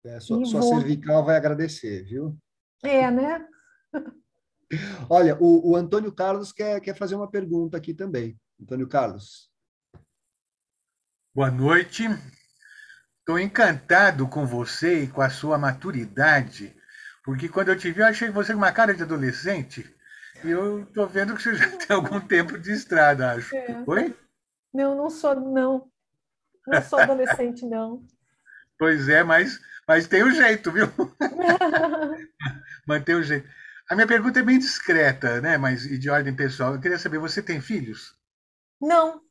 É, 0.05 0.19
sua, 0.19 0.45
sua 0.45 0.61
cervical 0.61 1.25
vai 1.25 1.35
agradecer, 1.35 2.03
viu? 2.03 2.37
É, 2.83 3.09
né? 3.11 3.45
Olha, 5.09 5.35
o, 5.41 5.71
o 5.71 5.75
Antônio 5.75 6.13
Carlos 6.13 6.53
quer, 6.53 6.79
quer 6.79 6.95
fazer 6.95 7.15
uma 7.15 7.29
pergunta 7.29 7.75
aqui 7.75 7.93
também. 7.93 8.39
Antônio 8.61 8.87
Carlos. 8.87 9.49
Boa 11.33 11.49
noite. 11.49 12.03
Estou 13.29 13.37
encantado 13.37 14.27
com 14.27 14.43
você 14.43 15.03
e 15.03 15.07
com 15.07 15.21
a 15.21 15.29
sua 15.29 15.55
maturidade, 15.55 16.75
porque 17.23 17.47
quando 17.47 17.67
eu 17.67 17.77
te 17.77 17.91
vi, 17.91 17.99
eu 17.99 18.07
achei 18.07 18.31
você 18.31 18.53
com 18.53 18.57
uma 18.57 18.71
cara 18.71 18.91
de 18.91 19.03
adolescente. 19.03 19.85
E 20.43 20.49
eu 20.49 20.81
estou 20.81 21.07
vendo 21.07 21.35
que 21.35 21.43
você 21.43 21.53
já 21.53 21.69
tem 21.77 21.95
algum 21.95 22.19
tempo 22.19 22.57
de 22.57 22.71
estrada, 22.71 23.33
acho. 23.33 23.55
É. 23.55 23.83
Oi? 23.85 24.17
Não, 24.73 24.95
não 24.95 25.11
sou, 25.11 25.35
não. 25.35 25.91
Não 26.65 26.81
sou 26.81 26.97
adolescente, 26.97 27.67
não. 27.67 28.03
Pois 28.79 29.07
é, 29.07 29.23
mas, 29.23 29.59
mas 29.87 30.07
tem 30.07 30.23
o 30.23 30.29
um 30.29 30.31
jeito, 30.31 30.71
viu? 30.71 30.87
Mantém 32.87 33.13
o 33.13 33.21
jeito. 33.21 33.47
A 33.91 33.93
minha 33.93 34.07
pergunta 34.07 34.39
é 34.39 34.43
bem 34.43 34.57
discreta, 34.57 35.39
né? 35.39 35.55
Mas 35.55 35.85
e 35.85 35.99
de 35.99 36.09
ordem 36.09 36.35
pessoal. 36.35 36.73
Eu 36.73 36.81
queria 36.81 36.97
saber, 36.97 37.19
você 37.19 37.43
tem 37.43 37.61
filhos? 37.61 38.17
Não, 38.81 39.21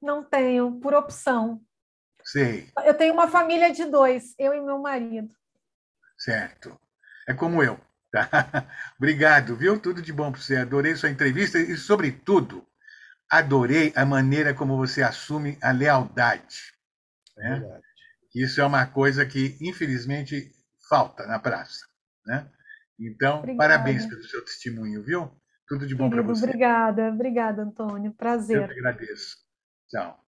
não 0.00 0.22
tenho, 0.22 0.78
por 0.78 0.94
opção. 0.94 1.60
Sei. 2.30 2.70
Eu 2.84 2.92
tenho 2.94 3.14
uma 3.14 3.26
família 3.28 3.72
de 3.72 3.86
dois, 3.86 4.34
eu 4.38 4.52
e 4.52 4.60
meu 4.60 4.78
marido. 4.78 5.34
Certo. 6.18 6.78
É 7.26 7.32
como 7.32 7.62
eu. 7.62 7.80
Tá? 8.12 8.28
Obrigado, 8.98 9.56
viu? 9.56 9.80
Tudo 9.80 10.02
de 10.02 10.12
bom 10.12 10.30
para 10.30 10.40
você. 10.40 10.56
Adorei 10.56 10.94
sua 10.94 11.08
entrevista 11.08 11.58
e, 11.58 11.74
sobretudo, 11.76 12.66
adorei 13.30 13.94
a 13.96 14.04
maneira 14.04 14.52
como 14.52 14.76
você 14.76 15.02
assume 15.02 15.58
a 15.62 15.70
lealdade. 15.70 16.74
Né? 17.34 17.80
Isso 18.34 18.60
é 18.60 18.64
uma 18.64 18.84
coisa 18.84 19.24
que, 19.24 19.56
infelizmente, 19.60 20.52
falta 20.86 21.26
na 21.26 21.38
praça. 21.38 21.86
Né? 22.26 22.46
Então, 23.00 23.38
obrigada. 23.38 23.56
parabéns 23.56 24.04
pelo 24.04 24.22
seu 24.24 24.44
testemunho, 24.44 25.02
viu? 25.02 25.30
Tudo 25.66 25.86
de 25.86 25.94
bom 25.94 26.10
para 26.10 26.22
você. 26.22 26.44
Obrigada, 26.44 27.08
obrigada, 27.08 27.62
Antônio. 27.62 28.12
Prazer. 28.12 28.62
Eu 28.62 28.68
que 28.68 28.78
agradeço. 28.78 29.36
Tchau. 29.88 30.27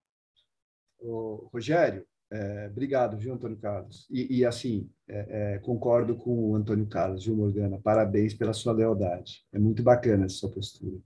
Ô, 1.01 1.49
Rogério, 1.53 2.07
é, 2.31 2.69
obrigado, 2.71 3.17
viu, 3.17 3.35
Antônio 3.35 3.57
Carlos? 3.57 4.07
E, 4.09 4.39
e 4.39 4.47
assim, 4.47 4.89
é, 5.09 5.55
é, 5.55 5.59
concordo 5.59 6.15
com 6.15 6.51
o 6.51 6.55
Antônio 6.55 6.87
Carlos, 6.87 7.25
viu, 7.25 7.35
Morgana? 7.35 7.81
Parabéns 7.83 8.35
pela 8.35 8.53
sua 8.53 8.73
lealdade. 8.73 9.45
É 9.53 9.59
muito 9.59 9.83
bacana 9.83 10.27
essa 10.27 10.37
sua 10.37 10.51
postura. 10.51 10.97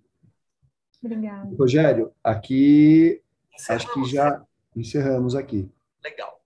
Obrigado. 1.02 1.54
Rogério, 1.56 2.12
aqui 2.22 3.22
encerramos. 3.54 3.84
acho 3.84 3.94
que 3.94 4.04
já 4.10 4.44
encerramos 4.76 5.34
aqui. 5.34 5.70
Legal. 6.02 6.40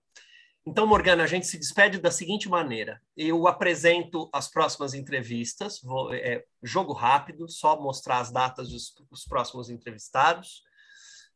Então, 0.65 0.85
Morgana, 0.85 1.23
a 1.23 1.27
gente 1.27 1.47
se 1.47 1.57
despede 1.57 1.99
da 1.99 2.11
seguinte 2.11 2.47
maneira: 2.47 3.01
eu 3.17 3.47
apresento 3.47 4.29
as 4.31 4.49
próximas 4.49 4.93
entrevistas, 4.93 5.81
vou, 5.81 6.13
é, 6.13 6.45
jogo 6.61 6.93
rápido, 6.93 7.49
só 7.49 7.81
mostrar 7.81 8.19
as 8.19 8.31
datas 8.31 8.69
dos, 8.69 8.93
dos 9.09 9.25
próximos 9.25 9.69
entrevistados. 9.69 10.63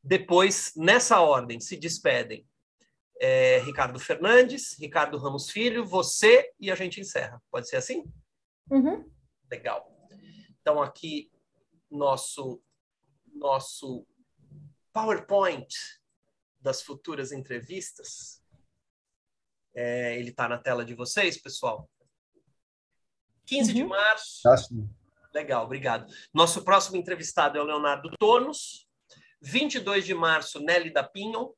Depois, 0.04 0.74
nessa 0.76 1.22
ordem, 1.22 1.60
se 1.60 1.78
despedem 1.78 2.46
é, 3.22 3.60
Ricardo 3.60 3.98
Fernandes, 4.00 4.78
Ricardo 4.78 5.18
Ramos 5.18 5.50
Filho, 5.50 5.86
você 5.86 6.52
e 6.60 6.70
a 6.70 6.76
gente 6.76 7.00
encerra. 7.00 7.42
Pode 7.50 7.70
ser 7.70 7.78
assim? 7.78 8.04
Uhum. 8.70 9.10
Legal. 9.50 9.90
Então, 10.62 10.82
aqui, 10.82 11.32
nosso, 11.90 12.62
nosso 13.34 14.06
PowerPoint 14.92 15.74
das 16.60 16.82
futuras 16.82 17.32
entrevistas. 17.32 18.44
É, 19.76 20.18
ele 20.18 20.30
está 20.30 20.48
na 20.48 20.58
tela 20.58 20.84
de 20.84 20.94
vocês, 20.94 21.38
pessoal. 21.38 21.90
15 23.46 23.70
uhum. 23.70 23.76
de 23.76 23.84
março. 23.84 24.42
Legal, 25.34 25.66
obrigado. 25.66 26.14
Nosso 26.34 26.64
próximo 26.64 26.98
entrevistado 26.98 27.58
é 27.58 27.62
o 27.62 27.66
Leonardo 27.66 28.12
Tonos. 28.20 28.88
22 29.44 30.06
de 30.06 30.14
março, 30.14 30.60
Nelly 30.60 30.90
da 30.90 31.04
Pinhon. 31.04 31.50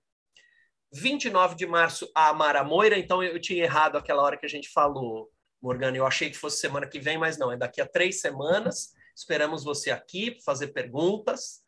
29 0.92 1.56
de 1.56 1.68
março, 1.68 2.10
a 2.16 2.30
Amara 2.30 2.64
Moira. 2.64 2.98
Então, 2.98 3.24
eu 3.24 3.40
tinha 3.40 3.64
errado 3.64 3.98
aquela 3.98 4.24
hora 4.24 4.38
que 4.38 4.46
a 4.46 4.50
gente 4.50 4.70
falou, 4.70 5.32
Morgana. 5.62 5.96
Eu 5.96 6.06
achei 6.06 6.30
que 6.30 6.38
fosse 6.38 6.60
semana 6.60 6.88
que 6.88 7.00
vem, 7.00 7.18
mas 7.18 7.38
não, 7.38 7.52
é 7.52 7.58
daqui 7.58 7.80
a 7.80 7.88
três 7.88 8.22
semanas. 8.22 8.94
Esperamos 9.16 9.64
você 9.64 9.92
aqui 9.92 10.38
fazer 10.44 10.70
perguntas. 10.70 11.64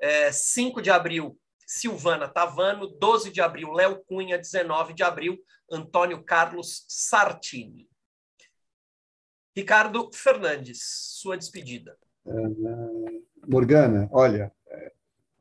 É, 0.00 0.32
5 0.32 0.80
de 0.80 0.90
abril, 0.90 1.38
Silvana 1.66 2.28
Tavano. 2.28 2.86
12 2.86 3.30
de 3.30 3.40
abril, 3.40 3.72
Léo 3.72 4.02
Cunha. 4.04 4.38
19 4.38 4.94
de 4.94 5.02
abril, 5.02 5.38
Antônio 5.70 6.24
Carlos 6.24 6.84
Sartini. 6.88 7.90
Ricardo 9.54 10.10
Fernandes, 10.14 10.80
sua 11.20 11.36
despedida. 11.36 11.98
Uh, 12.24 13.22
Morgana, 13.46 14.08
olha, 14.10 14.50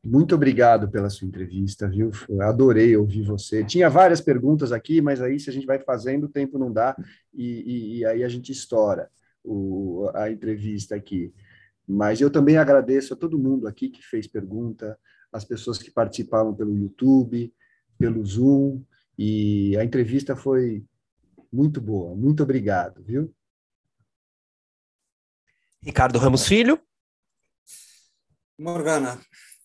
muito 0.03 0.33
obrigado 0.33 0.89
pela 0.89 1.09
sua 1.09 1.27
entrevista, 1.27 1.87
viu? 1.87 2.11
Adorei 2.41 2.97
ouvir 2.97 3.23
você. 3.23 3.63
Tinha 3.63 3.89
várias 3.89 4.19
perguntas 4.19 4.71
aqui, 4.71 4.99
mas 4.99 5.21
aí 5.21 5.39
se 5.39 5.49
a 5.49 5.53
gente 5.53 5.67
vai 5.67 5.79
fazendo, 5.79 6.23
o 6.23 6.29
tempo 6.29 6.57
não 6.57 6.71
dá 6.71 6.95
e, 7.33 7.45
e, 7.45 7.97
e 7.99 8.05
aí 8.05 8.23
a 8.23 8.29
gente 8.29 8.51
estoura 8.51 9.09
o, 9.43 10.09
a 10.15 10.31
entrevista 10.31 10.95
aqui. 10.95 11.31
Mas 11.87 12.19
eu 12.19 12.31
também 12.31 12.57
agradeço 12.57 13.13
a 13.13 13.17
todo 13.17 13.37
mundo 13.37 13.67
aqui 13.67 13.89
que 13.89 14.01
fez 14.01 14.25
pergunta, 14.25 14.97
as 15.31 15.45
pessoas 15.45 15.77
que 15.77 15.91
participaram 15.91 16.53
pelo 16.53 16.75
YouTube, 16.75 17.53
pelo 17.97 18.25
Zoom, 18.25 18.83
e 19.17 19.77
a 19.77 19.83
entrevista 19.83 20.35
foi 20.35 20.83
muito 21.51 21.79
boa. 21.79 22.15
Muito 22.15 22.41
obrigado, 22.41 23.03
viu? 23.03 23.33
Ricardo 25.83 26.17
Ramos 26.17 26.47
Filho. 26.47 26.79
Morgana, 28.57 29.19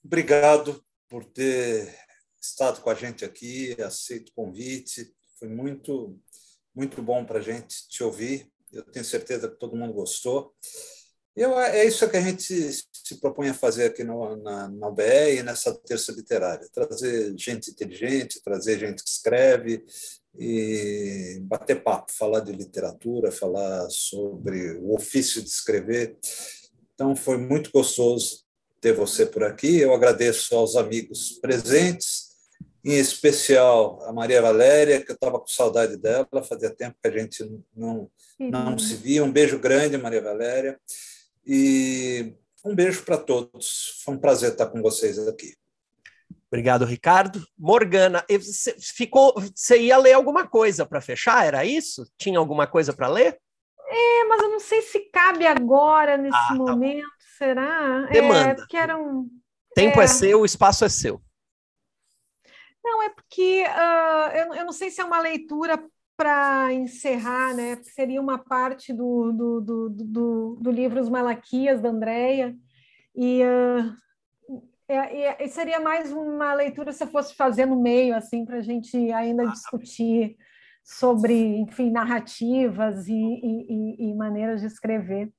Obrigado 0.07 0.81
por 1.09 1.25
ter 1.25 1.93
estado 2.41 2.81
com 2.81 2.89
a 2.89 2.95
gente 2.95 3.25
aqui, 3.25 3.77
aceito 3.83 4.29
o 4.29 4.35
convite. 4.35 5.13
Foi 5.37 5.49
muito, 5.49 6.17
muito 6.73 7.03
bom 7.03 7.25
para 7.25 7.41
a 7.41 7.43
gente 7.43 7.89
te 7.89 8.05
ouvir. 8.05 8.49
Eu 8.73 8.85
tenho 8.85 9.05
certeza 9.05 9.49
que 9.49 9.59
todo 9.59 9.77
mundo 9.77 9.93
gostou. 9.93 10.55
Eu, 11.35 11.59
é 11.59 11.85
isso 11.85 12.09
que 12.09 12.17
a 12.17 12.21
gente 12.21 12.45
se 12.45 13.21
propõe 13.21 13.49
a 13.49 13.55
fazer 13.55 13.87
aqui 13.87 14.05
no, 14.05 14.37
na, 14.37 14.69
na 14.69 14.89
UBE 14.89 15.39
e 15.39 15.43
nessa 15.43 15.75
terça 15.75 16.13
literária: 16.13 16.69
trazer 16.73 17.37
gente 17.37 17.73
inteligente, 17.73 18.41
trazer 18.45 18.79
gente 18.79 19.03
que 19.03 19.11
escreve 19.11 19.85
e 20.39 21.41
bater 21.43 21.83
papo, 21.83 22.13
falar 22.13 22.41
de 22.41 22.53
literatura, 22.53 23.33
falar 23.33 23.91
sobre 23.91 24.79
o 24.79 24.95
ofício 24.95 25.43
de 25.43 25.49
escrever. 25.49 26.17
Então, 26.95 27.17
foi 27.17 27.39
muito 27.39 27.73
gostoso 27.73 28.46
ter 28.87 28.93
você 28.93 29.27
por 29.27 29.43
aqui. 29.43 29.81
Eu 29.81 29.93
agradeço 29.93 30.55
aos 30.55 30.77
amigos 30.77 31.33
presentes, 31.41 32.29
em 32.85 32.97
especial 32.97 34.01
a 34.05 34.13
Maria 34.13 34.41
Valéria, 34.41 35.05
que 35.05 35.11
eu 35.11 35.15
estava 35.15 35.41
com 35.41 35.49
saudade 35.49 35.97
dela, 35.97 36.29
fazia 36.49 36.71
tempo 36.71 36.95
que 37.03 37.09
a 37.09 37.19
gente 37.19 37.45
não, 37.75 38.09
não 38.39 38.79
se 38.79 38.95
via. 38.95 39.25
Um 39.25 39.33
beijo 39.33 39.59
grande, 39.59 39.99
Maria 39.99 40.23
Valéria. 40.23 40.79
E 41.45 42.33
um 42.65 42.77
beijo 42.77 43.03
para 43.03 43.19
todos. 43.19 44.01
Foi 44.05 44.15
um 44.15 44.19
prazer 44.19 44.53
estar 44.53 44.67
com 44.67 44.81
vocês 44.81 45.19
aqui. 45.27 45.57
Obrigado, 46.47 46.85
Ricardo. 46.85 47.45
Morgana, 47.59 48.25
você 48.31 48.77
ficou, 48.79 49.35
você 49.53 49.81
ia 49.81 49.97
ler 49.97 50.13
alguma 50.13 50.47
coisa 50.47 50.87
para 50.87 51.01
fechar? 51.01 51.45
Era 51.45 51.65
isso? 51.65 52.07
Tinha 52.17 52.39
alguma 52.39 52.69
coisa 52.69 52.93
para 52.93 53.09
ler? 53.09 53.37
É, 53.89 54.25
mas 54.29 54.41
eu 54.43 54.51
não 54.51 54.61
sei 54.61 54.81
se 54.83 55.01
cabe 55.11 55.45
agora 55.45 56.17
nesse 56.17 56.37
ah, 56.37 56.49
tá 56.49 56.55
momento, 56.55 57.03
bom. 57.03 57.16
Será? 57.37 58.07
É, 58.09 58.13
Demanda. 58.13 58.51
É, 58.51 58.55
porque 58.55 58.77
era 58.77 58.97
um, 58.99 59.29
Tempo 59.75 60.01
é... 60.01 60.05
é 60.05 60.07
seu, 60.07 60.41
o 60.41 60.45
espaço 60.45 60.85
é 60.85 60.89
seu. 60.89 61.21
Não, 62.83 63.03
é 63.03 63.11
porque 63.11 63.65
uh, 63.65 64.37
eu, 64.37 64.55
eu 64.55 64.65
não 64.65 64.73
sei 64.73 64.91
se 64.91 65.01
é 65.01 65.05
uma 65.05 65.21
leitura 65.21 65.83
para 66.17 66.73
encerrar, 66.73 67.55
né? 67.55 67.77
Seria 67.83 68.21
uma 68.21 68.39
parte 68.39 68.93
do, 68.93 69.33
do, 69.33 69.61
do, 69.61 69.89
do, 69.91 70.59
do 70.63 70.71
livro 70.71 70.99
Os 71.01 71.11
Malaquias, 71.11 71.81
da 71.81 71.91
Andrea, 71.91 72.57
e, 73.15 73.43
uh, 73.43 74.63
é, 74.89 75.45
e, 75.45 75.49
seria 75.49 75.81
mais 75.81 76.11
uma 76.11 76.55
leitura 76.55 76.93
se 76.93 77.05
eu 77.05 77.09
fosse 77.09 77.35
fazer 77.35 77.67
no 77.67 77.81
meio, 77.81 78.15
assim, 78.15 78.47
para 78.47 78.59
a 78.59 78.63
gente 78.63 78.97
ainda 79.13 79.43
ah, 79.43 79.47
discutir 79.53 80.37
sobre, 80.83 81.35
enfim, 81.59 81.91
narrativas 81.91 83.09
e, 83.09 83.13
e, 83.13 84.11
e 84.11 84.15
maneiras 84.15 84.61
de 84.61 84.69
escrever. 84.69 85.31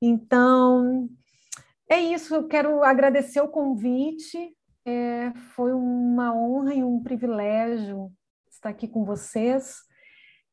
Então, 0.00 1.08
é 1.88 2.00
isso, 2.00 2.34
eu 2.34 2.48
quero 2.48 2.82
agradecer 2.82 3.40
o 3.40 3.48
convite, 3.48 4.56
é, 4.84 5.32
foi 5.54 5.72
uma 5.72 6.34
honra 6.34 6.74
e 6.74 6.82
um 6.82 7.02
privilégio 7.02 8.10
estar 8.50 8.70
aqui 8.70 8.88
com 8.88 9.04
vocês. 9.04 9.76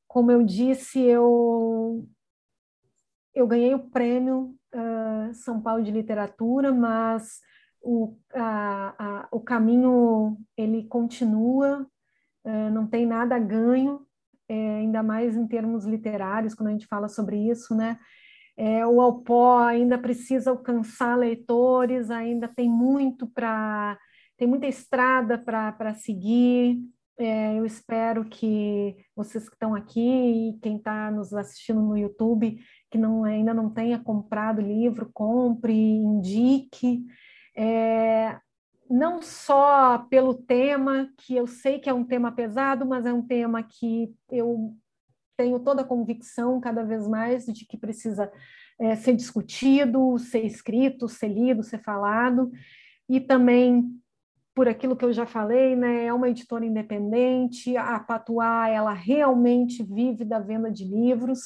Como 0.08 0.32
eu 0.32 0.44
disse, 0.44 1.00
eu, 1.00 2.08
eu 3.34 3.48
ganhei 3.48 3.74
o 3.74 3.90
prêmio 3.90 4.56
uh, 4.74 5.34
São 5.34 5.62
Paulo 5.62 5.84
de 5.84 5.92
Literatura, 5.92 6.74
mas 6.74 7.40
o, 7.82 8.18
a, 8.34 8.96
a, 8.98 9.28
o 9.32 9.40
caminho 9.40 10.38
ele 10.58 10.88
continua, 10.88 11.88
uh, 12.46 12.70
não 12.72 12.88
tem 12.88 13.06
nada 13.06 13.38
ganho, 13.40 14.06
é, 14.50 14.78
ainda 14.78 15.04
mais 15.04 15.36
em 15.36 15.46
termos 15.46 15.86
literários, 15.86 16.56
quando 16.56 16.70
a 16.70 16.72
gente 16.72 16.88
fala 16.88 17.08
sobre 17.08 17.38
isso, 17.50 17.76
né? 17.76 18.00
É, 18.58 18.86
o 18.88 19.00
Alpó 19.00 19.60
ainda 19.60 20.00
precisa 20.00 20.50
alcançar 20.50 21.16
leitores, 21.16 22.10
ainda 22.10 22.48
tem 22.48 22.68
muito 22.68 23.28
para 23.28 23.98
tem 24.36 24.48
muita 24.48 24.68
estrada 24.68 25.38
para 25.38 25.94
seguir. 25.96 26.80
É, 27.20 27.58
eu 27.58 27.66
espero 27.66 28.26
que 28.26 28.96
vocês 29.16 29.50
que 29.50 29.56
estão 29.56 29.74
aqui 29.74 30.00
e 30.52 30.60
quem 30.62 30.78
está 30.78 31.10
nos 31.10 31.34
assistindo 31.34 31.82
no 31.82 31.98
YouTube, 31.98 32.60
que 32.92 32.98
não, 32.98 33.24
ainda 33.24 33.54
não 33.54 33.72
tenha 33.72 33.98
comprado 33.98 34.60
o 34.60 34.62
livro, 34.62 35.10
compre, 35.12 35.74
indique. 35.74 37.04
É, 37.56 38.40
não 38.90 39.22
só 39.22 40.00
pelo 40.10 40.36
tema, 40.36 41.10
que 41.18 41.36
eu 41.36 41.48
sei 41.48 41.80
que 41.80 41.90
é 41.90 41.94
um 41.94 42.04
tema 42.04 42.32
pesado, 42.32 42.86
mas 42.86 43.06
é 43.06 43.12
um 43.12 43.26
tema 43.26 43.64
que 43.64 44.14
eu 44.30 44.76
tenho 45.38 45.60
toda 45.60 45.84
a 45.84 45.86
convicção, 45.86 46.60
cada 46.60 46.84
vez 46.84 47.08
mais, 47.08 47.46
de 47.46 47.66
que 47.66 47.78
precisa 47.78 48.32
é, 48.80 48.96
ser 48.96 49.16
discutido, 49.16 50.18
ser 50.18 50.44
escrito, 50.44 51.08
ser 51.08 51.30
lido, 51.30 51.64
ser 51.64 51.82
falado, 51.82 52.52
e 53.08 53.22
também 53.22 54.02
por 54.54 54.68
aquilo 54.68 54.96
que 54.96 55.06
eu 55.06 55.14
já 55.14 55.28
falei, 55.28 55.76
né, 55.76 56.06
é 56.06 56.14
uma 56.14 56.30
editora 56.30 56.66
independente, 56.66 57.78
a 57.78 58.00
Patuá, 58.00 58.68
ela 58.68 58.92
realmente 58.92 59.84
vive 59.84 60.26
da 60.26 60.40
venda 60.40 60.72
de 60.72 60.84
livros, 60.84 61.40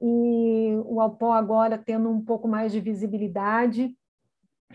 e 0.00 0.72
o 0.86 1.00
Alpó 1.00 1.32
agora 1.32 1.76
tendo 1.76 2.08
um 2.08 2.24
pouco 2.24 2.46
mais 2.46 2.70
de 2.70 2.80
visibilidade, 2.80 3.94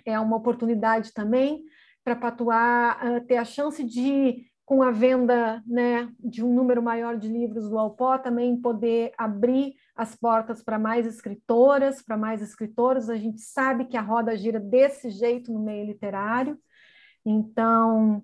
é 0.05 0.19
uma 0.19 0.35
oportunidade 0.35 1.13
também 1.13 1.63
para 2.03 2.15
Patuá 2.15 2.99
uh, 3.01 3.25
ter 3.25 3.37
a 3.37 3.45
chance 3.45 3.83
de, 3.83 4.45
com 4.65 4.81
a 4.81 4.89
venda 4.89 5.63
né, 5.65 6.09
de 6.19 6.43
um 6.43 6.51
número 6.51 6.81
maior 6.81 7.17
de 7.17 7.27
livros 7.27 7.69
do 7.69 7.77
Alpó, 7.77 8.17
também 8.17 8.59
poder 8.59 9.11
abrir 9.15 9.75
as 9.95 10.15
portas 10.15 10.63
para 10.63 10.79
mais 10.79 11.05
escritoras, 11.05 12.01
para 12.01 12.17
mais 12.17 12.41
escritores. 12.41 13.07
A 13.07 13.15
gente 13.15 13.41
sabe 13.41 13.85
que 13.85 13.95
a 13.95 14.01
roda 14.01 14.35
gira 14.35 14.59
desse 14.59 15.11
jeito 15.11 15.53
no 15.53 15.59
meio 15.59 15.85
literário. 15.85 16.57
Então, 17.23 18.23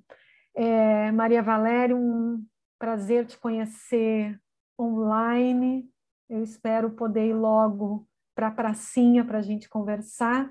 é, 0.56 1.12
Maria 1.12 1.44
Valéria, 1.44 1.96
um 1.96 2.44
prazer 2.80 3.26
te 3.28 3.38
conhecer 3.38 4.36
online. 4.80 5.88
Eu 6.28 6.44
espero 6.44 6.90
poder 6.90 7.28
ir 7.28 7.36
logo 7.36 8.08
para 8.34 8.48
a 8.48 8.52
pracinha 8.52 9.24
para 9.24 9.38
a 9.38 9.44
gente 9.44 9.70
conversar. 9.70 10.50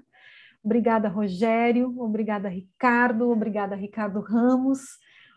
Obrigada, 0.63 1.09
Rogério. 1.09 2.01
Obrigada, 2.01 2.49
Ricardo. 2.49 3.31
Obrigada, 3.31 3.75
Ricardo 3.75 4.21
Ramos. 4.21 4.81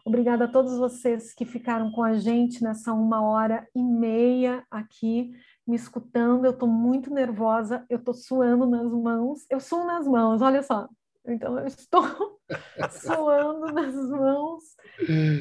Obrigada 0.06 0.46
a 0.46 0.48
todos 0.50 0.78
vocês 0.78 1.34
que 1.34 1.46
ficaram 1.46 1.90
com 1.92 2.04
a 2.04 2.14
gente 2.16 2.62
nessa 2.62 2.94
uma 2.94 3.22
hora 3.22 3.66
e 3.74 3.82
meia 3.82 4.66
aqui 4.70 5.32
me 5.66 5.78
escutando. 5.78 6.44
Eu 6.44 6.52
estou 6.52 6.68
muito 6.68 7.14
nervosa, 7.14 7.86
eu 7.90 7.98
estou 7.98 8.14
suando 8.14 8.66
nas 8.66 8.92
mãos. 8.92 9.46
Eu 9.50 9.62
suo 9.62 9.86
nas 9.86 10.06
mãos, 10.06 10.42
olha 10.42 10.62
só. 10.62 10.90
Então, 11.26 11.58
eu 11.58 11.68
estou 11.68 12.04
suando 12.92 13.72
nas 13.72 13.96
mãos. 13.96 14.64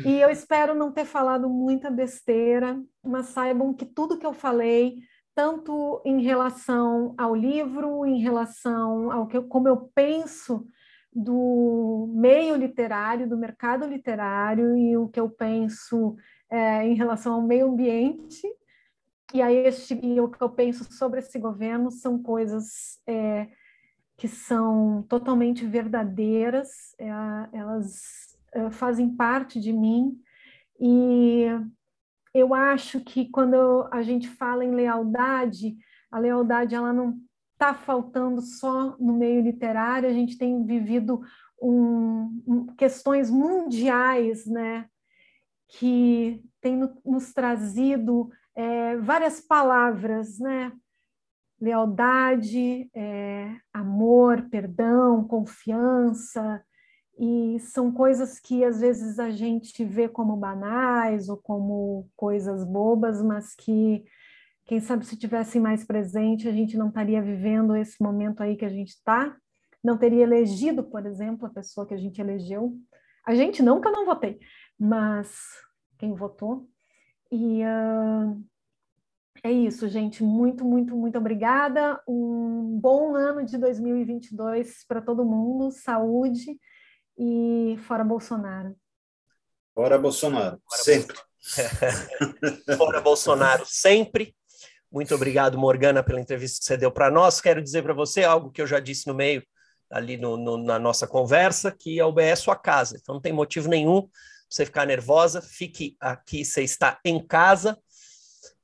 E 0.06 0.20
eu 0.20 0.30
espero 0.30 0.74
não 0.74 0.92
ter 0.92 1.04
falado 1.04 1.48
muita 1.48 1.90
besteira, 1.90 2.80
mas 3.02 3.26
saibam 3.26 3.74
que 3.74 3.84
tudo 3.84 4.18
que 4.18 4.26
eu 4.26 4.32
falei 4.32 4.98
tanto 5.34 6.00
em 6.04 6.22
relação 6.22 7.14
ao 7.16 7.34
livro, 7.34 8.04
em 8.06 8.20
relação 8.20 9.10
ao 9.10 9.26
que 9.26 9.40
como 9.40 9.66
eu 9.66 9.90
penso 9.94 10.64
do 11.14 12.10
meio 12.14 12.56
literário, 12.56 13.28
do 13.28 13.36
mercado 13.36 13.86
literário 13.86 14.76
e 14.76 14.96
o 14.96 15.08
que 15.08 15.20
eu 15.20 15.28
penso 15.28 16.16
é, 16.50 16.86
em 16.86 16.94
relação 16.94 17.34
ao 17.34 17.42
meio 17.42 17.68
ambiente. 17.68 18.46
E 19.34 19.40
aí 19.40 19.56
este, 19.66 19.98
e 20.02 20.20
o 20.20 20.28
que 20.28 20.42
eu 20.42 20.50
penso 20.50 20.90
sobre 20.92 21.20
esse 21.20 21.38
governo 21.38 21.90
são 21.90 22.22
coisas 22.22 23.00
é, 23.06 23.48
que 24.16 24.28
são 24.28 25.04
totalmente 25.08 25.66
verdadeiras, 25.66 26.94
é, 26.98 27.08
elas 27.52 28.36
é, 28.52 28.70
fazem 28.70 29.14
parte 29.14 29.58
de 29.60 29.72
mim 29.72 30.18
e 30.78 31.46
eu 32.34 32.54
acho 32.54 33.00
que 33.00 33.28
quando 33.28 33.88
a 33.92 34.02
gente 34.02 34.28
fala 34.28 34.64
em 34.64 34.74
lealdade, 34.74 35.76
a 36.10 36.18
lealdade 36.18 36.74
ela 36.74 36.92
não 36.92 37.18
está 37.62 37.74
faltando 37.74 38.40
só 38.40 38.96
no 38.98 39.12
meio 39.12 39.40
literário, 39.40 40.08
a 40.08 40.12
gente 40.12 40.36
tem 40.36 40.64
vivido 40.66 41.22
um, 41.62 42.42
um, 42.44 42.66
questões 42.76 43.30
mundiais, 43.30 44.46
né, 44.46 44.86
que 45.68 46.42
tem 46.60 46.76
no, 46.76 46.92
nos 47.04 47.32
trazido 47.32 48.28
é, 48.56 48.96
várias 48.96 49.40
palavras, 49.40 50.40
né, 50.40 50.72
lealdade, 51.60 52.90
é, 52.92 53.56
amor, 53.72 54.48
perdão, 54.50 55.22
confiança, 55.22 56.60
e 57.16 57.60
são 57.60 57.92
coisas 57.92 58.40
que 58.40 58.64
às 58.64 58.80
vezes 58.80 59.20
a 59.20 59.30
gente 59.30 59.84
vê 59.84 60.08
como 60.08 60.36
banais 60.36 61.28
ou 61.28 61.36
como 61.36 62.10
coisas 62.16 62.64
bobas, 62.64 63.22
mas 63.22 63.54
que 63.54 64.04
quem 64.72 64.80
sabe 64.80 65.04
se 65.04 65.18
tivessem 65.18 65.60
mais 65.60 65.84
presente 65.84 66.48
a 66.48 66.50
gente 66.50 66.78
não 66.78 66.88
estaria 66.88 67.20
vivendo 67.20 67.76
esse 67.76 68.02
momento 68.02 68.42
aí 68.42 68.56
que 68.56 68.64
a 68.64 68.70
gente 68.70 68.88
está, 68.88 69.36
não 69.84 69.98
teria 69.98 70.22
elegido, 70.22 70.82
por 70.82 71.04
exemplo, 71.04 71.46
a 71.46 71.50
pessoa 71.50 71.86
que 71.86 71.92
a 71.92 71.98
gente 71.98 72.18
elegeu. 72.18 72.74
A 73.26 73.34
gente 73.34 73.62
não, 73.62 73.82
que 73.82 73.88
eu 73.88 73.92
não 73.92 74.06
votei, 74.06 74.40
mas 74.80 75.36
quem 75.98 76.14
votou. 76.14 76.66
E 77.30 77.60
uh, 77.62 78.42
é 79.44 79.52
isso, 79.52 79.86
gente. 79.90 80.22
Muito, 80.22 80.64
muito, 80.64 80.96
muito 80.96 81.18
obrigada. 81.18 82.02
Um 82.08 82.80
bom 82.80 83.14
ano 83.14 83.44
de 83.44 83.58
2022 83.58 84.86
para 84.88 85.02
todo 85.02 85.22
mundo. 85.22 85.70
Saúde 85.70 86.58
e 87.18 87.76
fora 87.86 88.02
Bolsonaro. 88.02 88.74
Fora 89.74 89.98
Bolsonaro, 89.98 90.58
fora 90.66 90.82
sempre. 90.82 91.14
Bolsonaro. 91.14 92.78
fora 92.78 93.00
Bolsonaro, 93.02 93.64
sempre. 93.66 94.34
Muito 94.92 95.14
obrigado, 95.14 95.56
Morgana, 95.56 96.02
pela 96.02 96.20
entrevista 96.20 96.58
que 96.58 96.66
você 96.66 96.76
deu 96.76 96.92
para 96.92 97.10
nós. 97.10 97.40
Quero 97.40 97.62
dizer 97.62 97.82
para 97.82 97.94
você 97.94 98.24
algo 98.24 98.50
que 98.50 98.60
eu 98.60 98.66
já 98.66 98.78
disse 98.78 99.06
no 99.06 99.14
meio, 99.14 99.42
ali 99.90 100.18
no, 100.18 100.36
no, 100.36 100.58
na 100.58 100.78
nossa 100.78 101.06
conversa, 101.06 101.72
que 101.72 101.98
a 101.98 102.06
UBS 102.06 102.24
é 102.26 102.36
sua 102.36 102.56
casa. 102.56 102.98
Então 103.00 103.14
não 103.14 103.22
tem 103.22 103.32
motivo 103.32 103.70
nenhum 103.70 104.06
você 104.50 104.66
ficar 104.66 104.86
nervosa. 104.86 105.40
Fique 105.40 105.96
aqui, 105.98 106.44
você 106.44 106.62
está 106.62 107.00
em 107.06 107.18
casa. 107.26 107.78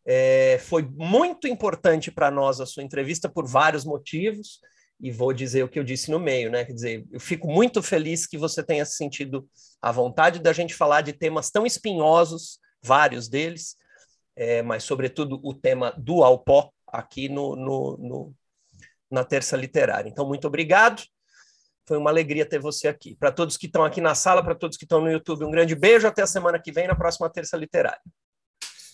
É, 0.05 0.59
foi 0.59 0.83
muito 0.83 1.49
importante 1.49 2.11
para 2.11 2.31
nós 2.31 2.61
a 2.61 2.67
sua 2.67 2.83
entrevista 2.83 3.27
por 3.27 3.47
vários 3.47 3.87
motivos. 3.87 4.61
e 5.01 5.11
vou 5.11 5.33
dizer 5.33 5.63
o 5.63 5.69
que 5.69 5.79
eu 5.79 5.85
disse 5.85 6.11
no 6.11 6.19
meio, 6.19 6.51
né? 6.51 6.63
Quer 6.65 6.73
dizer, 6.75 7.07
eu 7.11 7.21
fico 7.21 7.49
muito 7.49 7.83
feliz 7.83 8.27
que 8.27 8.37
você 8.37 8.63
tenha 8.63 8.85
sentido 8.85 9.49
a 9.81 9.91
vontade 9.91 10.41
da 10.41 10.53
gente 10.53 10.75
falar 10.75 11.01
de 11.01 11.15
temas 11.15 11.51
tão 11.51 11.65
espinhosos, 11.65 12.59
vários 12.83 13.29
deles, 13.29 13.77
é, 14.39 14.63
mas 14.63 14.85
sobretudo 14.85 15.41
o 15.43 15.53
tema 15.53 15.93
do 15.99 16.23
Alpó 16.23 16.71
aqui 16.87 17.29
no, 17.29 17.57
no, 17.57 17.97
no, 17.97 18.35
na 19.11 19.25
Terça 19.25 19.57
Literária. 19.57 20.09
Então, 20.09 20.25
muito 20.25 20.47
obrigado. 20.47 21.03
Foi 21.89 21.99
uma 21.99 22.11
alegria 22.11 22.47
ter 22.47 22.61
você 22.61 22.87
aqui. 22.87 23.17
Para 23.17 23.33
todos 23.33 23.57
que 23.57 23.67
estão 23.67 23.85
aqui 23.85 24.01
na 24.01 24.15
sala, 24.15 24.43
para 24.43 24.55
todos 24.55 24.77
que 24.77 24.85
estão 24.85 25.01
no 25.01 25.11
YouTube, 25.11 25.45
um 25.45 25.51
grande 25.51 25.75
beijo. 25.75 26.07
Até 26.07 26.23
a 26.23 26.27
semana 26.27 26.61
que 26.63 26.71
vem, 26.71 26.87
na 26.87 26.95
próxima 26.95 27.29
Terça 27.29 27.57
Literária. 27.57 28.01